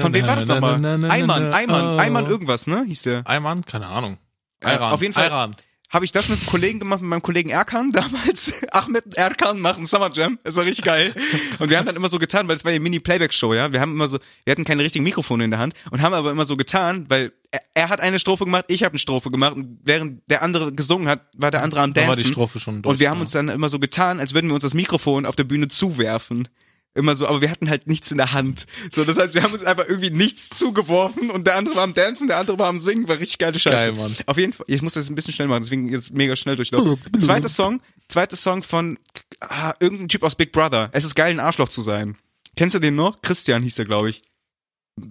Von 0.00 0.14
wem 0.14 0.26
war 0.26 0.36
das 0.36 0.48
nochmal? 0.48 0.74
Ayman, 1.10 1.50
na, 1.50 1.56
Ayman, 1.98 2.26
oh. 2.26 2.28
Irgendwas, 2.28 2.66
ne? 2.66 2.84
Hieß 2.86 3.02
der. 3.02 3.26
Ayman? 3.26 3.64
Keine 3.64 3.86
Ahnung. 3.86 4.18
Äh, 4.60 4.66
Ayran. 4.68 4.92
auf 4.92 5.02
jeden 5.02 5.14
Fall- 5.14 5.24
Ayran. 5.24 5.56
Habe 5.90 6.04
ich 6.04 6.12
das 6.12 6.28
mit 6.28 6.38
einem 6.38 6.48
Kollegen 6.48 6.80
gemacht, 6.80 7.00
mit 7.00 7.08
meinem 7.08 7.22
Kollegen 7.22 7.48
Erkan 7.48 7.90
damals. 7.92 8.52
Ahmed 8.72 9.14
Erkan 9.14 9.58
machen 9.58 9.86
Summer 9.86 10.10
Jam. 10.12 10.38
Das 10.44 10.56
war 10.56 10.66
richtig 10.66 10.84
geil. 10.84 11.14
Und 11.60 11.70
wir 11.70 11.78
haben 11.78 11.86
dann 11.86 11.96
immer 11.96 12.10
so 12.10 12.18
getan, 12.18 12.46
weil 12.46 12.56
es 12.56 12.64
war 12.66 12.72
ja 12.72 12.78
Mini-Playback-Show, 12.78 13.54
ja. 13.54 13.72
Wir 13.72 13.80
haben 13.80 13.92
immer 13.92 14.06
so, 14.06 14.18
wir 14.44 14.50
hatten 14.50 14.66
keine 14.66 14.82
richtigen 14.82 15.02
Mikrofone 15.04 15.44
in 15.44 15.50
der 15.50 15.58
Hand 15.60 15.72
und 15.90 16.02
haben 16.02 16.12
aber 16.12 16.30
immer 16.30 16.44
so 16.44 16.56
getan, 16.56 17.06
weil 17.08 17.32
er, 17.50 17.62
er 17.74 17.88
hat 17.88 18.00
eine 18.00 18.18
Strophe 18.18 18.44
gemacht, 18.44 18.66
ich 18.68 18.82
habe 18.82 18.92
eine 18.92 18.98
Strophe 18.98 19.30
gemacht 19.30 19.54
und 19.56 19.78
während 19.82 20.22
der 20.30 20.42
andere 20.42 20.72
gesungen 20.72 21.08
hat, 21.08 21.22
war 21.34 21.50
der 21.50 21.62
andere 21.62 21.80
am 21.80 21.94
Da 21.94 22.02
Dancen. 22.02 22.08
war 22.08 22.16
die 22.16 22.28
Strophe 22.28 22.60
schon 22.60 22.82
durch. 22.82 22.92
und 22.92 23.00
wir 23.00 23.08
haben 23.08 23.18
ja. 23.18 23.22
uns 23.22 23.32
dann 23.32 23.48
immer 23.48 23.68
so 23.68 23.78
getan, 23.78 24.20
als 24.20 24.34
würden 24.34 24.48
wir 24.48 24.54
uns 24.54 24.64
das 24.64 24.74
Mikrofon 24.74 25.26
auf 25.26 25.36
der 25.36 25.44
Bühne 25.44 25.68
zuwerfen. 25.68 26.48
Immer 26.94 27.14
so, 27.14 27.28
aber 27.28 27.40
wir 27.40 27.50
hatten 27.50 27.68
halt 27.70 27.86
nichts 27.86 28.10
in 28.10 28.16
der 28.16 28.32
Hand. 28.32 28.66
So, 28.90 29.04
das 29.04 29.18
heißt, 29.18 29.34
wir 29.34 29.42
haben 29.42 29.52
uns 29.52 29.62
einfach 29.62 29.86
irgendwie 29.86 30.10
nichts 30.10 30.48
zugeworfen 30.48 31.30
und 31.30 31.46
der 31.46 31.54
andere 31.54 31.76
war 31.76 31.84
am 31.84 31.94
Dancen, 31.94 32.26
der 32.26 32.38
andere 32.38 32.58
war 32.58 32.66
am 32.68 32.78
Singen, 32.78 33.08
war 33.08 33.18
richtig 33.18 33.38
geile 33.38 33.58
Scheiße. 33.58 33.92
Geil, 33.92 33.92
Mann. 33.92 34.16
Auf 34.26 34.36
jeden 34.36 34.52
Fall, 34.52 34.66
ich 34.68 34.82
muss 34.82 34.94
das 34.94 35.08
ein 35.08 35.14
bisschen 35.14 35.32
schnell 35.32 35.46
machen, 35.46 35.62
deswegen 35.62 35.88
jetzt 35.90 36.12
mega 36.12 36.34
schnell 36.34 36.56
durchlaufen. 36.56 36.98
Zweiter 37.20 37.48
Song, 37.48 37.80
zweiter 38.08 38.36
Song 38.36 38.62
von 38.62 38.98
ah, 39.40 39.74
irgendein 39.78 40.08
Typ 40.08 40.24
aus 40.24 40.34
Big 40.34 40.50
Brother. 40.50 40.88
Es 40.92 41.04
ist 41.04 41.14
geil, 41.14 41.30
ein 41.30 41.40
Arschloch 41.40 41.68
zu 41.68 41.82
sein. 41.82 42.16
Kennst 42.56 42.74
du 42.74 42.80
den 42.80 42.96
noch? 42.96 43.22
Christian 43.22 43.62
hieß 43.62 43.78
er, 43.78 43.84
glaube 43.84 44.10
ich. 44.10 44.22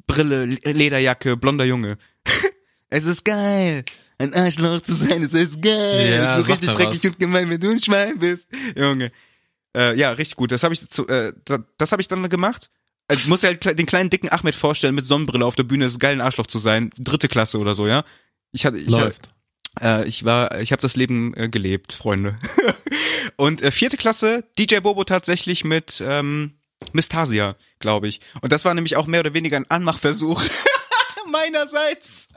Brille, 0.08 0.46
Lederjacke, 0.46 1.38
blonder 1.38 1.64
Junge. 1.64 1.98
es 2.90 3.06
ist 3.06 3.24
geil, 3.26 3.84
ein 4.18 4.34
Arschloch 4.34 4.82
zu 4.82 4.94
sein, 4.94 5.24
es 5.24 5.34
ist 5.34 5.62
geil. 5.62 6.10
Ja, 6.10 6.36
so 6.36 6.42
richtig 6.42 6.70
dreckig 6.70 7.04
was. 7.04 7.06
und 7.06 7.20
gemein, 7.20 7.50
wenn 7.50 7.60
du 7.60 7.70
ein 7.70 7.80
Schwein 7.80 8.18
bist. 8.18 8.48
Junge. 8.76 9.12
Äh, 9.76 9.98
ja, 9.98 10.12
richtig 10.12 10.38
gut. 10.38 10.52
Das 10.52 10.64
habe 10.64 10.74
ich, 10.74 10.90
zu, 10.90 11.08
äh, 11.08 11.34
das, 11.46 11.60
das 11.78 11.92
habe 11.92 12.02
ich 12.02 12.08
dann 12.08 12.28
gemacht. 12.30 12.72
Also, 13.08 13.22
ich 13.22 13.28
muss 13.28 13.42
ja 13.42 13.50
halt 13.50 13.80
den 13.80 13.86
kleinen 13.86 14.10
dicken 14.10 14.30
Ahmed 14.30 14.56
vorstellen 14.56 14.96
mit 14.96 15.06
Sonnenbrille 15.06 15.46
auf 15.46 15.56
der 15.56 15.64
Bühne, 15.64 15.86
es 15.86 15.94
ist 15.94 16.00
geil, 16.00 16.14
ein 16.14 16.22
Arschloch 16.22 16.48
zu 16.48 16.58
sein. 16.58 16.92
Dritte 16.98 17.28
Klasse 17.28 17.60
oder 17.60 17.76
so, 17.76 17.88
ja. 17.88 18.04
Ich 18.52 18.66
hatte, 18.66 18.78
ich, 18.78 18.90
Läuft. 18.90 19.30
äh, 19.82 20.08
ich 20.08 20.26
war, 20.26 20.60
ich 20.60 20.72
habe 20.72 20.82
das 20.82 20.96
Leben 20.96 21.34
äh, 21.36 21.48
gelebt, 21.48 21.94
Freunde. 21.94 22.38
und 23.38 23.62
äh, 23.62 23.72
vierte 23.72 23.98
Klasse, 23.98 24.44
DJ 24.58 24.80
Bobo 24.80 25.04
tatsächlich 25.04 25.64
mit 25.64 26.04
ähm, 26.06 26.56
Mistasia, 26.92 27.56
glaube 27.80 28.08
ich. 28.08 28.20
Und 28.42 28.52
das 28.52 28.66
war 28.66 28.74
nämlich 28.74 28.96
auch 28.98 29.08
mehr 29.08 29.22
oder 29.22 29.34
weniger 29.34 29.58
ein 29.58 29.70
Anmachversuch 29.70 30.44
meinerseits. 31.32 32.28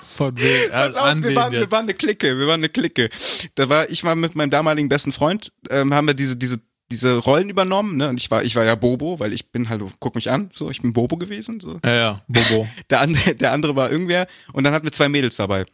Von 0.00 0.38
wem? 0.38 0.70
Pass 0.70 0.94
Äh, 0.94 0.98
auf, 0.98 1.04
an 1.04 1.22
wir 1.22 1.34
waren, 1.34 1.52
wir 1.52 1.70
waren 1.70 1.84
eine 1.84 1.94
Clique, 1.94 2.38
wir 2.38 2.46
waren 2.46 2.60
eine 2.60 2.68
Clique. 2.68 3.08
Da 3.54 3.68
war, 3.68 3.88
ich 3.90 4.04
war 4.04 4.14
mit 4.14 4.34
meinem 4.34 4.50
damaligen 4.50 4.88
besten 4.88 5.12
Freund, 5.12 5.52
ähm, 5.70 5.94
haben 5.94 6.06
wir 6.06 6.14
diese, 6.14 6.36
diese, 6.36 6.60
diese 6.90 7.16
Rollen 7.16 7.48
übernommen, 7.48 7.96
ne? 7.96 8.08
Und 8.08 8.18
ich 8.18 8.30
war, 8.30 8.44
ich 8.44 8.56
war 8.56 8.64
ja 8.64 8.74
Bobo, 8.74 9.18
weil 9.18 9.32
ich 9.32 9.50
bin 9.50 9.68
halt, 9.68 9.82
guck 10.00 10.14
mich 10.14 10.30
an, 10.30 10.50
so, 10.52 10.70
ich 10.70 10.82
bin 10.82 10.92
Bobo 10.92 11.16
gewesen, 11.16 11.60
so. 11.60 11.78
Ja, 11.84 11.94
ja, 11.94 12.22
Bobo. 12.28 12.68
Der 12.90 13.00
andere, 13.00 13.34
der 13.34 13.52
andere 13.52 13.76
war 13.76 13.90
irgendwer 13.90 14.26
und 14.52 14.64
dann 14.64 14.72
hatten 14.72 14.86
wir 14.86 14.92
zwei 14.92 15.08
Mädels 15.08 15.36
dabei. 15.36 15.64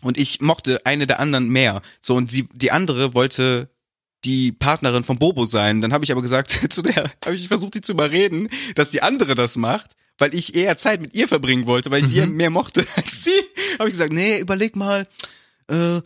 Und 0.00 0.16
ich 0.16 0.40
mochte 0.40 0.84
eine 0.86 1.06
der 1.06 1.18
anderen 1.18 1.48
mehr. 1.48 1.82
So, 2.00 2.14
und 2.14 2.30
sie, 2.30 2.48
die 2.52 2.70
andere 2.70 3.14
wollte 3.14 3.68
die 4.24 4.52
Partnerin 4.52 5.04
von 5.04 5.18
Bobo 5.18 5.44
sein. 5.44 5.80
Dann 5.80 5.92
habe 5.92 6.04
ich 6.04 6.12
aber 6.12 6.22
gesagt, 6.22 6.50
zu 6.70 6.82
der, 6.82 7.12
habe 7.24 7.34
ich 7.34 7.48
versucht, 7.48 7.74
die 7.74 7.80
zu 7.80 7.92
überreden, 7.92 8.48
dass 8.74 8.90
die 8.90 9.02
andere 9.02 9.34
das 9.34 9.56
macht, 9.56 9.96
weil 10.18 10.34
ich 10.34 10.54
eher 10.54 10.76
Zeit 10.76 11.00
mit 11.00 11.14
ihr 11.14 11.28
verbringen 11.28 11.66
wollte, 11.66 11.90
weil 11.90 12.00
ich 12.00 12.06
sie 12.08 12.20
Mhm. 12.20 12.32
mehr 12.36 12.50
mochte 12.50 12.84
als 12.96 13.24
sie. 13.24 13.30
Habe 13.78 13.88
ich 13.88 13.94
gesagt, 13.94 14.12
nee, 14.12 14.38
überleg 14.40 14.76
mal, 14.76 15.06
äh, 15.68 16.00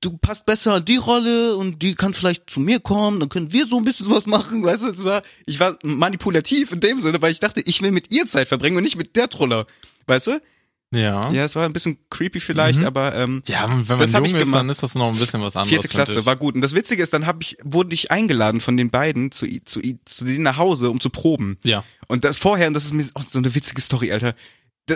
du 0.00 0.16
passt 0.18 0.46
besser 0.46 0.74
an 0.74 0.84
die 0.84 0.96
Rolle 0.96 1.56
und 1.56 1.82
die 1.82 1.94
kann 1.96 2.14
vielleicht 2.14 2.48
zu 2.48 2.60
mir 2.60 2.78
kommen, 2.78 3.18
dann 3.20 3.28
können 3.28 3.52
wir 3.52 3.66
so 3.66 3.76
ein 3.78 3.84
bisschen 3.84 4.08
was 4.10 4.26
machen, 4.26 4.62
weißt 4.62 4.84
du, 4.84 4.88
es 4.90 5.04
war, 5.04 5.22
ich 5.44 5.58
war 5.58 5.76
manipulativ 5.82 6.70
in 6.72 6.80
dem 6.80 6.98
Sinne, 6.98 7.20
weil 7.20 7.32
ich 7.32 7.40
dachte, 7.40 7.60
ich 7.64 7.82
will 7.82 7.90
mit 7.90 8.12
ihr 8.12 8.26
Zeit 8.26 8.46
verbringen 8.48 8.76
und 8.76 8.84
nicht 8.84 8.96
mit 8.96 9.16
der 9.16 9.28
Troller, 9.28 9.66
weißt 10.06 10.28
du? 10.28 10.40
Ja. 10.94 11.30
Ja, 11.32 11.44
es 11.44 11.56
war 11.56 11.64
ein 11.66 11.72
bisschen 11.72 11.98
creepy 12.10 12.38
vielleicht, 12.40 12.78
Mhm. 12.78 12.86
aber 12.86 13.14
ähm, 13.16 13.42
Ja, 13.46 13.66
wenn 13.68 13.86
man 13.86 13.98
Das 13.98 14.12
jung 14.12 14.24
ich 14.24 14.32
ist, 14.34 14.38
gemacht. 14.38 14.54
dann 14.60 14.68
ist 14.68 14.82
das 14.82 14.94
noch 14.94 15.08
ein 15.12 15.18
bisschen 15.18 15.40
was 15.42 15.56
anderes. 15.56 15.68
vierte 15.68 15.88
Klasse 15.88 16.24
war 16.26 16.36
gut. 16.36 16.54
Und 16.54 16.60
das 16.60 16.74
Witzige 16.74 17.02
ist, 17.02 17.12
dann 17.12 17.26
hab 17.26 17.42
ich, 17.42 17.56
wurde 17.64 17.92
ich 17.92 18.10
eingeladen 18.12 18.60
von 18.60 18.76
den 18.76 18.90
beiden 18.90 19.32
zu, 19.32 19.46
zu, 19.64 19.80
zu 20.04 20.24
denen 20.24 20.42
nach 20.44 20.56
Hause, 20.58 20.90
um 20.90 21.00
zu 21.00 21.10
proben. 21.10 21.58
Ja. 21.64 21.82
Und 22.06 22.24
das 22.24 22.36
vorher, 22.36 22.68
und 22.68 22.74
das 22.74 22.84
ist 22.84 22.92
mir 22.94 23.06
oh, 23.14 23.22
so 23.28 23.38
eine 23.38 23.52
witzige 23.54 23.82
Story, 23.82 24.12
Alter. 24.12 24.34
Da, 24.86 24.94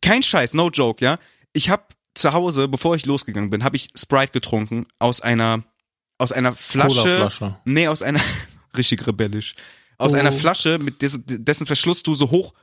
kein 0.00 0.22
Scheiß, 0.22 0.54
no 0.54 0.70
joke, 0.70 1.04
ja. 1.04 1.18
Ich 1.52 1.68
hab 1.70 1.94
zu 2.14 2.32
Hause, 2.32 2.66
bevor 2.66 2.96
ich 2.96 3.04
losgegangen 3.06 3.50
bin, 3.50 3.62
habe 3.64 3.76
ich 3.76 3.88
Sprite 3.94 4.32
getrunken 4.32 4.86
aus 4.98 5.20
einer 5.20 5.62
aus 6.20 6.32
einer 6.32 6.52
Flasche. 6.52 6.94
Colaflasche. 7.02 7.58
Nee, 7.64 7.86
aus 7.86 8.02
einer 8.02 8.18
richtig 8.76 9.06
rebellisch. 9.06 9.54
Aus 9.98 10.14
Oh. 10.14 10.16
einer 10.16 10.32
Flasche, 10.32 10.78
mit 10.78 11.00
dessen, 11.02 11.22
dessen 11.26 11.66
Verschluss 11.66 12.02
du 12.02 12.14
so 12.14 12.30
hoch 12.30 12.54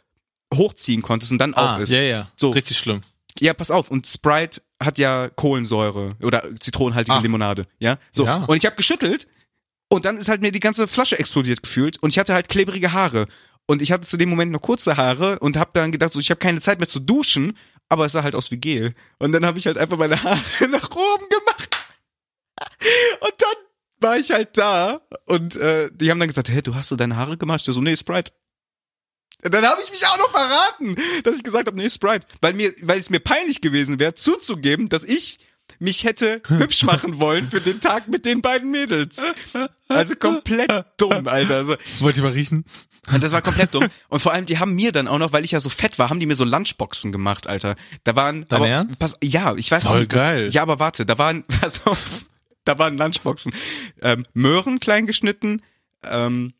hochziehen 0.57 1.01
konntest 1.01 1.31
und 1.31 1.37
dann 1.37 1.53
Ah, 1.53 1.75
auf 1.75 1.81
ist. 1.81 1.91
ja, 1.91 2.01
ja. 2.01 2.31
So. 2.35 2.49
Richtig 2.49 2.77
schlimm. 2.77 3.01
Ja, 3.39 3.53
pass 3.53 3.71
auf. 3.71 3.91
Und 3.91 4.07
Sprite 4.07 4.61
hat 4.81 4.97
ja 4.97 5.29
Kohlensäure 5.29 6.15
oder 6.21 6.43
zitronenhaltige 6.59 7.15
Ach. 7.17 7.21
Limonade. 7.21 7.67
Ja, 7.79 7.97
so. 8.11 8.25
Ja. 8.25 8.43
Und 8.45 8.57
ich 8.57 8.65
habe 8.65 8.75
geschüttelt 8.75 9.27
und 9.89 10.05
dann 10.05 10.17
ist 10.17 10.29
halt 10.29 10.41
mir 10.41 10.51
die 10.51 10.59
ganze 10.59 10.87
Flasche 10.87 11.19
explodiert 11.19 11.61
gefühlt 11.63 12.01
und 12.01 12.09
ich 12.09 12.19
hatte 12.19 12.33
halt 12.33 12.47
klebrige 12.49 12.91
Haare 12.93 13.27
und 13.67 13.81
ich 13.81 13.91
hatte 13.91 14.05
zu 14.07 14.17
dem 14.17 14.29
Moment 14.29 14.51
noch 14.51 14.61
kurze 14.61 14.95
Haare 14.97 15.39
und 15.39 15.57
habe 15.57 15.71
dann 15.73 15.91
gedacht, 15.91 16.13
so 16.13 16.19
ich 16.19 16.29
habe 16.29 16.39
keine 16.39 16.59
Zeit 16.61 16.79
mehr 16.79 16.87
zu 16.87 16.99
duschen, 16.99 17.57
aber 17.89 18.05
es 18.05 18.11
sah 18.13 18.23
halt 18.23 18.35
aus 18.35 18.51
wie 18.51 18.57
Gel. 18.57 18.93
Und 19.19 19.31
dann 19.31 19.45
habe 19.45 19.57
ich 19.57 19.65
halt 19.67 19.77
einfach 19.77 19.97
meine 19.97 20.21
Haare 20.23 20.39
nach 20.69 20.89
oben 20.91 21.25
gemacht. 21.29 21.77
Und 23.21 23.33
dann 23.39 23.55
war 24.01 24.17
ich 24.17 24.31
halt 24.31 24.57
da 24.57 25.01
und 25.25 25.55
äh, 25.55 25.89
die 25.93 26.11
haben 26.11 26.19
dann 26.19 26.27
gesagt, 26.27 26.49
hey, 26.49 26.61
du 26.61 26.75
hast 26.75 26.89
so 26.89 26.95
deine 26.95 27.15
Haare 27.15 27.37
gemacht? 27.37 27.67
Ich 27.67 27.73
so, 27.73 27.81
nee, 27.81 27.95
Sprite. 27.95 28.31
Dann 29.49 29.65
habe 29.65 29.81
ich 29.83 29.91
mich 29.91 30.05
auch 30.07 30.17
noch 30.17 30.31
verraten, 30.31 30.95
dass 31.23 31.37
ich 31.37 31.43
gesagt 31.43 31.67
habe, 31.67 31.77
nee, 31.77 31.89
Sprite. 31.89 32.25
Weil 32.41 32.53
mir, 32.53 32.73
weil 32.81 32.97
es 32.97 33.09
mir 33.09 33.19
peinlich 33.19 33.61
gewesen 33.61 33.99
wäre, 33.99 34.15
zuzugeben, 34.15 34.89
dass 34.89 35.03
ich 35.03 35.39
mich 35.79 36.03
hätte 36.03 36.41
hübsch 36.47 36.83
machen 36.83 37.19
wollen 37.19 37.47
für 37.49 37.59
den 37.59 37.79
Tag 37.81 38.07
mit 38.07 38.25
den 38.25 38.41
beiden 38.41 38.71
Mädels. 38.71 39.21
Also 39.87 40.15
komplett 40.15 40.71
dumm, 40.97 41.27
Alter. 41.27 41.57
Also, 41.57 41.75
Wollt 41.99 42.17
ihr 42.17 42.23
mal 42.23 42.31
riechen? 42.31 42.65
das 43.19 43.31
war 43.33 43.41
komplett 43.41 43.73
dumm. 43.73 43.85
Und 44.09 44.19
vor 44.19 44.31
allem, 44.33 44.45
die 44.45 44.57
haben 44.57 44.73
mir 44.73 44.91
dann 44.91 45.07
auch 45.07 45.19
noch, 45.19 45.31
weil 45.33 45.43
ich 45.43 45.51
ja 45.51 45.59
so 45.59 45.69
fett 45.69 45.99
war, 45.99 46.09
haben 46.09 46.19
die 46.19 46.25
mir 46.25 46.35
so 46.35 46.43
Lunchboxen 46.43 47.11
gemacht, 47.11 47.45
Alter. 47.47 47.75
Da 48.03 48.15
waren, 48.15 48.47
Dein 48.47 48.57
aber, 48.57 48.67
Ernst? 48.67 48.99
pass, 48.99 49.17
ja, 49.23 49.53
ich 49.55 49.69
weiß 49.69 49.83
Voll 49.83 49.91
auch 49.95 49.99
nicht. 49.99 50.11
geil. 50.11 50.49
Ja, 50.51 50.61
aber 50.63 50.79
warte, 50.79 51.05
da 51.05 51.17
waren, 51.17 51.43
pass 51.61 51.85
auf. 51.85 52.25
da 52.63 52.79
waren 52.79 52.97
Lunchboxen. 52.97 53.53
Ähm, 54.01 54.23
Möhren 54.33 54.79
klein 54.79 55.05
geschnitten, 55.05 55.61
ähm, 56.03 56.53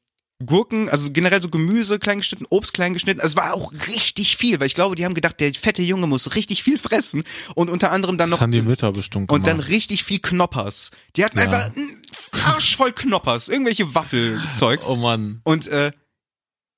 Gurken, 0.45 0.89
also 0.89 1.11
generell 1.11 1.41
so 1.41 1.49
Gemüse 1.49 1.97
klein 1.97 2.17
geschnitten, 2.17 2.45
Obst 2.49 2.73
klein 2.73 2.93
geschnitten. 2.93 3.21
Also 3.21 3.33
es 3.33 3.38
war 3.38 3.53
auch 3.53 3.71
richtig 3.88 4.36
viel, 4.36 4.59
weil 4.59 4.67
ich 4.67 4.73
glaube, 4.73 4.95
die 4.95 5.05
haben 5.05 5.13
gedacht, 5.13 5.39
der 5.39 5.53
fette 5.53 5.81
Junge 5.81 6.07
muss 6.07 6.36
richtig 6.36 6.61
viel 6.61 6.77
fressen 6.77 7.23
und 7.55 7.69
unter 7.69 7.91
anderem 7.91 8.17
dann 8.17 8.29
Das 8.29 8.38
noch 8.38 8.41
haben 8.41 8.51
die 8.51 8.61
Mütter 8.61 8.91
bestimmt 8.91 9.31
und 9.31 9.47
dann 9.47 9.57
gemacht. 9.57 9.69
richtig 9.69 10.03
viel 10.03 10.19
Knoppers. 10.19 10.91
Die 11.15 11.23
hatten 11.23 11.38
Ja. 11.38 11.45
einfach 11.45 11.65
einen 11.75 12.01
Arsch 12.45 12.75
voll 12.75 12.91
Knoppers, 12.91 13.47
irgendwelche 13.47 13.95
Waffelzeugs. 13.95 14.88
Oh 14.89 14.97
Mann. 14.97 15.39
Und 15.45 15.67
äh, 15.67 15.91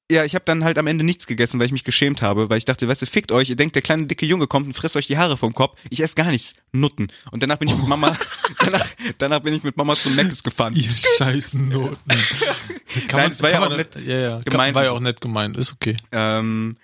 ja, 0.10 0.24
ich 0.24 0.36
habe 0.36 0.46
dann 0.46 0.64
halt 0.64 0.78
am 0.78 0.88
Ende 0.88 1.04
nichts 1.04 1.28
gegessen, 1.28 1.60
weil 1.60 1.66
ich 1.66 1.72
mich 1.74 1.84
geschämt 1.84 2.22
habe, 2.22 2.50
weil 2.50 2.58
ich 2.58 2.66
dachte, 2.66 2.88
weißt 2.88 3.02
du, 3.02 3.06
fickt 3.06 3.32
euch, 3.32 3.50
ihr 3.50 3.56
denkt, 3.58 3.76
der 3.76 3.82
kleine 3.82 4.06
dicke 4.08 4.26
Junge 4.26 4.48
kommt 4.48 4.66
und 4.68 4.74
frisst 4.74 4.96
euch 4.96 5.08
die 5.08 5.18
Haare 5.18 5.36
vom 5.38 5.54
Kopf. 5.54 5.78
Ich 5.90 6.02
esse 6.02 6.16
gar 6.16 6.32
nichts, 6.32 6.56
Nutten. 6.72 7.08
Und 7.32 7.44
danach 7.44 7.58
bin 7.58 7.68
ich 7.68 7.76
mit 7.78 7.88
Mama, 7.88 8.18
danach, 8.64 8.86
danach 9.18 9.40
bin 9.42 9.54
ich 9.54 9.64
mit 9.64 9.76
Mama 9.76 9.96
zum 9.96 10.16
Meckes 10.16 10.44
gefahren. 10.44 10.74
Ihr 10.76 10.90
scheiß 10.90 11.56
Noten. 11.56 11.98
Kann 13.10 13.20
Nein, 13.22 13.32
es 13.32 13.44
war 13.44 13.52
ja 13.52 13.60
auch 13.64 13.68
man- 13.70 13.78
nett 13.78 13.96
Ja, 14.06 14.18
ja. 14.20 14.38
Gemeint. 14.40 14.76
war 14.76 14.86
ja 14.86 14.92
auch 14.92 15.00
nett 15.02 15.20
gemeint. 15.22 15.58
Ist 15.58 15.74
okay. 15.74 15.98
Ähm, 16.12 16.78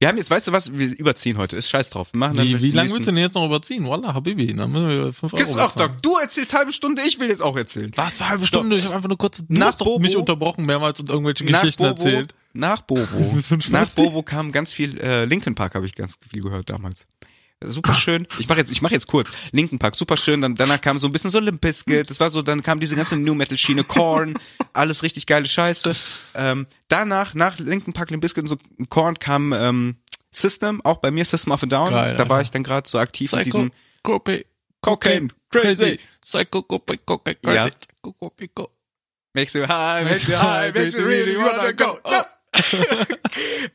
wir 0.00 0.08
haben 0.08 0.16
jetzt, 0.16 0.30
weißt 0.30 0.46
du 0.48 0.52
was, 0.52 0.72
wir 0.78 0.96
überziehen 0.96 1.38
heute, 1.38 1.56
ist 1.56 1.68
scheiß 1.70 1.90
drauf. 1.90 2.08
Wir 2.12 2.20
machen 2.20 2.38
Wie, 2.38 2.60
wie 2.62 2.70
lange 2.70 2.88
willst 2.90 3.08
du 3.08 3.10
denn 3.12 3.18
jetzt 3.20 3.34
noch 3.34 3.44
überziehen? 3.46 3.84
Wallah, 3.88 4.14
Habibi. 4.14 4.54
Dann 4.54 4.70
müssen 4.70 4.88
wir 4.88 5.12
5 5.12 5.22
Euro 5.32 5.36
Kiss, 5.36 5.52
bezahlen. 5.54 5.72
Doc, 5.92 6.02
du 6.02 6.16
erzählst 6.18 6.54
halbe 6.54 6.72
Stunde, 6.72 7.02
ich 7.06 7.18
will 7.18 7.28
jetzt 7.28 7.42
auch 7.42 7.56
erzählen. 7.56 7.90
Was 7.96 8.18
für 8.18 8.24
eine 8.24 8.30
halbe 8.30 8.46
Stunde? 8.46 8.76
Ich 8.76 8.84
habe 8.84 8.94
einfach 8.94 9.08
nur 9.08 9.18
kurz 9.18 9.38
du 9.38 9.44
Nach 9.48 9.66
hast 9.66 9.78
Bobo- 9.78 9.98
mich 9.98 10.16
unterbrochen 10.16 10.64
mehrmals 10.66 11.00
und 11.00 11.10
irgendwelche 11.10 11.44
Nach 11.46 11.60
Geschichten 11.62 11.82
Bobo, 11.82 11.90
erzählt. 12.04 12.34
nach 12.52 12.82
Bobo, 12.82 13.02
nach. 13.70 13.88
Bobo 13.94 14.22
kam 14.22 14.52
ganz 14.52 14.72
viel, 14.72 14.98
äh, 15.00 15.24
Linkin 15.24 15.54
Park 15.56 15.74
habe 15.74 15.86
ich 15.86 15.94
ganz 15.96 16.16
viel 16.30 16.42
gehört 16.42 16.70
damals. 16.70 17.06
Super 17.64 17.94
schön. 17.94 18.26
Ich 18.38 18.48
mache 18.48 18.60
jetzt, 18.60 18.70
ich 18.70 18.82
mache 18.82 18.94
jetzt 18.94 19.08
kurz. 19.08 19.32
Linkin 19.50 19.78
Park, 19.80 19.96
super 19.96 20.16
schön. 20.16 20.40
Dann 20.40 20.54
danach 20.54 20.80
kam 20.80 21.00
so 21.00 21.08
ein 21.08 21.12
bisschen 21.12 21.30
so 21.30 21.40
Limp 21.40 21.60
Bizkit. 21.60 22.08
Das 22.08 22.20
war 22.20 22.30
so, 22.30 22.40
dann 22.42 22.62
kam 22.62 22.78
diese 22.78 22.94
ganze 22.94 23.16
New 23.16 23.34
Metal 23.34 23.58
Schiene, 23.58 23.82
Korn, 23.82 24.34
alles 24.72 25.02
richtig 25.02 25.26
geile 25.26 25.46
Scheiße. 25.46 25.90
Ähm, 26.36 26.66
danach, 26.86 27.34
nach 27.34 27.58
Linkin 27.58 27.92
Park, 27.92 28.10
Limp 28.10 28.20
Bizkit 28.20 28.42
und 28.44 28.48
so 28.48 28.56
Korn 28.88 29.18
kam 29.18 29.52
ähm, 29.52 29.96
System, 30.30 30.80
auch 30.84 30.98
bei 30.98 31.10
mir 31.10 31.24
System 31.24 31.52
of 31.52 31.62
a 31.64 31.66
Down. 31.66 31.90
Geil, 31.90 32.14
da 32.16 32.28
war 32.28 32.40
ich 32.42 32.52
dann 32.52 32.62
gerade 32.62 32.88
so 32.88 32.98
aktiv 32.98 33.32
in 33.32 33.40
Psycho, 33.40 33.58
diesem 33.58 33.72
Copy, 34.04 34.46
Cocaine, 34.80 35.28
crazy. 35.50 35.98
Psycho, 36.20 36.62
Copy, 36.62 36.92
Ja. 36.96 37.34
crazy. 37.34 37.70
Psycho, 37.70 38.12
Copy, 38.20 38.48
co- 38.48 38.70
Makes 39.34 39.54
you 39.54 39.66
high, 39.66 40.04
makes 40.04 40.28
you 40.28 40.36
high, 40.36 40.72
makes 40.72 40.94
you 40.94 41.04
really 41.04 41.36
wanna 41.36 41.72
go. 41.72 41.98
Oh. 42.04 42.22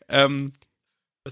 ähm, 0.09 0.53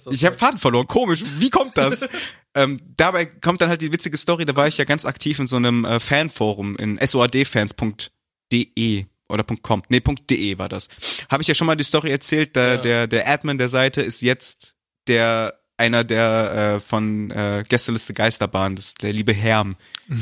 ich 0.09 0.25
habe 0.25 0.35
Faden 0.37 0.57
verloren, 0.57 0.87
komisch, 0.87 1.23
wie 1.39 1.49
kommt 1.49 1.77
das? 1.77 2.07
ähm, 2.55 2.81
dabei 2.97 3.25
kommt 3.25 3.61
dann 3.61 3.69
halt 3.69 3.81
die 3.81 3.93
witzige 3.93 4.17
Story, 4.17 4.45
da 4.45 4.55
war 4.55 4.67
ich 4.67 4.77
ja 4.77 4.85
ganz 4.85 5.05
aktiv 5.05 5.39
in 5.39 5.47
so 5.47 5.55
einem 5.57 5.85
äh, 5.85 5.99
Fanforum 5.99 6.75
in 6.77 6.99
soadfans.de 7.05 9.05
oder 9.29 9.43
.com, 9.61 9.81
nee, 9.89 10.01
.de 10.01 10.57
war 10.57 10.67
das. 10.67 10.89
Habe 11.29 11.41
ich 11.41 11.47
ja 11.47 11.55
schon 11.55 11.67
mal 11.67 11.75
die 11.75 11.83
Story 11.85 12.11
erzählt, 12.11 12.55
da, 12.55 12.71
Ja. 12.75 12.77
der, 12.77 13.07
der 13.07 13.29
Admin 13.29 13.57
der 13.57 13.69
Seite 13.69 14.01
ist 14.01 14.21
jetzt 14.21 14.73
der 15.07 15.57
einer 15.77 16.03
der 16.03 16.75
äh, 16.75 16.79
von 16.81 17.31
äh, 17.31 17.63
Gästeliste 17.67 18.13
Geisterbahn, 18.13 18.75
das 18.75 18.87
ist 18.87 19.01
der 19.01 19.13
liebe 19.13 19.33
Herm. 19.33 19.73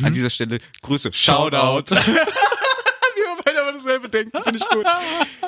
An 0.03 0.13
dieser 0.13 0.29
Stelle 0.29 0.59
Grüße. 0.83 1.11
Shoutout. 1.11 1.95
Wie 1.95 1.95
wir 2.05 3.37
beide 3.43 3.61
aber 3.63 3.71
dasselbe 3.73 4.07
denken, 4.07 4.37
finde 4.43 4.59
ich 4.59 4.69
gut. 4.69 4.85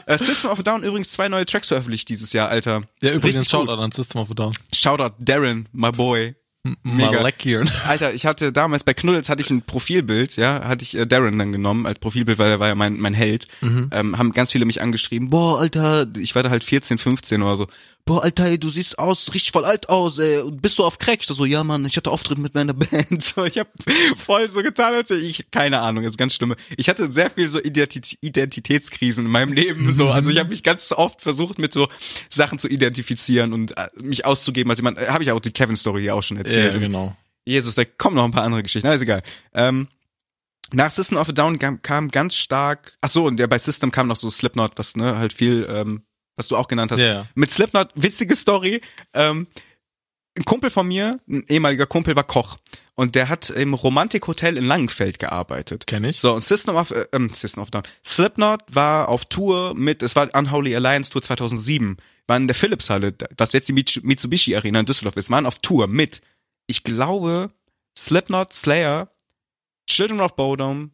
äh, 0.08 0.18
System 0.18 0.50
of 0.50 0.60
a 0.60 0.64
Down 0.64 0.82
übrigens 0.84 1.10
zwei 1.10 1.30
neue 1.30 1.46
Tracks 1.46 1.68
veröffentlicht 1.70 2.10
dieses 2.10 2.34
Jahr, 2.34 2.50
Alter. 2.50 2.82
Ja, 3.04 3.12
übrigens, 3.12 3.36
Richtig 3.42 3.52
schaut 3.52 3.70
gut. 3.70 3.78
an 3.80 3.92
System 3.92 4.20
of 4.22 4.32
a 4.32 4.34
Down. 4.34 4.52
Shoutout 4.74 5.14
Darren, 5.20 5.70
my 5.72 5.92
boy. 5.92 6.36
Mega. 6.84 7.08
Alter, 7.88 8.14
ich 8.14 8.26
hatte 8.28 8.52
damals 8.54 8.84
bei 8.84 8.94
Knuddels 8.94 9.30
hatte 9.30 9.42
ich 9.42 9.50
ein 9.50 9.64
Profilbild, 9.64 10.36
ja, 10.36 10.64
hatte 10.68 10.84
ich 10.84 10.96
äh, 10.96 11.08
Darren 11.08 11.40
dann 11.40 11.52
genommen 11.52 11.88
als 11.88 11.98
Profilbild, 11.98 12.38
weil 12.38 12.52
er 12.52 12.60
war 12.60 12.68
ja 12.68 12.76
mein, 12.76 13.00
mein 13.00 13.16
Held. 13.16 13.48
Ähm, 13.92 14.18
haben 14.18 14.32
ganz 14.32 14.52
viele 14.52 14.66
mich 14.66 14.82
angeschrieben, 14.82 15.30
boah, 15.32 15.60
Alter, 15.60 16.06
ich 16.20 16.36
war 16.36 16.44
da 16.44 16.52
halt 16.52 16.64
14, 16.64 17.00
15 17.00 17.42
oder 17.42 17.56
so. 17.58 17.68
Boah, 18.06 18.24
Alter, 18.24 18.46
ey, 18.46 18.60
du 18.60 18.70
siehst 18.70 18.98
aus, 19.00 19.34
richtig 19.34 19.52
voll 19.52 19.66
alt 19.66 19.90
aus, 19.90 20.18
ey. 20.18 20.40
Und 20.40 20.62
bist 20.62 20.80
du 20.80 20.84
auf 20.84 20.98
Crack? 20.98 21.20
Ich 21.22 21.28
so, 21.28 21.46
ja, 21.46 21.64
Mann, 21.64 21.86
ich 21.86 21.98
hatte 21.98 22.12
Auftritt 22.12 22.38
mit 22.38 22.54
meiner 22.54 22.74
Band. 22.76 23.24
So, 23.24 23.46
ich 23.46 23.58
hab 23.58 23.68
voll 24.16 24.50
so 24.50 24.64
getan, 24.64 24.96
als 24.96 25.10
hätte 25.10 25.22
ich, 25.22 25.52
keine 25.52 25.80
Ahnung, 25.82 26.04
ist 26.04 26.18
ganz 26.18 26.36
schlimm. 26.36 26.56
Ich 26.78 26.90
hatte 26.90 27.12
sehr 27.12 27.30
viel 27.30 27.50
so 27.50 27.60
Identitä 27.60 28.16
Identitätskrisen 28.22 29.26
in 29.26 29.32
meinem 29.32 29.54
Leben, 29.54 29.94
so. 29.94 30.10
Also 30.10 30.32
ich 30.32 30.38
habe 30.38 30.50
mich 30.50 30.64
ganz 30.64 30.92
oft 30.92 31.22
versucht, 31.22 31.60
mit 31.60 31.74
so 31.74 31.88
Sachen 32.30 32.60
zu 32.60 32.68
identifizieren 32.68 33.54
und 33.54 33.78
äh, 33.78 33.90
mich 34.04 34.26
auszugeben 34.26 34.70
als 34.72 34.80
jemand, 34.80 34.98
äh, 34.98 35.08
habe 35.08 35.24
ich 35.24 35.32
auch 35.32 35.40
die 35.40 35.52
Kevin-Story 35.52 36.02
hier 36.02 36.16
auch 36.16 36.24
schon 36.24 36.38
erzählt. 36.38 36.74
Ja, 36.74 36.80
genau. 36.80 37.16
Jesus, 37.46 37.76
da 37.76 37.86
kommen 37.86 38.16
noch 38.16 38.26
ein 38.26 38.32
paar 38.32 38.44
andere 38.44 38.64
Geschichten. 38.64 38.88
Na, 38.88 38.94
ist 38.94 39.02
egal. 39.02 39.24
Ähm, 39.54 39.88
nach 40.74 40.90
System 40.90 41.18
of 41.18 41.30
a 41.30 41.32
Down 41.32 41.60
kam, 41.60 41.82
kam 41.82 42.10
ganz 42.10 42.36
stark. 42.36 42.98
Ach 43.02 43.10
so, 43.10 43.26
und 43.26 43.40
ja, 43.40 43.48
bei 43.48 43.60
System 43.60 43.92
kam 43.92 44.08
noch 44.08 44.16
so 44.16 44.30
Slipknot, 44.30 44.74
was 44.76 44.96
ne 44.96 45.18
halt 45.18 45.34
viel, 45.34 45.66
ähm, 45.70 46.04
was 46.42 46.48
du 46.48 46.58
auch 46.58 46.68
genannt 46.68 46.92
hast. 46.92 47.00
Ja. 47.02 47.28
Mit 47.36 47.52
Slipknot 47.52 47.90
witzige 47.96 48.36
Story. 48.36 48.82
Ähm, 49.14 49.48
ein 50.38 50.46
Kumpel 50.46 50.70
von 50.70 50.88
mir, 50.88 51.20
ein 51.30 51.46
ehemaliger 51.48 51.86
Kumpel, 51.86 52.16
war 52.16 52.24
Koch 52.24 52.58
und 52.96 53.16
der 53.16 53.30
hat 53.30 53.50
im 53.50 53.74
Romantikhotel 53.74 54.58
in 54.58 54.66
Langenfeld 54.66 55.20
gearbeitet. 55.20 55.88
Kenn 55.88 56.04
ich. 56.04 56.20
So 56.20 56.34
und 56.34 56.44
System 56.44 56.76
of 56.76 56.92
äh, 56.92 57.06
ähm, 57.12 57.30
System 57.30 57.62
of 57.62 57.70
Down. 57.70 57.84
Slipknot 58.06 58.62
war 58.68 59.10
auf 59.10 59.26
Tour 59.26 59.76
mit, 59.76 60.02
es 60.02 60.16
war 60.16 60.34
Unholy 60.34 60.76
Alliance 60.76 61.12
Tour 61.12 61.22
2007, 61.22 61.98
waren 62.28 62.44
in 62.44 62.48
der 62.48 62.56
Philipshalle, 62.56 63.14
was 63.38 63.54
jetzt 63.54 63.68
die 63.70 63.74
Mitsu- 63.74 64.02
Mitsubishi 64.04 64.56
Arena 64.56 64.80
in 64.80 64.86
Düsseldorf 64.86 65.18
ist, 65.18 65.30
waren 65.30 65.46
auf 65.46 65.60
Tour 65.60 65.88
mit 65.88 66.22
ich 66.68 66.84
glaube, 66.84 67.50
Slipknot, 67.98 68.54
Slayer, 68.54 69.12
Children 69.90 70.22
of 70.22 70.36
Bodom, 70.36 70.92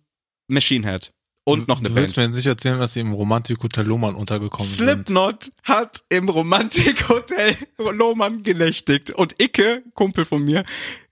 Machine 0.47 0.89
Head 0.89 1.13
und 1.47 1.67
noch 1.69 1.79
eine 1.79 1.87
du 1.87 1.95
Band. 1.95 2.07
willst 2.07 2.17
mir 2.17 2.27
nicht 2.27 2.45
erzählen, 2.45 2.77
dass 2.77 2.93
sie 2.93 2.99
im 2.99 3.13
Romantik-Hotel 3.13 3.85
Lohmann 3.85 4.15
untergekommen 4.15 4.67
sind. 4.67 4.85
Slipknot 4.85 5.51
hat 5.63 6.03
im 6.09 6.27
Romantikhotel 6.27 7.55
Lohmann 7.77 8.43
genächtigt 8.43 9.11
und 9.11 9.41
Icke, 9.41 9.83
Kumpel 9.93 10.25
von 10.25 10.43
mir, 10.43 10.65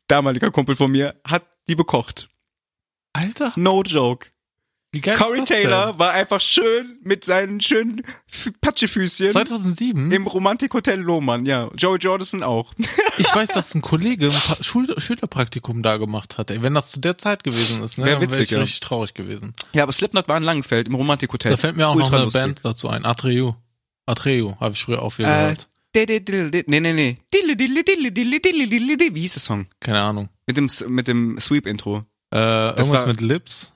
damaliger 0.07 0.51
Kumpel 0.51 0.75
von 0.75 0.91
mir, 0.91 1.15
hat 1.25 1.45
die 1.69 1.75
bekocht. 1.75 2.27
Alter, 3.13 3.53
No 3.55 3.81
joke. 3.81 4.27
Wie 4.95 5.01
geil 5.01 5.17
Corey 5.17 5.43
Taylor 5.43 5.99
war 5.99 6.11
einfach 6.11 6.39
schön 6.39 6.97
mit 7.03 7.25
seinen 7.25 7.59
schönen 7.61 8.01
Patschefüßchen 8.61 9.27
denn? 9.27 9.45
2007? 9.45 10.11
im 10.11 10.25
Romantikhotel 10.27 10.99
Lohmann, 10.99 11.45
ja. 11.45 11.69
Joey 11.77 11.99
Jordison 11.99 12.41
auch. 12.43 12.73
Ich 13.17 13.33
weiß, 13.33 13.49
dass 13.53 13.73
ein 13.73 13.81
Kollege 13.81 14.27
ein 14.27 14.63
Schul 14.63 14.93
Schülerpraktikum 14.99 15.81
da 15.81 15.95
gemacht 15.95 16.37
hat. 16.37 16.51
Ey, 16.51 16.61
wenn 16.63 16.73
das 16.73 16.91
zu 16.91 16.99
der 16.99 17.17
Zeit 17.17 17.45
gewesen 17.45 17.81
ist, 17.81 17.97
ne, 17.97 18.03
Wär 18.05 18.11
wäre 18.19 18.21
witzig, 18.23 18.51
ich 18.51 18.57
richtig 18.57 18.81
traurig 18.81 19.13
gewesen. 19.13 19.53
Ja, 19.71 19.83
aber 19.83 19.93
Slipknot 19.93 20.27
war 20.27 20.35
in 20.35 20.43
Langenfeld 20.43 20.89
im 20.89 20.95
Romantikhotel. 20.95 21.51
Da 21.51 21.57
fällt 21.57 21.77
mir 21.77 21.87
auch 21.87 21.95
noch 21.95 22.03
Ultra 22.05 22.17
eine 22.17 22.25
lustig. 22.25 22.41
Band 22.41 22.65
dazu 22.65 22.89
ein. 22.89 23.05
Atreu. 23.05 23.53
Atreu 24.05 24.51
habe 24.59 24.73
ich 24.73 24.83
früher 24.83 25.01
auch 25.01 25.11
viel 25.11 25.23
Äh, 25.23 25.29
gehört. 25.29 25.67
Nee, 26.67 26.81
nee, 26.81 26.91
nee. 26.93 27.17
Wie 27.33 29.21
hieß 29.21 29.33
der 29.33 29.41
Song? 29.41 29.67
Keine 29.79 30.01
Ahnung. 30.01 30.27
Mit 30.45 30.57
dem, 30.57 30.69
mit 30.89 31.07
dem 31.07 31.39
Sweep-Intro. 31.39 32.03
Äh, 32.33 32.37
irgendwas 32.37 32.89
war- 32.89 33.07
mit 33.07 33.21
Lips. 33.21 33.71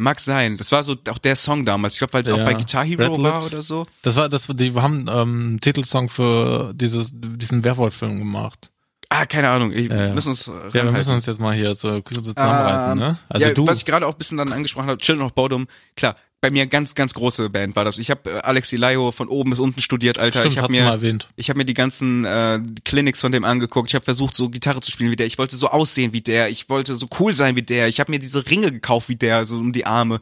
Mag 0.00 0.18
sein. 0.20 0.56
Das 0.56 0.72
war 0.72 0.82
so 0.82 0.96
auch 1.10 1.18
der 1.18 1.36
Song 1.36 1.64
damals. 1.64 1.94
Ich 1.94 1.98
glaube, 1.98 2.14
weil 2.14 2.22
es 2.22 2.30
auch 2.32 2.38
Ja. 2.38 2.44
bei 2.44 2.54
Guitar 2.54 2.84
Hero 2.84 3.02
Red 3.04 3.22
war 3.22 3.40
Lips. 3.42 3.52
oder 3.52 3.62
so. 3.62 3.86
Das 4.02 4.16
war, 4.16 4.28
das, 4.28 4.46
die 4.46 4.72
haben 4.74 5.00
ähm, 5.08 5.10
einen 5.10 5.60
Titelsong 5.60 6.08
für 6.08 6.72
dieses, 6.74 7.10
diesen 7.14 7.62
Werwolf-Film 7.64 8.18
gemacht. 8.18 8.70
Ah, 9.12 9.26
keine 9.26 9.48
Ahnung. 9.50 9.72
Ich, 9.72 9.90
Ja, 9.90 10.06
ja. 10.06 10.14
müssen 10.14 10.28
uns 10.30 10.46
Ja, 10.46 10.72
wir 10.72 10.92
müssen 10.92 11.14
uns 11.14 11.26
jetzt 11.26 11.40
mal 11.40 11.52
hier 11.54 11.74
so, 11.74 12.00
zusammenreißen, 12.00 12.92
Ähm, 12.92 12.98
ne? 12.98 13.18
Also 13.28 13.46
ja, 13.48 13.52
du. 13.52 13.66
Was 13.66 13.78
ich 13.78 13.84
gerade 13.84 14.06
auch 14.06 14.12
ein 14.12 14.18
bisschen 14.18 14.38
dann 14.38 14.52
angesprochen 14.52 14.88
habe, 14.88 14.98
Children 15.00 15.26
of 15.26 15.34
Bodom, 15.34 15.66
klar, 15.96 16.16
bei 16.40 16.50
mir 16.52 16.64
ganz, 16.66 16.94
ganz 16.94 17.12
große 17.12 17.50
Band 17.50 17.74
war 17.74 17.84
das. 17.84 17.98
Ich 17.98 18.08
habe 18.08 18.30
äh, 18.30 18.38
Alex 18.38 18.72
Ilaio 18.72 19.10
von 19.10 19.26
oben 19.28 19.50
bis 19.50 19.58
unten 19.58 19.80
studiert, 19.82 20.18
Alter. 20.18 20.38
Stimmt, 20.38 20.52
ich 20.54 20.58
habe 20.58 20.68
hat's 20.72 20.78
mal 20.78 20.84
mir, 20.86 20.90
erwähnt. 20.92 21.28
ich 21.34 21.50
habe 21.50 21.58
mir 21.58 21.64
die 21.64 21.74
ganzen 21.74 22.24
äh, 22.24 22.60
Clinics 22.84 23.20
von 23.20 23.32
dem 23.32 23.44
angeguckt. 23.44 23.90
Ich 23.90 23.94
habe 23.96 24.04
versucht, 24.04 24.32
so 24.34 24.48
Gitarre 24.48 24.80
zu 24.80 24.92
spielen 24.92 25.10
wie 25.10 25.16
der. 25.16 25.26
Ich 25.26 25.38
wollte 25.38 25.56
so 25.56 25.68
aussehen 25.68 26.12
wie 26.12 26.20
der. 26.22 26.48
Ich 26.48 26.68
wollte 26.70 26.94
so 26.94 27.08
cool 27.18 27.34
sein 27.34 27.56
wie 27.56 27.62
der. 27.62 27.88
Ich 27.88 27.98
habe 27.98 28.12
mir 28.12 28.20
diese 28.20 28.46
Ringe 28.48 28.70
gekauft 28.70 29.08
wie 29.08 29.16
der, 29.16 29.44
so 29.44 29.56
um 29.56 29.72
die 29.72 29.86
Arme. 29.86 30.20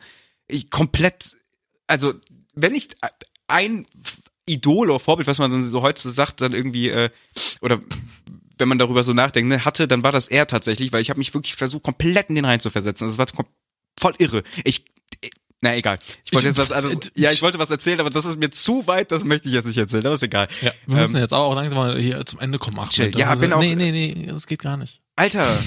Ich 0.48 0.70
komplett, 0.70 1.36
also 1.86 2.14
wenn 2.54 2.74
ich 2.74 2.88
ein 3.48 3.86
F- 4.02 4.22
Idol 4.46 4.90
oder 4.90 4.98
Vorbild, 4.98 5.26
was 5.28 5.38
man 5.38 5.50
dann 5.52 5.62
so 5.62 5.82
heute 5.82 6.00
so 6.00 6.10
sagt, 6.10 6.40
dann 6.40 6.52
irgendwie 6.54 6.88
äh, 6.88 7.10
oder 7.60 7.80
wenn 8.58 8.68
man 8.68 8.78
darüber 8.78 9.02
so 9.02 9.12
nachdenkt, 9.12 9.48
ne, 9.48 9.64
hatte, 9.64 9.88
dann 9.88 10.02
war 10.02 10.12
das 10.12 10.28
er 10.28 10.46
tatsächlich, 10.46 10.92
weil 10.92 11.00
ich 11.02 11.10
habe 11.10 11.18
mich 11.18 11.34
wirklich 11.34 11.54
versucht, 11.54 11.82
komplett 11.82 12.28
in 12.28 12.34
den 12.34 12.44
rein 12.44 12.60
zu 12.60 12.70
versetzen. 12.70 13.06
Das 13.06 13.18
war 13.18 13.26
kom- 13.26 13.46
voll 13.98 14.14
irre. 14.18 14.42
Ich, 14.64 14.84
na 15.60 15.74
egal. 15.76 15.98
Ich 16.24 16.32
wollte 16.32 16.46
jetzt 16.48 16.58
was 16.58 16.70
anderes. 16.72 17.10
Ja, 17.16 17.30
ich 17.30 17.42
wollte 17.42 17.58
was 17.58 17.70
erzählen, 17.70 17.98
aber 18.00 18.10
das 18.10 18.24
ist 18.24 18.38
mir 18.38 18.50
zu 18.50 18.86
weit, 18.86 19.10
das 19.10 19.24
möchte 19.24 19.48
ich 19.48 19.54
jetzt 19.54 19.66
nicht 19.66 19.76
erzählen, 19.78 20.06
aber 20.06 20.14
ist 20.14 20.22
egal. 20.22 20.48
Ja, 20.60 20.72
wir 20.86 20.96
müssen 20.96 21.16
jetzt 21.18 21.34
auch 21.34 21.54
langsam 21.54 21.78
mal 21.78 22.00
hier 22.00 22.24
zum 22.26 22.38
Ende 22.40 22.58
kommen. 22.58 22.78
Ach, 22.80 22.88
Chill. 22.88 23.12
Ja, 23.18 23.34
ist, 23.34 23.40
bin 23.40 23.52
auch- 23.52 23.60
Nee, 23.60 23.74
nee, 23.74 23.90
nee, 23.90 24.26
das 24.26 24.46
geht 24.46 24.60
gar 24.62 24.76
nicht. 24.76 25.00
Alter. 25.16 25.44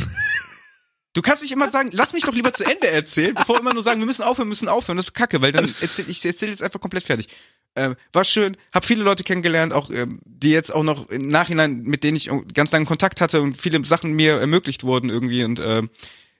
Du 1.13 1.21
kannst 1.21 1.43
nicht 1.43 1.51
immer 1.51 1.69
sagen, 1.69 1.89
lass 1.91 2.13
mich 2.13 2.23
doch 2.23 2.33
lieber 2.33 2.53
zu 2.53 2.63
Ende 2.63 2.87
erzählen, 2.87 3.35
bevor 3.35 3.59
immer 3.59 3.73
nur 3.73 3.83
sagen, 3.83 3.99
wir 3.99 4.05
müssen 4.05 4.21
aufhören, 4.23 4.47
wir 4.47 4.51
müssen 4.51 4.69
aufhören. 4.69 4.95
Das 4.95 5.07
ist 5.07 5.13
kacke, 5.13 5.41
weil 5.41 5.51
dann 5.51 5.65
erzähl, 5.81 6.09
ich 6.09 6.23
erzähle 6.23 6.51
jetzt 6.51 6.63
einfach 6.63 6.79
komplett 6.79 7.03
fertig. 7.03 7.27
Ähm, 7.75 7.95
war 8.11 8.25
schön, 8.25 8.57
hab 8.73 8.83
viele 8.83 9.03
Leute 9.03 9.23
kennengelernt, 9.23 9.71
auch 9.71 9.89
ähm, 9.91 10.19
die 10.25 10.51
jetzt 10.51 10.73
auch 10.73 10.83
noch 10.83 11.09
im 11.09 11.21
Nachhinein, 11.21 11.83
mit 11.83 12.03
denen 12.03 12.17
ich 12.17 12.29
ganz 12.53 12.71
lange 12.71 12.85
Kontakt 12.85 13.21
hatte 13.21 13.41
und 13.41 13.57
viele 13.57 13.83
Sachen 13.85 14.11
mir 14.11 14.39
ermöglicht 14.39 14.83
wurden 14.83 15.09
irgendwie 15.09 15.43
und 15.45 15.59
ähm, 15.59 15.89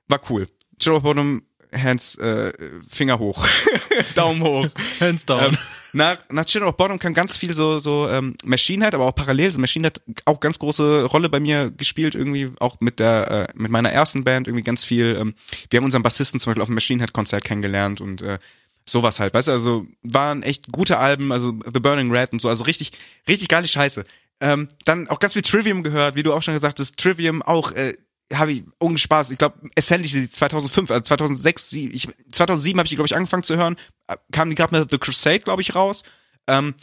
war 0.10 0.20
cool. 0.30 0.48
Joe 0.80 1.00
Bottom 1.00 1.44
Hands, 1.74 2.16
äh, 2.18 2.52
Finger 2.90 3.18
hoch, 3.20 3.48
Daumen 4.16 4.44
hoch. 4.44 4.68
Hands 5.00 5.26
down. 5.26 5.54
Ähm, 5.54 5.58
nach, 5.94 6.18
nach 6.30 6.46
Children 6.46 6.70
of 6.70 6.78
Bottom 6.78 7.00
kam 7.00 7.14
ganz 7.14 7.38
viel 7.38 7.54
so, 7.54 7.80
so 7.80 8.10
ähm, 8.10 8.36
Machine 8.44 8.84
Head, 8.84 8.94
aber 8.94 9.06
auch 9.06 9.16
parallel. 9.16 9.52
So 9.52 9.60
Machine 9.60 9.88
Head 9.88 10.02
auch 10.26 10.40
ganz 10.40 10.60
große 10.60 11.06
Rolle 11.06 11.30
bei 11.30 11.40
mir 11.40 11.72
gespielt, 11.72 12.16
irgendwie 12.16 12.52
auch 12.60 12.82
mit 12.82 13.00
der, 13.00 13.50
äh, 13.50 13.54
mit 13.56 13.72
meiner 13.72 13.92
ersten 13.92 14.24
Band 14.24 14.48
irgendwie 14.48 14.64
ganz 14.64 14.84
viel. 14.84 15.18
Ähm, 15.20 15.34
wir 15.70 15.78
haben 15.78 15.86
unseren 15.86 16.04
Bassisten 16.04 16.40
zum 16.40 16.52
Beispiel 16.52 16.62
auf 16.62 16.68
dem 16.70 16.76
Machine 16.76 17.02
Head 17.02 17.14
Konzert 17.14 17.46
kennengelernt 17.46 18.02
und 18.02 18.22
äh, 18.22 18.38
sowas 18.86 19.20
halt, 19.20 19.34
weißt 19.34 19.48
du, 19.48 19.52
also 19.52 19.86
waren 20.02 20.44
echt 20.44 20.72
gute 20.72 20.98
Alben, 20.98 21.32
also 21.32 21.54
The 21.72 21.80
Burning 21.80 22.16
Red 22.16 22.34
und 22.34 22.42
so, 22.42 22.50
also 22.50 22.64
richtig, 22.64 22.92
richtig 23.28 23.48
geile 23.48 23.68
Scheiße. 23.68 24.04
Ähm, 24.40 24.68
dann 24.86 25.08
auch 25.08 25.20
ganz 25.20 25.34
viel 25.34 25.44
Trivium 25.44 25.84
gehört, 25.84 26.16
wie 26.16 26.24
du 26.24 26.34
auch 26.34 26.42
schon 26.44 26.54
gesagt 26.56 26.80
hast, 26.80 26.98
Trivium 26.98 27.42
auch, 27.42 27.72
äh, 27.74 27.96
habe 28.34 28.54
ich 28.54 28.64
Spaß. 28.96 29.32
Ich 29.32 29.38
glaube, 29.38 29.60
Ascendancy 29.78 30.30
2005, 30.30 30.90
also 30.90 31.02
2006, 31.04 31.70
sie- 31.70 31.90
ich, 31.90 32.08
2007 32.32 32.80
habe 32.80 32.86
ich 32.86 32.90
die, 32.92 32.96
glaube 32.96 33.08
ich, 33.08 33.16
angefangen 33.16 33.44
zu 33.44 33.58
hören. 33.58 33.76
Äh, 34.08 34.16
Kam 34.32 34.50
die 34.50 34.56
gerade 34.56 34.78
mit 34.80 34.90
The 34.90 34.98
Crusade, 34.98 35.40
glaube 35.42 35.62
ich, 35.62 35.76
raus. 35.76 36.04
Ähm, 36.48 36.74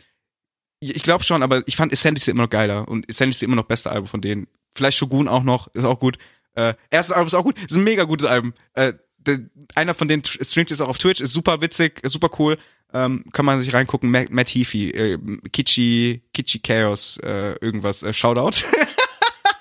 ich 0.80 1.02
glaube 1.02 1.24
schon, 1.24 1.42
aber 1.42 1.62
ich 1.66 1.76
fand 1.76 1.92
Ascendancy 1.92 2.30
immer 2.30 2.42
noch 2.44 2.50
geiler 2.50 2.86
und 2.86 3.08
Ascendancy 3.08 3.44
immer 3.44 3.56
noch 3.56 3.64
beste 3.64 3.90
Album 3.90 4.06
von 4.08 4.20
denen. 4.20 4.46
Vielleicht 4.74 4.98
Shogun 4.98 5.26
auch 5.26 5.42
noch, 5.42 5.68
ist 5.74 5.84
auch 5.84 5.98
gut. 5.98 6.18
Äh, 6.54 6.74
erstes 6.90 7.12
Album 7.16 7.26
ist 7.28 7.34
auch 7.34 7.42
gut, 7.42 7.58
ist 7.58 7.76
ein 7.76 7.82
mega 7.84 8.04
gutes 8.04 8.26
Album. 8.28 8.52
Äh, 8.74 8.92
der, 9.18 9.38
einer 9.74 9.94
von 9.94 10.08
denen 10.08 10.22
tr- 10.22 10.42
streamt 10.48 10.70
jetzt 10.70 10.80
auch 10.80 10.88
auf 10.88 10.98
Twitch, 10.98 11.20
ist 11.20 11.32
super 11.32 11.60
witzig, 11.60 12.02
ist 12.02 12.12
super 12.12 12.30
cool. 12.38 12.58
Ähm, 12.92 13.24
kann 13.32 13.44
man 13.44 13.60
sich 13.60 13.72
reingucken. 13.74 14.10
Matt, 14.10 14.30
Matt 14.30 14.48
Heafy, 14.48 14.90
äh, 14.90 15.18
Kichi, 15.52 16.22
Kichi 16.32 16.58
Chaos, 16.60 17.18
äh, 17.22 17.52
irgendwas, 17.60 18.02
äh, 18.02 18.12
Shoutout. 18.14 18.64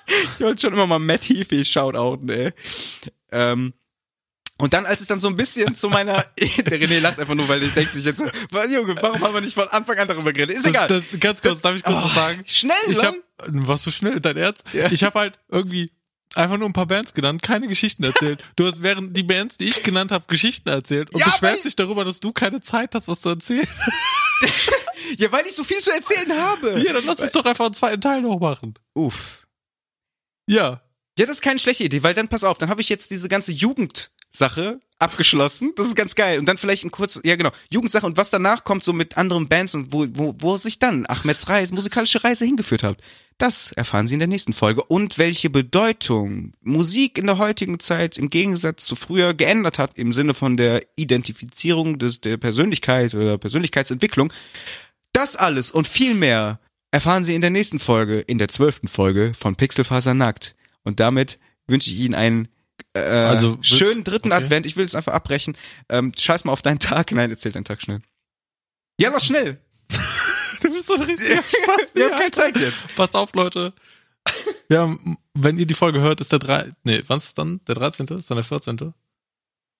ich 0.06 0.40
wollte 0.40 0.62
schon 0.62 0.72
immer 0.72 0.86
mal 0.86 0.98
Matt 0.98 1.24
Heafy 1.28 1.64
shoutouten, 1.64 2.30
ey. 2.30 2.52
Ähm, 3.30 3.74
und 4.60 4.72
dann, 4.72 4.86
als 4.86 5.00
es 5.00 5.06
dann 5.06 5.20
so 5.20 5.28
ein 5.28 5.36
bisschen 5.36 5.74
zu 5.74 5.88
meiner, 5.88 6.24
der 6.38 6.80
René 6.80 7.00
lacht 7.00 7.20
einfach 7.20 7.34
nur, 7.34 7.46
weil 7.48 7.62
ich 7.62 7.74
denkt 7.74 7.92
sich 7.92 8.04
jetzt, 8.04 8.18
so, 8.18 8.26
was, 8.50 8.70
Junge, 8.70 8.96
warum 9.00 9.20
haben 9.20 9.34
wir 9.34 9.40
nicht 9.40 9.54
von 9.54 9.68
Anfang 9.68 9.98
an 9.98 10.08
darüber 10.08 10.32
geredet? 10.32 10.56
Ist 10.56 10.66
egal. 10.66 10.88
Das, 10.88 11.04
das, 11.10 11.20
ganz 11.20 11.42
kurz, 11.42 11.60
darf 11.60 11.76
ich 11.76 11.84
kurz 11.84 11.98
Oh, 12.00 12.04
was 12.06 12.14
sagen? 12.14 12.42
Schnell, 12.46 12.74
Ich 12.88 13.00
lang. 13.02 13.16
hab, 13.38 13.68
warst 13.68 13.86
du 13.86 13.90
schnell, 13.90 14.20
dein 14.20 14.36
Ernst? 14.36 14.64
Ja. 14.72 14.90
Ich 14.90 15.04
habe 15.04 15.18
halt 15.20 15.38
irgendwie 15.48 15.92
einfach 16.34 16.58
nur 16.58 16.68
ein 16.68 16.72
paar 16.72 16.86
Bands 16.86 17.14
genannt, 17.14 17.42
keine 17.42 17.68
Geschichten 17.68 18.04
erzählt. 18.04 18.44
Du 18.56 18.66
hast 18.66 18.82
während 18.82 19.16
die 19.16 19.22
Bands, 19.22 19.58
die 19.58 19.68
ich 19.68 19.82
genannt 19.82 20.12
habe, 20.12 20.24
Geschichten 20.28 20.68
erzählt 20.68 21.12
und 21.12 21.20
Ja, 21.20 21.26
beschwerst 21.26 21.64
dich 21.64 21.76
darüber, 21.76 22.04
dass 22.04 22.20
du 22.20 22.32
keine 22.32 22.60
Zeit 22.60 22.94
hast, 22.94 23.08
was 23.08 23.20
zu 23.20 23.30
erzählen. 23.30 23.68
Ja, 25.16 25.32
weil 25.32 25.46
ich 25.46 25.54
so 25.54 25.64
viel 25.64 25.78
zu 25.78 25.90
erzählen 25.90 26.32
habe. 26.32 26.82
Ja, 26.84 26.92
dann 26.92 27.04
lass 27.04 27.20
uns 27.20 27.32
doch 27.32 27.44
einfach 27.44 27.66
einen 27.66 27.74
zweiten 27.74 28.00
Teil 28.00 28.20
noch 28.20 28.38
machen. 28.38 28.74
Uff. 28.94 29.46
Ja. 30.46 30.82
Ja, 31.18 31.26
das 31.26 31.36
ist 31.36 31.42
keine 31.42 31.58
schlechte 31.58 31.84
Idee, 31.84 32.02
weil 32.02 32.14
dann 32.14 32.28
pass 32.28 32.44
auf, 32.44 32.58
dann 32.58 32.68
habe 32.68 32.80
ich 32.80 32.88
jetzt 32.88 33.10
diese 33.10 33.28
ganze 33.28 33.52
Jugendsache 33.52 34.80
abgeschlossen. 34.98 35.72
Das 35.76 35.86
ist 35.86 35.96
ganz 35.96 36.14
geil. 36.14 36.38
Und 36.38 36.46
dann 36.46 36.58
vielleicht 36.58 36.84
ein 36.84 36.90
kurz, 36.90 37.20
ja 37.24 37.36
genau, 37.36 37.50
Jugendsache 37.70 38.06
und 38.06 38.16
was 38.16 38.30
danach 38.30 38.64
kommt 38.64 38.84
so 38.84 38.92
mit 38.92 39.16
anderen 39.16 39.48
Bands 39.48 39.74
und 39.74 39.92
wo, 39.92 40.06
wo, 40.10 40.34
wo 40.38 40.56
sich 40.56 40.78
dann 40.78 41.06
Ahmeds 41.06 41.48
Reise, 41.48 41.74
musikalische 41.74 42.22
Reise 42.22 42.44
hingeführt 42.44 42.82
hat. 42.82 42.98
Das 43.38 43.70
erfahren 43.70 44.08
Sie 44.08 44.14
in 44.14 44.18
der 44.18 44.26
nächsten 44.28 44.52
Folge. 44.52 44.82
Und 44.82 45.16
welche 45.16 45.48
Bedeutung 45.48 46.52
Musik 46.60 47.16
in 47.18 47.26
der 47.26 47.38
heutigen 47.38 47.78
Zeit 47.78 48.18
im 48.18 48.28
Gegensatz 48.28 48.84
zu 48.84 48.96
früher 48.96 49.32
geändert 49.32 49.78
hat, 49.78 49.96
im 49.96 50.10
Sinne 50.10 50.34
von 50.34 50.56
der 50.56 50.82
Identifizierung 50.96 51.98
des, 52.00 52.20
der 52.20 52.36
Persönlichkeit 52.36 53.14
oder 53.14 53.38
Persönlichkeitsentwicklung. 53.38 54.32
Das 55.12 55.36
alles 55.36 55.70
und 55.70 55.86
viel 55.86 56.14
mehr 56.14 56.58
erfahren 56.90 57.22
Sie 57.22 57.36
in 57.36 57.40
der 57.40 57.50
nächsten 57.50 57.78
Folge, 57.78 58.18
in 58.18 58.38
der 58.38 58.48
zwölften 58.48 58.88
Folge 58.88 59.32
von 59.38 59.54
Pixelfaser 59.54 60.14
Nackt. 60.14 60.56
Und 60.82 60.98
damit 60.98 61.38
wünsche 61.68 61.90
ich 61.90 62.00
Ihnen 62.00 62.14
einen 62.14 62.48
äh, 62.94 63.00
Also, 63.00 63.58
schönen 63.62 64.02
dritten 64.02 64.32
okay. 64.32 64.44
Advent. 64.44 64.66
Ich 64.66 64.76
will 64.76 64.84
es 64.84 64.96
einfach 64.96 65.12
abbrechen. 65.12 65.56
Ähm, 65.88 66.12
scheiß 66.18 66.44
mal 66.44 66.52
auf 66.52 66.62
deinen 66.62 66.80
Tag. 66.80 67.12
Nein, 67.12 67.30
erzähl 67.30 67.52
deinen 67.52 67.64
Tag 67.64 67.82
schnell. 67.82 68.00
Ja, 69.00 69.10
lass 69.10 69.26
schnell. 69.26 69.60
Du 70.62 70.72
bist 70.72 70.88
doch 70.90 70.98
richtig 70.98 71.26
Spaß. 71.26 71.90
Wir 71.94 72.04
haben 72.10 72.18
keine 72.18 72.30
Zeit 72.30 72.56
jetzt. 72.58 72.94
Passt 72.96 73.14
auf, 73.16 73.34
Leute. 73.34 73.72
Ja, 74.68 74.94
wenn 75.34 75.58
ihr 75.58 75.66
die 75.66 75.74
Folge 75.74 76.00
hört, 76.00 76.20
ist 76.20 76.32
der 76.32 76.38
drei, 76.38 76.70
nee, 76.84 77.02
wann 77.06 77.18
ist 77.18 77.26
es 77.26 77.34
dann? 77.34 77.60
Der 77.66 77.74
13. 77.76 78.06
Ist 78.08 78.30
dann 78.30 78.36
der 78.36 78.44
14.? 78.44 78.92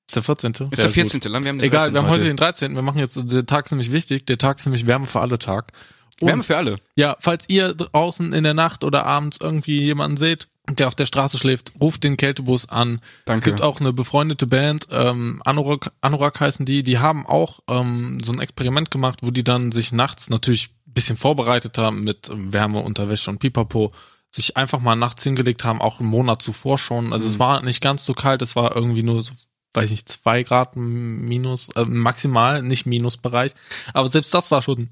Ist 0.06 0.16
der 0.16 0.22
14. 0.22 0.52
Ist 0.52 0.60
Ja, 0.60 0.66
der 0.68 0.86
gut. 0.86 0.94
14. 0.94 1.20
Lang, 1.30 1.42
wir 1.44 1.50
haben 1.50 1.58
den 1.58 1.66
Egal, 1.66 1.80
13. 1.90 1.94
wir 1.94 2.02
haben 2.02 2.08
heute 2.10 2.24
den 2.24 2.36
13. 2.36 2.74
Wir 2.74 2.82
machen 2.82 2.98
jetzt, 2.98 3.18
der 3.22 3.44
Tag 3.46 3.66
ist 3.66 3.72
nämlich 3.72 3.92
wichtig. 3.92 4.26
Der 4.26 4.38
Tag 4.38 4.58
ist 4.58 4.66
nämlich 4.66 4.86
Wärme 4.86 5.06
für 5.06 5.20
alle 5.20 5.38
Tag. 5.38 5.72
Und 6.20 6.28
Wärme 6.28 6.42
für 6.42 6.56
alle. 6.56 6.76
ja, 6.96 7.16
falls 7.20 7.48
ihr 7.48 7.74
draußen 7.74 8.32
in 8.32 8.42
der 8.44 8.54
Nacht 8.54 8.84
oder 8.84 9.04
abends 9.04 9.38
irgendwie 9.40 9.80
jemanden 9.82 10.16
seht, 10.16 10.48
der 10.68 10.88
auf 10.88 10.94
der 10.94 11.06
Straße 11.06 11.38
schläft, 11.38 11.72
ruft 11.80 12.04
den 12.04 12.16
Kältebus 12.16 12.68
an. 12.68 13.00
Danke. 13.24 13.38
Es 13.38 13.44
gibt 13.44 13.62
auch 13.62 13.80
eine 13.80 13.92
befreundete 13.92 14.46
Band, 14.46 14.88
ähm, 14.90 15.40
Anorak, 15.44 15.92
Anorak 16.00 16.40
heißen 16.40 16.66
die, 16.66 16.82
die 16.82 16.98
haben 16.98 17.26
auch 17.26 17.60
ähm, 17.70 18.18
so 18.22 18.32
ein 18.32 18.40
Experiment 18.40 18.90
gemacht, 18.90 19.20
wo 19.22 19.30
die 19.30 19.44
dann 19.44 19.72
sich 19.72 19.92
nachts 19.92 20.30
natürlich 20.30 20.70
ein 20.86 20.92
bisschen 20.92 21.16
vorbereitet 21.16 21.78
haben 21.78 22.04
mit 22.04 22.28
ähm, 22.28 22.52
Wärme, 22.52 22.80
Unterwäsche 22.80 23.30
und 23.30 23.38
Pipapo, 23.38 23.92
sich 24.30 24.56
einfach 24.56 24.80
mal 24.80 24.96
nachts 24.96 25.22
hingelegt 25.22 25.64
haben, 25.64 25.80
auch 25.80 26.00
einen 26.00 26.08
Monat 26.10 26.42
zuvor 26.42 26.78
schon. 26.78 27.12
Also 27.12 27.26
es 27.26 27.38
war 27.38 27.62
nicht 27.62 27.80
ganz 27.80 28.04
so 28.04 28.12
kalt, 28.12 28.42
es 28.42 28.56
war 28.56 28.76
irgendwie 28.76 29.02
nur 29.02 29.22
so, 29.22 29.32
weiß 29.72 29.90
nicht, 29.90 30.08
zwei 30.08 30.42
Grad 30.42 30.76
minus, 30.76 31.70
äh, 31.76 31.84
maximal, 31.86 32.62
nicht 32.62 32.84
Minusbereich. 32.84 33.52
Aber 33.94 34.08
selbst 34.08 34.34
das 34.34 34.50
war 34.50 34.60
schon 34.60 34.90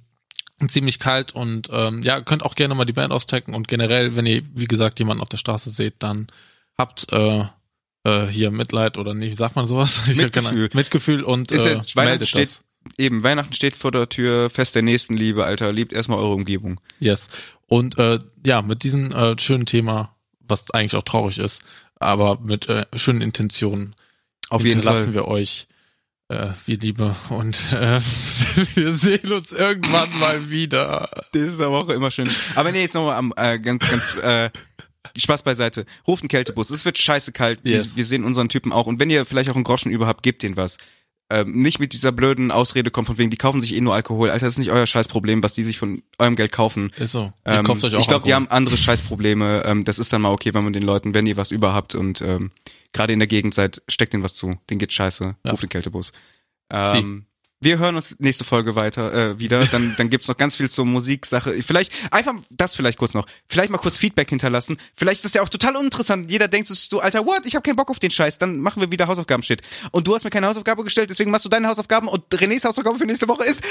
ziemlich 0.68 0.98
kalt 0.98 1.34
und 1.34 1.68
ähm, 1.70 2.02
ja, 2.02 2.20
könnt 2.20 2.42
auch 2.42 2.54
gerne 2.54 2.74
mal 2.74 2.84
die 2.84 2.92
Band 2.92 3.12
auschecken 3.12 3.54
und 3.54 3.68
generell, 3.68 4.16
wenn 4.16 4.26
ihr, 4.26 4.42
wie 4.54 4.66
gesagt, 4.66 4.98
jemanden 4.98 5.22
auf 5.22 5.28
der 5.28 5.36
Straße 5.36 5.70
seht, 5.70 5.94
dann 5.98 6.28
habt 6.78 7.12
äh, 7.12 7.44
äh, 8.04 8.26
hier 8.28 8.50
Mitleid 8.50 8.98
oder 8.98 9.14
nicht, 9.14 9.32
wie 9.32 9.36
sagt 9.36 9.57
man 9.57 9.66
sowas? 9.66 10.07
Mitgefühl. 10.14 10.70
Mitgefühl 10.72 11.22
und 11.24 11.50
Ist 11.50 11.66
äh, 11.66 11.74
jetzt, 11.74 11.96
Weihnachten 11.96 12.11
meldet 12.11 12.28
steht, 12.28 12.48
das. 12.48 12.62
eben, 12.96 13.22
Weihnachten 13.22 13.52
steht 13.52 13.76
vor 13.76 13.90
der 13.90 14.09
Tür, 14.09 14.48
Fest 14.48 14.74
der 14.74 14.82
Nächstenliebe, 14.82 15.44
Alter. 15.44 15.72
Liebt 15.72 15.92
erstmal 15.92 16.18
eure 16.18 16.34
Umgebung. 16.34 16.80
Yes. 17.00 17.28
Und 17.66 17.98
äh, 17.98 18.18
ja, 18.46 18.62
mit 18.62 18.82
diesem 18.82 19.12
äh, 19.12 19.38
schönen 19.38 19.66
Thema, 19.66 20.14
was 20.40 20.70
eigentlich 20.70 20.94
auch 20.94 21.02
traurig 21.02 21.38
ist, 21.38 21.62
aber 21.96 22.38
mit 22.40 22.68
äh, 22.68 22.86
schönen 22.94 23.20
Intentionen 23.20 23.94
Auf 24.48 24.64
jeden 24.64 24.82
Fall. 24.82 25.12
wir 25.12 25.26
euch 25.26 25.66
äh, 26.28 26.52
viel 26.52 26.78
Liebe 26.78 27.14
und 27.30 27.72
äh, 27.72 28.00
wir 28.74 28.92
sehen 28.94 29.32
uns 29.32 29.52
irgendwann 29.52 30.18
mal 30.18 30.50
wieder. 30.50 31.08
Das 31.32 31.42
ist 31.42 31.60
aber 31.60 31.78
auch 31.78 31.88
immer 31.88 32.10
schön. 32.10 32.28
Aber 32.54 32.72
nee, 32.72 32.82
jetzt 32.82 32.94
nochmal 32.94 33.16
am 33.16 33.32
äh, 33.36 33.58
ganz, 33.58 33.88
ganz 33.88 34.16
äh, 34.16 34.50
Spaß 35.16 35.42
beiseite. 35.44 35.86
Ruft 36.06 36.22
einen 36.22 36.28
Kältebus. 36.28 36.70
Es 36.70 36.84
wird 36.84 36.98
scheiße 36.98 37.32
kalt. 37.32 37.60
Yes. 37.62 37.90
Wir, 37.90 37.96
wir 37.98 38.04
sehen 38.04 38.24
unseren 38.24 38.48
Typen 38.48 38.72
auch. 38.72 38.86
Und 38.86 38.98
wenn 38.98 39.10
ihr 39.10 39.24
vielleicht 39.24 39.50
auch 39.50 39.54
einen 39.54 39.64
Groschen 39.64 39.92
über 39.92 40.06
habt, 40.06 40.22
gebt 40.22 40.42
denen 40.42 40.56
was. 40.56 40.78
Ähm, 41.28 41.60
nicht 41.60 41.80
mit 41.80 41.92
dieser 41.92 42.12
blöden 42.12 42.52
Ausrede 42.52 42.92
kommt 42.92 43.08
von 43.08 43.18
wegen, 43.18 43.30
die 43.30 43.36
kaufen 43.36 43.60
sich 43.60 43.74
eh 43.74 43.80
nur 43.80 43.94
Alkohol. 43.94 44.30
Alter, 44.30 44.46
das 44.46 44.54
ist 44.54 44.58
nicht 44.58 44.70
euer 44.70 44.86
Scheißproblem, 44.86 45.42
was 45.42 45.54
die 45.54 45.64
sich 45.64 45.76
von 45.76 46.02
eurem 46.18 46.36
Geld 46.36 46.52
kaufen. 46.52 46.92
Ist 46.98 47.12
so. 47.12 47.32
Ihr 47.44 47.52
Ähm, 47.54 47.64
kauft 47.64 47.82
euch 47.82 47.94
auch 47.96 48.00
ich 48.00 48.06
glaube, 48.06 48.24
die 48.26 48.34
haben 48.34 48.46
andere 48.48 48.76
Scheißprobleme. 48.76 49.64
Ähm, 49.64 49.84
das 49.84 49.98
ist 49.98 50.12
dann 50.12 50.22
mal 50.22 50.30
okay, 50.30 50.54
wenn 50.54 50.62
man 50.62 50.72
den 50.72 50.84
Leuten, 50.84 51.14
wenn 51.14 51.26
ihr 51.26 51.36
was 51.36 51.50
über 51.50 51.72
habt 51.72 51.96
und 51.96 52.20
ähm, 52.22 52.52
gerade 52.97 53.12
in 53.12 53.20
der 53.20 53.28
Gegend 53.28 53.55
seid, 53.55 53.82
steckt 53.88 54.12
denen 54.12 54.24
was 54.24 54.34
zu. 54.34 54.59
Den 54.70 54.78
geht 54.78 54.92
scheiße. 54.92 55.36
Ja. 55.44 55.51
Ruft 55.51 55.62
den 55.62 55.68
Kältebus. 55.68 56.12
Ähm, 56.70 57.26
wir 57.61 57.78
hören 57.78 57.97
uns 57.97 58.18
nächste 58.18 58.44
Folge 58.44 58.76
weiter 58.76 59.12
äh, 59.12 59.38
wieder. 59.38 59.64
Dann, 59.66 59.94
dann 59.99 60.11
gibt's 60.11 60.28
noch 60.28 60.36
ganz 60.36 60.57
viel 60.57 60.68
zur 60.68 60.84
Musiksache. 60.84 61.62
Vielleicht 61.62 61.92
einfach 62.11 62.34
das 62.51 62.74
vielleicht 62.74 62.99
kurz 62.99 63.14
noch. 63.14 63.26
Vielleicht 63.49 63.70
mal 63.70 63.78
kurz 63.78 63.97
Feedback 63.97 64.28
hinterlassen. 64.28 64.78
Vielleicht 64.94 65.18
ist 65.18 65.24
das 65.24 65.34
ja 65.34 65.42
auch 65.42 65.49
total 65.49 65.76
uninteressant. 65.76 66.30
Jeder 66.30 66.49
denkt 66.49 66.68
sich 66.68 66.80
so, 66.80 67.01
Alter, 67.01 67.24
what? 67.24 67.44
Ich 67.44 67.55
habe 67.55 67.62
keinen 67.62 67.76
Bock 67.76 67.90
auf 67.90 67.99
den 67.99 68.11
Scheiß. 68.11 68.38
Dann 68.38 68.61
machen 68.61 68.82
wir 68.82 68.90
wieder 68.90 69.09
Hausaufgaben-Shit. 69.09 69.62
Und 69.90 70.07
du 70.07 70.14
hast 70.14 70.24
mir 70.24 70.30
keine 70.30 70.47
Hausaufgabe 70.47 70.84
gestellt, 70.84 71.09
deswegen 71.11 71.30
machst 71.30 71.44
du 71.44 71.49
deine 71.49 71.68
Hausaufgaben. 71.68 72.09
Und 72.09 72.24
Renés 72.34 72.64
Hausaufgabe 72.64 72.99
für 72.99 73.07
nächste 73.07 73.28
Woche 73.28 73.44
ist, 73.44 73.62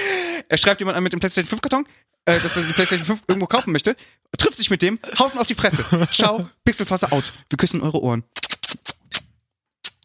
er 0.49 0.57
schreibt 0.57 0.81
jemand 0.81 0.97
an 0.97 1.03
mit 1.03 1.13
dem 1.13 1.19
PlayStation 1.19 1.49
5 1.49 1.61
Karton, 1.61 1.85
äh, 2.25 2.39
dass 2.39 2.57
er 2.57 2.63
die 2.63 2.73
PlayStation 2.73 3.05
5 3.05 3.21
irgendwo 3.27 3.47
kaufen 3.47 3.71
möchte, 3.71 3.95
trifft 4.37 4.57
sich 4.57 4.69
mit 4.69 4.81
dem, 4.81 4.99
haut 5.19 5.33
ihn 5.35 5.39
auf 5.39 5.47
die 5.47 5.55
Fresse. 5.55 5.85
Ciao, 6.11 6.49
Pixelfasse 6.63 7.11
out. 7.11 7.33
Wir 7.49 7.57
küssen 7.57 7.81
eure 7.81 8.01
Ohren. 8.01 8.23